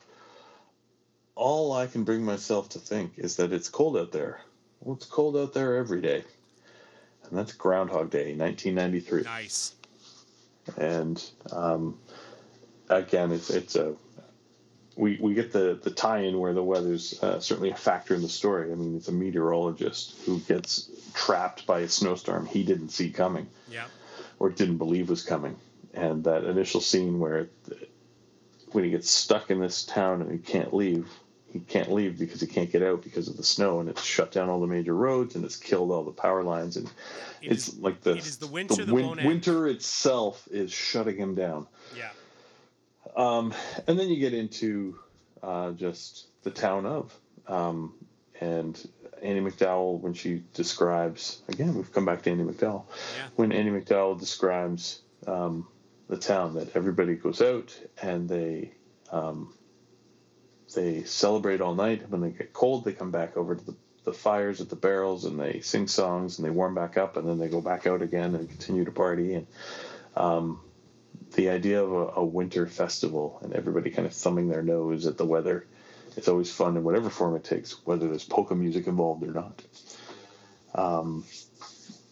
all 1.35 1.73
I 1.73 1.87
can 1.87 2.03
bring 2.03 2.23
myself 2.23 2.69
to 2.69 2.79
think 2.79 3.13
is 3.17 3.37
that 3.37 3.51
it's 3.51 3.69
cold 3.69 3.97
out 3.97 4.11
there. 4.11 4.39
Well, 4.79 4.95
it's 4.95 5.05
cold 5.05 5.35
out 5.35 5.53
there 5.53 5.75
every 5.75 6.01
day. 6.01 6.23
And 7.29 7.37
that's 7.37 7.53
Groundhog 7.53 8.11
Day, 8.11 8.35
1993 8.35 9.23
nice. 9.23 9.73
and 10.77 11.23
um, 11.51 11.97
again, 12.89 13.31
it's 13.31 13.49
it's 13.49 13.75
a 13.75 13.95
we 14.95 15.17
we 15.19 15.33
get 15.33 15.51
the 15.51 15.79
the 15.81 15.89
tie-in 15.89 16.39
where 16.39 16.53
the 16.53 16.63
weather's 16.63 17.21
uh, 17.23 17.39
certainly 17.39 17.71
a 17.71 17.75
factor 17.75 18.13
in 18.13 18.21
the 18.21 18.29
story. 18.29 18.71
I 18.71 18.75
mean, 18.75 18.95
it's 18.95 19.07
a 19.07 19.11
meteorologist 19.11 20.15
who 20.25 20.39
gets 20.41 20.89
trapped 21.15 21.65
by 21.65 21.79
a 21.79 21.87
snowstorm 21.87 22.45
he 22.45 22.63
didn't 22.63 22.89
see 22.89 23.09
coming 23.09 23.47
Yeah. 23.71 23.85
or 24.37 24.49
didn't 24.49 24.77
believe 24.77 25.09
was 25.09 25.23
coming, 25.23 25.55
and 25.93 26.25
that 26.25 26.43
initial 26.43 26.81
scene 26.81 27.19
where 27.19 27.49
when 28.73 28.83
he 28.83 28.91
gets 28.91 29.09
stuck 29.09 29.49
in 29.49 29.59
this 29.61 29.85
town 29.85 30.21
and 30.21 30.31
he 30.31 30.37
can't 30.37 30.73
leave. 30.73 31.07
He 31.53 31.61
can't 31.61 31.89
leave 31.93 32.19
because 32.19 32.41
he 32.41 32.47
can't 32.47 32.69
get 32.69 32.83
out 32.83 33.01
because 33.01 33.29
of 33.29 33.37
the 33.37 33.43
snow, 33.43 33.79
and 33.79 33.87
it's 33.87 34.03
shut 34.03 34.33
down 34.33 34.49
all 34.49 34.59
the 34.59 34.67
major 34.67 34.93
roads, 34.93 35.35
and 35.35 35.45
it's 35.45 35.55
killed 35.55 35.89
all 35.89 36.03
the 36.03 36.11
power 36.11 36.43
lines, 36.43 36.75
and 36.75 36.85
It 37.41 37.53
it's 37.53 37.69
is- 37.69 37.77
like 37.79 38.01
the 38.01 38.11
it 38.17 38.25
is 38.27 38.39
the 38.39 38.47
winter 38.47 38.83
that 38.83 38.93
win- 38.93 39.23
winter 39.25 39.65
itself 39.65 40.45
is 40.51 40.73
shutting 40.73 41.15
him 41.15 41.33
down. 41.33 41.67
Yeah. 41.95 42.09
Um, 43.15 43.53
and 43.87 43.97
then 43.97 44.09
you 44.09 44.19
get 44.19 44.33
into 44.33 44.99
uh, 45.41 45.71
just 45.71 46.25
the 46.43 46.51
town 46.51 46.85
of. 46.85 47.17
Um, 47.47 47.93
and 48.41 48.77
Andie 49.23 49.41
MacDowell, 49.41 49.99
when 49.99 50.13
she 50.13 50.43
describes, 50.53 51.41
again, 51.47 51.75
we've 51.75 51.91
come 51.91 52.05
back 52.05 52.21
to 52.23 52.31
Andie 52.31 52.43
MacDowell. 52.43 52.85
Yeah. 52.87 53.27
When 53.35 53.51
Andie 53.51 53.71
MacDowell 53.71 54.19
describes 54.19 55.01
um, 55.27 55.67
the 56.09 56.17
town, 56.17 56.55
that 56.55 56.75
everybody 56.75 57.15
goes 57.15 57.41
out 57.41 57.77
and 58.01 58.27
they 58.29 58.73
um, 59.11 59.53
they 60.73 61.03
celebrate 61.03 61.61
all 61.61 61.75
night. 61.75 62.09
When 62.09 62.21
they 62.21 62.31
get 62.31 62.53
cold, 62.53 62.83
they 62.83 62.93
come 62.93 63.11
back 63.11 63.37
over 63.37 63.55
to 63.55 63.65
the, 63.65 63.75
the 64.03 64.13
fires 64.13 64.61
at 64.61 64.69
the 64.69 64.75
barrels 64.75 65.25
and 65.25 65.39
they 65.39 65.61
sing 65.61 65.87
songs 65.87 66.37
and 66.37 66.45
they 66.45 66.51
warm 66.51 66.75
back 66.75 66.97
up 66.97 67.17
and 67.17 67.27
then 67.27 67.39
they 67.39 67.47
go 67.47 67.61
back 67.61 67.87
out 67.87 68.01
again 68.01 68.35
and 68.35 68.49
continue 68.49 68.85
to 68.85 68.91
party. 68.91 69.35
And 69.35 69.47
um, 70.15 70.59
the 71.33 71.49
idea 71.49 71.83
of 71.83 71.91
a, 71.91 72.19
a 72.19 72.25
winter 72.25 72.67
festival 72.67 73.39
and 73.41 73.53
everybody 73.53 73.89
kind 73.89 74.07
of 74.07 74.13
thumbing 74.13 74.49
their 74.49 74.61
nose 74.61 75.05
at 75.07 75.17
the 75.17 75.25
weather. 75.25 75.65
It's 76.17 76.27
always 76.27 76.51
fun 76.51 76.77
in 76.77 76.83
whatever 76.83 77.09
form 77.09 77.35
it 77.35 77.43
takes, 77.43 77.73
whether 77.85 78.07
there's 78.07 78.23
polka 78.23 78.55
music 78.55 78.87
involved 78.87 79.23
or 79.23 79.31
not. 79.31 79.61
Um, 80.73 81.25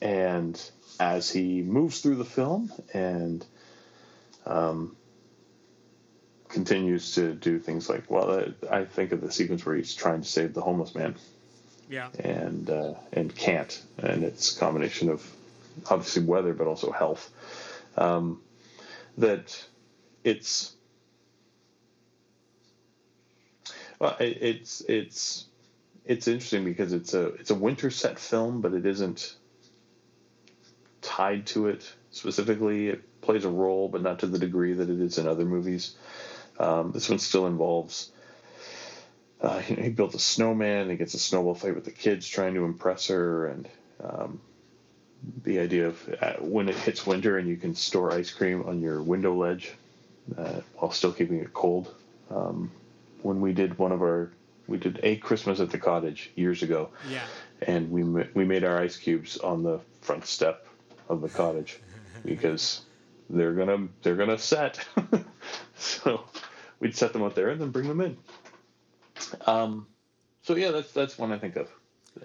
and 0.02 0.60
as 1.00 1.30
he 1.30 1.62
moves 1.62 2.02
through 2.02 2.16
the 2.16 2.26
film 2.26 2.72
and 2.94 3.46
um, 4.46 4.96
continues 6.50 7.16
to 7.16 7.34
do 7.34 7.60
things 7.60 7.90
like, 7.90 8.10
well, 8.10 8.46
I 8.70 8.86
think 8.86 9.12
of 9.12 9.22
the 9.22 9.32
sequence 9.32 9.66
where 9.66 9.76
he's 9.76 9.96
trying 9.96 10.22
to 10.22 10.28
save 10.28 10.54
the 10.54 10.62
homeless 10.62 10.94
man 10.96 11.16
Yeah. 11.90 12.10
and 12.20 12.70
uh, 12.70 12.94
and 13.12 13.34
can't, 13.34 13.82
and 13.98 14.24
it's 14.24 14.56
a 14.56 14.60
combination 14.60 15.10
of 15.10 15.26
obviously 15.90 16.24
weather, 16.24 16.54
but 16.54 16.68
also 16.68 16.92
health. 16.92 17.30
Um, 17.98 18.42
that 19.18 19.66
it's 20.24 20.74
well, 24.04 24.18
it, 24.20 24.38
it's 24.42 24.82
it's 24.82 25.46
it's 26.04 26.28
interesting 26.28 26.66
because 26.66 26.92
it's 26.92 27.14
a 27.14 27.28
it's 27.36 27.52
a 27.52 27.56
winter 27.56 27.90
set 27.90 28.20
film, 28.20 28.60
but 28.60 28.74
it 28.74 28.86
isn't 28.86 29.34
tied 31.02 31.46
to 31.48 31.68
it 31.68 31.90
specifically. 32.12 32.90
It 32.90 33.22
plays 33.22 33.46
a 33.46 33.50
role, 33.50 33.88
but 33.88 34.02
not 34.02 34.20
to 34.20 34.28
the 34.28 34.40
degree 34.40 34.74
that 34.74 34.90
it 34.90 35.00
is 35.00 35.18
in 35.20 35.26
other 35.26 35.46
movies. 35.46 35.96
Um, 36.60 36.92
this 36.92 37.10
one 37.10 37.18
still 37.18 37.48
involves 37.48 38.12
uh, 39.40 39.62
you 39.70 39.78
know, 39.78 39.84
he 39.84 39.90
built 39.90 40.16
a 40.16 40.20
snowman. 40.20 40.90
He 40.90 40.98
gets 40.98 41.14
a 41.14 41.20
snowball 41.20 41.56
fight 41.56 41.74
with 41.74 41.86
the 41.86 41.92
kids, 41.92 42.28
trying 42.28 42.56
to 42.56 42.66
impress 42.66 43.08
her, 43.08 43.48
and 43.48 43.70
um, 44.04 44.42
the 45.44 45.60
idea 45.60 45.88
of 45.88 46.16
uh, 46.22 46.34
when 46.40 46.68
it 46.68 46.76
hits 46.76 47.08
winter 47.08 47.38
and 47.38 47.48
you 47.48 47.56
can 47.56 47.74
store 47.74 48.12
ice 48.12 48.32
cream 48.32 48.64
on 48.64 48.82
your 48.82 49.02
window 49.02 49.34
ledge 49.34 49.72
uh, 50.38 50.60
while 50.76 50.92
still 50.92 51.14
keeping 51.14 51.40
it 51.40 51.54
cold. 51.54 51.94
Um, 52.30 52.70
when 53.24 53.42
we 53.42 53.54
did 53.54 53.78
one 53.78 53.92
of 53.92 54.02
our, 54.02 54.32
we 54.68 54.78
did 54.78 55.00
a 55.04 55.16
Christmas 55.18 55.60
at 55.60 55.70
the 55.72 55.78
cottage 55.78 56.30
years 56.36 56.62
ago, 56.64 56.90
Yeah. 57.10 57.24
and 57.62 57.92
we 57.92 58.04
we 58.34 58.46
made 58.46 58.64
our 58.64 58.78
ice 58.80 58.98
cubes 58.98 59.38
on 59.38 59.64
the 59.64 59.80
front 60.02 60.26
step 60.26 60.66
of 61.10 61.22
the 61.22 61.30
cottage 61.30 61.80
because 62.26 62.82
they're 63.30 63.54
gonna 63.54 63.88
they're 64.02 64.16
gonna 64.16 64.38
set. 64.38 64.86
so 65.76 66.24
we'd 66.80 66.96
set 66.96 67.14
them 67.14 67.24
out 67.24 67.36
there 67.36 67.50
and 67.50 67.60
then 67.60 67.72
bring 67.72 67.88
them 67.88 68.02
in. 68.02 68.18
Um, 69.48 69.88
so 70.44 70.56
yeah, 70.56 70.72
that's 70.72 70.92
that's 70.92 71.18
one 71.18 71.32
I 71.32 71.40
think 71.40 71.56
of, 71.56 71.70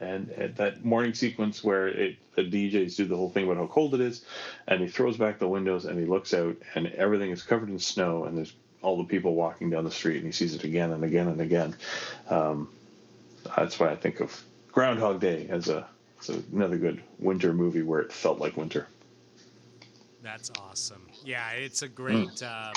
and, 0.01 0.29
and 0.31 0.57
that 0.57 0.85
morning 0.85 1.15
sequence 1.15 1.62
where 1.62 1.89
it, 1.89 2.16
the 2.35 2.43
DJs 2.43 2.97
do 2.97 3.05
the 3.07 3.16
whole 3.16 3.31
thing 3.31 3.45
about 3.45 3.57
how 3.57 3.66
cold 3.66 3.95
it 3.95 4.01
is, 4.01 4.25
and 4.66 4.81
he 4.81 4.89
throws 4.89 5.16
back 5.16 5.39
the 5.39 5.49
windows 5.49 5.85
and 5.85 5.99
he 5.99 6.05
looks 6.07 6.35
out 6.35 6.57
and 6.75 6.89
everything 6.89 7.31
is 7.31 7.43
covered 7.43 7.69
in 7.69 7.79
snow 7.79 8.25
and 8.25 8.37
there's 8.37 8.53
all 8.83 8.97
the 8.97 9.05
people 9.05 9.35
walking 9.35 9.71
down 9.71 9.85
the 9.85 9.91
street 9.91 10.17
and 10.17 10.27
he 10.27 10.33
sees 10.33 10.55
it 10.55 10.65
again 10.65 10.93
and 10.93 11.05
again 11.05 11.29
and 11.29 11.41
again. 11.41 11.77
Um, 12.29 12.69
that's 13.57 13.79
why 13.79 13.91
I 13.91 13.97
think 13.97 14.21
of 14.21 14.43
Groundhog 14.73 15.21
Day 15.21 15.47
as 15.51 15.69
a 15.69 15.87
as 16.21 16.29
another 16.53 16.77
good 16.79 17.03
winter 17.19 17.53
movie 17.53 17.83
where 17.83 18.01
it 18.01 18.13
felt 18.13 18.39
like 18.39 18.57
winter. 18.57 18.89
That's 20.23 20.51
awesome. 20.59 21.07
Yeah, 21.25 21.51
it's 21.53 21.83
a 21.83 21.89
great. 21.89 22.43
Um, 22.43 22.73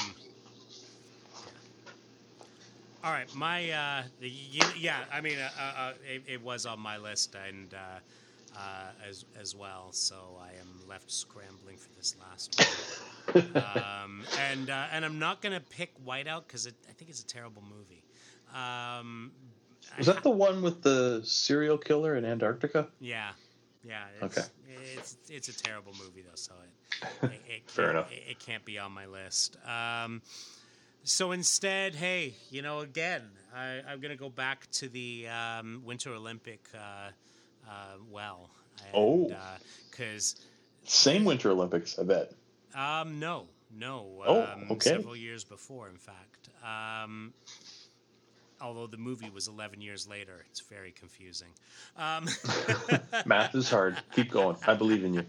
all 3.04 3.12
right, 3.12 3.34
my 3.36 3.72
uh, 3.72 4.04
the, 4.20 4.32
yeah, 4.78 5.00
I 5.12 5.22
mean, 5.22 5.40
uh, 5.40 5.50
uh, 5.60 5.80
uh, 5.80 5.94
it, 6.08 6.24
it 6.28 6.42
was 6.42 6.68
on 6.68 6.80
my 6.80 6.98
list 6.98 7.36
and 7.48 7.74
uh, 8.56 8.90
as 9.08 9.26
as 9.40 9.56
well, 9.56 9.92
so 9.92 10.38
I 10.42 10.50
am 10.60 10.88
left 10.88 11.12
scrambling 11.12 11.78
for 11.78 11.90
this 11.96 12.16
last 12.22 12.62
one. 13.34 13.64
um, 13.64 14.24
and 14.50 14.70
uh, 14.70 14.88
and 14.92 15.06
I'm 15.06 15.20
not 15.20 15.42
gonna 15.42 15.62
pick 15.62 15.92
Whiteout 16.06 16.44
because 16.48 16.68
I 16.68 16.92
think 16.94 17.10
it's 17.10 17.22
a 17.22 17.28
terrible 17.28 17.64
movie. 17.64 18.04
Um, 18.54 19.32
Was 19.98 20.08
that 20.08 20.24
the 20.24 20.30
one 20.32 20.62
with 20.62 20.82
the 20.82 21.22
serial 21.24 21.78
killer 21.78 22.16
in 22.18 22.26
Antarctica? 22.26 22.88
Yeah, 23.00 23.30
yeah. 23.88 24.04
It's, 24.22 24.38
Okay. 24.38 24.48
It's 24.96 25.18
it's 25.30 25.48
a 25.50 25.54
terrible 25.64 25.94
movie 26.04 26.22
though, 26.22 26.36
so 26.36 26.54
it 26.64 27.08
it, 27.24 27.42
it 27.48 27.62
Fair 27.70 27.92
enough. 27.92 28.12
It, 28.12 28.24
it 28.32 28.40
can't 28.40 28.66
be 28.66 28.78
on 28.80 28.92
my 28.92 29.06
list. 29.06 29.58
Um, 29.66 30.22
so 31.04 31.32
instead, 31.32 31.96
hey, 31.96 32.36
you 32.52 32.62
know, 32.62 32.82
again, 32.82 33.24
I, 33.56 33.82
I'm 33.88 34.02
gonna 34.02 34.16
go 34.16 34.30
back 34.30 34.70
to 34.74 34.90
the 34.90 35.28
um, 35.30 35.82
Winter 35.86 36.14
Olympic 36.14 36.60
uh, 36.76 37.10
uh, 37.68 37.98
well. 38.10 38.50
Oh. 38.94 39.32
because 39.90 40.36
Same 40.86 41.24
Winter 41.24 41.52
Olympics, 41.52 42.00
I 42.00 42.04
bet. 42.04 42.32
um, 42.76 43.20
no, 43.20 43.48
no. 43.78 44.08
Oh, 44.26 44.42
um, 44.42 44.68
okay. 44.72 44.90
Several 44.92 45.16
years 45.16 45.44
before, 45.44 45.90
in 45.90 45.98
fact. 45.98 46.50
Um, 46.64 47.34
although 48.60 48.88
the 48.88 48.98
movie 48.98 49.30
was 49.30 49.48
11 49.48 49.82
years 49.82 50.08
later, 50.08 50.46
it's 50.50 50.62
very 50.62 50.92
confusing. 50.92 51.50
Um, 51.98 52.28
Math 53.26 53.56
is 53.56 53.70
hard. 53.70 53.98
Keep 54.16 54.32
going. 54.32 54.58
I 54.68 54.74
believe 54.74 55.04
in 55.04 55.14
you. 55.14 55.26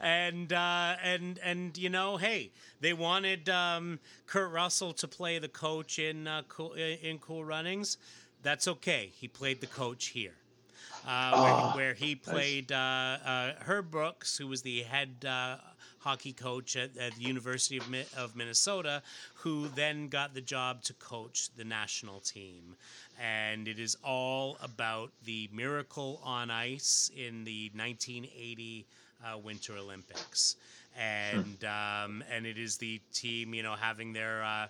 and 0.00 0.52
uh, 0.52 0.96
and 1.02 1.38
and 1.42 1.76
you 1.76 1.90
know, 1.90 2.16
hey, 2.16 2.52
they 2.80 2.92
wanted 2.92 3.48
um, 3.48 3.98
Kurt 4.26 4.50
Russell 4.52 4.92
to 4.94 5.08
play 5.08 5.38
the 5.38 5.48
coach 5.48 5.98
in 5.98 6.26
uh, 6.26 6.42
cool, 6.48 6.72
in 6.74 7.18
Cool 7.18 7.44
Runnings. 7.44 7.98
That's 8.42 8.68
okay. 8.68 9.10
He 9.14 9.28
played 9.28 9.60
the 9.60 9.66
coach 9.66 10.06
here. 10.06 10.34
Uh, 11.08 11.10
Ah, 11.10 11.72
where, 11.74 11.86
where 11.86 11.94
he 11.94 12.14
played 12.14 12.70
uh, 12.70 12.76
uh, 13.24 13.52
Herb 13.60 13.90
Brooks, 13.90 14.36
who 14.36 14.46
was 14.46 14.60
the 14.60 14.82
head 14.82 15.24
uh, 15.26 15.56
hockey 16.00 16.32
coach 16.34 16.76
at, 16.76 16.96
at 16.98 17.14
the 17.14 17.22
University 17.22 17.78
of, 17.78 17.88
Mi- 17.88 18.04
of 18.14 18.36
Minnesota, 18.36 19.02
who 19.36 19.68
then 19.68 20.08
got 20.08 20.34
the 20.34 20.42
job 20.42 20.82
to 20.82 20.92
coach 20.94 21.48
the 21.56 21.64
national 21.64 22.20
team. 22.20 22.76
And 23.18 23.66
it 23.68 23.78
is 23.78 23.96
all 24.04 24.58
about 24.62 25.10
the 25.24 25.48
miracle 25.50 26.20
on 26.22 26.50
ice 26.50 27.10
in 27.16 27.44
the 27.44 27.70
1980 27.74 28.86
uh, 29.24 29.38
Winter 29.38 29.76
Olympics. 29.78 30.56
And 30.98 31.64
um, 31.64 32.22
and 32.30 32.44
it 32.44 32.58
is 32.58 32.76
the 32.76 33.00
team, 33.14 33.54
you 33.54 33.62
know, 33.62 33.74
having 33.74 34.12
their 34.12 34.42
uh, 34.42 34.66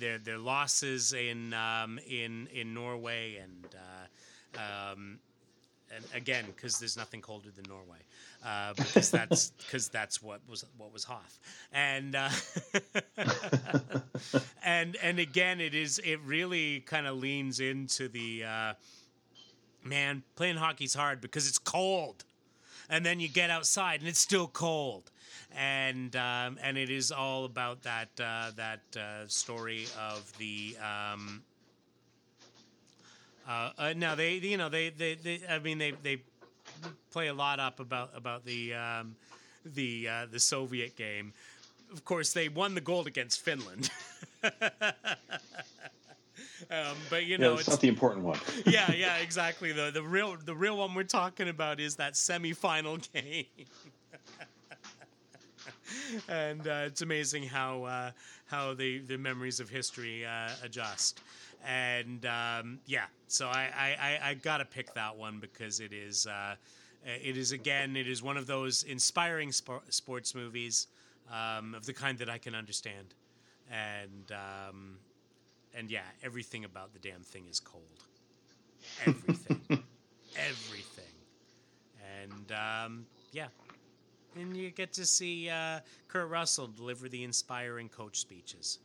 their 0.00 0.18
their 0.18 0.38
losses 0.38 1.12
in 1.12 1.52
um, 1.54 2.00
in 2.08 2.48
in 2.52 2.74
Norway 2.74 3.36
and 3.36 3.66
uh, 3.74 4.03
um, 4.56 5.18
and 5.94 6.04
again 6.14 6.44
because 6.54 6.78
there's 6.78 6.96
nothing 6.96 7.20
colder 7.20 7.50
than 7.54 7.64
Norway. 7.68 7.98
Uh, 8.44 8.74
because 8.74 9.10
that's 9.10 9.50
because 9.58 9.88
that's 9.88 10.22
what 10.22 10.40
was 10.48 10.64
what 10.76 10.92
was 10.92 11.04
Hoth 11.04 11.38
and 11.72 12.14
uh, 12.14 12.28
and 14.64 14.96
and 15.02 15.18
again 15.18 15.60
it 15.60 15.74
is 15.74 15.98
it 16.04 16.20
really 16.24 16.80
kind 16.80 17.06
of 17.06 17.16
leans 17.16 17.60
into 17.60 18.08
the 18.08 18.44
uh, 18.44 18.74
man 19.84 20.22
playing 20.34 20.56
hockey's 20.56 20.94
hard 20.94 21.20
because 21.20 21.46
it's 21.46 21.58
cold. 21.58 22.24
And 22.88 23.04
then 23.04 23.20
you 23.20 23.28
get 23.28 23.50
outside 23.50 24.00
and 24.00 24.08
it's 24.08 24.18
still 24.18 24.46
cold. 24.46 25.10
And 25.56 26.14
um, 26.16 26.58
and 26.62 26.76
it 26.76 26.90
is 26.90 27.12
all 27.12 27.44
about 27.44 27.82
that 27.82 28.08
uh, 28.20 28.50
that 28.56 28.80
uh, 28.96 29.26
story 29.28 29.86
of 29.98 30.30
the 30.38 30.76
um, 30.82 31.42
uh, 33.48 33.70
uh 33.78 33.94
now 33.96 34.14
they 34.14 34.34
you 34.34 34.56
know 34.56 34.68
they, 34.68 34.90
they, 34.90 35.14
they 35.14 35.40
I 35.48 35.58
mean 35.58 35.78
they 35.78 35.92
they 36.02 36.22
play 37.10 37.28
a 37.28 37.34
lot 37.34 37.60
up 37.60 37.80
about 37.80 38.10
about 38.14 38.44
the 38.44 38.74
um, 38.74 39.16
the 39.64 40.08
uh, 40.08 40.26
the 40.30 40.40
Soviet 40.40 40.96
game. 40.96 41.32
Of 41.92 42.04
course, 42.04 42.32
they 42.32 42.48
won 42.48 42.74
the 42.74 42.80
gold 42.80 43.06
against 43.06 43.40
Finland. 43.40 43.90
Um, 46.70 46.96
but 47.10 47.26
you 47.26 47.38
know, 47.38 47.52
yeah, 47.52 47.58
it's, 47.58 47.60
it's, 47.62 47.70
not 47.70 47.80
the 47.80 47.88
important 47.88 48.24
one. 48.24 48.38
yeah, 48.66 48.90
yeah, 48.92 49.16
exactly. 49.16 49.72
The 49.72 49.90
the 49.92 50.02
real 50.02 50.36
the 50.42 50.54
real 50.54 50.76
one 50.76 50.94
we're 50.94 51.02
talking 51.02 51.48
about 51.48 51.80
is 51.80 51.96
that 51.96 52.14
semifinal 52.14 53.06
game. 53.12 53.44
and 56.28 56.66
uh, 56.66 56.84
it's 56.86 57.02
amazing 57.02 57.44
how 57.44 57.84
uh, 57.84 58.10
how 58.46 58.74
the 58.74 58.98
the 59.00 59.18
memories 59.18 59.60
of 59.60 59.68
history 59.68 60.24
uh, 60.24 60.50
adjust. 60.62 61.20
And 61.64 62.26
um, 62.26 62.78
yeah, 62.86 63.06
so 63.26 63.48
I, 63.48 63.70
I, 63.74 64.30
I, 64.30 64.34
gotta 64.34 64.66
pick 64.66 64.92
that 64.94 65.16
one 65.16 65.38
because 65.40 65.80
it 65.80 65.94
is 65.94 66.26
uh, 66.26 66.56
it 67.06 67.38
is 67.38 67.52
again 67.52 67.96
it 67.96 68.06
is 68.06 68.22
one 68.22 68.36
of 68.36 68.46
those 68.46 68.82
inspiring 68.82 69.50
sports 69.50 70.34
movies 70.34 70.88
um, 71.32 71.74
of 71.74 71.86
the 71.86 71.94
kind 71.94 72.18
that 72.18 72.28
I 72.28 72.36
can 72.36 72.54
understand. 72.54 73.14
And 73.70 74.30
um, 74.32 74.98
and 75.74 75.90
yeah, 75.90 76.02
everything 76.22 76.64
about 76.64 76.92
the 76.92 76.98
damn 76.98 77.22
thing 77.22 77.46
is 77.50 77.60
cold. 77.60 78.04
Everything, 79.06 79.60
everything, 80.36 81.04
and 82.22 82.52
um, 82.52 83.06
yeah, 83.32 83.46
and 84.36 84.54
you 84.54 84.70
get 84.70 84.92
to 84.94 85.06
see 85.06 85.48
uh, 85.48 85.80
Kurt 86.08 86.28
Russell 86.28 86.66
deliver 86.66 87.08
the 87.08 87.24
inspiring 87.24 87.88
coach 87.88 88.18
speeches. 88.18 88.80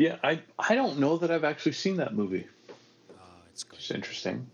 Yeah, 0.00 0.16
I 0.24 0.40
I 0.58 0.74
don't 0.74 0.98
know 0.98 1.18
that 1.18 1.30
I've 1.30 1.44
actually 1.44 1.72
seen 1.72 1.98
that 1.98 2.14
movie. 2.14 2.46
Oh, 2.70 3.22
it's 3.52 3.64
great. 3.64 3.80
It's 3.80 3.90
interesting. 3.90 4.46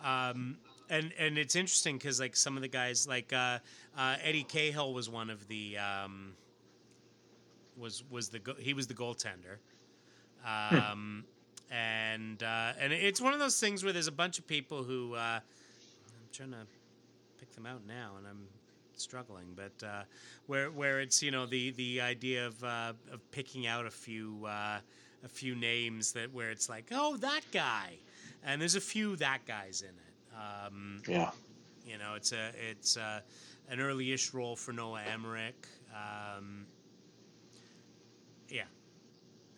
Um, 0.00 0.58
and 0.90 1.12
and 1.18 1.38
it's 1.38 1.56
interesting 1.56 1.98
because 1.98 2.20
like 2.20 2.36
some 2.36 2.54
of 2.54 2.62
the 2.62 2.68
guys, 2.68 3.08
like 3.08 3.32
uh, 3.32 3.58
uh, 3.98 4.14
Eddie 4.22 4.44
Cahill 4.44 4.94
was 4.94 5.10
one 5.10 5.28
of 5.28 5.48
the 5.48 5.76
um, 5.76 6.34
was 7.76 8.04
was 8.12 8.28
the 8.28 8.38
go- 8.38 8.54
he 8.56 8.74
was 8.74 8.86
the 8.86 8.94
goaltender. 8.94 9.58
Hmm. 10.44 10.76
Um, 10.76 11.24
hmm. 11.68 11.74
and 11.74 12.42
uh, 12.44 12.72
and 12.78 12.92
it's 12.92 13.20
one 13.20 13.32
of 13.34 13.40
those 13.40 13.58
things 13.58 13.82
where 13.82 13.92
there's 13.92 14.06
a 14.06 14.12
bunch 14.12 14.38
of 14.38 14.46
people 14.46 14.84
who 14.84 15.16
uh, 15.16 15.40
I'm 15.40 16.28
trying 16.32 16.52
to 16.52 16.64
pick 17.40 17.52
them 17.56 17.66
out 17.66 17.80
now, 17.88 18.12
and 18.18 18.26
I'm 18.28 18.46
struggling. 19.02 19.56
But 19.56 19.86
uh, 19.86 20.02
where 20.46 20.70
where 20.70 21.00
it's 21.00 21.22
you 21.22 21.30
know 21.30 21.46
the 21.46 21.70
the 21.72 22.00
idea 22.00 22.46
of 22.46 22.62
uh, 22.64 22.92
of 23.12 23.30
picking 23.30 23.66
out 23.66 23.86
a 23.86 23.90
few 23.90 24.44
uh, 24.46 24.78
a 25.24 25.28
few 25.28 25.54
names 25.54 26.12
that 26.12 26.32
where 26.32 26.50
it's 26.50 26.68
like 26.68 26.86
oh 26.92 27.16
that 27.18 27.42
guy, 27.52 27.96
and 28.44 28.60
there's 28.60 28.76
a 28.76 28.80
few 28.80 29.16
that 29.16 29.44
guys 29.46 29.82
in 29.82 29.88
it. 29.88 30.36
Um, 30.36 31.02
yeah, 31.06 31.30
you 31.86 31.98
know 31.98 32.14
it's 32.16 32.32
a 32.32 32.50
it's 32.70 32.96
a, 32.96 33.22
an 33.68 33.80
early-ish 33.80 34.32
role 34.32 34.56
for 34.56 34.72
Noah 34.72 35.02
Emmerich. 35.12 35.66
Um, 35.92 36.66
yeah. 38.48 38.64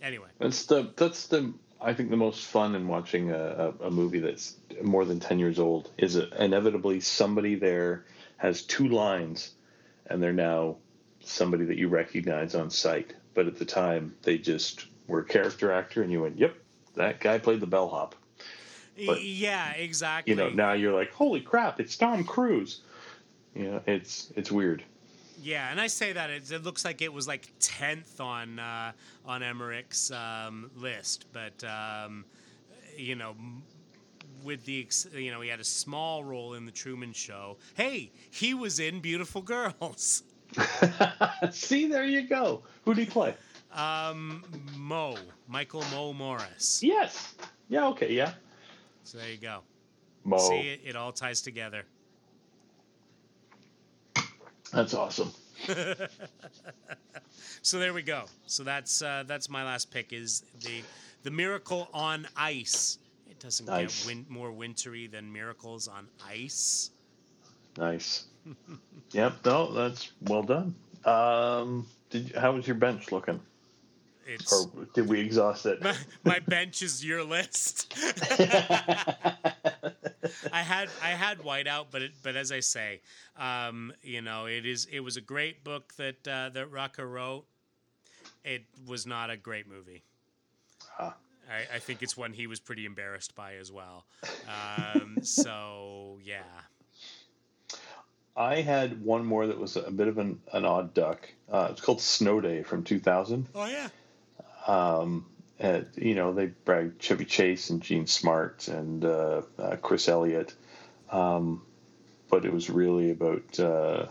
Anyway, 0.03 0.29
that's 0.39 0.67
the 0.67 0.91
that's 0.97 1.29
the 1.29 1.53
I 1.85 1.93
think 1.93 2.11
the 2.11 2.17
most 2.17 2.45
fun 2.47 2.75
in 2.75 2.89
watching 2.89 3.31
a, 3.31 3.75
a, 3.81 3.87
a 3.87 3.91
movie 3.91 4.21
that's 4.21 4.57
more 4.83 5.05
than 5.05 5.21
10 5.21 5.39
years 5.39 5.59
old 5.59 5.91
is 5.99 6.17
inevitably 6.17 7.01
somebody 7.01 7.55
there 7.57 8.07
has 8.37 8.63
two 8.63 8.89
lines 8.89 9.53
and 10.07 10.23
they're 10.23 10.33
now 10.33 10.77
somebody 11.21 11.65
that 11.65 11.79
you 11.79 11.89
recognize 11.89 12.55
on 12.55 12.71
sight. 12.71 13.15
But 13.35 13.47
at 13.47 13.59
the 13.59 13.65
time, 13.65 14.15
they 14.23 14.39
just 14.39 14.87
were 15.07 15.21
a 15.21 15.25
character 15.25 15.73
actor 15.73 16.03
and 16.03 16.13
you 16.13 16.23
went, 16.23 16.39
yep, 16.39 16.57
that 16.97 17.21
guy 17.21 17.39
played 17.39 17.61
the 17.61 17.67
bellhop. 17.67 18.15
But, 19.07 19.23
yeah, 19.23 19.73
exactly. 19.73 20.33
You 20.33 20.37
know, 20.37 20.51
now 20.51 20.73
you're 20.73 20.93
like, 20.93 21.13
holy 21.13 21.41
crap, 21.41 21.81
it's 21.81 21.97
Tom 21.97 22.23
Cruise. 22.25 22.83
You 23.55 23.71
know, 23.71 23.83
it's 23.87 24.33
it's 24.37 24.51
weird. 24.53 24.85
Yeah, 25.43 25.71
and 25.71 25.81
I 25.81 25.89
say 25.89 26.13
that 26.13 26.31
it, 26.31 26.51
it 26.51 26.63
looks 26.63 26.85
like 26.85 27.03
it 27.03 27.13
was 27.13 27.27
like 27.27 27.53
tenth 27.61 28.21
on 28.21 28.59
uh, 28.59 28.93
on 29.27 29.43
Emmerich's 29.43 30.11
um, 30.13 30.71
list, 30.77 31.27
but 31.33 31.63
um, 31.65 32.25
you 32.97 33.15
know, 33.15 33.35
with 34.45 34.65
the 34.65 34.87
you 35.15 35.33
know 35.33 35.41
he 35.41 35.49
had 35.49 35.61
a 35.61 35.65
small 35.65 36.23
role 36.23 36.55
in 36.55 36.67
the 36.67 36.73
Truman 36.73 37.13
Show. 37.13 37.57
Hey, 37.75 38.13
he 38.31 38.55
was 38.55 38.79
in 38.79 39.01
Beautiful 39.01 39.43
Girls. 39.43 40.23
See, 41.51 41.89
there 41.89 42.05
you 42.05 42.29
go. 42.29 42.63
Who 42.85 42.95
did 42.95 43.07
he 43.07 43.11
play? 43.11 43.35
Um, 43.73 44.45
Mo, 44.77 45.17
Michael 45.49 45.83
Mo 45.91 46.13
Morris. 46.13 46.81
Yes. 46.83 47.35
Yeah. 47.69 47.89
Okay. 47.89 48.13
Yeah. 48.13 48.33
So 49.03 49.19
there 49.19 49.31
you 49.31 49.39
go. 49.39 49.61
Mo. 50.25 50.39
See, 50.39 50.61
it, 50.61 50.81
it 50.85 50.97
all 50.97 51.13
ties 51.13 51.43
together. 51.43 51.85
That's 54.73 54.95
awesome. 54.95 55.33
so 57.63 57.79
there 57.79 57.95
we 57.95 58.03
go. 58.03 58.25
So 58.47 58.65
that's 58.65 59.03
uh, 59.03 59.25
that's 59.27 59.49
my 59.49 59.65
last 59.65 59.91
pick 59.91 60.13
is 60.13 60.43
the 60.63 60.83
the 61.23 61.31
Miracle 61.31 61.89
on 61.95 62.27
Ice. 62.37 62.99
Doesn't 63.45 63.67
nice. 63.67 64.07
get 64.07 64.17
win- 64.17 64.27
more 64.31 64.51
wintry 64.51 65.07
than 65.07 65.31
Miracles 65.31 65.87
on 65.87 66.09
Ice. 66.27 66.93
Nice. 67.77 68.25
yep. 69.13 69.35
No, 69.45 69.71
that's 69.71 70.13
well 70.23 70.43
done. 70.43 70.75
Um, 71.05 71.87
did 72.09 72.31
you, 72.31 72.41
how 72.41 72.53
was 72.53 72.67
your 72.67 72.77
bench 72.77 73.13
looking? 73.13 73.39
It's, 74.27 74.51
or 74.51 74.87
did 74.95 75.11
we 75.11 75.21
exhaust 75.21 75.67
it? 75.67 75.83
My, 75.83 75.95
my 76.25 76.39
bench 76.39 76.81
is 76.81 77.05
your 77.05 77.23
list. 77.23 77.93
I 80.51 80.63
had 80.63 80.89
I 81.03 81.11
had 81.11 81.41
Whiteout, 81.41 81.89
but 81.91 82.01
it, 82.01 82.13
but 82.23 82.35
as 82.37 82.51
I 82.51 82.61
say, 82.61 83.03
um, 83.37 83.93
you 84.03 84.23
know, 84.23 84.47
it 84.47 84.65
is 84.65 84.87
it 84.91 85.01
was 85.01 85.19
a 85.19 85.21
great 85.21 85.63
book 85.63 85.93
that 85.99 86.27
uh, 86.27 86.49
that 86.49 86.73
Rucka 86.73 87.07
wrote. 87.07 87.45
It 88.43 88.65
was 88.87 89.07
not 89.07 89.29
a 89.29 89.37
great 89.37 89.69
movie. 89.69 90.03
Huh. 90.89 91.13
I, 91.51 91.77
I, 91.77 91.79
think 91.79 92.03
it's 92.03 92.17
one 92.17 92.33
he 92.33 92.47
was 92.47 92.61
pretty 92.61 92.87
embarrassed 92.87 93.35
by 93.35 93.57
as 93.57 93.71
well. 93.71 94.05
Um, 94.49 95.19
so 95.23 96.19
yeah. 96.25 96.43
I 98.37 98.63
had 98.63 99.05
one 99.05 99.25
more 99.25 99.47
that 99.47 99.59
was 99.59 99.77
a 99.77 99.91
bit 99.91 100.09
of 100.09 100.19
an, 100.19 100.41
an 100.53 100.65
odd 100.65 100.93
duck. 100.95 101.29
Uh, 101.51 101.69
it's 101.71 101.81
called 101.81 102.01
Snow 102.01 102.41
Day 102.41 102.63
from 102.63 102.83
2000. 102.83 103.47
Oh 103.55 103.67
yeah. 103.67 103.89
Um, 104.67 105.27
and, 105.59 105.87
you 105.97 106.15
know, 106.15 106.33
they 106.33 106.47
bragged 106.47 107.01
Chevy 107.01 107.25
Chase 107.25 107.71
and 107.71 107.81
Jean 107.81 108.07
Smart 108.07 108.67
and 108.69 109.05
uh, 109.05 109.43
uh, 109.59 109.77
Chris 109.77 110.09
Elliott. 110.09 110.55
Um, 111.11 111.63
but 112.29 112.45
it 112.45 112.53
was 112.53 112.69
really 112.71 113.13
about, 113.13 113.61
uh, 113.61 114.07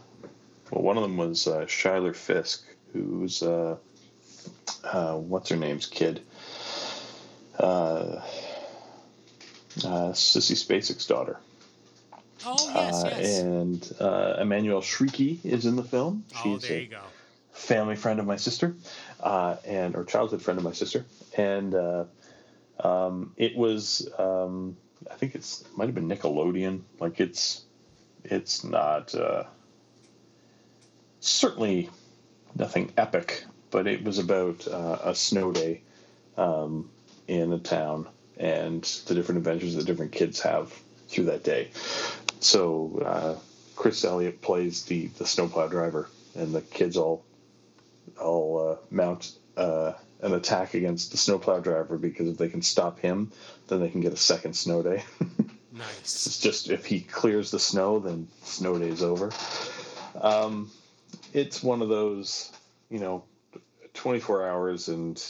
well, 0.72 0.84
one 0.84 0.96
of 0.96 1.04
them 1.04 1.18
was 1.18 1.48
uh, 1.48 1.68
Schuyler 1.68 2.14
Fisk, 2.14 2.64
who's, 2.94 3.44
uh, 3.44 3.76
uh, 4.86 5.16
what's 5.18 5.50
her 5.50 5.58
name's 5.58 5.86
kid? 5.86 6.22
Uh, 7.60 8.22
Sissy 10.12 10.56
Spacek's 10.56 11.06
daughter. 11.08 11.38
Oh, 12.46 12.72
yes, 12.76 13.04
yes. 13.06 13.40
And 13.42 13.82
Emmanuelle 13.82 14.82
Chriqui 14.82 15.44
is 15.46 15.66
in 15.66 15.76
the 15.76 15.84
film. 15.84 16.26
She's 16.30 16.46
oh, 16.46 16.58
there 16.58 16.80
you 16.80 16.88
go. 16.88 17.02
Family 17.54 17.96
friend 17.96 18.20
of 18.20 18.26
my 18.26 18.36
sister 18.36 18.76
uh, 19.20 19.56
and 19.66 19.96
or 19.96 20.04
childhood 20.04 20.42
friend 20.42 20.58
of 20.58 20.64
my 20.64 20.74
sister, 20.74 21.06
and 21.38 21.74
uh, 21.74 22.06
um, 22.80 23.34
it 23.38 23.56
was 23.56 24.10
um, 24.18 24.76
I 25.10 25.16
think 25.16 25.36
it's 25.36 25.62
it 25.62 25.78
might 25.78 25.86
have 25.86 25.96
been 25.96 26.10
Nickelodeon. 26.10 26.82
Like 27.00 27.20
it's 27.20 27.64
it's 28.24 28.64
not 28.64 29.16
uh, 29.16 29.44
certainly 31.20 31.90
nothing 32.56 32.92
epic, 32.98 33.46
but 33.72 33.88
it 33.88 34.04
was 34.04 34.20
about 34.20 34.68
uh, 34.68 35.00
a 35.04 35.16
snow 35.16 35.52
day 35.52 35.82
um, 36.38 36.90
in 37.28 37.54
a 37.54 37.60
town 37.60 38.08
and 38.38 38.84
the 39.06 39.16
different 39.16 39.40
adventures 39.40 39.76
that 39.76 39.86
different 39.86 40.12
kids 40.12 40.42
have 40.42 40.74
through 41.08 41.26
that 41.26 41.44
day. 41.44 41.70
So 42.40 43.02
uh, 43.06 43.40
Chris 43.76 44.04
Elliott 44.04 44.42
plays 44.42 44.84
the 44.86 45.08
the 45.08 45.26
snowplow 45.26 45.68
driver, 45.68 46.10
and 46.36 46.54
the 46.54 46.62
kids 46.62 46.98
all 46.98 47.24
all 48.20 48.72
uh, 48.72 48.76
mount 48.90 49.32
uh, 49.56 49.94
an 50.22 50.34
attack 50.34 50.74
against 50.74 51.12
the 51.12 51.18
snowplow 51.18 51.60
driver 51.60 51.98
because 51.98 52.28
if 52.28 52.38
they 52.38 52.50
can 52.50 52.62
stop 52.62 53.00
him, 53.00 53.32
then 53.68 53.80
they 53.80 53.90
can 53.90 54.02
get 54.02 54.14
a 54.14 54.18
second 54.18 54.56
snow 54.56 54.82
day. 54.82 55.04
nice. 55.72 56.00
It's 56.02 56.40
just 56.40 56.70
if 56.70 56.86
he 56.86 57.02
clears 57.02 57.52
the 57.52 57.60
snow, 57.60 58.00
then 58.00 58.28
snow 58.44 58.78
day's 58.78 59.04
over. 59.04 59.32
Um, 60.20 60.72
it's 61.34 61.62
one 61.64 61.82
of 61.82 61.90
those, 61.90 62.52
you 62.90 63.00
know, 63.00 63.24
24 63.94 64.48
hours 64.48 64.88
and 64.88 65.22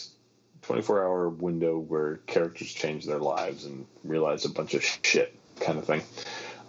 24 0.64 1.04
hour 1.04 1.30
window 1.30 1.78
where 1.78 2.18
characters 2.28 2.72
change 2.72 3.06
their 3.06 3.20
lives 3.20 3.66
and 3.66 3.86
realize 4.04 4.46
a 4.46 4.50
bunch 4.50 4.74
of 4.74 4.84
shit 4.84 5.36
kind 5.60 5.78
of 5.78 5.86
thing. 5.86 6.02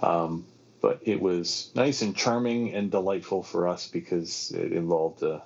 Um, 0.02 0.44
but 0.80 1.00
it 1.02 1.20
was 1.20 1.70
nice 1.74 2.02
and 2.02 2.14
charming 2.14 2.74
and 2.74 2.90
delightful 2.90 3.42
for 3.42 3.68
us 3.68 3.88
because 3.88 4.50
it 4.50 4.72
involved 4.72 5.22
a, 5.22 5.42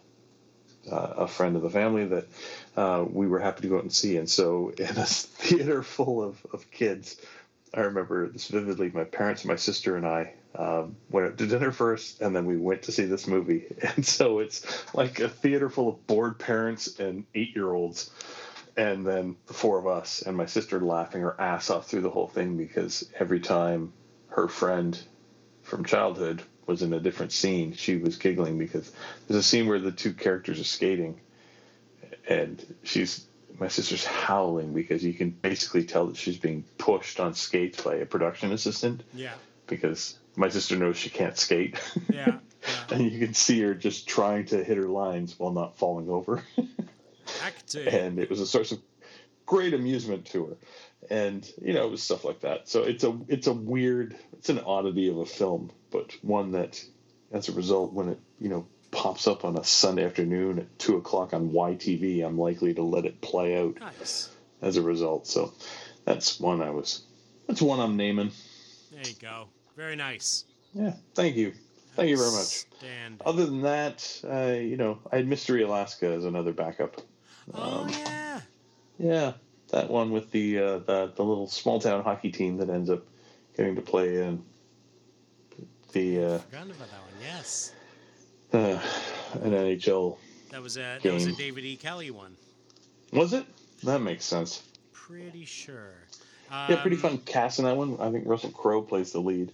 a 0.91 1.29
friend 1.29 1.55
of 1.55 1.63
the 1.63 1.71
family 1.71 2.07
that 2.07 2.27
uh, 2.77 3.05
we 3.09 3.29
were 3.29 3.39
happy 3.39 3.63
to 3.63 3.69
go 3.69 3.77
out 3.77 3.83
and 3.83 3.93
see. 3.93 4.17
And 4.17 4.29
so, 4.29 4.71
in 4.79 4.97
a 4.97 5.07
theater 5.07 5.83
full 5.83 6.25
of, 6.25 6.45
of 6.53 6.71
kids, 6.71 7.21
I 7.73 7.81
remember 7.81 8.29
this 8.29 8.49
vividly. 8.49 8.91
My 8.93 9.05
parents, 9.05 9.45
my 9.45 9.57
sister, 9.57 9.97
and 9.97 10.07
I 10.07 10.35
um, 10.55 10.97
went 11.11 11.27
out 11.27 11.39
to 11.39 11.47
dinner 11.47 11.73
first, 11.73 12.21
and 12.21 12.35
then 12.35 12.47
we 12.47 12.57
went 12.57 12.83
to 12.83 12.93
see 12.93 13.05
this 13.05 13.27
movie. 13.27 13.67
And 13.97 14.05
so 14.05 14.39
it's 14.41 14.95
like 14.95 15.21
a 15.21 15.29
theater 15.29 15.71
full 15.71 15.89
of 15.89 16.07
bored 16.07 16.39
parents 16.39 16.99
and 16.99 17.25
eight 17.35 17.55
year 17.55 17.73
olds, 17.73 18.11
and 18.77 19.07
then 19.07 19.37
the 19.47 19.55
four 19.55 19.79
of 19.79 19.87
us, 19.87 20.23
and 20.23 20.37
my 20.37 20.47
sister 20.47 20.81
laughing 20.81 21.23
her 21.23 21.41
ass 21.41 21.71
off 21.71 21.89
through 21.89 22.03
the 22.03 22.11
whole 22.11 22.29
thing 22.29 22.57
because 22.57 23.09
every 23.19 23.41
time 23.41 23.93
her 24.29 24.49
friend 24.49 25.01
from 25.63 25.85
childhood 25.85 26.43
was 26.67 26.83
in 26.83 26.93
a 26.93 27.01
different 27.01 27.33
scene, 27.33 27.73
she 27.73 27.97
was 27.97 28.17
giggling 28.17 28.59
because 28.59 28.91
there's 29.27 29.41
a 29.41 29.43
scene 29.43 29.67
where 29.67 29.81
the 29.81 29.93
two 29.93 30.13
characters 30.13 30.61
are 30.61 30.65
skating, 30.65 31.21
and 32.29 32.65
she's 32.83 33.27
my 33.59 33.69
sister's 33.69 34.05
howling 34.05 34.73
because 34.73 35.05
you 35.05 35.13
can 35.13 35.31
basically 35.31 35.85
tell 35.85 36.07
that 36.07 36.17
she's 36.17 36.39
being 36.39 36.65
pushed 36.79 37.19
on 37.21 37.35
skates 37.35 37.83
by 37.83 37.97
a 37.97 38.07
production 38.07 38.53
assistant. 38.53 39.03
Yeah. 39.15 39.33
Because 39.67 40.19
my 40.39 40.49
sister 40.49 40.77
knows 40.77 40.97
she 40.97 41.11
can't 41.11 41.37
skate. 41.37 41.79
Yeah. 42.09 42.27
yeah. 42.27 42.39
and 42.91 43.11
you 43.11 43.19
can 43.19 43.35
see 43.35 43.61
her 43.63 43.75
just 43.75 44.09
trying 44.09 44.47
to 44.47 44.63
hit 44.63 44.77
her 44.77 44.89
lines 44.89 45.39
while 45.39 45.53
not 45.53 45.77
falling 45.77 46.09
over. 46.09 46.43
And 47.87 48.19
it 48.19 48.31
was 48.31 48.41
a 48.41 48.47
source 48.47 48.73
of 48.73 48.81
great 49.47 49.75
amusement 49.75 50.27
to 50.27 50.47
her. 50.47 50.57
And 51.11 51.51
you 51.63 51.75
know, 51.75 51.87
it 51.87 51.91
was 51.91 52.03
stuff 52.03 52.25
like 52.25 52.41
that. 52.41 52.69
So 52.69 52.83
it's 52.83 53.05
a 53.05 53.19
it's 53.29 53.47
a 53.47 53.53
weird 53.53 54.17
it's 54.33 54.49
an 54.49 54.61
oddity 54.61 55.09
of 55.09 55.19
a 55.19 55.27
film, 55.27 55.71
but 55.91 56.13
one 56.23 56.53
that 56.53 56.83
as 57.33 57.49
a 57.49 57.53
result 57.53 57.93
when 57.93 58.11
it, 58.11 58.21
you 58.41 58.49
know, 58.49 58.67
pops 58.91 59.27
up 59.27 59.45
on 59.45 59.57
a 59.57 59.65
Sunday 59.65 60.05
afternoon 60.05 60.59
at 60.59 60.79
two 60.79 60.97
o'clock 60.97 61.35
on 61.35 61.51
YTV, 61.51 62.25
I'm 62.25 62.39
likely 62.39 62.75
to 62.75 62.83
let 62.83 63.05
it 63.05 63.21
play 63.21 63.59
out 63.59 63.79
nice. 63.81 64.31
as 64.63 64.77
a 64.77 64.83
result. 64.83 65.27
So 65.27 65.53
that's 66.05 66.41
one 66.41 66.63
I 66.63 66.71
was. 66.71 67.03
That's 67.47 67.63
one 67.63 67.81
I'm 67.81 67.97
naming. 67.97 68.33
There 68.93 69.07
you 69.07 69.15
go. 69.21 69.49
Very 69.79 69.95
nice. 69.95 70.45
Yeah. 70.75 70.95
Thank 71.15 71.37
you. 71.37 71.53
Thank 71.95 72.11
you 72.11 72.17
very 72.17 72.33
much. 72.33 72.47
Stand. 72.79 73.23
Other 73.25 73.47
than 73.47 73.63
that, 73.63 74.21
uh, 74.29 74.57
you 74.59 74.77
know, 74.77 74.99
I 75.13 75.17
had 75.19 75.29
Mystery 75.29 75.63
Alaska 75.63 76.09
as 76.09 76.25
another 76.25 76.53
backup. 76.53 77.01
Oh 77.55 77.83
Um, 77.83 77.89
yeah. 77.91 78.41
Yeah, 78.99 79.33
that 79.71 79.89
one 79.89 80.11
with 80.11 80.33
the 80.33 80.59
uh, 80.59 80.79
the 80.79 81.13
the 81.15 81.23
little 81.23 81.47
small 81.47 81.81
town 81.81 82.03
hockey 82.03 82.33
team 82.33 82.57
that 82.57 82.69
ends 82.69 82.91
up 82.91 83.05
getting 83.57 83.77
to 83.77 83.81
play 83.81 84.17
in 84.17 84.43
the 85.93 86.25
uh, 86.25 86.39
Forgotten 86.39 86.71
about 86.73 86.91
that 86.91 87.01
one. 87.01 87.23
Yes. 87.23 87.73
uh, 88.53 88.81
an 89.45 89.53
NHL. 89.53 90.17
That 90.51 90.61
was 90.61 90.77
a 90.77 90.99
that 91.01 91.13
was 91.13 91.27
a 91.27 91.33
David 91.33 91.65
E. 91.65 91.77
Kelley 91.77 92.11
one. 92.11 92.35
Was 93.13 93.33
it? 93.33 93.47
That 93.85 94.01
makes 94.01 94.25
sense. 94.25 94.61
Pretty 94.93 95.45
sure. 95.45 95.95
Yeah, 96.51 96.81
pretty 96.81 96.97
Um, 96.97 97.03
fun 97.03 97.19
cast 97.19 97.61
in 97.61 97.67
that 97.67 97.77
one. 97.77 97.97
I 98.01 98.11
think 98.11 98.27
Russell 98.27 98.51
Crowe 98.51 98.83
plays 98.83 99.13
the 99.13 99.21
lead. 99.21 99.53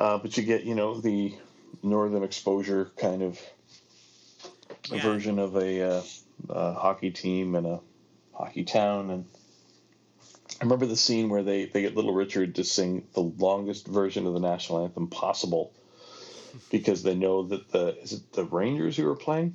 Uh, 0.00 0.16
but 0.18 0.36
you 0.36 0.42
get, 0.42 0.64
you 0.64 0.74
know, 0.74 0.98
the 0.98 1.36
northern 1.82 2.24
exposure 2.24 2.90
kind 2.96 3.22
of 3.22 3.38
Yeah. 4.90 5.02
version 5.02 5.38
of 5.38 5.56
a, 5.56 5.82
uh, 5.82 6.02
a 6.48 6.72
hockey 6.72 7.10
team 7.10 7.54
and 7.54 7.66
a 7.66 7.80
hockey 8.32 8.64
town. 8.64 9.10
And 9.10 9.26
I 10.60 10.64
remember 10.64 10.86
the 10.86 10.96
scene 10.96 11.28
where 11.28 11.42
they, 11.42 11.66
they 11.66 11.82
get 11.82 11.94
Little 11.94 12.14
Richard 12.14 12.54
to 12.56 12.64
sing 12.64 13.06
the 13.12 13.20
longest 13.20 13.86
version 13.86 14.26
of 14.26 14.32
the 14.32 14.40
national 14.40 14.84
anthem 14.84 15.08
possible 15.08 15.74
because 16.70 17.02
they 17.02 17.14
know 17.14 17.42
that 17.48 17.70
the 17.70 17.96
is 18.02 18.14
it 18.14 18.32
the 18.32 18.44
Rangers 18.44 18.96
who 18.96 19.08
are 19.08 19.16
playing 19.16 19.54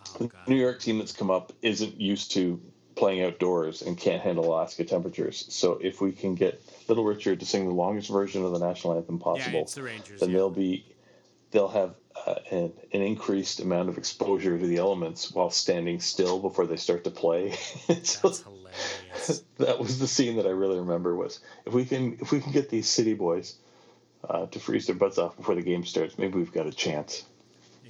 Oh, 0.00 0.18
the 0.18 0.30
New 0.46 0.56
York 0.56 0.80
team 0.80 0.98
that's 0.98 1.12
come 1.12 1.30
up 1.30 1.52
isn't 1.62 2.00
used 2.00 2.32
to 2.32 2.60
playing 2.98 3.22
outdoors 3.22 3.80
and 3.80 3.96
can't 3.96 4.20
handle 4.20 4.46
Alaska 4.46 4.84
temperatures. 4.84 5.46
So 5.50 5.78
if 5.80 6.00
we 6.00 6.10
can 6.10 6.34
get 6.34 6.60
Little 6.88 7.04
Richard 7.04 7.40
to 7.40 7.46
sing 7.46 7.66
the 7.66 7.74
longest 7.74 8.10
version 8.10 8.44
of 8.44 8.52
the 8.52 8.58
national 8.58 8.96
anthem 8.96 9.20
possible, 9.20 9.60
it's 9.60 9.74
the 9.74 9.84
Rangers. 9.84 10.20
then 10.20 10.30
yeah. 10.30 10.36
they'll 10.36 10.50
be 10.50 10.84
they'll 11.52 11.68
have 11.68 11.94
uh, 12.26 12.34
an, 12.50 12.72
an 12.92 13.02
increased 13.02 13.60
amount 13.60 13.88
of 13.88 13.98
exposure 13.98 14.58
to 14.58 14.66
the 14.66 14.78
elements 14.78 15.30
while 15.30 15.48
standing 15.48 16.00
still 16.00 16.40
before 16.40 16.66
they 16.66 16.76
start 16.76 17.04
to 17.04 17.10
play. 17.10 17.52
so 18.02 18.28
That's 18.28 18.42
hilarious. 18.42 19.44
that 19.58 19.78
was 19.78 20.00
the 20.00 20.08
scene 20.08 20.36
that 20.36 20.46
I 20.46 20.50
really 20.50 20.80
remember 20.80 21.14
was 21.14 21.38
if 21.66 21.72
we 21.72 21.84
can 21.84 22.18
if 22.20 22.32
we 22.32 22.40
can 22.40 22.50
get 22.50 22.68
these 22.68 22.88
city 22.88 23.14
boys 23.14 23.56
uh, 24.28 24.46
to 24.46 24.58
freeze 24.58 24.86
their 24.86 24.96
butts 24.96 25.18
off 25.18 25.36
before 25.36 25.54
the 25.54 25.62
game 25.62 25.84
starts, 25.84 26.18
maybe 26.18 26.36
we've 26.36 26.52
got 26.52 26.66
a 26.66 26.72
chance. 26.72 27.24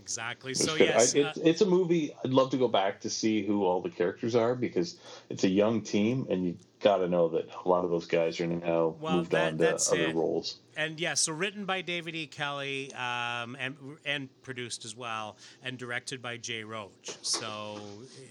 Exactly. 0.08 0.54
So 0.54 0.74
good. 0.74 0.86
yes, 0.86 1.14
I, 1.14 1.20
uh, 1.20 1.28
it's, 1.28 1.38
it's 1.40 1.60
a 1.60 1.66
movie. 1.66 2.14
I'd 2.24 2.30
love 2.30 2.48
to 2.52 2.56
go 2.56 2.66
back 2.66 2.98
to 3.02 3.10
see 3.10 3.44
who 3.44 3.66
all 3.66 3.82
the 3.82 3.90
characters 3.90 4.34
are 4.34 4.54
because 4.54 4.96
it's 5.28 5.44
a 5.44 5.48
young 5.50 5.82
team, 5.82 6.26
and 6.30 6.46
you 6.46 6.56
got 6.80 6.96
to 6.98 7.08
know 7.08 7.28
that 7.28 7.46
a 7.62 7.68
lot 7.68 7.84
of 7.84 7.90
those 7.90 8.06
guys 8.06 8.40
are 8.40 8.46
now 8.46 8.96
Well, 9.02 9.16
moved 9.16 9.32
that- 9.32 9.52
on 9.52 9.58
to 9.58 9.74
other 9.92 10.08
it. 10.08 10.14
roles. 10.14 10.60
and 10.78 10.98
yeah, 10.98 11.12
so 11.12 11.34
written 11.34 11.66
by 11.66 11.82
David 11.82 12.14
E. 12.16 12.26
Kelley, 12.26 12.90
um, 12.94 13.54
and 13.60 13.76
and 14.06 14.30
produced 14.42 14.86
as 14.86 14.96
well, 14.96 15.36
and 15.62 15.76
directed 15.76 16.22
by 16.22 16.38
Jay 16.38 16.64
Roach. 16.64 17.18
So 17.20 17.78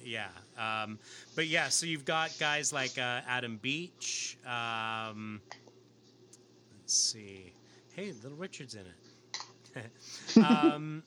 yeah, 0.04 0.30
um, 0.58 0.98
but 1.36 1.45
yeah, 1.45 1.70
so 1.70 1.86
you've 1.86 2.06
got 2.06 2.32
guys 2.40 2.74
like 2.74 2.98
uh, 2.98 3.22
Adam 3.28 3.58
Beach. 3.62 4.36
Um, 4.48 5.41
let's 6.82 6.95
see, 6.98 7.54
hey, 7.94 8.14
Little 8.24 8.36
Richard's 8.40 8.74
in 8.74 8.82
it. 8.82 8.94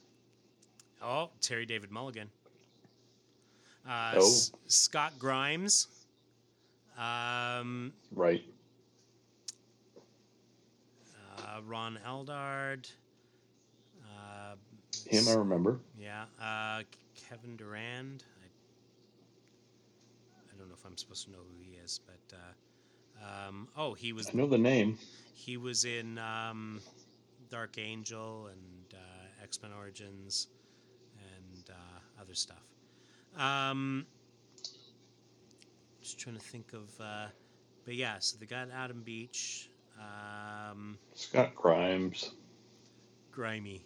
oh, 1.02 1.30
Terry 1.40 1.66
David 1.66 1.90
Mulligan. 1.90 2.30
Uh, 3.88 4.12
Oh. 4.16 4.18
S- 4.18 4.52
Scott 4.66 5.14
Grimes. 5.18 5.88
Um, 6.98 7.92
Right. 8.12 8.44
uh, 11.38 11.60
Ron 11.66 11.98
Eldard. 12.06 12.90
Uh, 14.04 14.56
Him, 15.06 15.28
I 15.28 15.32
remember. 15.34 15.80
yeah, 15.98 16.24
uh, 16.40 16.82
Kevin 17.14 17.56
Durand. 17.56 18.24
I, 18.42 18.46
I 20.52 20.56
don't 20.58 20.68
know 20.68 20.74
if 20.74 20.84
I'm 20.84 20.96
supposed 20.98 21.24
to 21.26 21.30
know 21.32 21.38
who 21.38 21.62
he 21.62 21.76
is, 21.76 22.00
but 22.06 22.36
uh, 22.36 23.48
um, 23.48 23.68
oh, 23.76 23.94
he 23.94 24.12
was 24.12 24.28
I 24.28 24.32
know 24.34 24.46
the 24.46 24.58
name. 24.58 24.98
he 25.34 25.56
was 25.56 25.84
in 25.84 26.18
um, 26.18 26.80
Dark 27.50 27.78
Angel 27.78 28.48
and 28.48 28.94
uh, 28.94 29.42
X 29.42 29.60
Men 29.62 29.72
Origins 29.78 30.48
other 32.20 32.34
stuff. 32.34 32.62
Um, 33.36 34.06
just 36.02 36.18
trying 36.18 36.36
to 36.36 36.42
think 36.42 36.72
of, 36.72 36.88
uh, 37.00 37.26
but 37.84 37.94
yeah, 37.94 38.16
so 38.18 38.36
they 38.38 38.46
got 38.46 38.68
Adam 38.70 39.02
Beach, 39.02 39.70
um, 39.98 40.98
Scott 41.14 41.54
Grimes. 41.54 42.32
Grimy. 43.30 43.84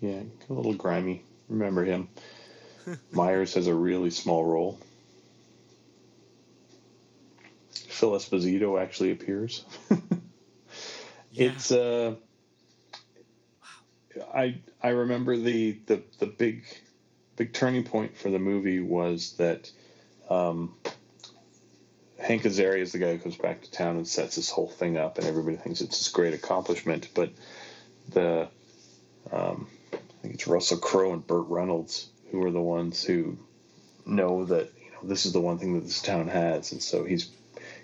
Yeah, 0.00 0.22
a 0.48 0.52
little 0.52 0.74
grimy. 0.74 1.22
Remember 1.48 1.84
him. 1.84 2.08
Myers 3.12 3.54
has 3.54 3.66
a 3.66 3.74
really 3.74 4.10
small 4.10 4.44
role. 4.44 4.78
Phil 7.72 8.12
Esposito 8.12 8.80
actually 8.80 9.10
appears. 9.10 9.64
Yeah. 11.32 11.50
It's 11.50 11.70
uh 11.70 12.16
I 14.34 14.60
I 14.82 14.88
remember 14.90 15.36
the, 15.36 15.78
the 15.86 16.02
the 16.18 16.26
big 16.26 16.64
big 17.36 17.52
turning 17.52 17.84
point 17.84 18.16
for 18.16 18.30
the 18.30 18.38
movie 18.38 18.80
was 18.80 19.34
that 19.34 19.70
um 20.28 20.74
Hank 22.18 22.42
Azaria 22.42 22.80
is 22.80 22.92
the 22.92 22.98
guy 22.98 23.12
who 23.12 23.18
comes 23.18 23.36
back 23.36 23.62
to 23.62 23.70
town 23.70 23.96
and 23.96 24.06
sets 24.06 24.36
this 24.36 24.50
whole 24.50 24.68
thing 24.68 24.98
up 24.98 25.18
and 25.18 25.26
everybody 25.26 25.56
thinks 25.56 25.80
it's 25.80 25.98
this 25.98 26.08
great 26.08 26.34
accomplishment, 26.34 27.08
but 27.14 27.30
the 28.10 28.48
um, 29.32 29.68
I 29.92 29.96
think 30.22 30.34
it's 30.34 30.46
Russell 30.46 30.78
Crowe 30.78 31.12
and 31.12 31.26
Burt 31.26 31.46
Reynolds 31.48 32.08
who 32.30 32.44
are 32.44 32.50
the 32.50 32.60
ones 32.60 33.02
who 33.02 33.38
know 34.06 34.44
that 34.44 34.70
you 34.84 34.90
know 34.92 35.08
this 35.08 35.26
is 35.26 35.32
the 35.32 35.40
one 35.40 35.58
thing 35.58 35.74
that 35.74 35.84
this 35.84 36.02
town 36.02 36.28
has, 36.28 36.72
and 36.72 36.82
so 36.82 37.04
he's 37.04 37.30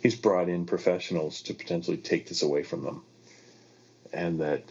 he's 0.02 0.16
brought 0.16 0.48
in 0.48 0.66
professionals 0.66 1.42
to 1.42 1.54
potentially 1.54 1.96
take 1.96 2.28
this 2.28 2.42
away 2.42 2.62
from 2.62 2.84
them, 2.84 3.02
and 4.12 4.40
that 4.40 4.62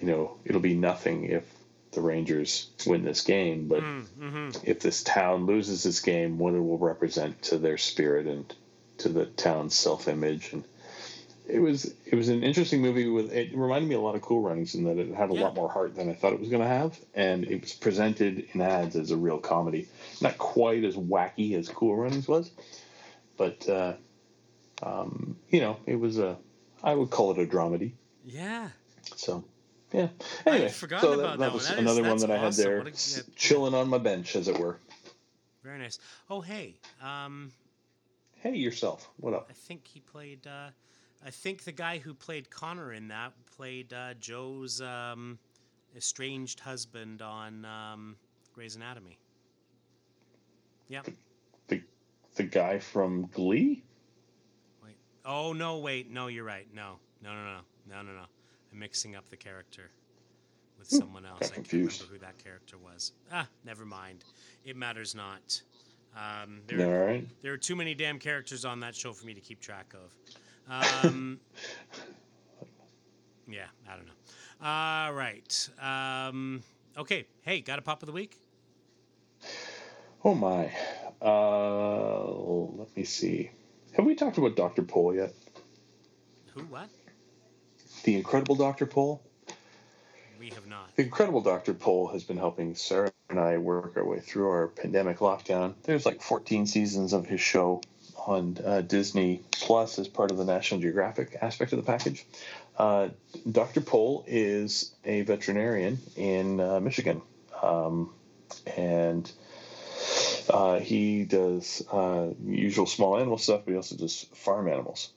you 0.00 0.06
know 0.06 0.36
it'll 0.44 0.60
be 0.60 0.74
nothing 0.74 1.24
if 1.24 1.44
the 1.92 2.00
Rangers 2.00 2.68
win 2.86 3.04
this 3.04 3.22
game, 3.22 3.68
but 3.68 3.82
Mm-hmm. 3.82 4.50
if 4.64 4.80
this 4.80 5.02
town 5.02 5.46
loses 5.46 5.82
this 5.82 6.00
game, 6.00 6.38
what 6.38 6.54
it 6.54 6.60
will 6.60 6.78
represent 6.78 7.40
to 7.42 7.58
their 7.58 7.78
spirit 7.78 8.26
and 8.26 8.52
to 8.98 9.08
the 9.08 9.26
town's 9.26 9.74
self-image 9.74 10.52
and 10.52 10.64
it 11.48 11.60
was 11.60 11.94
it 12.06 12.14
was 12.16 12.28
an 12.28 12.42
interesting 12.42 12.80
movie 12.82 13.06
with 13.08 13.30
it 13.32 13.54
reminded 13.56 13.88
me 13.88 13.94
a 13.94 14.00
lot 14.00 14.14
of 14.16 14.22
cool 14.22 14.40
runnings 14.40 14.74
in 14.74 14.84
that 14.84 14.98
it 14.98 15.14
had 15.14 15.30
a 15.30 15.34
Yeah. 15.34 15.44
lot 15.44 15.54
more 15.54 15.68
heart 15.70 15.94
than 15.94 16.08
i 16.10 16.14
thought 16.14 16.32
it 16.32 16.40
was 16.40 16.48
going 16.48 16.62
to 16.62 16.68
have 16.68 16.98
and 17.14 17.44
it 17.44 17.60
was 17.60 17.72
presented 17.72 18.48
in 18.52 18.60
ads 18.60 18.96
as 18.96 19.10
a 19.12 19.16
real 19.16 19.38
comedy 19.38 19.86
not 20.20 20.38
quite 20.38 20.82
as 20.82 20.96
wacky 20.96 21.54
as 21.54 21.68
cool 21.68 21.94
runnings 21.94 22.26
was 22.26 22.50
but 23.36 23.68
uh, 23.68 23.92
um, 24.82 25.36
you 25.50 25.60
know 25.60 25.76
it 25.86 25.96
was 26.00 26.18
a 26.18 26.36
i 26.82 26.94
would 26.94 27.10
call 27.10 27.30
it 27.32 27.38
a 27.38 27.46
dramedy 27.46 27.92
Yeah. 28.24 28.68
so 29.14 29.44
yeah 29.96 30.08
anyway 30.46 30.68
so 30.68 30.86
about 30.86 31.00
that, 31.02 31.38
that 31.38 31.52
was 31.52 31.68
one. 31.68 31.76
That 31.76 31.82
is- 31.82 31.96
another 31.96 32.02
one 32.02 32.10
that's 32.10 32.22
that 32.22 32.30
i 32.30 32.36
had 32.36 32.46
awesome. 32.48 32.64
there 32.64 32.80
a- 32.80 32.84
yeah. 32.84 33.22
chilling 33.34 33.74
on 33.74 33.88
my 33.88 33.98
bench 33.98 34.36
as 34.36 34.48
it 34.48 34.58
were 34.58 34.78
Very 35.64 35.78
nice. 35.78 35.98
Oh, 36.30 36.40
hey. 36.40 36.76
Um, 37.02 37.50
hey 38.36 38.54
yourself 38.54 39.08
what 39.16 39.34
up 39.34 39.46
I 39.50 39.52
think 39.52 39.86
he 39.86 40.00
played. 40.00 40.46
Uh, 40.46 40.68
I 41.24 41.30
think 41.30 41.64
the 41.64 41.72
guy 41.72 41.98
who 41.98 42.14
played 42.14 42.50
Connor 42.50 42.92
in 42.92 43.08
that 43.08 43.32
played 43.56 43.92
uh, 43.92 44.14
Jo's 44.20 44.80
um, 44.80 45.38
estranged 45.96 46.60
husband 46.60 47.20
on 47.22 47.64
um, 47.64 48.16
Grey's 48.54 48.76
Anatomy. 48.76 49.18
Yeah. 50.88 51.02
the, 51.68 51.82
the 52.36 52.44
guy 52.44 52.78
from 52.78 53.26
glee 53.32 53.82
Wait. 54.84 54.96
Oh 55.24 55.52
no! 55.52 55.78
Wait. 55.78 56.10
No, 56.10 56.28
you're 56.28 56.44
right. 56.44 56.68
No. 56.72 56.98
No. 57.22 57.32
No. 57.34 57.42
No. 57.44 57.60
No. 57.90 58.02
No. 58.02 58.12
No. 58.12 58.24
Mixing 58.76 59.16
up 59.16 59.28
the 59.30 59.36
character 59.36 59.90
with 60.78 60.88
someone 60.88 61.24
else. 61.24 61.50
I 61.50 61.54
can't 61.54 61.72
remember 61.72 62.04
who 62.10 62.18
that 62.18 62.36
character 62.38 62.76
was. 62.76 63.12
Ah, 63.32 63.48
never 63.64 63.86
mind. 63.86 64.24
It 64.64 64.76
matters 64.76 65.14
not. 65.14 65.62
Um, 66.14 66.60
there, 66.66 66.86
all 66.86 67.06
right 67.06 67.26
there 67.42 67.52
are 67.52 67.58
too 67.58 67.76
many 67.76 67.94
damn 67.94 68.18
characters 68.18 68.64
on 68.64 68.80
that 68.80 68.94
show 68.94 69.12
for 69.12 69.26
me 69.26 69.34
to 69.34 69.40
keep 69.40 69.60
track 69.60 69.94
of. 69.94 71.04
Um, 71.04 71.38
yeah, 73.48 73.66
I 73.88 73.96
don't 73.96 74.06
know. 74.06 74.12
All 74.62 75.12
right. 75.12 75.68
Um, 75.80 76.62
okay. 76.96 77.26
Hey, 77.42 77.60
got 77.60 77.78
a 77.78 77.82
pop 77.82 78.02
of 78.02 78.06
the 78.06 78.12
week? 78.12 78.36
Oh 80.24 80.34
my. 80.34 80.70
Uh, 81.22 82.24
let 82.78 82.96
me 82.96 83.04
see. 83.04 83.50
Have 83.96 84.04
we 84.04 84.14
talked 84.14 84.38
about 84.38 84.56
Dr. 84.56 84.82
Pol 84.82 85.14
yet? 85.14 85.32
Who? 86.54 86.62
What? 86.62 86.88
The 88.06 88.14
Incredible 88.14 88.54
Dr. 88.54 88.86
Pol? 88.86 89.20
We 90.38 90.50
have 90.50 90.68
not. 90.68 90.94
The 90.94 91.02
Incredible 91.02 91.40
Dr. 91.40 91.74
Pol 91.74 92.06
has 92.12 92.22
been 92.22 92.36
helping 92.36 92.76
Sarah 92.76 93.10
and 93.28 93.40
I 93.40 93.58
work 93.58 93.96
our 93.96 94.04
way 94.04 94.20
through 94.20 94.48
our 94.48 94.68
pandemic 94.68 95.18
lockdown. 95.18 95.74
There's 95.82 96.06
like 96.06 96.22
14 96.22 96.68
seasons 96.68 97.12
of 97.12 97.26
his 97.26 97.40
show 97.40 97.82
on 98.24 98.58
uh, 98.64 98.82
Disney 98.82 99.42
Plus 99.50 99.98
as 99.98 100.06
part 100.06 100.30
of 100.30 100.36
the 100.36 100.44
National 100.44 100.80
Geographic 100.80 101.36
aspect 101.42 101.72
of 101.72 101.78
the 101.78 101.84
package. 101.84 102.24
Uh, 102.78 103.08
Dr. 103.50 103.80
Pol 103.80 104.24
is 104.28 104.94
a 105.04 105.22
veterinarian 105.22 105.98
in 106.14 106.60
uh, 106.60 106.78
Michigan. 106.78 107.22
Um, 107.60 108.12
and 108.76 109.28
uh, 110.48 110.78
he 110.78 111.24
does 111.24 111.82
uh, 111.90 112.28
usual 112.44 112.86
small 112.86 113.16
animal 113.16 113.38
stuff, 113.38 113.62
but 113.64 113.72
he 113.72 113.76
also 113.76 113.96
does 113.96 114.26
farm 114.32 114.68
animals. 114.68 115.10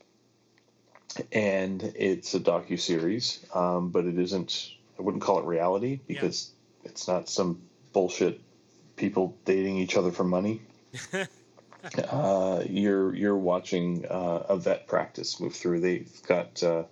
And 1.31 1.81
it's 1.95 2.33
a 2.35 2.39
docu 2.39 2.79
series, 2.79 3.43
um, 3.53 3.89
but 3.89 4.05
it 4.05 4.17
isn't. 4.17 4.71
I 4.97 5.01
wouldn't 5.01 5.23
call 5.23 5.39
it 5.39 5.45
reality 5.45 5.99
because 6.07 6.51
it's 6.83 7.07
not 7.07 7.29
some 7.29 7.61
bullshit 7.93 8.41
people 8.95 9.35
dating 9.45 9.77
each 9.77 9.97
other 9.97 10.11
for 10.11 10.23
money. 10.23 10.61
uh, 12.11 12.63
you're 12.69 13.15
you're 13.15 13.37
watching 13.37 14.05
uh, 14.05 14.43
a 14.49 14.57
vet 14.57 14.87
practice 14.87 15.39
move 15.39 15.55
through. 15.55 15.79
They've 15.79 16.21
got 16.27 16.61
uh, 16.61 16.83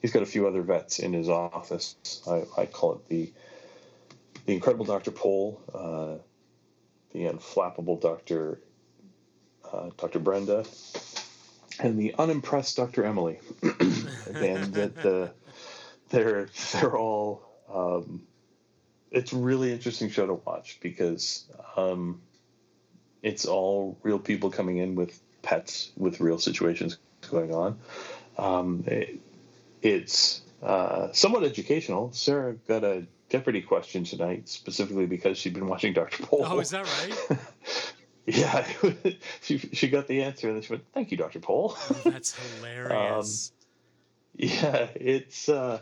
he's 0.00 0.12
got 0.12 0.22
a 0.22 0.26
few 0.26 0.46
other 0.46 0.62
vets 0.62 0.98
in 0.98 1.12
his 1.12 1.28
office. 1.28 2.22
I, 2.28 2.44
I 2.56 2.66
call 2.66 2.94
it 2.94 3.08
the 3.08 3.32
the 4.46 4.54
incredible 4.54 4.84
Doctor 4.84 5.10
Pol, 5.10 5.60
uh, 5.74 6.22
the 7.12 7.24
unflappable 7.24 8.00
Doctor 8.00 8.60
uh, 9.70 9.90
Doctor 9.96 10.18
Brenda, 10.18 10.64
and 11.80 11.98
the 11.98 12.14
unimpressed 12.18 12.76
Doctor 12.76 13.04
Emily. 13.04 13.38
and 13.62 14.74
that 14.74 14.94
the 15.02 15.30
they're 16.10 16.48
they're 16.72 16.96
all. 16.96 17.42
Um, 17.72 18.26
it's 19.10 19.32
really 19.32 19.72
interesting 19.72 20.10
show 20.10 20.26
to 20.26 20.34
watch 20.34 20.78
because 20.82 21.44
um, 21.76 22.20
it's 23.22 23.46
all 23.46 23.98
real 24.02 24.18
people 24.18 24.50
coming 24.50 24.78
in 24.78 24.94
with 24.94 25.18
pets 25.42 25.90
with 25.96 26.20
real 26.20 26.38
situations 26.38 26.98
going 27.30 27.52
on. 27.54 27.78
Um, 28.36 28.84
it, 28.86 29.18
it's 29.82 30.42
uh, 30.62 31.12
somewhat 31.12 31.44
educational. 31.44 32.12
Sarah 32.12 32.54
got 32.54 32.84
a 32.84 33.06
Jeopardy 33.30 33.62
question 33.62 34.04
tonight 34.04 34.48
specifically 34.48 35.06
because 35.06 35.38
she'd 35.38 35.54
been 35.54 35.68
watching 35.68 35.92
Dr. 35.92 36.22
Pol. 36.24 36.44
Oh, 36.44 36.60
is 36.60 36.70
that 36.70 36.84
right? 36.84 37.38
yeah, 38.28 38.66
she 39.40 39.58
she 39.58 39.88
got 39.88 40.06
the 40.06 40.22
answer 40.22 40.48
and 40.48 40.56
then 40.56 40.62
she 40.62 40.72
went, 40.72 40.84
"Thank 40.92 41.10
you, 41.10 41.16
Dr. 41.16 41.40
Pol." 41.40 41.76
That's 42.04 42.34
hilarious. 42.34 43.52
Yeah, 44.40 44.86
it's 44.94 45.48
uh, 45.48 45.80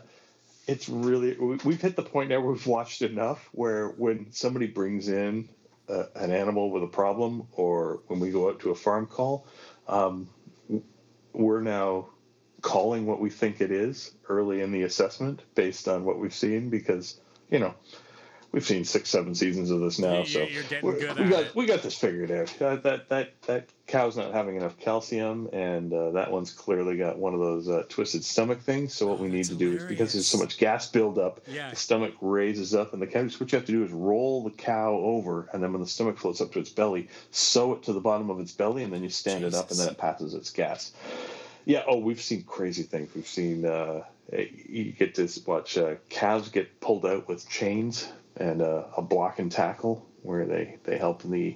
it's 0.65 0.89
really 0.89 1.37
we- 1.37 1.59
we've 1.63 1.81
hit 1.81 1.95
the 1.95 2.01
point 2.01 2.29
now 2.29 2.39
where 2.39 2.53
we've 2.53 2.65
watched 2.65 3.03
enough 3.03 3.47
where 3.51 3.89
when 3.89 4.31
somebody 4.31 4.65
brings 4.65 5.09
in 5.09 5.47
uh, 5.87 6.05
an 6.15 6.31
animal 6.31 6.71
with 6.71 6.81
a 6.81 6.87
problem, 6.87 7.47
or 7.51 7.99
when 8.07 8.19
we 8.19 8.31
go 8.31 8.49
out 8.49 8.61
to 8.61 8.71
a 8.71 8.75
farm 8.75 9.05
call, 9.05 9.45
um, 9.87 10.27
we're 11.33 11.61
now 11.61 12.07
calling 12.61 13.05
what 13.05 13.19
we 13.19 13.29
think 13.29 13.61
it 13.61 13.71
is 13.71 14.11
early 14.27 14.61
in 14.61 14.71
the 14.71 14.81
assessment 14.81 15.41
based 15.53 15.87
on 15.87 16.03
what 16.03 16.17
we've 16.17 16.33
seen 16.33 16.69
because 16.71 17.19
you 17.51 17.59
know 17.59 17.75
we've 18.57 18.65
seen 18.65 18.83
six 18.83 19.07
seven 19.07 19.35
seasons 19.35 19.69
of 19.69 19.79
this 19.81 19.99
now 19.99 20.21
You- 20.21 20.25
so 20.25 20.47
we- 20.81 20.93
got 20.99 21.19
it. 21.19 21.53
we 21.55 21.67
got 21.67 21.83
this 21.83 21.93
figured 21.95 22.31
out. 22.31 22.51
That 22.57 22.81
that 22.81 23.09
that, 23.09 23.41
that 23.43 23.69
cow's 23.85 24.17
not 24.17 24.33
having 24.33 24.55
enough 24.55 24.79
calcium 24.79 25.47
and 25.53 25.93
uh, 25.93 26.09
that 26.11 26.31
one's 26.31 26.51
clearly 26.51 26.97
got 26.97 27.19
one 27.19 27.35
of 27.35 27.39
those 27.39 27.69
uh, 27.69 27.83
twisted 27.87 28.23
stomach 28.25 28.59
things 28.61 28.95
so 28.95 29.05
what 29.07 29.19
Oh, 29.19 29.23
we 29.23 29.29
need 29.29 29.45
to 29.45 29.53
do 29.55 29.73
is 29.73 29.83
because 29.83 30.11
there's 30.13 30.25
so 30.25 30.39
much 30.39 30.57
gas 30.57 30.89
buildup 30.89 31.39
Yeah. 31.47 31.69
the 31.69 31.75
stomach 31.75 32.15
raises 32.19 32.73
up 32.73 32.93
and 32.93 33.01
the 33.01 33.05
cow 33.05 33.21
what 33.21 33.51
you 33.51 33.57
have 33.59 33.65
to 33.67 33.71
do 33.71 33.83
is 33.85 33.91
roll 33.91 34.43
the 34.43 34.49
cow 34.49 34.93
over 34.95 35.47
and 35.53 35.61
then 35.61 35.71
when 35.71 35.81
the 35.81 35.87
stomach 35.87 36.17
floats 36.17 36.41
up 36.41 36.51
to 36.53 36.59
its 36.59 36.71
belly 36.71 37.09
sew 37.29 37.73
it 37.75 37.83
to 37.83 37.93
the 37.93 37.99
bottom 38.01 38.31
of 38.31 38.39
its 38.39 38.53
belly 38.53 38.81
and 38.83 38.91
then 38.91 39.03
you 39.03 39.09
stand 39.09 39.43
it 39.45 39.53
up 39.53 39.69
and 39.69 39.79
then 39.79 39.87
it 39.89 39.97
passes 39.99 40.33
its 40.33 40.49
gas. 40.49 40.91
Yeah 41.65 41.83
oh 41.87 41.97
we've 41.99 42.21
seen 42.21 42.41
crazy 42.43 42.81
things. 42.83 43.09
We've 43.15 43.27
seen 43.27 43.65
uh, 43.65 44.01
you 44.33 44.91
get 44.91 45.15
to 45.15 45.29
watch 45.45 45.77
uh, 45.77 45.95
calves 46.09 46.49
get 46.49 46.81
pulled 46.81 47.05
out 47.05 47.27
with 47.29 47.47
chains 47.47 48.09
and 48.39 48.61
uh, 48.61 48.83
a 48.95 49.01
block 49.01 49.39
and 49.39 49.51
tackle 49.51 50.05
where 50.23 50.45
they 50.45 50.77
they 50.83 50.97
help 50.97 51.23
in 51.25 51.31
the 51.31 51.55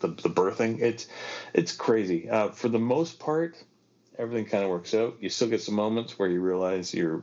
the, 0.00 0.08
the 0.08 0.28
birthing 0.28 0.80
it's 0.80 1.06
it's 1.54 1.72
crazy 1.72 2.28
uh, 2.28 2.48
for 2.50 2.68
the 2.68 2.78
most 2.78 3.18
part 3.18 3.56
everything 4.18 4.46
kind 4.46 4.64
of 4.64 4.70
works 4.70 4.94
out 4.94 5.16
you 5.20 5.28
still 5.28 5.48
get 5.48 5.60
some 5.62 5.74
moments 5.74 6.18
where 6.18 6.28
you 6.28 6.40
realize 6.40 6.92
you're 6.92 7.22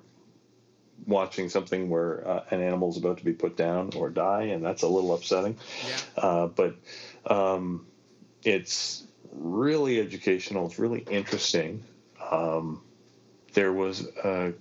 watching 1.06 1.50
something 1.50 1.90
where 1.90 2.28
uh, 2.28 2.44
an 2.52 2.62
is 2.84 2.98
about 2.98 3.18
to 3.18 3.26
be 3.26 3.34
put 3.34 3.58
down 3.58 3.92
or 3.96 4.10
die 4.10 4.44
and 4.44 4.64
that's 4.64 4.84
a 4.84 4.88
little 4.88 5.14
upsetting 5.14 5.58
Yeah. 5.88 6.24
uh, 6.24 6.48
but 6.48 6.76
um, 7.26 7.86
it's 8.44 9.04
really 9.32 10.00
educational. 10.00 10.68
It's 10.68 10.80
really 10.80 11.00
interesting. 11.10 11.84
Um, 12.32 12.82
there 13.54 13.74
was 13.74 14.08
a, 14.24 14.54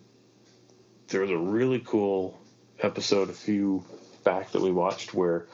there 1.08 1.20
was 1.20 1.30
a 1.30 1.38
really 1.38 1.80
cool 1.80 2.38
episode 2.80 3.30
a 3.30 3.34
few 3.34 3.84
back 4.24 4.52
that 4.52 4.62
we 4.62 4.72
watched 4.72 5.14
where 5.14 5.46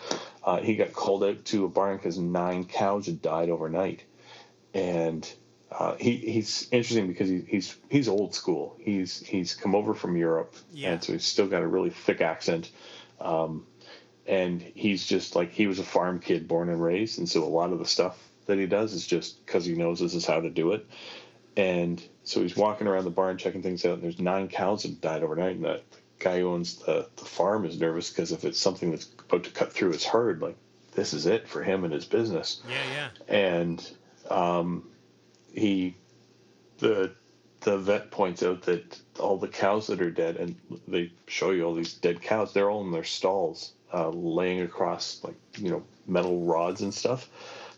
uh, 0.45 0.59
he 0.59 0.77
got 0.77 0.93
called 0.93 1.25
out 1.25 1.45
to 1.47 1.65
a 1.65 1.69
barn 1.69 1.97
because 1.97 2.19
nine 2.19 2.65
cows 2.65 3.07
had 3.07 3.23
died 3.23 3.51
overnight, 3.51 4.03
and 4.75 5.31
uh, 5.71 5.95
he, 5.97 6.17
he's 6.17 6.69
interesting 6.71 7.07
because 7.09 7.29
he, 7.29 7.41
he's 7.47 7.77
he's 7.91 8.09
old 8.09 8.35
school. 8.35 8.77
He's 8.81 9.21
he's 9.21 9.55
come 9.55 9.75
over 9.75 9.95
from 9.95 10.17
Europe, 10.17 10.55
Yeah. 10.73 10.93
and 10.93 11.05
so 11.05 11.13
he's 11.13 11.25
still 11.25 11.47
got 11.47 11.63
a 11.63 11.67
really 11.67 11.91
thick 11.91 12.21
accent. 12.21 12.71
Um, 13.21 13.67
and 14.27 14.61
he's 14.61 15.07
just 15.07 15.35
like 15.35 15.51
he 15.53 15.67
was 15.67 15.79
a 15.79 15.85
farm 15.85 16.21
kid 16.21 16.47
born 16.47 16.69
and 16.69 16.83
raised 16.83 17.19
and 17.19 17.29
so 17.29 17.43
a 17.43 17.47
lot 17.47 17.73
of 17.73 17.79
the 17.79 17.87
stuff 17.87 18.29
that 18.47 18.59
he 18.59 18.67
does 18.67 18.93
is 18.93 19.07
just 19.07 19.45
because 19.45 19.65
he 19.65 19.75
knows 19.75 19.99
this 20.01 20.15
is 20.15 20.27
how 20.27 20.39
to 20.39 20.51
do 20.51 20.73
it 20.73 20.87
and 21.57 22.01
so 22.25 22.43
he's 22.43 22.55
walking 22.55 22.87
around 22.87 23.05
the 23.05 23.11
barn 23.11 23.39
checking 23.39 23.63
things 23.63 23.85
out 23.87 23.95
and 23.95 24.03
there's 24.03 24.21
nine 24.21 24.47
cows 24.47 24.83
that 24.83 25.01
died 25.01 25.23
overnight 25.23 25.57
and 25.57 25.65
the 25.65 25.81
guy 26.19 26.41
who 26.41 26.49
owns 26.49 26.77
the, 26.77 27.09
the 27.17 27.25
farm 27.25 27.65
is 27.65 27.79
nervous 27.81 28.11
because 28.11 28.33
if 28.33 28.45
it's 28.45 28.59
something 28.59 28.91
that's 28.91 29.09
about 29.29 29.45
to 29.45 29.51
cut 29.51 29.73
through 29.73 29.93
his 29.93 30.05
herd 30.05 30.41
like 30.43 30.57
this 30.93 31.13
is 31.13 31.27
it 31.27 31.49
for 31.49 31.63
him 31.63 31.85
and 31.85 31.93
his 31.93 32.05
business 32.05 32.63
Yeah. 32.69 33.11
Yeah. 33.29 33.35
and 33.35 33.91
um, 34.31 34.89
he 35.53 35.95
the 36.79 37.13
the 37.61 37.77
vet 37.79 38.11
points 38.11 38.43
out 38.43 38.63
that 38.63 38.99
all 39.19 39.37
the 39.37 39.49
cows 39.49 39.89
that 39.89 40.01
are 40.01 40.11
dead 40.11 40.37
and 40.37 40.55
they 40.87 41.11
show 41.27 41.51
you 41.51 41.65
all 41.65 41.75
these 41.75 41.95
dead 41.95 42.21
cows 42.23 42.53
they're 42.53 42.71
all 42.71 42.85
in 42.85 42.93
their 42.93 43.05
stalls 43.05 43.73
uh, 43.93 44.11
laying 44.11 44.61
across 44.61 45.21
like 45.25 45.35
you 45.57 45.71
know 45.71 45.83
metal 46.07 46.41
rods 46.45 46.83
and 46.83 46.93
stuff. 46.93 47.29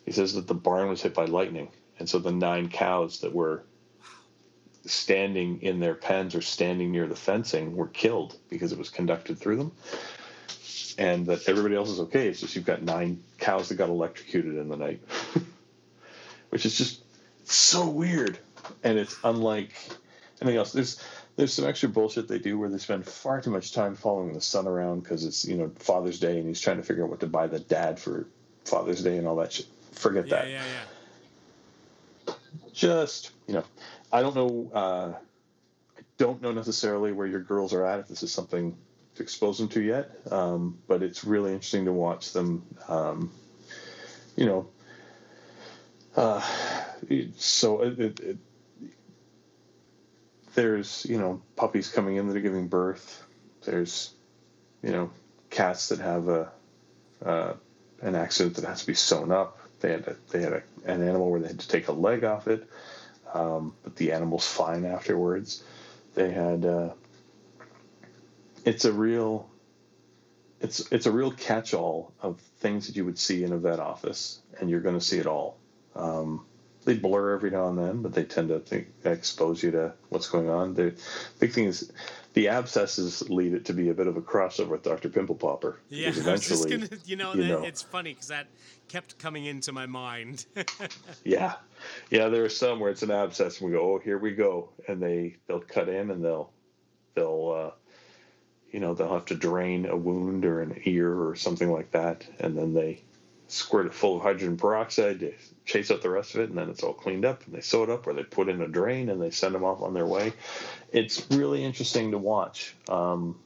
He 0.05 0.13
says 0.13 0.35
that 0.35 0.47
the 0.49 0.55
barn 0.55 0.89
was 0.89 1.03
hit 1.03 1.15
by 1.15 1.27
lightning, 1.27 1.69
and 1.99 2.09
so 2.09 2.19
the 2.19 2.33
nine 2.33 2.69
cows 2.69 3.21
that 3.21 3.33
were 3.33 3.63
standing 4.91 5.63
in 5.63 5.81
their 5.81 5.95
pens 5.95 6.35
or 6.35 6.41
standing 6.41 6.91
near 6.93 7.07
the 7.07 7.17
fencing 7.17 7.77
were 7.77 7.89
killed 7.89 8.37
because 8.49 8.73
it 8.73 8.79
was 8.79 8.91
conducted 8.91 9.39
through 9.39 9.57
them. 9.57 9.73
And 10.99 11.27
that 11.27 11.49
everybody 11.49 11.77
else 11.77 11.89
is 11.89 12.01
okay. 12.01 12.29
It's 12.29 12.41
just 12.41 12.55
you've 12.57 12.67
got 12.67 12.83
nine 12.83 13.23
cows 13.39 13.69
that 13.69 13.77
got 13.77 13.89
electrocuted 13.89 14.57
in 14.57 14.69
the 14.69 14.77
night, 14.77 15.01
which 16.51 16.67
is 16.67 16.77
just 16.77 17.03
so 17.45 17.89
weird. 17.89 18.39
And 18.85 18.99
it's 18.99 19.17
unlike 19.25 19.73
anything 20.43 20.59
else. 20.59 20.73
There's 20.73 21.03
there's 21.37 21.55
some 21.55 21.65
extra 21.67 21.89
bullshit 21.89 22.29
they 22.29 22.39
do 22.39 22.59
where 22.59 22.69
they 22.69 22.77
spend 22.77 23.07
far 23.07 23.41
too 23.41 23.51
much 23.51 23.73
time 23.73 23.95
following 23.95 24.35
the 24.35 24.41
son 24.43 24.67
around 24.67 25.01
because 25.01 25.25
it's 25.25 25.47
you 25.47 25.57
know 25.57 25.71
Father's 25.79 26.21
Day 26.21 26.39
and 26.39 26.47
he's 26.47 26.61
trying 26.61 26.77
to 26.77 26.83
figure 26.83 27.05
out 27.05 27.11
what 27.11 27.21
to 27.21 27.27
buy 27.27 27.47
the 27.47 27.61
dad 27.61 27.99
for 27.99 28.27
Father's 28.67 29.03
Day 29.03 29.17
and 29.17 29.27
all 29.27 29.37
that 29.37 29.53
shit. 29.53 29.67
Forget 29.93 30.27
Yeah, 30.27 30.37
that. 30.37 30.51
yeah, 30.51 30.63
yeah. 32.27 32.35
Just 32.75 33.31
you 33.47 33.55
know, 33.55 33.65
I 34.13 34.23
don't 34.23 34.35
know. 34.35 34.71
Uh, 34.73 35.13
I 35.99 36.03
don't 36.19 36.43
know 36.43 36.53
necessarily 36.53 37.13
where 37.13 37.27
your 37.27 37.41
girls 37.41 37.73
are 37.73 37.85
at 37.85 38.01
if 38.01 38.09
this 38.09 38.23
is 38.23 38.33
something 38.33 38.77
to 39.15 39.23
expose 39.23 39.59
them 39.59 39.69
to 39.69 39.83
yet. 39.83 40.11
Um, 40.31 40.79
but 40.87 41.03
it's 41.03 41.25
really 41.25 41.53
interesting 41.53 41.85
to 41.87 41.93
watch 41.93 42.33
them. 42.33 42.65
Um, 42.89 43.33
you 44.37 44.47
know. 44.47 44.69
Uh, 46.17 46.45
so 47.37 47.83
it, 47.83 47.99
it, 48.01 48.21
it, 48.21 48.39
there's 50.55 51.07
you 51.09 51.19
know 51.19 51.41
puppies 51.57 51.89
coming 51.89 52.17
in 52.17 52.27
that 52.29 52.37
are 52.37 52.41
giving 52.41 52.69
birth. 52.69 53.23
There's 53.65 54.13
you 54.83 54.91
know 54.91 55.11
cats 55.51 55.91
that 55.91 56.01
have 56.01 56.29
a 56.29 56.53
uh, 57.25 57.55
an 58.03 58.15
accident 58.15 58.57
that 58.57 58.65
has 58.65 58.81
to 58.81 58.87
be 58.87 58.95
sewn 58.95 59.31
up. 59.31 59.59
They 59.81 59.93
had 59.93 60.09
a, 60.09 60.17
they 60.31 60.43
had 60.43 60.53
a, 60.53 60.63
an 60.85 61.07
animal 61.07 61.31
where 61.31 61.41
they 61.41 61.49
had 61.49 61.61
to 61.61 61.69
take 61.69 61.89
a 61.89 61.93
leg 61.93 62.25
off 62.25 62.49
it, 62.49 62.69
um, 63.35 63.75
but 63.83 63.97
the 63.97 64.13
animal's 64.13 64.47
fine 64.47 64.85
afterwards. 64.85 65.63
They 66.15 66.31
had 66.31 66.65
uh, 66.65 66.91
it's 68.65 68.85
a 68.85 68.93
real 68.93 69.49
it's 70.61 70.93
it's 70.93 71.07
a 71.07 71.13
real 71.13 71.31
catch-all 71.31 72.13
of 72.21 72.39
things 72.59 72.87
that 72.87 72.97
you 72.97 73.05
would 73.05 73.19
see 73.19 73.45
in 73.45 73.53
a 73.53 73.59
vet 73.59 73.81
office, 73.81 74.41
and 74.59 74.69
you're 74.69 74.81
going 74.81 74.99
to 74.99 75.05
see 75.05 75.19
it 75.19 75.27
all. 75.27 75.57
Um, 75.95 76.45
they 76.85 76.95
blur 76.95 77.35
every 77.35 77.51
now 77.51 77.69
and 77.69 77.79
then, 77.79 78.03
but 78.03 78.15
they 78.15 78.25
tend 78.25 78.49
to 78.49 78.59
think, 78.61 78.89
expose 79.05 79.63
you 79.63 79.73
to 79.73 79.93
what's 80.09 80.29
going 80.29 80.49
on. 80.49 80.75
The 80.75 80.95
big 81.39 81.53
thing 81.53 81.67
is 81.67 81.93
the 82.33 82.49
abscesses 82.49 83.29
lead 83.29 83.55
it 83.55 83.65
to 83.65 83.73
be 83.73 83.89
a 83.89 83.95
bit 83.95 84.07
of 84.07 84.17
a 84.17 84.21
crossover 84.21 84.69
with 84.69 84.83
Dr. 84.83 85.09
Pimple 85.09 85.35
Popper. 85.35 85.81
Yeah, 85.89 86.11
because 86.11 86.29
I 86.29 86.33
was 86.33 86.49
just 86.49 86.67
eventually, 86.67 86.89
gonna, 86.89 87.03
you 87.05 87.17
know, 87.17 87.35
you 87.35 87.43
that, 87.43 87.49
know. 87.49 87.63
it's 87.65 87.83
funny 87.83 88.13
because 88.13 88.29
that 88.29 88.47
kept 88.89 89.19
coming 89.19 89.47
into 89.47 89.73
my 89.73 89.87
mind. 89.87 90.47
Yeah, 91.25 91.55
yeah. 92.11 92.29
There 92.29 92.45
are 92.45 92.49
some 92.49 92.81
where 92.81 92.91
it's 92.91 93.03
an 93.03 93.11
abscess, 93.11 93.61
and 93.61 93.71
we 93.71 93.77
go, 93.77 93.95
"Oh, 93.95 93.99
here 93.99 94.19
we 94.19 94.33
go," 94.33 94.71
and 94.89 95.03
they 95.03 95.37
they'll 95.47 95.61
cut 95.61 95.89
in 95.89 96.11
and 96.11 96.25
they'll 96.25 96.51
they'll 97.15 97.73
uh, 97.73 97.75
you 98.73 98.81
know 98.81 98.95
they'll 98.95 99.13
have 99.13 99.27
to 99.27 99.35
drain 99.35 99.87
a 99.87 99.97
wound 99.97 100.45
or 100.45 100.63
an 100.63 100.81
ear 100.85 101.13
or 101.13 101.37
something 101.37 101.71
like 101.71 101.91
that, 101.93 102.27
and 102.39 102.57
then 102.57 102.75
they 102.75 103.03
squirt 103.51 103.87
it 103.87 103.95
full 103.95 104.17
of 104.17 104.23
hydrogen 104.23 104.57
peroxide 104.57 105.21
to 105.21 105.33
chase 105.65 105.91
out 105.91 106.03
the 106.03 106.11
rest 106.11 106.35
of 106.35 106.41
it, 106.41 106.49
and 106.49 106.59
then 106.59 106.71
it's 106.71 106.83
all 106.83 106.95
cleaned 106.95 107.25
up, 107.25 107.45
and 107.47 107.55
they 107.55 107.61
sew 107.61 107.83
it 107.83 107.91
up, 107.91 108.07
or 108.07 108.13
they 108.13 108.23
put 108.23 108.49
in 108.49 108.63
a 108.63 108.69
drain 108.69 109.09
and 109.09 109.21
they 109.21 109.31
send 109.31 109.55
them 109.55 109.65
off 109.65 109.83
on 109.83 109.93
their 109.93 110.07
way. 110.07 110.33
It's 110.93 111.27
really 111.31 111.65
interesting 111.65 112.13
to 112.13 112.19
watch. 112.19 112.75
Um, 112.89 113.39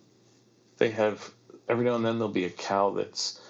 they 0.79 0.91
have 0.91 1.31
every 1.69 1.85
now 1.85 1.95
and 1.95 2.05
then 2.05 2.19
there'll 2.19 2.33
be 2.33 2.45
a 2.45 2.51
cow 2.51 2.91
that's 2.91 3.41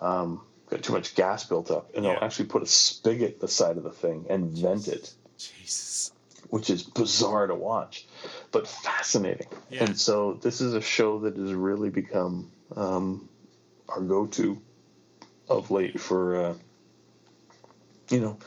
um, 0.00 0.40
got 0.68 0.82
too 0.82 0.92
much 0.92 1.14
gas 1.14 1.44
built 1.44 1.70
up, 1.70 1.94
and 1.94 2.04
they'll 2.04 2.18
actually 2.20 2.46
put 2.46 2.62
a 2.62 2.66
spigot 2.66 3.40
the 3.40 3.48
side 3.48 3.76
of 3.76 3.82
the 3.82 3.90
thing 3.90 4.26
and 4.30 4.50
vent 4.50 4.88
it, 4.88 5.12
Jesus. 5.36 6.12
which 6.48 6.70
is 6.70 6.82
bizarre 6.82 7.46
to 7.46 7.54
watch, 7.54 8.06
but 8.52 8.66
fascinating. 8.66 9.48
Yeah. 9.68 9.84
And 9.84 9.98
so 9.98 10.34
this 10.34 10.60
is 10.60 10.74
a 10.74 10.80
show 10.80 11.20
that 11.20 11.36
has 11.36 11.52
really 11.52 11.90
become 11.90 12.50
um, 12.76 13.28
our 13.88 14.00
go-to 14.00 14.60
of 15.48 15.70
late 15.70 16.00
for 16.00 16.36
uh, 16.36 16.54
you 18.08 18.20
know 18.20 18.38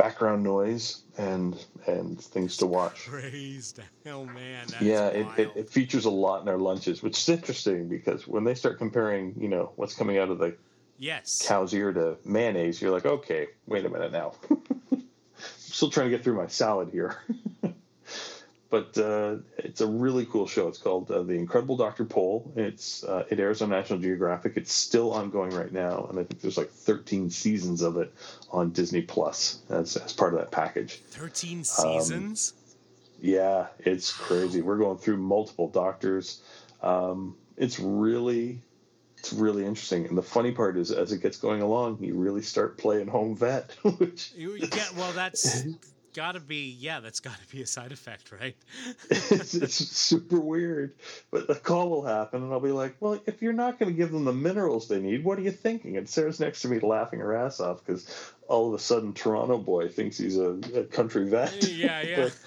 background 0.00 0.42
noise 0.42 1.02
and 1.18 1.62
and 1.86 2.18
things 2.20 2.56
to 2.56 2.66
watch. 2.66 3.06
Praise 3.06 3.72
the 3.72 3.82
hell, 4.04 4.24
man. 4.24 4.66
Yeah, 4.80 5.08
it, 5.08 5.26
it, 5.38 5.52
it 5.54 5.70
features 5.70 6.06
a 6.06 6.10
lot 6.10 6.40
in 6.40 6.48
our 6.48 6.58
lunches, 6.58 7.02
which 7.02 7.18
is 7.18 7.28
interesting 7.28 7.88
because 7.88 8.26
when 8.26 8.44
they 8.44 8.54
start 8.54 8.78
comparing, 8.78 9.34
you 9.38 9.48
know, 9.48 9.72
what's 9.76 9.94
coming 9.94 10.16
out 10.16 10.30
of 10.30 10.38
the 10.38 10.56
yes. 10.98 11.44
cow's 11.46 11.74
ear 11.74 11.92
to 11.92 12.16
mayonnaise, 12.24 12.80
you're 12.80 12.90
like, 12.90 13.04
okay, 13.04 13.48
wait 13.66 13.84
a 13.84 13.90
minute 13.90 14.12
now. 14.12 14.32
I'm 14.50 15.02
still 15.56 15.90
trying 15.90 16.10
to 16.10 16.16
get 16.16 16.24
through 16.24 16.36
my 16.36 16.46
salad 16.46 16.88
here. 16.90 17.18
but 18.70 18.96
uh, 18.96 19.36
it's 19.58 19.80
a 19.80 19.86
really 19.86 20.24
cool 20.26 20.46
show. 20.46 20.68
It's 20.68 20.78
called 20.78 21.10
uh, 21.10 21.22
The 21.24 21.34
Incredible 21.34 21.76
Dr. 21.76 22.04
Pol. 22.04 22.52
It's 22.56 23.02
uh, 23.04 23.24
it 23.28 23.40
airs 23.40 23.60
on 23.62 23.70
National 23.70 23.98
Geographic. 23.98 24.52
It's 24.56 24.72
still 24.72 25.12
ongoing 25.12 25.50
right 25.50 25.72
now, 25.72 26.06
and 26.08 26.18
I 26.18 26.24
think 26.24 26.40
there's 26.40 26.56
like 26.56 26.70
13 26.70 27.30
seasons 27.30 27.82
of 27.82 27.96
it 27.96 28.14
on 28.50 28.70
Disney 28.70 29.02
Plus 29.02 29.58
as, 29.68 29.96
as 29.96 30.12
part 30.12 30.34
of 30.34 30.40
that 30.40 30.52
package. 30.52 31.02
13 31.10 31.64
seasons? 31.64 32.54
Yeah, 33.20 33.66
it's 33.80 34.12
crazy. 34.12 34.62
We're 34.62 34.78
going 34.78 34.98
through 34.98 35.18
multiple 35.18 35.68
doctors. 35.68 36.40
Um, 36.80 37.36
it's 37.56 37.78
really, 37.78 38.60
it's 39.18 39.32
really 39.32 39.66
interesting. 39.66 40.06
And 40.06 40.16
the 40.16 40.22
funny 40.22 40.52
part 40.52 40.78
is, 40.78 40.90
as 40.92 41.12
it 41.12 41.20
gets 41.20 41.36
going 41.36 41.60
along, 41.60 41.98
you 42.02 42.14
really 42.14 42.40
start 42.42 42.78
playing 42.78 43.08
home 43.08 43.36
vet, 43.36 43.72
which 43.98 44.32
You- 44.34 44.56
yeah, 44.56 44.86
well, 44.96 45.12
that's 45.12 45.64
got 46.14 46.32
to 46.32 46.40
be, 46.40 46.76
yeah, 46.78 47.00
that's 47.00 47.20
got 47.20 47.40
to 47.40 47.54
be 47.54 47.62
a 47.62 47.66
side 47.66 47.92
effect, 47.92 48.32
right? 48.32 48.56
it's, 49.10 49.54
it's 49.54 49.74
super 49.74 50.38
weird. 50.38 50.94
But 51.30 51.46
the 51.46 51.54
call 51.54 51.90
will 51.90 52.04
happen, 52.04 52.42
and 52.42 52.52
I'll 52.52 52.60
be 52.60 52.72
like, 52.72 52.96
"Well, 53.00 53.20
if 53.26 53.42
you're 53.42 53.52
not 53.52 53.78
going 53.78 53.92
to 53.92 53.96
give 53.96 54.12
them 54.12 54.24
the 54.24 54.32
minerals 54.32 54.88
they 54.88 55.00
need, 55.00 55.24
what 55.24 55.38
are 55.38 55.42
you 55.42 55.50
thinking?" 55.50 55.96
And 55.96 56.08
Sarah's 56.08 56.40
next 56.40 56.62
to 56.62 56.68
me, 56.68 56.78
laughing 56.80 57.20
her 57.20 57.34
ass 57.34 57.60
off 57.60 57.84
because 57.84 58.32
all 58.48 58.68
of 58.68 58.74
a 58.74 58.82
sudden, 58.82 59.12
Toronto 59.12 59.58
boy 59.58 59.88
thinks 59.88 60.18
he's 60.18 60.36
a, 60.36 60.58
a 60.74 60.84
country 60.84 61.28
vet. 61.28 61.68
Yeah, 61.68 62.02
yeah. 62.02 62.16
but, 62.16 62.38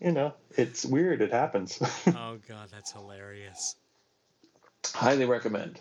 you 0.00 0.12
know, 0.12 0.34
it's 0.56 0.84
weird. 0.84 1.20
It 1.20 1.32
happens. 1.32 1.78
oh, 2.06 2.38
God, 2.48 2.68
that's 2.72 2.92
hilarious. 2.92 3.76
Highly 4.94 5.26
recommend. 5.26 5.80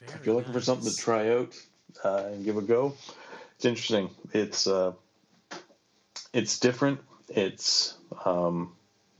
Very 0.00 0.18
if 0.18 0.26
you're 0.26 0.34
looking 0.34 0.52
for 0.52 0.60
something 0.60 0.90
to 0.90 0.96
try 0.96 1.30
out 1.34 1.54
uh, 2.04 2.24
and 2.32 2.44
give 2.44 2.56
a 2.56 2.62
go, 2.62 2.94
it's 3.56 3.64
interesting. 3.64 4.10
It's 4.32 4.66
uh, 4.66 4.92
it's 6.32 6.58
different. 6.58 7.00
It's 7.28 7.94
um, 8.24 8.72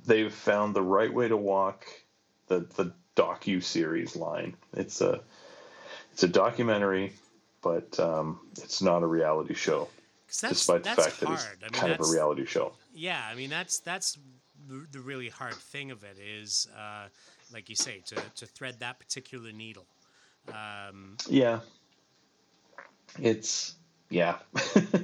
they've 0.05 0.33
found 0.33 0.75
the 0.75 0.83
right 0.83 1.13
way 1.13 1.29
to 1.29 1.37
walk 1.37 1.87
the 2.49 2.61
the 2.77 2.93
docu 3.17 3.63
series 3.63 4.17
line. 4.17 4.57
It's 4.75 5.01
a 5.01 5.21
it's 6.13 6.23
a 6.23 6.29
documentary, 6.29 7.13
but 7.63 7.99
um, 7.99 8.41
it's 8.59 8.83
not 8.83 9.03
a 9.03 9.07
reality 9.07 9.55
show. 9.55 9.89
that's, 10.27 10.41
despite 10.41 10.85
the 10.85 10.91
fact 10.91 11.21
that 11.21 11.31
it's 11.31 11.47
I 11.47 11.65
mean, 11.65 11.71
kind 11.73 11.93
of 11.93 12.01
a 12.01 12.11
reality 12.11 12.45
show. 12.45 12.73
Yeah, 12.95 13.23
I 13.31 13.35
mean 13.35 13.51
that's 13.51 13.79
that's 13.79 14.19
the, 14.69 14.87
the 14.93 15.01
really 15.01 15.29
hard 15.29 15.55
thing 15.55 15.91
of 15.91 16.05
it 16.05 16.19
is, 16.19 16.69
uh, 16.77 17.09
like 17.53 17.69
you 17.69 17.77
say, 17.77 18.03
to 18.07 18.17
to 18.37 18.47
thread 18.47 18.81
that 18.81 18.99
particular 18.99 19.53
needle. 19.53 19.87
Um, 20.49 21.17
Yeah. 21.29 21.61
It's 23.21 23.75
yeah. 24.11 24.39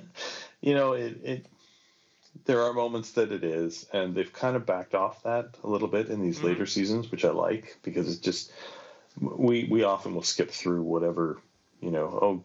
you 0.61 0.75
know, 0.75 0.93
it, 0.93 1.19
it 1.23 1.47
there 2.45 2.63
are 2.63 2.73
moments 2.73 3.13
that 3.13 3.33
it 3.33 3.45
is, 3.45 3.87
and 3.93 4.15
they've 4.15 4.33
kind 4.33 4.57
of 4.57 4.67
backed 4.67 4.95
off 4.95 5.23
that 5.23 5.57
a 5.65 5.69
little 5.69 5.89
bit 5.89 6.09
in 6.09 6.21
these 6.21 6.39
Mhm. 6.41 6.45
later 6.45 6.67
seasons, 6.67 7.11
which 7.11 7.25
I 7.25 7.31
like 7.31 7.77
because 7.83 8.09
it's 8.09 8.21
just 8.21 8.53
we 9.21 9.65
we 9.65 9.83
often 9.83 10.15
will 10.15 10.23
skip 10.23 10.51
through 10.51 10.83
whatever, 10.83 11.39
you 11.81 11.91
know, 11.91 12.19
oh 12.23 12.43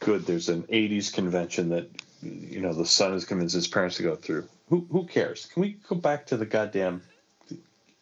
good, 0.00 0.26
there's 0.26 0.48
an 0.48 0.64
eighties 0.68 1.10
convention 1.10 1.70
that 1.70 1.88
you 2.22 2.60
know 2.60 2.72
the 2.74 2.86
son 2.86 3.12
has 3.12 3.24
convinced 3.24 3.54
his 3.54 3.68
parents 3.68 3.96
to 3.96 4.02
go 4.02 4.16
through. 4.16 4.46
Who 4.68 4.86
who 4.90 5.06
cares? 5.06 5.46
Can 5.46 5.62
we 5.62 5.76
go 5.88 5.96
back 5.96 6.26
to 6.26 6.36
the 6.36 6.46
goddamn 6.46 7.02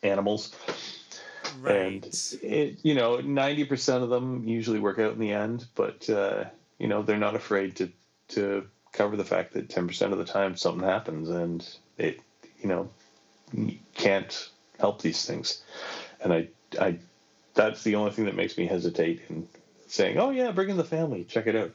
animals? 0.02 0.54
right. 1.60 1.74
and 2.04 2.04
it 2.42 2.78
you 2.82 2.94
know 2.94 3.18
90% 3.18 4.02
of 4.02 4.10
them 4.10 4.46
usually 4.46 4.78
work 4.78 4.98
out 4.98 5.12
in 5.12 5.18
the 5.18 5.32
end 5.32 5.66
but 5.74 6.08
uh, 6.08 6.44
you 6.78 6.86
know 6.86 7.02
they're 7.02 7.16
not 7.16 7.34
afraid 7.34 7.74
to 7.76 7.90
to 8.28 8.66
cover 8.92 9.16
the 9.16 9.24
fact 9.24 9.52
that 9.54 9.68
10% 9.68 10.12
of 10.12 10.18
the 10.18 10.24
time 10.24 10.56
something 10.56 10.86
happens 10.86 11.28
and 11.28 11.66
it 11.96 12.20
you 12.60 12.68
know 12.68 12.88
you 13.52 13.78
can't 13.94 14.50
help 14.78 15.02
these 15.02 15.24
things. 15.24 15.62
And 16.22 16.32
i 16.32 16.48
i 16.80 16.98
that's 17.54 17.82
the 17.82 17.96
only 17.96 18.12
thing 18.12 18.26
that 18.26 18.36
makes 18.36 18.56
me 18.56 18.66
hesitate 18.66 19.20
in 19.28 19.48
saying 19.86 20.18
oh 20.18 20.30
yeah 20.30 20.50
bring 20.52 20.68
in 20.68 20.76
the 20.76 20.84
family 20.84 21.24
check 21.24 21.46
it 21.46 21.56
out. 21.56 21.72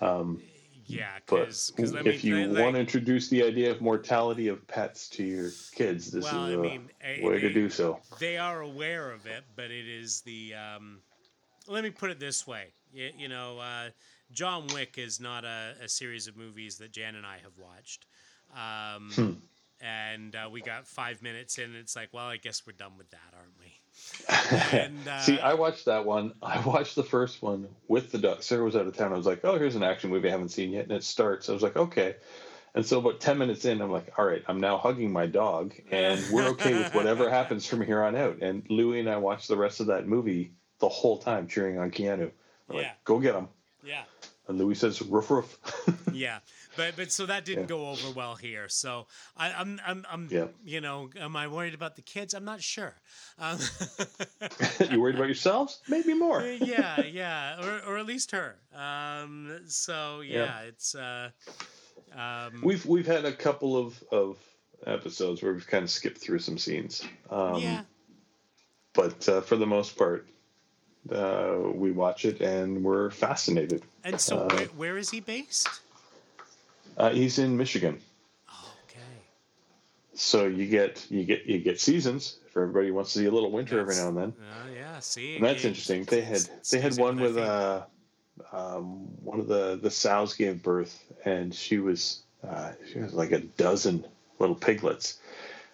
Um, 0.00 0.42
yeah, 0.88 1.18
because 1.24 1.72
I 1.78 1.82
mean, 1.82 2.06
if 2.06 2.22
you 2.24 2.52
they- 2.52 2.62
want 2.62 2.74
to 2.74 2.80
introduce 2.80 3.28
the 3.28 3.42
idea 3.42 3.70
of 3.70 3.80
mortality 3.80 4.48
of 4.48 4.66
pets 4.68 5.08
to 5.10 5.24
your 5.24 5.50
kids 5.72 6.10
this 6.12 6.24
Well, 6.24 6.34
is 6.34 6.52
I 6.52 6.54
a 6.54 6.58
mean, 6.60 6.90
eh, 7.00 7.26
way 7.26 7.40
to 7.40 7.52
do 7.52 7.68
so. 7.68 8.00
they 8.20 8.36
are 8.38 8.60
aware 8.60 9.10
of 9.10 9.26
it, 9.26 9.42
but 9.56 9.70
it 9.70 9.88
is 9.88 10.20
the 10.20 10.54
um, 10.54 11.00
let 11.66 11.82
me 11.82 11.90
put 11.90 12.10
it 12.10 12.20
this 12.20 12.46
way. 12.46 12.66
You, 12.92 13.10
you 13.18 13.28
know, 13.28 13.58
uh, 13.58 13.90
John 14.32 14.66
Wick 14.74 14.96
is 14.98 15.20
not 15.20 15.44
a, 15.44 15.74
a, 15.82 15.88
series 15.88 16.26
of 16.26 16.36
movies 16.36 16.78
that 16.78 16.92
Jan 16.92 17.14
and 17.14 17.24
I 17.24 17.38
have 17.38 17.56
watched. 17.56 18.06
Um, 18.54 19.10
hmm. 19.12 19.32
And 19.80 20.34
uh, 20.34 20.48
we 20.50 20.62
got 20.62 20.86
five 20.86 21.22
minutes 21.22 21.58
in, 21.58 21.64
and 21.64 21.76
it's 21.76 21.94
like, 21.94 22.08
well, 22.12 22.26
I 22.26 22.38
guess 22.38 22.62
we're 22.66 22.72
done 22.72 22.92
with 22.96 23.10
that, 23.10 23.34
aren't 23.36 23.58
we? 23.60 23.74
and, 24.78 25.06
uh, 25.06 25.20
See, 25.20 25.38
I 25.38 25.54
watched 25.54 25.84
that 25.84 26.06
one. 26.06 26.32
I 26.42 26.60
watched 26.60 26.96
the 26.96 27.04
first 27.04 27.42
one 27.42 27.68
with 27.88 28.10
the 28.10 28.18
dog. 28.18 28.42
Sarah 28.42 28.64
was 28.64 28.74
out 28.74 28.86
of 28.86 28.96
town. 28.96 29.12
I 29.12 29.16
was 29.16 29.26
like, 29.26 29.40
oh, 29.44 29.58
here's 29.58 29.76
an 29.76 29.82
action 29.82 30.10
movie 30.10 30.28
I 30.28 30.32
haven't 30.32 30.48
seen 30.48 30.70
yet. 30.70 30.84
And 30.84 30.92
it 30.92 31.04
starts. 31.04 31.48
I 31.48 31.52
was 31.52 31.62
like, 31.62 31.76
okay. 31.76 32.16
And 32.74 32.84
so 32.84 32.98
about 32.98 33.20
10 33.20 33.38
minutes 33.38 33.64
in, 33.64 33.80
I'm 33.80 33.90
like, 33.90 34.12
all 34.18 34.26
right, 34.26 34.44
I'm 34.48 34.60
now 34.60 34.76
hugging 34.76 35.10
my 35.10 35.26
dog, 35.26 35.74
and 35.90 36.22
we're 36.32 36.48
okay 36.48 36.74
with 36.74 36.94
whatever 36.94 37.30
happens 37.30 37.66
from 37.66 37.80
here 37.80 38.02
on 38.02 38.14
out. 38.14 38.42
And 38.42 38.64
Louie 38.68 39.00
and 39.00 39.08
I 39.08 39.16
watched 39.16 39.48
the 39.48 39.56
rest 39.56 39.80
of 39.80 39.86
that 39.86 40.06
movie 40.06 40.52
the 40.78 40.88
whole 40.88 41.16
time 41.16 41.48
cheering 41.48 41.78
on 41.78 41.90
Keanu. 41.90 42.30
We're 42.68 42.80
yeah. 42.80 42.88
like, 42.88 43.04
go 43.04 43.18
get 43.18 43.34
him. 43.34 43.48
Yeah. 43.86 44.02
And 44.48 44.58
Louis 44.58 44.76
says, 44.76 45.02
roof, 45.02 45.30
roof. 45.30 45.58
yeah. 46.12 46.38
But 46.76 46.94
but 46.96 47.10
so 47.10 47.26
that 47.26 47.44
didn't 47.44 47.64
yeah. 47.64 47.68
go 47.68 47.88
over 47.88 48.10
well 48.14 48.36
here. 48.36 48.68
So 48.68 49.06
I, 49.36 49.48
am 49.50 49.56
I'm, 49.56 49.80
I'm, 49.86 50.06
I'm 50.10 50.28
yeah. 50.30 50.46
you 50.64 50.80
know, 50.80 51.10
am 51.18 51.34
I 51.34 51.48
worried 51.48 51.74
about 51.74 51.96
the 51.96 52.02
kids? 52.02 52.34
I'm 52.34 52.44
not 52.44 52.62
sure. 52.62 52.94
Um, 53.38 53.58
you 54.90 55.00
worried 55.00 55.16
about 55.16 55.26
yourselves? 55.26 55.80
Maybe 55.88 56.14
more. 56.14 56.42
yeah, 56.42 57.00
yeah, 57.02 57.60
or, 57.60 57.92
or 57.92 57.98
at 57.98 58.06
least 58.06 58.30
her. 58.32 58.56
Um, 58.74 59.62
so 59.66 60.20
yeah, 60.20 60.44
yeah. 60.44 60.60
it's. 60.62 60.94
Uh, 60.94 61.30
um, 62.14 62.60
we've 62.62 62.84
we've 62.86 63.06
had 63.06 63.24
a 63.24 63.32
couple 63.32 63.76
of 63.76 64.02
of 64.12 64.38
episodes 64.86 65.42
where 65.42 65.52
we've 65.52 65.66
kind 65.66 65.82
of 65.82 65.90
skipped 65.90 66.18
through 66.18 66.38
some 66.38 66.58
scenes. 66.58 67.02
Um, 67.30 67.60
yeah. 67.60 67.82
But 68.92 69.28
uh, 69.28 69.40
for 69.40 69.56
the 69.56 69.66
most 69.66 69.96
part, 69.96 70.26
uh, 71.12 71.56
we 71.74 71.92
watch 71.92 72.24
it 72.24 72.40
and 72.40 72.82
we're 72.82 73.10
fascinated. 73.10 73.82
And 74.04 74.20
so, 74.20 74.38
uh, 74.38 74.54
where, 74.54 74.66
where 74.66 74.98
is 74.98 75.10
he 75.10 75.20
based? 75.20 75.68
Uh, 76.96 77.10
he's 77.10 77.38
in 77.38 77.56
Michigan. 77.56 78.00
okay. 78.84 79.00
So 80.14 80.46
you 80.46 80.66
get 80.66 81.06
you 81.10 81.24
get 81.24 81.46
you 81.46 81.58
get 81.58 81.80
seasons 81.80 82.38
for 82.50 82.62
everybody 82.62 82.88
who 82.88 82.94
wants 82.94 83.12
to 83.12 83.18
see 83.18 83.26
a 83.26 83.30
little 83.30 83.50
winter 83.50 83.84
that's, 83.84 83.98
every 83.98 84.14
now 84.14 84.22
and 84.22 84.34
then. 84.34 84.44
Uh, 84.48 84.74
yeah, 84.74 84.98
see, 85.00 85.36
and 85.36 85.44
that's 85.44 85.64
interesting. 85.64 86.04
They 86.04 86.22
had 86.22 86.48
they 86.70 86.80
had 86.80 86.96
one 86.96 87.20
with 87.20 87.36
uh, 87.36 87.82
um, 88.52 89.08
one 89.22 89.40
of 89.40 89.46
the 89.46 89.78
the 89.80 89.90
sows 89.90 90.34
gave 90.34 90.62
birth, 90.62 91.04
and 91.24 91.54
she 91.54 91.78
was 91.78 92.22
uh, 92.46 92.72
she 92.90 92.98
was 92.98 93.12
like 93.12 93.32
a 93.32 93.40
dozen 93.40 94.06
little 94.38 94.54
piglets, 94.54 95.18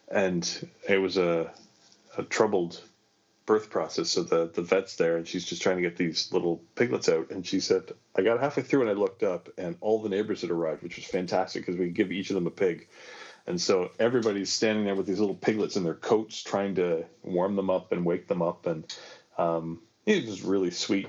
and 0.09 0.69
it 0.89 0.99
was 0.99 1.17
a 1.17 1.53
a 2.19 2.23
troubled 2.25 2.81
birth 3.47 3.71
process. 3.71 4.11
So 4.11 4.23
the 4.23 4.51
the 4.53 4.63
vet's 4.63 4.97
there, 4.97 5.17
and 5.17 5.27
she's 5.27 5.45
just 5.45 5.63
trying 5.63 5.77
to 5.77 5.83
get 5.83 5.97
these 5.97 6.33
little 6.33 6.63
piglets 6.75 7.09
out. 7.09 7.31
And 7.31 7.47
she 7.47 7.61
said, 7.61 7.93
I 8.17 8.23
got 8.23 8.41
halfway 8.41 8.63
through, 8.63 8.83
and 8.83 8.91
I 8.91 8.95
looked 8.95 9.23
up, 9.23 9.49
and 9.59 9.77
all 9.81 10.01
the 10.01 10.09
neighbors 10.09 10.43
had 10.43 10.51
arrived, 10.51 10.83
which 10.83 10.97
was 10.97 11.05
fantastic 11.05 11.63
because 11.63 11.79
we 11.79 11.87
could 11.87 11.95
give 11.95 12.13
each 12.13 12.31
of 12.31 12.35
them 12.35 12.47
a 12.47 12.51
pig. 12.51 12.89
And 13.47 13.61
so 13.61 13.91
everybody's 13.99 14.53
standing 14.53 14.85
there 14.85 14.95
with 14.95 15.07
these 15.07 15.19
little 15.19 15.35
piglets 15.35 15.77
in 15.77 15.83
their 15.83 15.95
coats, 15.95 16.43
trying 16.43 16.77
to 16.77 17.05
warm 17.25 17.57
them 17.57 17.71
up 17.71 17.91
and 17.91 18.05
wake 18.05 18.29
them 18.29 18.41
up. 18.41 18.67
And 18.67 18.85
um, 19.37 19.81
it 20.07 20.27
was 20.27 20.43
really 20.43 20.71
sweet 20.71 21.09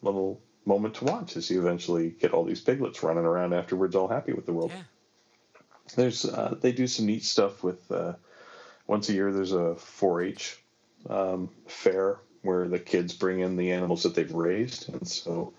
little 0.00 0.40
moment 0.64 0.94
to 0.94 1.04
watch 1.04 1.36
as 1.36 1.50
you 1.50 1.60
eventually 1.60 2.10
get 2.10 2.32
all 2.32 2.44
these 2.44 2.60
piglets 2.62 3.02
running 3.02 3.24
around 3.24 3.52
afterwards, 3.52 3.94
all 3.94 4.08
happy 4.08 4.32
with 4.32 4.46
the 4.46 4.52
world. 4.54 4.72
Yeah. 4.74 4.82
There's 5.94 6.24
uh, 6.24 6.56
they 6.60 6.72
do 6.72 6.86
some 6.86 7.06
neat 7.06 7.24
stuff 7.24 7.62
with. 7.62 7.90
Uh, 7.92 8.14
once 8.86 9.08
a 9.08 9.12
year, 9.12 9.32
there's 9.32 9.52
a 9.52 9.76
4-H 9.76 10.62
um, 11.08 11.50
fair 11.66 12.18
where 12.42 12.68
the 12.68 12.78
kids 12.78 13.12
bring 13.12 13.40
in 13.40 13.56
the 13.56 13.72
animals 13.72 14.04
that 14.04 14.14
they've 14.14 14.32
raised, 14.32 14.88
and 14.88 15.06
so 15.06 15.52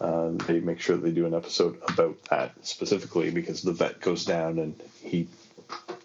uh, 0.00 0.30
they 0.46 0.60
make 0.60 0.80
sure 0.80 0.96
they 0.96 1.10
do 1.10 1.26
an 1.26 1.34
episode 1.34 1.78
about 1.88 2.22
that 2.24 2.52
specifically 2.62 3.30
because 3.30 3.62
the 3.62 3.72
vet 3.72 4.00
goes 4.00 4.24
down 4.24 4.58
and 4.58 4.80
he 5.02 5.28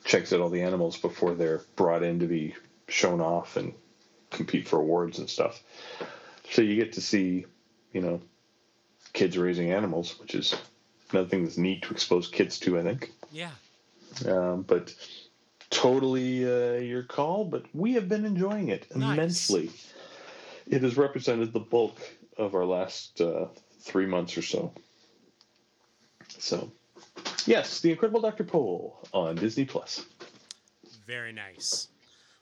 checks 0.03 0.31
out 0.34 0.39
all 0.39 0.49
the 0.49 0.61
animals 0.61 0.97
before 0.97 1.34
they're 1.34 1.61
brought 1.76 2.03
in 2.03 2.19
to 2.19 2.27
be 2.27 2.55
shown 2.88 3.22
off 3.22 3.57
and 3.57 3.73
compete 4.30 4.68
for 4.68 4.80
awards 4.80 5.19
and 5.19 5.30
stuff. 5.30 5.61
So 6.51 6.61
you 6.61 6.76
get 6.76 6.93
to 6.93 7.01
see, 7.01 7.45
you 7.91 8.01
know, 8.01 8.22
kids 9.14 9.38
raising 9.38 9.72
animals, 9.72 10.19
which 10.19 10.35
is 10.35 10.55
another 11.11 11.27
thing 11.27 11.43
that's 11.43 11.57
neat 11.57 11.84
to 11.84 11.93
expose 11.93 12.27
kids 12.27 12.59
to, 12.59 12.80
I 12.80 12.84
think. 12.84 13.11
Yeah. 13.31 13.51
Um, 14.26 14.61
but 14.61 14.93
totally 15.69 16.45
uh, 16.45 16.80
your 16.80 17.03
call, 17.03 17.45
but 17.45 17.65
we 17.73 17.94
have 17.94 18.07
been 18.07 18.26
enjoying 18.26 18.69
it 18.69 18.88
nice. 18.95 19.14
immensely. 19.14 19.72
It 20.68 20.81
has 20.84 20.98
represented 20.98 21.53
the 21.53 21.60
bulk 21.60 21.98
of 22.38 22.56
our 22.56 22.65
last 22.65 23.22
uh, 23.22 23.48
three 23.81 24.06
months 24.06 24.38
or 24.38 24.41
so. 24.41 24.73
So, 26.39 26.72
yes, 27.45 27.80
The 27.81 27.91
Incredible 27.91 28.22
Dr. 28.22 28.44
Pol 28.44 28.99
on 29.14 29.35
Disney 29.35 29.65
Plus. 29.65 30.06
Very 31.06 31.31
nice. 31.31 31.88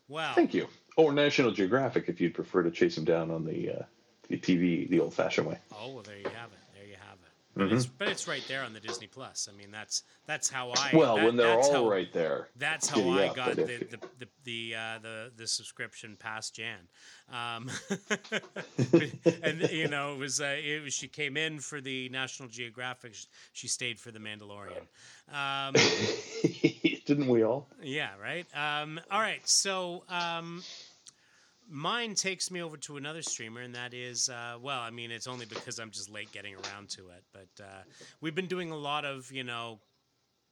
Wow. 0.07 0.33
Thank 0.33 0.53
you. 0.53 0.67
Or 0.97 1.13
National 1.13 1.51
Geographic 1.51 2.09
if 2.09 2.19
you'd 2.19 2.33
prefer 2.33 2.63
to 2.63 2.71
chase 2.71 2.97
him 2.97 3.05
down 3.05 3.31
on 3.31 3.45
the, 3.45 3.71
uh, 3.71 3.83
the 4.27 4.37
TV 4.37 4.89
the 4.89 4.99
old 4.99 5.13
fashioned 5.13 5.47
way. 5.47 5.59
Oh, 5.71 5.91
well, 5.91 6.03
there 6.03 6.17
you 6.17 6.25
have 6.25 6.51
it. 6.51 6.64
But, 7.55 7.67
mm-hmm. 7.67 7.75
it's, 7.77 7.85
but 7.85 8.09
it's 8.09 8.27
right 8.27 8.43
there 8.49 8.63
on 8.63 8.73
the 8.73 8.81
Disney 8.81 9.07
Plus. 9.07 9.47
I 9.51 9.55
mean, 9.55 9.71
that's 9.71 10.03
that's 10.25 10.49
how 10.49 10.71
I. 10.71 10.91
Well, 10.93 11.15
that, 11.15 11.25
when 11.25 11.37
they're 11.37 11.57
all 11.57 11.71
how, 11.71 11.89
right 11.89 12.11
there. 12.11 12.49
That's 12.57 12.89
how 12.89 12.99
I 13.09 13.27
up, 13.27 13.35
got 13.35 13.55
the 13.55 13.63
the 13.63 13.97
the 14.19 14.27
the, 14.43 14.75
uh, 14.75 14.99
the, 15.01 15.31
the 15.37 15.47
subscription 15.47 16.17
past 16.19 16.55
Jan, 16.55 16.79
um, 17.31 17.69
and 19.41 19.61
you 19.71 19.87
know 19.87 20.13
it 20.13 20.19
was 20.19 20.41
uh, 20.41 20.57
it 20.57 20.83
was 20.83 20.93
she 20.93 21.07
came 21.07 21.37
in 21.37 21.59
for 21.59 21.79
the 21.79 22.09
National 22.09 22.49
Geographic. 22.49 23.15
She 23.53 23.69
stayed 23.69 24.01
for 24.01 24.11
the 24.11 24.19
Mandalorian. 24.19 24.83
Um, 25.33 25.73
Didn't 27.05 27.27
we 27.27 27.43
all? 27.43 27.69
Yeah. 27.81 28.09
Right. 28.21 28.45
Um, 28.53 28.99
all 29.09 29.21
right. 29.21 29.47
So. 29.47 30.03
Mine 31.67 32.13
takes 32.15 32.51
me 32.51 32.61
over 32.61 32.77
to 32.77 32.97
another 32.97 33.21
streamer, 33.21 33.61
and 33.61 33.73
that 33.75 33.93
is, 33.93 34.29
uh, 34.29 34.57
well, 34.61 34.81
I 34.81 34.91
mean, 34.91 35.11
it's 35.11 35.27
only 35.27 35.45
because 35.45 35.79
I'm 35.79 35.91
just 35.91 36.09
late 36.09 36.31
getting 36.31 36.55
around 36.55 36.89
to 36.89 37.09
it. 37.09 37.23
But 37.33 37.63
uh, 37.63 37.83
we've 38.21 38.35
been 38.35 38.47
doing 38.47 38.71
a 38.71 38.77
lot 38.77 39.03
of, 39.05 39.31
you 39.31 39.43
know, 39.43 39.79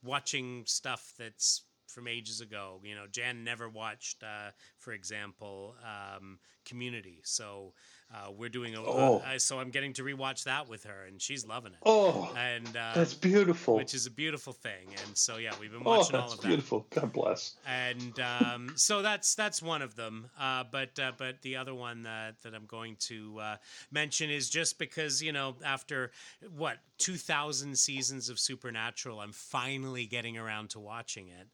watching 0.04 0.64
stuff 0.66 1.14
that's 1.18 1.64
from 1.88 2.08
ages 2.08 2.42
ago. 2.42 2.82
You 2.84 2.96
know, 2.96 3.06
Jan 3.12 3.44
never 3.44 3.70
watched, 3.70 4.24
uh, 4.24 4.52
for 4.80 4.94
example, 4.94 5.76
um, 5.84 6.40
Community. 6.66 7.20
So 7.24 7.74
uh, 8.14 8.32
we're 8.32 8.50
doing 8.50 8.76
a, 8.76 8.82
oh. 8.82 9.24
uh, 9.26 9.40
so 9.40 9.60
I'm 9.60 9.70
getting 9.70 9.94
to 9.94 10.04
rewatch 10.04 10.44
that 10.44 10.70
with 10.70 10.84
her, 10.84 11.06
and 11.08 11.22
she's 11.22 11.48
loving 11.48 11.74
it. 11.74 11.80
Oh, 11.86 12.32
and 12.38 12.68
uh, 12.68 12.92
that's 12.94 13.14
beautiful. 13.14 13.76
Which 13.76 13.94
is 13.94 14.06
a 14.06 14.12
beautiful 14.12 14.54
thing, 14.54 14.90
and 14.90 15.18
so 15.18 15.38
yeah, 15.38 15.52
we've 15.60 15.72
been 15.72 15.82
oh, 15.86 15.98
watching 15.98 16.16
oh, 16.16 16.22
all 16.22 16.32
of 16.34 16.42
that. 16.42 16.48
Beautiful. 16.48 16.86
God 16.92 17.12
bless. 17.12 17.56
And 17.66 18.20
um, 18.20 18.74
so 18.76 19.02
that's 19.02 19.34
that's 19.36 19.62
one 19.62 19.82
of 19.82 19.96
them. 19.96 20.30
Uh, 20.40 20.64
but 20.72 20.98
uh, 21.00 21.14
but 21.18 21.42
the 21.42 21.56
other 21.56 21.74
one 21.74 22.04
that 22.04 22.42
that 22.44 22.54
I'm 22.54 22.66
going 22.66 22.98
to 23.02 23.40
uh, 23.40 23.56
mention 23.92 24.30
is 24.30 24.50
just 24.50 24.78
because 24.78 25.22
you 25.22 25.32
know 25.32 25.56
after 25.66 26.12
what 26.56 26.78
2,000 27.00 27.78
seasons 27.78 28.30
of 28.30 28.40
Supernatural, 28.40 29.20
I'm 29.20 29.32
finally 29.32 30.06
getting 30.06 30.38
around 30.38 30.70
to 30.72 30.80
watching 30.80 31.30
it, 31.30 31.48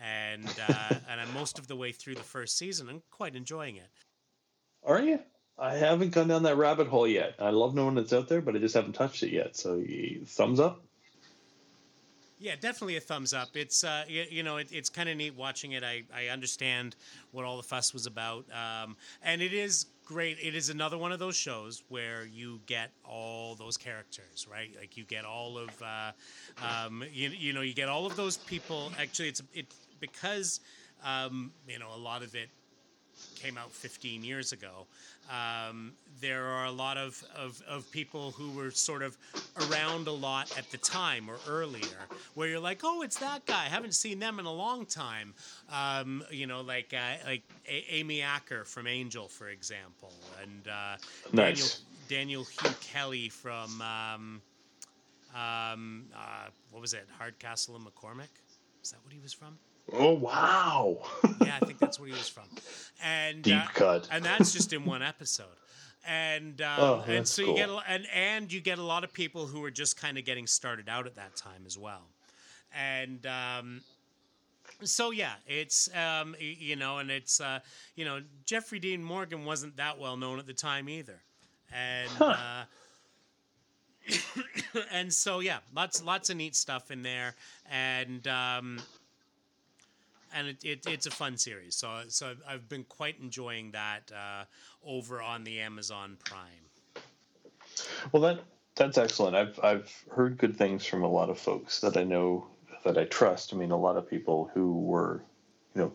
and 0.00 0.48
and 1.08 1.20
I'm 1.20 1.32
most 1.34 1.58
of 1.58 1.66
the 1.66 1.76
way 1.76 1.90
through 1.92 2.14
the 2.14 2.22
first 2.22 2.56
season. 2.56 2.88
I'm 2.88 3.02
quite 3.10 3.34
enjoying 3.34 3.76
it. 3.76 3.88
Are 4.84 5.00
you? 5.00 5.18
I 5.58 5.76
haven't 5.76 6.10
gone 6.10 6.28
down 6.28 6.42
that 6.44 6.56
rabbit 6.56 6.88
hole 6.88 7.06
yet. 7.06 7.34
I 7.38 7.50
love 7.50 7.74
knowing 7.74 7.96
it's 7.98 8.12
out 8.12 8.28
there, 8.28 8.40
but 8.40 8.56
I 8.56 8.58
just 8.58 8.74
haven't 8.74 8.94
touched 8.94 9.22
it 9.22 9.30
yet. 9.30 9.56
So, 9.56 9.82
thumbs 10.26 10.58
up. 10.58 10.82
Yeah, 12.40 12.56
definitely 12.60 12.96
a 12.96 13.00
thumbs 13.00 13.32
up. 13.32 13.56
It's 13.56 13.84
uh, 13.84 14.04
you, 14.08 14.24
you 14.28 14.42
know, 14.42 14.56
it, 14.56 14.68
it's 14.72 14.90
kind 14.90 15.08
of 15.08 15.16
neat 15.16 15.34
watching 15.36 15.72
it. 15.72 15.84
I, 15.84 16.02
I 16.14 16.26
understand 16.26 16.96
what 17.30 17.44
all 17.44 17.56
the 17.56 17.62
fuss 17.62 17.94
was 17.94 18.06
about, 18.06 18.44
um, 18.52 18.96
and 19.22 19.40
it 19.40 19.54
is 19.54 19.86
great. 20.04 20.38
It 20.42 20.54
is 20.54 20.68
another 20.68 20.98
one 20.98 21.12
of 21.12 21.18
those 21.18 21.36
shows 21.36 21.84
where 21.88 22.26
you 22.26 22.60
get 22.66 22.90
all 23.04 23.54
those 23.54 23.76
characters, 23.76 24.46
right? 24.50 24.70
Like 24.78 24.96
you 24.96 25.04
get 25.04 25.24
all 25.24 25.56
of, 25.56 25.70
uh, 25.80 26.12
um, 26.62 27.04
you, 27.10 27.30
you 27.30 27.52
know, 27.52 27.62
you 27.62 27.72
get 27.72 27.88
all 27.88 28.04
of 28.04 28.16
those 28.16 28.36
people. 28.36 28.92
Actually, 29.00 29.28
it's 29.28 29.42
it 29.54 29.72
because 30.00 30.60
um, 31.04 31.52
you 31.68 31.78
know 31.78 31.94
a 31.94 31.98
lot 31.98 32.22
of 32.22 32.34
it 32.34 32.50
came 33.36 33.58
out 33.58 33.72
15 33.72 34.24
years 34.24 34.52
ago. 34.52 34.86
Um, 35.30 35.92
there 36.20 36.44
are 36.44 36.66
a 36.66 36.70
lot 36.70 36.98
of, 36.98 37.22
of, 37.34 37.62
of, 37.66 37.90
people 37.90 38.32
who 38.32 38.50
were 38.50 38.70
sort 38.70 39.02
of 39.02 39.16
around 39.70 40.06
a 40.06 40.12
lot 40.12 40.56
at 40.58 40.70
the 40.70 40.76
time 40.76 41.30
or 41.30 41.36
earlier, 41.48 42.08
where 42.34 42.48
you're 42.48 42.60
like, 42.60 42.80
oh, 42.84 43.00
it's 43.00 43.18
that 43.20 43.46
guy. 43.46 43.64
I 43.64 43.68
haven't 43.68 43.94
seen 43.94 44.18
them 44.18 44.38
in 44.38 44.44
a 44.44 44.52
long 44.52 44.84
time. 44.84 45.32
Um, 45.72 46.22
you 46.30 46.46
know, 46.46 46.60
like 46.60 46.92
uh, 46.92 47.26
like 47.26 47.42
a- 47.66 47.86
Amy 47.94 48.20
Acker 48.20 48.64
from 48.64 48.86
Angel, 48.86 49.26
for 49.28 49.48
example, 49.48 50.12
and 50.42 50.68
uh, 50.68 50.96
nice. 51.32 51.80
Daniel 52.08 52.44
Daniel 52.44 52.44
Hugh 52.44 52.74
Kelly 52.82 53.30
from 53.30 53.80
um, 53.80 54.42
um, 55.34 56.04
uh, 56.14 56.48
what 56.70 56.80
was 56.80 56.92
it, 56.94 57.06
Hardcastle 57.18 57.76
and 57.76 57.84
McCormick? 57.84 58.28
Is 58.82 58.90
that 58.90 58.98
what 59.02 59.12
he 59.12 59.20
was 59.20 59.32
from? 59.32 59.58
Oh 59.92 60.12
wow! 60.14 60.98
yeah, 61.42 61.58
I 61.60 61.64
think 61.64 61.78
that's 61.78 62.00
where 62.00 62.08
he 62.08 62.14
was 62.14 62.28
from. 62.28 62.44
And 63.02 63.42
deep 63.42 63.54
uh, 63.56 63.66
cut, 63.74 64.08
and 64.10 64.24
that's 64.24 64.52
just 64.52 64.72
in 64.72 64.84
one 64.84 65.02
episode. 65.02 65.46
and 66.06 66.60
um, 66.62 66.74
Oh, 66.78 67.04
and 67.06 67.26
so 67.28 67.42
you 67.42 67.54
get 67.54 67.68
a, 67.68 67.78
and 67.86 68.06
and 68.14 68.52
you 68.52 68.60
get 68.60 68.78
a 68.78 68.82
lot 68.82 69.04
of 69.04 69.12
people 69.12 69.46
who 69.46 69.62
are 69.64 69.70
just 69.70 70.00
kind 70.00 70.16
of 70.18 70.24
getting 70.24 70.46
started 70.46 70.88
out 70.88 71.06
at 71.06 71.16
that 71.16 71.36
time 71.36 71.64
as 71.66 71.76
well, 71.78 72.02
and 72.74 73.26
um, 73.26 73.82
so 74.82 75.10
yeah, 75.10 75.34
it's 75.46 75.94
um, 75.94 76.34
you 76.38 76.76
know, 76.76 76.98
and 76.98 77.10
it's 77.10 77.40
uh, 77.40 77.60
you 77.94 78.04
know 78.04 78.20
Jeffrey 78.46 78.78
Dean 78.78 79.04
Morgan 79.04 79.44
wasn't 79.44 79.76
that 79.76 79.98
well 79.98 80.16
known 80.16 80.38
at 80.38 80.46
the 80.46 80.54
time 80.54 80.88
either, 80.88 81.20
and. 81.72 82.10
Uh, 82.20 82.64
and 84.92 85.10
so 85.12 85.40
yeah, 85.40 85.58
lots 85.74 86.02
lots 86.04 86.28
of 86.28 86.36
neat 86.36 86.54
stuff 86.54 86.90
in 86.90 87.02
there, 87.02 87.34
and 87.70 88.28
um, 88.28 88.78
and 90.34 90.48
it, 90.48 90.64
it, 90.64 90.86
it's 90.86 91.06
a 91.06 91.10
fun 91.10 91.38
series. 91.38 91.76
So 91.76 92.02
so 92.08 92.34
I've, 92.46 92.68
been 92.68 92.84
quite 92.84 93.20
enjoying 93.20 93.70
that 93.70 94.10
uh, 94.12 94.44
over 94.84 95.22
on 95.22 95.44
the 95.44 95.60
Amazon 95.60 96.18
Prime. 96.24 97.04
Well, 98.12 98.22
that 98.22 98.40
that's 98.74 98.98
excellent. 98.98 99.36
I've 99.36 99.58
I've 99.62 100.04
heard 100.10 100.36
good 100.36 100.56
things 100.56 100.84
from 100.84 101.02
a 101.02 101.08
lot 101.08 101.30
of 101.30 101.38
folks 101.38 101.80
that 101.80 101.96
I 101.96 102.04
know 102.04 102.46
that 102.84 102.98
I 102.98 103.04
trust. 103.04 103.54
I 103.54 103.56
mean, 103.56 103.70
a 103.70 103.76
lot 103.76 103.96
of 103.96 104.08
people 104.08 104.50
who 104.52 104.80
were, 104.80 105.22
you 105.74 105.82
know, 105.82 105.92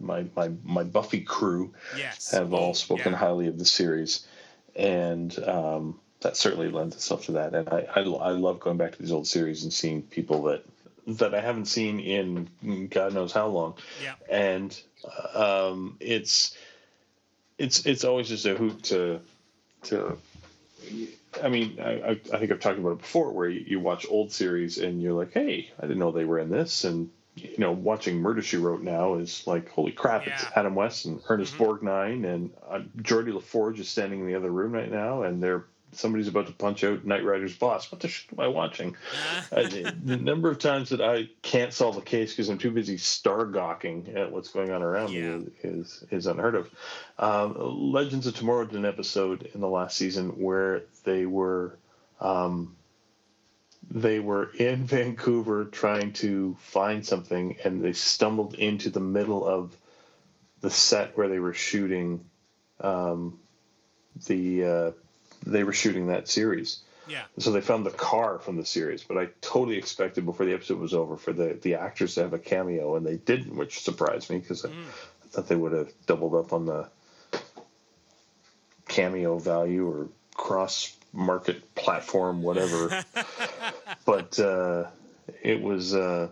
my 0.00 0.26
my 0.34 0.50
my 0.64 0.82
Buffy 0.82 1.20
crew 1.20 1.72
Yes, 1.96 2.32
have 2.32 2.52
all 2.52 2.74
spoken 2.74 3.12
yeah. 3.12 3.18
highly 3.18 3.46
of 3.46 3.58
the 3.58 3.64
series, 3.64 4.26
and 4.74 5.36
um, 5.44 6.00
that 6.20 6.36
certainly 6.36 6.70
lends 6.70 6.96
itself 6.96 7.26
to 7.26 7.32
that. 7.32 7.54
And 7.54 7.68
I, 7.68 7.86
I 7.94 8.00
I 8.00 8.30
love 8.30 8.60
going 8.60 8.76
back 8.76 8.92
to 8.92 8.98
these 8.98 9.12
old 9.12 9.26
series 9.26 9.62
and 9.62 9.72
seeing 9.72 10.02
people 10.02 10.42
that 10.44 10.64
that 11.06 11.34
I 11.34 11.40
haven't 11.40 11.66
seen 11.66 12.00
in 12.00 12.88
God 12.88 13.14
knows 13.14 13.32
how 13.32 13.48
long 13.48 13.74
Yeah, 14.02 14.14
and 14.28 14.78
um, 15.34 15.96
it's 16.00 16.56
it's 17.58 17.86
it's 17.86 18.04
always 18.04 18.28
just 18.28 18.46
a 18.46 18.54
hoot 18.54 18.82
to 18.84 19.20
to. 19.84 20.18
I 21.42 21.48
mean, 21.48 21.78
I, 21.82 22.18
I 22.32 22.38
think 22.38 22.50
I've 22.50 22.60
talked 22.60 22.78
about 22.78 22.92
it 22.92 22.98
before, 22.98 23.30
where 23.30 23.48
you, 23.48 23.62
you 23.66 23.80
watch 23.80 24.06
old 24.08 24.32
series 24.32 24.78
and 24.78 25.02
you're 25.02 25.12
like, 25.12 25.32
"Hey, 25.32 25.70
I 25.78 25.82
didn't 25.82 25.98
know 25.98 26.10
they 26.12 26.24
were 26.24 26.38
in 26.38 26.50
this," 26.50 26.84
and 26.84 27.10
you 27.36 27.58
know, 27.58 27.72
watching 27.72 28.20
Murder 28.20 28.40
She 28.40 28.56
Wrote 28.56 28.82
now 28.82 29.16
is 29.16 29.46
like, 29.46 29.68
"Holy 29.70 29.92
crap!" 29.92 30.26
It's 30.26 30.44
Adam 30.56 30.74
West 30.74 31.04
and 31.04 31.20
Ernest 31.28 31.54
Mhm. 31.54 31.58
Borgnine, 31.58 32.24
and 32.24 32.50
uh, 32.68 32.80
Geordi 32.98 33.32
La 33.32 33.40
Forge 33.40 33.80
is 33.80 33.88
standing 33.88 34.20
in 34.20 34.26
the 34.26 34.34
other 34.34 34.50
room 34.50 34.72
right 34.72 34.90
now, 34.90 35.22
and 35.22 35.42
they're 35.42 35.64
somebody's 35.92 36.28
about 36.28 36.46
to 36.46 36.52
punch 36.52 36.84
out 36.84 37.04
Knight 37.04 37.24
Rider's 37.24 37.56
boss. 37.56 37.90
What 37.90 38.00
the 38.00 38.08
shit 38.08 38.32
am 38.32 38.40
I 38.40 38.48
watching? 38.48 38.96
Uh, 39.52 39.62
the 39.62 39.94
the 40.04 40.16
number 40.16 40.50
of 40.50 40.58
times 40.58 40.90
that 40.90 41.00
I 41.00 41.28
can't 41.42 41.72
solve 41.72 41.96
a 41.96 42.02
case 42.02 42.32
because 42.32 42.48
I'm 42.48 42.58
too 42.58 42.70
busy 42.70 42.96
star 42.98 43.44
gawking 43.46 44.12
at 44.14 44.30
what's 44.30 44.48
going 44.50 44.70
on 44.70 44.82
around 44.82 45.12
Yeah. 45.12 45.36
me 45.38 45.46
is 45.62 46.04
is 46.10 46.26
unheard 46.26 46.54
of. 46.54 46.70
Um, 47.18 47.92
Legends 47.92 48.26
of 48.26 48.34
Tomorrow 48.36 48.66
did 48.66 48.76
an 48.76 48.84
episode 48.84 49.48
in 49.54 49.60
the 49.60 49.68
last 49.68 49.96
season 49.96 50.30
where 50.40 50.82
they 51.04 51.24
were 51.26 51.78
um, 52.20 52.76
they 53.90 54.18
were 54.20 54.50
in 54.58 54.84
Vancouver 54.86 55.64
trying 55.66 56.12
to 56.14 56.56
find 56.60 57.06
something, 57.06 57.56
and 57.64 57.82
they 57.82 57.92
stumbled 57.92 58.54
into 58.54 58.90
the 58.90 59.00
middle 59.00 59.46
of 59.46 59.76
the 60.60 60.70
set 60.70 61.16
where 61.16 61.28
they 61.28 61.38
were 61.38 61.52
shooting 61.54 62.24
um, 62.80 63.38
the 64.26 64.64
uh, 64.64 64.90
they 65.46 65.64
were 65.64 65.72
shooting 65.72 66.08
that 66.08 66.28
series. 66.28 66.80
yeah, 67.08 67.22
So 67.38 67.52
they 67.52 67.60
found 67.60 67.86
the 67.86 67.90
car 67.90 68.38
from 68.38 68.56
the 68.56 68.64
series, 68.64 69.04
but 69.04 69.16
I 69.16 69.28
totally 69.40 69.76
expected 69.78 70.24
before 70.24 70.44
the 70.46 70.54
episode 70.54 70.78
was 70.78 70.92
over 70.94 71.16
for 71.16 71.32
the, 71.32 71.56
the 71.60 71.76
actors 71.76 72.14
to 72.16 72.22
have 72.22 72.32
a 72.32 72.38
cameo, 72.38 72.96
and 72.96 73.06
they 73.06 73.16
didn't, 73.16 73.56
which 73.56 73.80
surprised 73.80 74.28
me 74.30 74.38
because 74.38 74.64
I, 74.64 74.68
Mm. 74.68 74.84
I 75.24 75.28
thought 75.28 75.48
they 75.48 75.56
would 75.56 75.72
have 75.72 75.92
doubled 76.06 76.34
up 76.34 76.52
on 76.52 76.66
the 76.66 76.88
cameo 78.88 79.38
value 79.38 79.86
or 79.88 80.08
cross 80.34 80.96
market 81.12 81.74
platform, 81.74 82.42
whatever. 82.42 83.04
but 84.04 84.38
uh, 84.38 84.84
it 85.42 85.60
was. 85.60 85.94
Uh, 85.94 86.28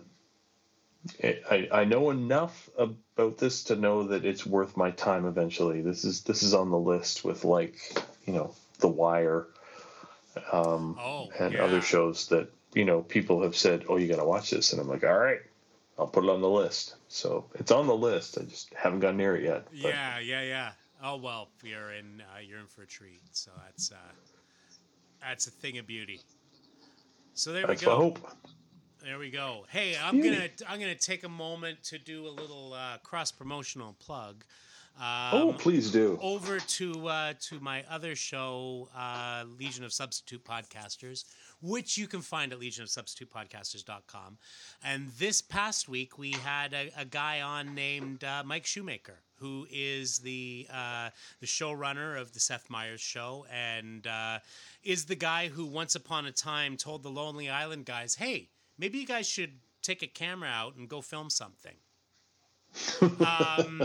it, 1.19 1.43
I, 1.49 1.67
I 1.71 1.83
know 1.85 2.09
enough 2.09 2.69
about 2.77 3.37
this 3.37 3.65
to 3.65 3.75
know 3.75 4.07
that 4.07 4.25
it's 4.25 4.45
worth 4.45 4.75
my 4.75 4.91
time 4.91 5.25
eventually. 5.25 5.81
This 5.81 6.03
is 6.03 6.21
this 6.21 6.41
is 6.41 6.53
on 6.53 6.71
the 6.71 6.79
list 6.79 7.23
with 7.23 7.43
like 7.45 7.75
you 8.25 8.33
know 8.33 8.53
The 8.79 8.87
Wire 8.87 9.47
um, 10.51 10.97
Oh, 10.99 11.29
and 11.39 11.55
yeah. 11.55 11.63
other 11.63 11.81
shows 11.81 12.27
that 12.27 12.49
you 12.73 12.85
know 12.85 13.01
people 13.01 13.41
have 13.43 13.55
said, 13.55 13.85
"Oh, 13.87 13.97
you 13.97 14.07
got 14.07 14.17
to 14.17 14.25
watch 14.25 14.49
this," 14.49 14.73
and 14.73 14.81
I'm 14.81 14.87
like, 14.87 15.03
"All 15.03 15.17
right, 15.17 15.41
I'll 15.97 16.07
put 16.07 16.23
it 16.23 16.29
on 16.29 16.41
the 16.41 16.49
list." 16.49 16.95
So 17.07 17.45
it's 17.55 17.71
on 17.71 17.87
the 17.87 17.95
list. 17.95 18.37
I 18.37 18.43
just 18.43 18.73
haven't 18.73 18.99
gotten 18.99 19.17
near 19.17 19.35
it 19.35 19.43
yet. 19.43 19.67
But 19.81 19.89
yeah, 19.89 20.19
yeah, 20.19 20.41
yeah. 20.41 20.71
Oh 21.01 21.17
well, 21.17 21.49
you're 21.63 21.91
in 21.91 22.21
uh, 22.21 22.39
you're 22.39 22.59
in 22.59 22.67
for 22.67 22.83
a 22.83 22.87
treat. 22.87 23.21
So 23.31 23.51
that's 23.65 23.91
uh, 23.91 23.95
that's 25.21 25.47
a 25.47 25.51
thing 25.51 25.77
of 25.77 25.87
beauty. 25.87 26.19
So 27.33 27.51
there 27.51 27.65
that's 27.67 27.81
we 27.81 27.85
go. 27.87 27.95
hope. 27.95 28.19
There 29.03 29.19
we 29.19 29.29
go. 29.29 29.65
Hey, 29.69 29.95
I'm 30.01 30.21
gonna 30.21 30.49
I'm 30.67 30.79
gonna 30.79 30.95
take 30.95 31.23
a 31.23 31.29
moment 31.29 31.83
to 31.85 31.97
do 31.97 32.27
a 32.27 32.29
little 32.29 32.73
uh, 32.73 32.97
cross 33.03 33.31
promotional 33.31 33.95
plug. 33.99 34.43
Um, 34.97 35.03
oh, 35.33 35.55
please 35.57 35.91
do. 35.91 36.17
over 36.21 36.57
to 36.57 37.07
uh, 37.07 37.33
to 37.41 37.59
my 37.59 37.83
other 37.89 38.15
show, 38.15 38.87
uh, 38.95 39.43
Legion 39.59 39.83
of 39.83 39.91
Substitute 39.91 40.45
Podcasters, 40.45 41.25
which 41.61 41.97
you 41.97 42.07
can 42.07 42.21
find 42.21 42.53
at 42.53 42.59
legionofsubstitutepodcasters.com. 42.59 44.37
And 44.83 45.09
this 45.17 45.41
past 45.41 45.89
week, 45.89 46.17
we 46.17 46.31
had 46.31 46.73
a, 46.73 46.91
a 46.97 47.03
guy 47.03 47.41
on 47.41 47.75
named 47.75 48.23
uh, 48.23 48.43
Mike 48.45 48.65
Shoemaker, 48.65 49.19
who 49.39 49.67
is 49.69 50.19
the 50.19 50.65
uh, 50.71 51.09
the 51.41 51.47
showrunner 51.47 52.19
of 52.19 52.31
the 52.33 52.39
Seth 52.39 52.69
Meyers 52.69 53.01
Show, 53.01 53.45
and 53.51 54.07
uh, 54.07 54.39
is 54.81 55.05
the 55.05 55.15
guy 55.15 55.49
who 55.49 55.65
once 55.65 55.95
upon 55.95 56.25
a 56.25 56.31
time 56.31 56.77
told 56.77 57.03
the 57.03 57.11
Lonely 57.11 57.49
Island 57.49 57.85
guys, 57.85 58.15
"Hey, 58.15 58.47
maybe 58.77 58.99
you 58.99 59.05
guys 59.05 59.27
should 59.27 59.59
take 59.81 60.01
a 60.01 60.07
camera 60.07 60.49
out 60.49 60.77
and 60.77 60.87
go 60.87 61.01
film 61.01 61.29
something." 61.29 61.75
um, 63.25 63.83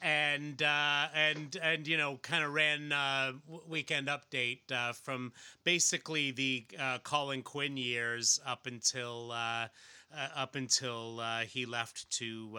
and 0.00 0.62
uh, 0.62 1.06
and 1.14 1.56
and 1.62 1.86
you 1.86 1.96
know 1.96 2.16
kind 2.22 2.44
of 2.44 2.52
ran 2.52 2.92
uh, 2.92 3.32
weekend 3.66 4.08
update 4.08 4.60
uh, 4.72 4.92
from 4.92 5.32
basically 5.64 6.30
the 6.30 6.64
uh, 6.78 6.98
Colin 7.02 7.42
Quinn 7.42 7.76
years 7.76 8.40
up 8.46 8.66
until 8.66 9.32
uh, 9.32 9.66
uh, 10.14 10.28
up 10.36 10.54
until 10.54 11.20
he 11.48 11.66
left 11.66 12.10
to. 12.10 12.58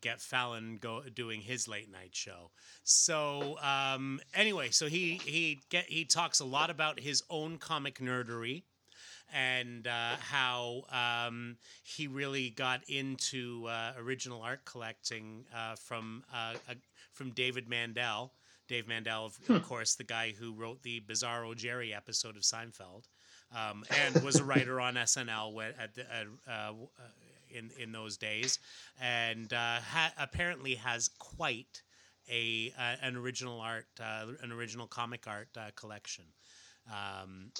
Get 0.00 0.22
Fallon 0.22 0.78
go 0.80 1.02
doing 1.14 1.42
his 1.42 1.68
late 1.68 1.92
night 1.92 2.16
show. 2.16 2.50
So 2.82 3.58
um, 3.62 4.18
anyway, 4.32 4.70
so 4.70 4.86
he 4.86 5.20
he 5.22 5.60
get 5.68 5.84
he 5.84 6.06
talks 6.06 6.40
a 6.40 6.46
lot 6.46 6.70
about 6.70 6.98
his 6.98 7.22
own 7.28 7.58
comic 7.58 7.98
nerdery, 7.98 8.62
and 9.32 9.86
uh, 9.86 10.16
how 10.20 10.82
um, 10.90 11.56
he 11.82 12.06
really 12.06 12.50
got 12.50 12.82
into 12.88 13.66
uh, 13.66 13.92
original 13.98 14.42
art 14.42 14.64
collecting 14.64 15.44
uh, 15.54 15.76
from 15.76 16.24
uh, 16.32 16.54
from 17.12 17.30
David 17.30 17.68
Mandel. 17.68 18.32
Dave 18.68 18.86
Mandel, 18.86 19.26
of, 19.26 19.38
of 19.48 19.62
course, 19.64 19.96
the 19.96 20.04
guy 20.04 20.32
who 20.38 20.54
wrote 20.54 20.80
the 20.82 21.00
Bizarro 21.00 21.56
Jerry 21.56 21.92
episode 21.92 22.36
of 22.36 22.42
Seinfeld, 22.42 23.08
um, 23.52 23.82
and 24.04 24.22
was 24.22 24.36
a 24.36 24.44
writer 24.44 24.80
on 24.80 24.94
SNL 24.94 25.72
at 25.76 25.94
the, 25.94 26.02
uh, 26.02 26.24
uh, 26.48 26.72
in 27.50 27.70
in 27.78 27.90
those 27.90 28.16
days, 28.16 28.60
and 29.00 29.52
uh, 29.52 29.80
ha- 29.80 30.12
apparently 30.18 30.76
has 30.76 31.08
quite 31.18 31.82
a 32.30 32.72
uh, 32.78 32.96
an 33.02 33.16
original 33.16 33.60
art, 33.60 33.86
uh, 34.00 34.26
an 34.42 34.52
original 34.52 34.86
comic 34.86 35.26
art 35.26 35.48
uh, 35.56 35.70
collection. 35.74 36.24
Um, 36.90 37.52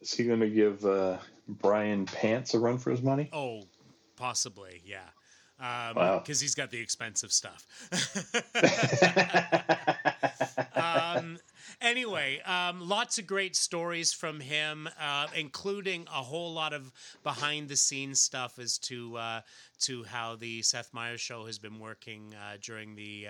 Is 0.00 0.12
he 0.12 0.24
going 0.24 0.40
to 0.40 0.48
give 0.48 0.84
uh, 0.84 1.18
Brian 1.48 2.06
Pants 2.06 2.54
a 2.54 2.58
run 2.58 2.78
for 2.78 2.90
his 2.90 3.02
money? 3.02 3.28
Oh, 3.32 3.62
possibly, 4.16 4.82
yeah. 4.84 5.08
Um, 5.58 5.96
Wow. 5.96 6.18
Because 6.18 6.40
he's 6.40 6.54
got 6.54 6.70
the 6.70 6.78
expensive 6.78 7.32
stuff. 7.32 7.66
um, 10.76 11.38
anyway, 11.80 12.40
um, 12.42 12.86
lots 12.86 13.18
of 13.18 13.26
great 13.26 13.56
stories 13.56 14.12
from 14.12 14.40
him, 14.40 14.88
uh, 15.00 15.28
including 15.34 16.06
a 16.08 16.22
whole 16.22 16.52
lot 16.52 16.72
of 16.72 16.92
behind 17.22 17.68
the 17.68 17.76
scenes 17.76 18.20
stuff 18.20 18.58
as 18.58 18.76
to 18.78 19.16
uh, 19.16 19.40
to 19.80 20.04
how 20.04 20.36
the 20.36 20.62
Seth 20.62 20.92
Meyers 20.92 21.20
show 21.20 21.46
has 21.46 21.58
been 21.58 21.78
working 21.78 22.34
uh, 22.34 22.58
during 22.60 22.94
the. 22.94 23.26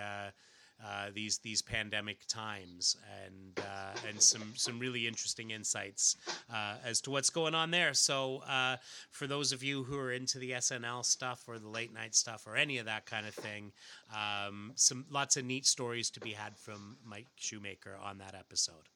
Uh, 0.85 1.07
these 1.15 1.39
these 1.39 1.62
pandemic 1.62 2.27
times 2.27 2.98
and 3.24 3.59
uh, 3.61 3.94
and 4.09 4.20
some 4.20 4.53
some 4.55 4.78
really 4.78 5.07
interesting 5.07 5.51
insights 5.51 6.16
uh, 6.53 6.74
as 6.85 7.01
to 7.01 7.11
what's 7.11 7.31
going 7.31 7.55
on 7.55 7.70
there. 7.70 7.94
So 7.94 8.43
uh, 8.47 8.77
for 9.11 9.27
those 9.27 9.53
of 9.53 9.62
you 9.62 9.85
who 9.85 9.98
are 9.98 10.12
into 10.12 10.39
the 10.39 10.51
SNL 10.51 11.03
stuff 11.05 11.44
or 11.48 11.59
the 11.59 11.69
late 11.69 11.94
night 11.94 12.15
stuff 12.15 12.47
or 12.47 12.57
any 12.57 12.77
of 12.77 12.85
that 12.85 13.07
kind 13.07 13.27
of 13.27 13.35
thing, 13.35 13.73
um, 14.15 14.73
some 14.74 15.07
lots 15.11 15.39
of 15.39 15.47
neat 15.47 15.65
stories 15.65 16.11
to 16.11 16.20
be 16.20 16.32
had 16.32 16.59
from 16.59 16.98
Mike 17.03 17.28
Shoemaker 17.36 17.97
on 18.03 18.19
that 18.19 18.35
episode. 18.35 18.90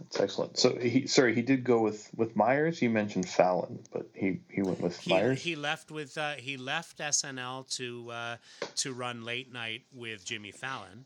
That's 0.00 0.20
excellent. 0.20 0.58
So 0.58 0.76
he, 0.76 1.06
sorry, 1.06 1.34
he 1.34 1.42
did 1.42 1.62
go 1.64 1.80
with 1.82 2.10
with 2.16 2.34
Meyers. 2.34 2.80
You 2.82 2.90
mentioned 2.90 3.28
Fallon, 3.28 3.78
but 3.92 4.08
he 4.14 4.40
he 4.50 4.62
went 4.62 4.80
with 4.80 4.98
He, 4.98 5.10
Meyers. 5.12 5.42
he 5.42 5.54
left 5.56 5.90
with 5.90 6.16
uh, 6.18 6.32
he 6.34 6.56
left 6.56 6.98
SNL 6.98 7.68
to 7.76 8.10
uh, 8.10 8.36
to 8.76 8.92
run 8.92 9.24
late 9.24 9.52
night 9.52 9.82
with 9.92 10.24
Jimmy 10.24 10.50
Fallon. 10.52 11.04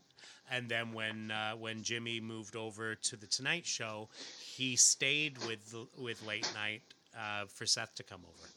and 0.51 0.69
then 0.69 0.93
when 0.93 1.31
uh, 1.31 1.53
when 1.53 1.83
Jimmy 1.83 2.19
moved 2.21 2.55
over 2.55 2.95
to 2.95 3.15
the 3.17 3.27
Tonight 3.27 3.65
Show, 3.65 4.09
he 4.41 4.75
stayed 4.75 5.37
with 5.45 5.75
with 5.97 6.25
late 6.25 6.49
night 6.53 6.81
uh, 7.17 7.45
for 7.47 7.65
Seth 7.65 7.95
to 7.95 8.03
come 8.03 8.21
over. 8.25 8.49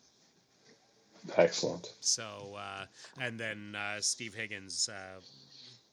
Excellent. 1.36 1.92
So 2.00 2.56
uh, 2.58 2.86
and 3.20 3.38
then 3.38 3.74
uh, 3.74 4.00
Steve 4.00 4.34
Higgins 4.34 4.88
uh, 4.88 5.20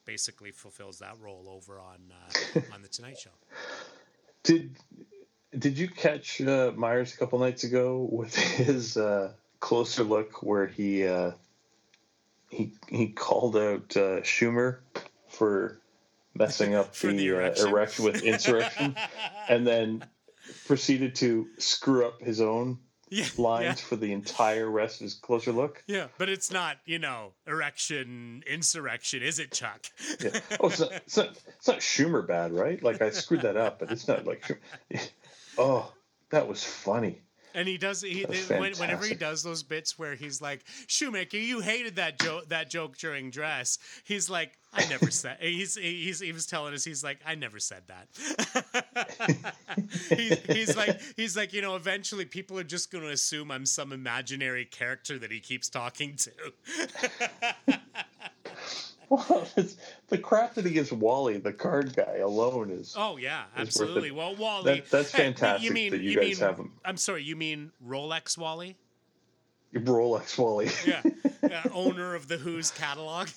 basically 0.06 0.52
fulfills 0.52 1.00
that 1.00 1.16
role 1.20 1.48
over 1.50 1.80
on 1.80 2.00
uh, 2.12 2.62
on 2.74 2.82
the 2.82 2.88
Tonight 2.88 3.18
Show. 3.18 3.32
Did 4.46 4.78
did 5.58 5.78
you 5.78 5.88
catch 5.88 6.40
uh, 6.42 6.72
Meyers 6.76 7.14
a 7.14 7.18
couple 7.18 7.40
nights 7.40 7.64
ago 7.64 8.08
with 8.10 8.36
his 8.58 8.96
uh, 8.96 9.34
closer 9.60 10.04
look 10.04 10.44
where 10.44 10.68
he 10.68 11.06
uh, 11.06 11.32
he 12.50 12.74
he 12.88 13.08
called 13.10 13.58
out 13.58 13.98
uh, 13.98 14.22
Schumer 14.22 14.78
for 15.28 15.80
messing 16.36 16.76
up 16.76 16.96
For 16.96 17.08
the, 17.08 17.18
the 17.18 17.32
uh, 17.32 17.36
erection? 17.40 17.68
erection 17.70 18.06
with 18.06 18.24
insurrection, 18.24 18.96
and 19.50 19.66
then 19.66 20.06
proceeded 20.68 21.16
to 21.16 21.48
screw 21.58 22.06
up 22.06 22.22
his 22.22 22.40
own 22.40 22.78
yeah, 23.10 23.26
lines 23.38 23.82
for 23.82 23.96
the 23.96 24.12
entire 24.12 24.70
rest 24.70 25.02
of 25.02 25.06
his 25.06 25.14
closer 25.14 25.52
look. 25.52 25.84
Yeah, 25.88 25.98
yeah, 25.98 26.08
but 26.18 26.30
it's 26.30 26.52
not 26.52 26.78
you 26.86 27.00
know 27.00 27.34
erection 27.48 28.44
insurrection, 28.48 29.22
is 29.22 29.40
it, 29.40 29.52
Chuck? 29.52 29.86
Yeah. 30.20 30.40
Oh, 30.60 30.68
it's 30.68 30.80
not, 30.80 30.92
it's 30.92 31.18
not 31.18 31.30
it's 31.58 31.68
not 31.68 31.80
Schumer 31.80 32.26
bad, 32.26 32.52
right? 32.52 32.82
Like 32.82 33.02
I 33.02 33.10
screwed 33.12 33.42
that 33.42 33.58
up, 33.58 33.80
but 33.80 33.92
it's 33.92 34.08
not 34.08 34.26
like. 34.26 34.62
Oh, 35.58 35.92
that 36.32 36.48
was 36.48 36.64
funny. 36.64 37.22
And 37.56 37.68
he 37.68 37.78
does 37.78 38.02
he 38.02 38.26
That's 38.26 38.50
when, 38.50 38.74
whenever 38.74 39.06
he 39.06 39.16
does 39.16 39.42
those 39.42 39.64
bits 39.64 39.98
where 39.98 40.14
he's 40.14 40.42
like 40.42 40.66
Shoemaker, 40.88 41.38
you 41.38 41.62
hated 41.62 41.96
that 41.96 42.20
joke 42.20 42.50
that 42.50 42.70
joke 42.70 42.98
during 42.98 43.30
dress. 43.30 43.80
He's 44.04 44.30
like, 44.30 44.52
I 44.74 44.86
never 44.90 45.10
said. 45.12 45.38
He's 45.40 45.76
he's 45.76 46.20
he 46.20 46.34
was 46.34 46.46
telling 46.46 46.74
us 46.74 46.84
he's 46.84 47.04
like, 47.04 47.20
I 47.26 47.36
never 47.36 47.60
said 47.60 47.84
that. 47.88 48.08
he, 50.10 50.36
he's 50.54 50.76
like 50.76 51.00
he's 51.16 51.38
like 51.38 51.54
you 51.54 51.62
know 51.62 51.76
eventually 51.76 52.26
people 52.26 52.60
are 52.60 52.64
just 52.64 52.92
going 52.92 53.06
to 53.06 53.12
assume 53.12 53.52
I'm 53.52 53.66
some 53.66 53.94
imaginary 53.94 54.66
character 54.66 55.18
that 55.18 55.32
he 55.32 55.40
keeps 55.40 55.70
talking 55.70 56.18
to. 56.18 56.32
Well, 59.10 59.48
it's, 59.58 59.78
the 60.08 60.18
crap 60.18 60.56
that 60.56 60.66
he 60.66 60.72
gives 60.72 60.92
Wally, 60.92 61.38
the 61.38 61.54
card 61.54 61.96
guy, 61.96 62.18
alone 62.18 62.72
is. 62.72 62.96
oh 62.98 63.18
yeah, 63.18 63.44
absolutely. 63.56 64.12
Well, 64.12 64.36
Wally, 64.36 64.76
That- 64.76 64.90
that's 64.90 65.12
Hey, 65.12 65.24
fantastic 65.26 65.92
that 65.92 66.02
you 66.02 66.16
guys 66.16 66.40
mean, 66.40 66.48
have 66.48 66.58
him. 66.58 66.72
I'm 66.84 66.98
sorry, 66.98 67.24
you 67.24 67.36
mean 67.36 67.72
Rolex 67.86 68.38
Wally? 68.38 68.76
Rolex 69.74 70.38
Wally. 70.38 70.70
Yeah, 70.86 71.02
uh, 71.66 71.70
owner 71.74 72.16
of 72.16 72.28
the 72.28 72.38
Who's 72.38 72.72
catalog. 72.72 73.30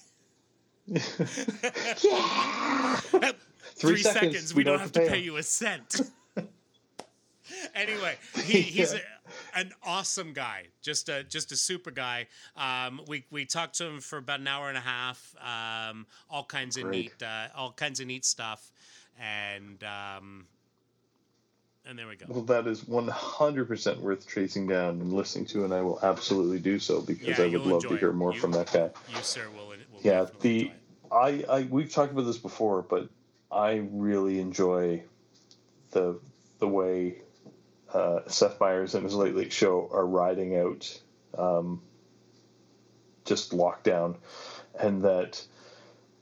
yeah. 0.87 1.01
Three, 3.75 4.03
seconds, 4.03 4.55
we, 4.55 4.65
don't 4.65 4.81
have 4.81 4.93
to 4.93 5.01
pay, 5.01 5.19
you 5.19 5.37
a 5.37 5.43
cent. 5.43 6.01
anyway, 7.75 8.17
he, 8.45 8.61
he's 8.61 8.95
Yeah. 8.95 9.01
An 9.55 9.73
awesome 9.83 10.33
guy, 10.33 10.67
just 10.83 11.09
a 11.09 11.25
just 11.25 11.53
a 11.53 11.57
super 11.57 11.91
guy. 11.91 12.27
Um, 12.57 13.01
we 13.09 13.25
we 13.31 13.45
talked 13.45 13.77
to 13.79 13.87
him 13.87 14.01
for 14.01 14.19
about 14.19 14.41
an 14.41 14.49
hour 14.49 14.69
and 14.69 14.77
a 14.79 14.83
half. 14.83 15.35
Um, 15.41 16.07
all 16.31 16.45
kinds 16.45 16.77
of 16.77 16.87
neat, 16.87 17.23
uh, 17.23 17.49
all 17.57 17.73
kinds 17.73 18.01
of 18.01 18.07
neat 18.07 18.25
stuff, 18.25 18.71
and 19.19 19.83
um, 19.85 20.47
and 21.89 21.99
there 21.99 22.07
we 22.07 22.17
go. 22.17 22.27
Well, 22.29 22.43
that 22.45 22.67
is 22.67 22.83
100% 22.85 23.99
worth 24.01 24.29
chasing 24.29 24.67
down 24.67 25.01
and 25.01 25.13
listening 25.13 25.47
to, 25.47 25.65
and 25.65 25.73
I 25.73 25.81
will 25.81 25.99
absolutely 26.03 26.59
do 26.59 26.79
so 26.79 27.01
because 27.01 27.39
Yeah, 27.39 27.45
I 27.45 27.49
would 27.49 27.63
love 27.63 27.83
to 27.83 27.97
hear 27.97 28.13
more 28.13 28.35
You- 28.35 28.41
from 28.41 28.53
that 28.53 28.71
guy. 28.73 28.91
You 29.09 29.23
sir 29.23 29.49
will. 29.57 29.69
will 29.69 29.77
Yeah, 30.03 30.27
the. 30.41 30.71
I, 31.11 31.43
I 31.49 31.63
we've 31.71 31.91
talked 31.91 32.13
about 32.13 32.27
this 32.27 32.37
before, 32.37 32.83
but 32.83 33.09
I 33.51 33.87
really 33.91 34.41
enjoy 34.41 35.03
the 35.93 36.21
the 36.59 36.69
way 36.69 37.23
uh, 37.93 38.21
Seth 38.27 38.61
Meyers 38.61 38.95
and 38.95 39.05
his 39.05 39.15
Late 39.15 39.35
Late 39.35 39.53
Show 39.53 39.89
are 39.93 40.07
riding 40.07 40.57
out 40.57 41.01
um, 41.37 41.81
just 43.25 43.53
lockdown, 43.53 44.17
and 44.79 45.03
that 45.05 45.45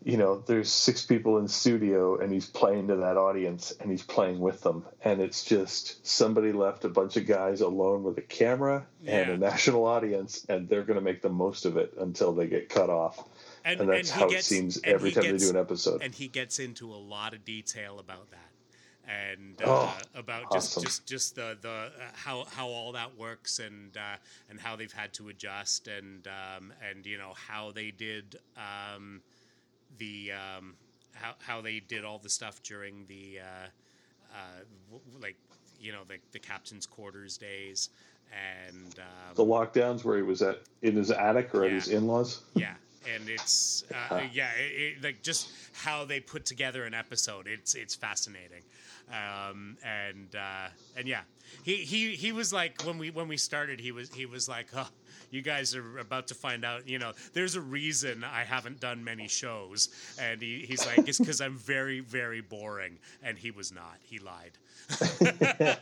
you 0.05 0.17
know 0.17 0.39
there's 0.47 0.71
six 0.71 1.05
people 1.05 1.39
in 1.39 1.49
studio 1.49 2.17
and 2.19 2.33
he's 2.33 2.47
playing 2.47 2.87
to 2.89 2.97
that 2.97 3.17
audience 3.17 3.73
and 3.81 3.91
he's 3.91 4.03
playing 4.05 4.39
with 4.39 4.61
them. 4.63 4.85
And 5.03 5.21
it's 5.21 5.45
just 5.45 6.07
somebody 6.07 6.53
left 6.53 6.85
a 6.85 6.89
bunch 6.89 7.17
of 7.17 7.27
guys 7.27 7.61
alone 7.61 8.05
with 8.05 8.17
a 8.19 8.23
camera 8.23 8.87
and 9.05 9.31
a 9.31 9.37
national 9.37 9.85
audience 9.85 10.47
and 10.49 10.69
they're 10.69 10.85
going 10.85 10.99
to 10.99 11.05
make 11.05 11.23
the 11.23 11.29
most 11.29 11.65
of 11.65 11.77
it 11.77 11.95
until 11.99 12.33
they 12.33 12.47
get 12.47 12.69
cut 12.69 12.89
off. 12.89 13.29
And, 13.65 13.81
and 13.81 13.91
that's 13.91 14.11
he 14.13 14.21
how 14.21 14.29
gets- 14.29 14.43
it 14.43 14.55
seems 14.55 14.81
every 14.85 15.11
time 15.11 15.25
gets- 15.25 15.43
they 15.43 15.51
do 15.51 15.59
an 15.59 15.61
episode. 15.61 16.03
and 16.03 16.15
he 16.15 16.29
gets 16.29 16.61
into 16.61 16.93
a 16.93 16.95
lot 16.95 17.35
of 17.35 17.45
detail 17.45 17.99
about 17.99 18.31
that 18.31 18.51
and 19.07 19.63
uh, 19.63 19.67
Oh, 19.69 19.99
about 20.15 20.51
just 20.51 20.73
awesome. 20.73 20.83
just 20.83 21.07
just 21.07 21.35
the 21.37 21.57
the 21.61 21.69
uh, 21.69 21.91
how 22.15 22.45
how 22.51 22.69
all 22.69 22.93
that 22.93 23.17
works 23.17 23.59
and 23.59 23.97
uh, 23.97 24.17
and 24.51 24.61
how 24.61 24.77
they've 24.77 24.93
had 24.93 25.13
to 25.15 25.29
adjust 25.29 25.89
and 25.89 26.27
um, 26.27 26.73
and 26.89 27.07
you 27.07 27.19
know 27.19 27.33
how 27.35 27.71
they 27.71 27.91
did 27.91 28.37
um, 28.57 29.23
the 29.99 30.33
um, 30.33 30.75
how 31.13 31.35
how 31.39 31.61
they 31.61 31.81
did 31.81 32.05
all 32.05 32.19
the 32.19 32.29
stuff 32.29 32.63
during 32.63 33.07
the 33.07 33.39
uh, 33.41 33.67
uh, 34.35 34.61
w- 34.91 35.19
like 35.23 35.37
you 35.79 35.93
know 35.93 36.03
the 36.09 36.17
the 36.33 36.39
captain's 36.39 36.87
quarters 36.87 37.37
days 37.37 37.91
and 38.33 38.99
um, 38.99 39.35
the 39.37 39.45
lockdowns 39.45 40.05
where 40.05 40.17
he 40.17 40.23
was 40.23 40.43
at 40.43 40.61
in 40.83 40.97
his 40.97 41.11
attic 41.13 41.55
or 41.55 41.65
at 41.65 41.71
his 41.71 41.89
in-laws. 41.89 42.41
yeah, 42.55 42.75
and 43.15 43.29
it's 43.29 43.85
uh, 44.11 44.23
yeah, 44.33 44.51
it, 44.59 44.97
it, 44.99 45.05
like 45.05 45.23
just 45.23 45.49
how 45.73 46.05
they 46.05 46.21
put 46.21 46.45
together 46.45 46.85
an 46.85 46.95
episode. 46.95 47.47
It's 47.47 47.75
it's 47.75 47.95
fascinating, 47.95 48.63
um, 49.11 49.77
and 49.85 50.35
uh, 50.35 50.69
and 50.97 51.07
yeah, 51.07 51.23
he, 51.63 51.77
he 51.77 52.11
he 52.13 52.33
was 52.33 52.53
like 52.53 52.83
when 52.83 52.99
we 52.99 53.11
when 53.11 53.29
we 53.29 53.37
started, 53.37 53.81
he 53.81 53.93
was 53.93 54.13
he 54.13 54.27
was 54.27 54.49
like, 54.49 54.67
oh, 54.75 54.89
you 55.31 55.43
guys 55.43 55.75
are 55.75 55.99
about 55.99 56.29
to 56.29 56.35
find 56.35 56.65
out. 56.65 56.89
You 56.89 56.99
know, 56.99 57.13
there's 57.33 57.55
a 57.57 57.61
reason 57.61 58.25
I 58.25 58.45
haven't 58.45 58.81
done 58.81 59.03
many 59.03 59.29
shows, 59.29 59.89
and 60.21 60.41
he, 60.41 60.65
he's 60.67 60.87
like, 60.87 61.09
it's 61.09 61.19
because 61.19 61.41
I'm 61.41 61.57
very 61.57 62.01
very 62.01 62.41
boring, 62.41 62.99
and 63.23 63.39
he 63.39 63.51
was 63.51 63.73
not. 63.73 63.99
He 64.03 64.19
lied. 64.19 64.53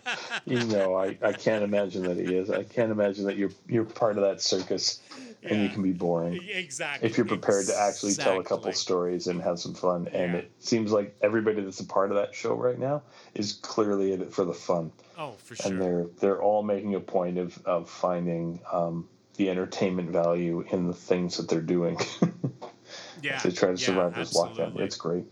You 0.46 0.64
know, 0.64 0.94
I, 0.94 1.16
I 1.22 1.32
can't 1.32 1.64
imagine 1.64 2.02
that 2.02 2.16
he 2.16 2.34
is. 2.34 2.50
I 2.50 2.64
can't 2.64 2.92
imagine 2.92 3.24
that 3.26 3.36
you're 3.36 3.50
you're 3.66 3.84
part 3.84 4.16
of 4.18 4.24
that 4.24 4.40
circus 4.42 5.00
and 5.42 5.62
you 5.62 5.68
can 5.68 5.82
be 5.82 5.92
boring 5.92 6.40
exactly. 6.50 7.08
if 7.08 7.16
you're 7.16 7.26
prepared 7.26 7.66
to 7.66 7.78
actually 7.78 8.14
tell 8.14 8.40
a 8.40 8.44
couple 8.44 8.72
stories 8.72 9.26
and 9.26 9.40
have 9.42 9.58
some 9.58 9.74
fun. 9.74 10.08
And 10.12 10.32
Yeah. 10.32 10.38
it 10.40 10.50
seems 10.58 10.90
like 10.92 11.14
everybody 11.22 11.60
that's 11.62 11.80
a 11.80 11.84
part 11.86 12.10
of 12.10 12.16
that 12.16 12.34
show 12.34 12.54
right 12.54 12.78
now 12.78 13.02
is 13.34 13.54
clearly 13.54 14.12
in 14.12 14.22
it 14.22 14.32
for 14.32 14.44
the 14.44 14.54
fun. 14.54 14.90
Oh, 15.18 15.32
for 15.38 15.54
sure. 15.56 15.70
and 15.72 15.80
they're 15.80 16.06
they're 16.20 16.42
all 16.42 16.62
making 16.62 16.94
a 16.94 17.00
point 17.00 17.38
of 17.38 17.58
of 17.64 17.88
finding 17.88 18.60
um, 18.72 19.08
the 19.36 19.50
entertainment 19.50 20.10
value 20.10 20.64
in 20.70 20.86
the 20.86 20.94
things 20.94 21.36
that 21.36 21.48
they're 21.48 21.60
doing. 21.60 21.98
Yeah, 23.22 23.38
to 23.38 23.50
try 23.50 23.72
to 23.72 23.80
yeah, 23.80 23.86
survive 23.86 24.14
this 24.14 24.36
lockdown. 24.36 24.78
It's 24.78 24.96
great. 24.96 25.24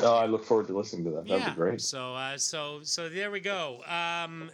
Oh, 0.00 0.16
I 0.16 0.26
look 0.26 0.44
forward 0.44 0.68
to 0.68 0.76
listening 0.76 1.04
to 1.04 1.10
that. 1.10 1.28
That'd 1.28 1.42
yeah. 1.42 1.50
be 1.50 1.56
great. 1.56 1.80
So, 1.80 2.14
uh, 2.14 2.38
so, 2.38 2.80
so 2.82 3.08
there 3.08 3.30
we 3.30 3.40
go. 3.40 3.78
Um, 3.86 4.50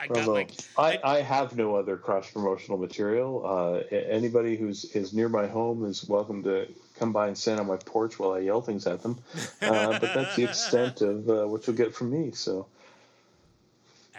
I 0.00 0.06
got 0.06 0.18
Although, 0.18 0.32
like, 0.32 0.52
I, 0.78 0.98
I 1.04 1.20
have 1.20 1.56
no 1.56 1.74
other 1.76 1.96
cross 1.96 2.30
promotional 2.30 2.78
material. 2.78 3.42
Uh, 3.46 3.96
anybody 3.96 4.56
who's 4.56 4.84
is 4.94 5.12
near 5.12 5.28
my 5.28 5.46
home 5.46 5.84
is 5.84 6.08
welcome 6.08 6.42
to 6.44 6.68
come 6.98 7.12
by 7.12 7.28
and 7.28 7.36
stand 7.36 7.60
on 7.60 7.66
my 7.66 7.76
porch 7.76 8.18
while 8.18 8.32
I 8.32 8.38
yell 8.40 8.62
things 8.62 8.86
at 8.86 9.02
them. 9.02 9.18
Uh, 9.60 9.98
but 9.98 10.14
that's 10.14 10.36
the 10.36 10.44
extent 10.48 11.02
of 11.02 11.28
uh, 11.28 11.46
what 11.46 11.66
you'll 11.66 11.76
get 11.76 11.94
from 11.94 12.10
me. 12.10 12.30
So 12.32 12.66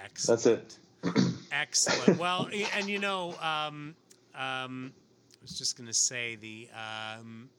excellent. 0.04 0.44
that's 0.44 0.46
it. 0.46 0.78
Excellent. 1.52 2.20
Well, 2.20 2.50
and 2.76 2.88
you 2.88 3.00
know, 3.00 3.34
um, 3.42 3.96
um, 4.36 4.94
I 5.34 5.42
was 5.42 5.58
just 5.58 5.78
gonna 5.78 5.94
say 5.94 6.36
the. 6.36 6.70
Um, 6.74 7.50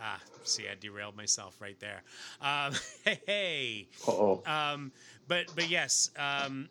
ah, 0.00 0.20
see, 0.44 0.64
I 0.68 0.74
derailed 0.78 1.16
myself 1.16 1.60
right 1.60 1.78
there. 1.80 2.02
Um, 2.40 2.74
hey. 3.26 3.88
Uh-oh. 4.06 4.42
Um, 4.46 4.92
but 5.28 5.46
but 5.54 5.68
yes. 5.68 6.10
Um, 6.16 6.68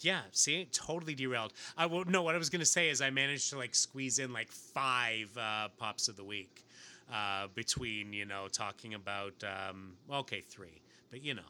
yeah, 0.00 0.22
see, 0.32 0.66
totally 0.72 1.14
derailed. 1.14 1.52
I 1.76 1.86
will 1.86 2.04
no. 2.04 2.22
What 2.22 2.34
I 2.34 2.38
was 2.38 2.50
gonna 2.50 2.64
say 2.64 2.88
is 2.88 3.00
I 3.00 3.10
managed 3.10 3.50
to 3.50 3.58
like 3.58 3.74
squeeze 3.74 4.18
in 4.18 4.32
like 4.32 4.50
five 4.50 5.30
uh, 5.36 5.68
pops 5.78 6.08
of 6.08 6.16
the 6.16 6.24
week 6.24 6.64
uh, 7.12 7.46
between 7.54 8.12
you 8.12 8.24
know 8.24 8.48
talking 8.50 8.94
about 8.94 9.34
um, 9.44 9.92
okay 10.12 10.40
three, 10.40 10.82
but 11.10 11.22
you 11.22 11.34
know, 11.34 11.42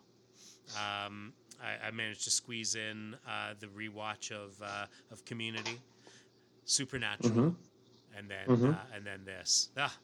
um, 0.76 1.32
I, 1.62 1.88
I 1.88 1.90
managed 1.90 2.24
to 2.24 2.30
squeeze 2.30 2.74
in 2.74 3.16
uh, 3.26 3.54
the 3.60 3.66
rewatch 3.66 4.30
of 4.30 4.60
uh, 4.62 4.86
of 5.10 5.24
Community, 5.24 5.78
Supernatural, 6.64 7.32
Mhm. 7.34 7.54
and 8.16 8.28
then 8.30 8.46
Mhm. 8.46 8.74
uh, 8.74 8.78
and 8.94 9.04
then 9.04 9.24
this. 9.24 9.68
Ah, 9.76 9.94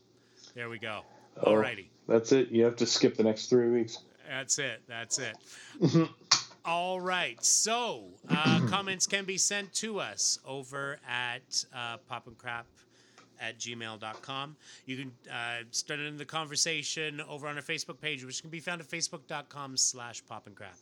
there 0.55 0.69
we 0.69 0.79
go. 0.79 1.03
Oh. 1.43 1.53
Alrighty. 1.53 1.87
That's 2.09 2.33
it. 2.33 2.49
You 2.51 2.65
have 2.65 2.77
to 2.77 2.87
skip 2.87 3.17
the 3.17 3.23
next 3.23 3.47
three 3.47 3.69
weeks. 3.71 3.99
That's 4.29 4.59
it. 4.59 4.83
That's 4.89 5.19
it. 5.19 5.37
All 6.65 7.01
right. 7.01 7.43
So, 7.43 8.05
uh, 8.29 8.67
comments 8.69 9.07
can 9.07 9.25
be 9.25 9.39
sent 9.39 9.73
to 9.75 10.01
us 10.01 10.39
over 10.45 10.99
at 11.09 11.65
uh, 11.75 11.97
Pop 12.09 12.27
and 12.27 12.37
Crap 12.37 12.67
at 13.41 13.59
gmail.com. 13.59 14.57
You 14.87 14.97
can 14.97 15.13
uh, 15.31 15.65
start 15.71 16.01
in 16.01 16.17
the 16.17 16.25
conversation 16.25 17.21
over 17.29 17.47
on 17.47 17.57
our 17.57 17.63
Facebook 17.63 18.01
page, 18.01 18.25
which 18.25 18.41
can 18.41 18.51
be 18.51 18.61
found 18.61 18.81
at 18.81 18.89
facebook.com 18.89 19.77
slash 19.77 20.25
pop 20.27 20.47
and 20.47 20.57
crap. 20.57 20.77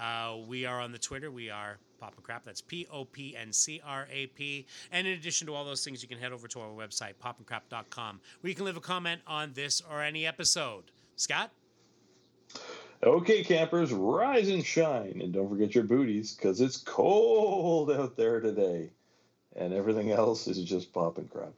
Uh, 0.00 0.38
we 0.46 0.64
are 0.64 0.80
on 0.80 0.92
the 0.92 0.98
Twitter. 0.98 1.30
We 1.30 1.50
are 1.50 1.78
Pop 2.00 2.14
and 2.16 2.24
Crap. 2.24 2.44
That's 2.44 2.62
P 2.62 2.86
O 2.90 3.04
P 3.04 3.36
N 3.36 3.52
C 3.52 3.80
R 3.84 4.08
A 4.10 4.26
P. 4.28 4.66
And 4.90 5.06
in 5.06 5.12
addition 5.12 5.46
to 5.46 5.54
all 5.54 5.64
those 5.64 5.84
things, 5.84 6.02
you 6.02 6.08
can 6.08 6.18
head 6.18 6.32
over 6.32 6.48
to 6.48 6.60
our 6.60 6.70
website, 6.70 7.14
popandcrap.com, 7.22 8.20
where 8.40 8.48
you 8.48 8.54
can 8.54 8.64
leave 8.64 8.76
a 8.76 8.80
comment 8.80 9.20
on 9.26 9.52
this 9.52 9.82
or 9.90 10.02
any 10.02 10.26
episode. 10.26 10.84
Scott? 11.16 11.50
Okay, 13.02 13.42
campers, 13.42 13.92
rise 13.92 14.48
and 14.48 14.64
shine. 14.64 15.20
And 15.22 15.32
don't 15.32 15.48
forget 15.48 15.74
your 15.74 15.84
booties 15.84 16.34
because 16.34 16.60
it's 16.60 16.76
cold 16.78 17.90
out 17.90 18.16
there 18.16 18.40
today. 18.40 18.90
And 19.56 19.72
everything 19.72 20.10
else 20.12 20.46
is 20.46 20.62
just 20.62 20.92
pop 20.92 21.18
and 21.18 21.28
crap. 21.30 21.52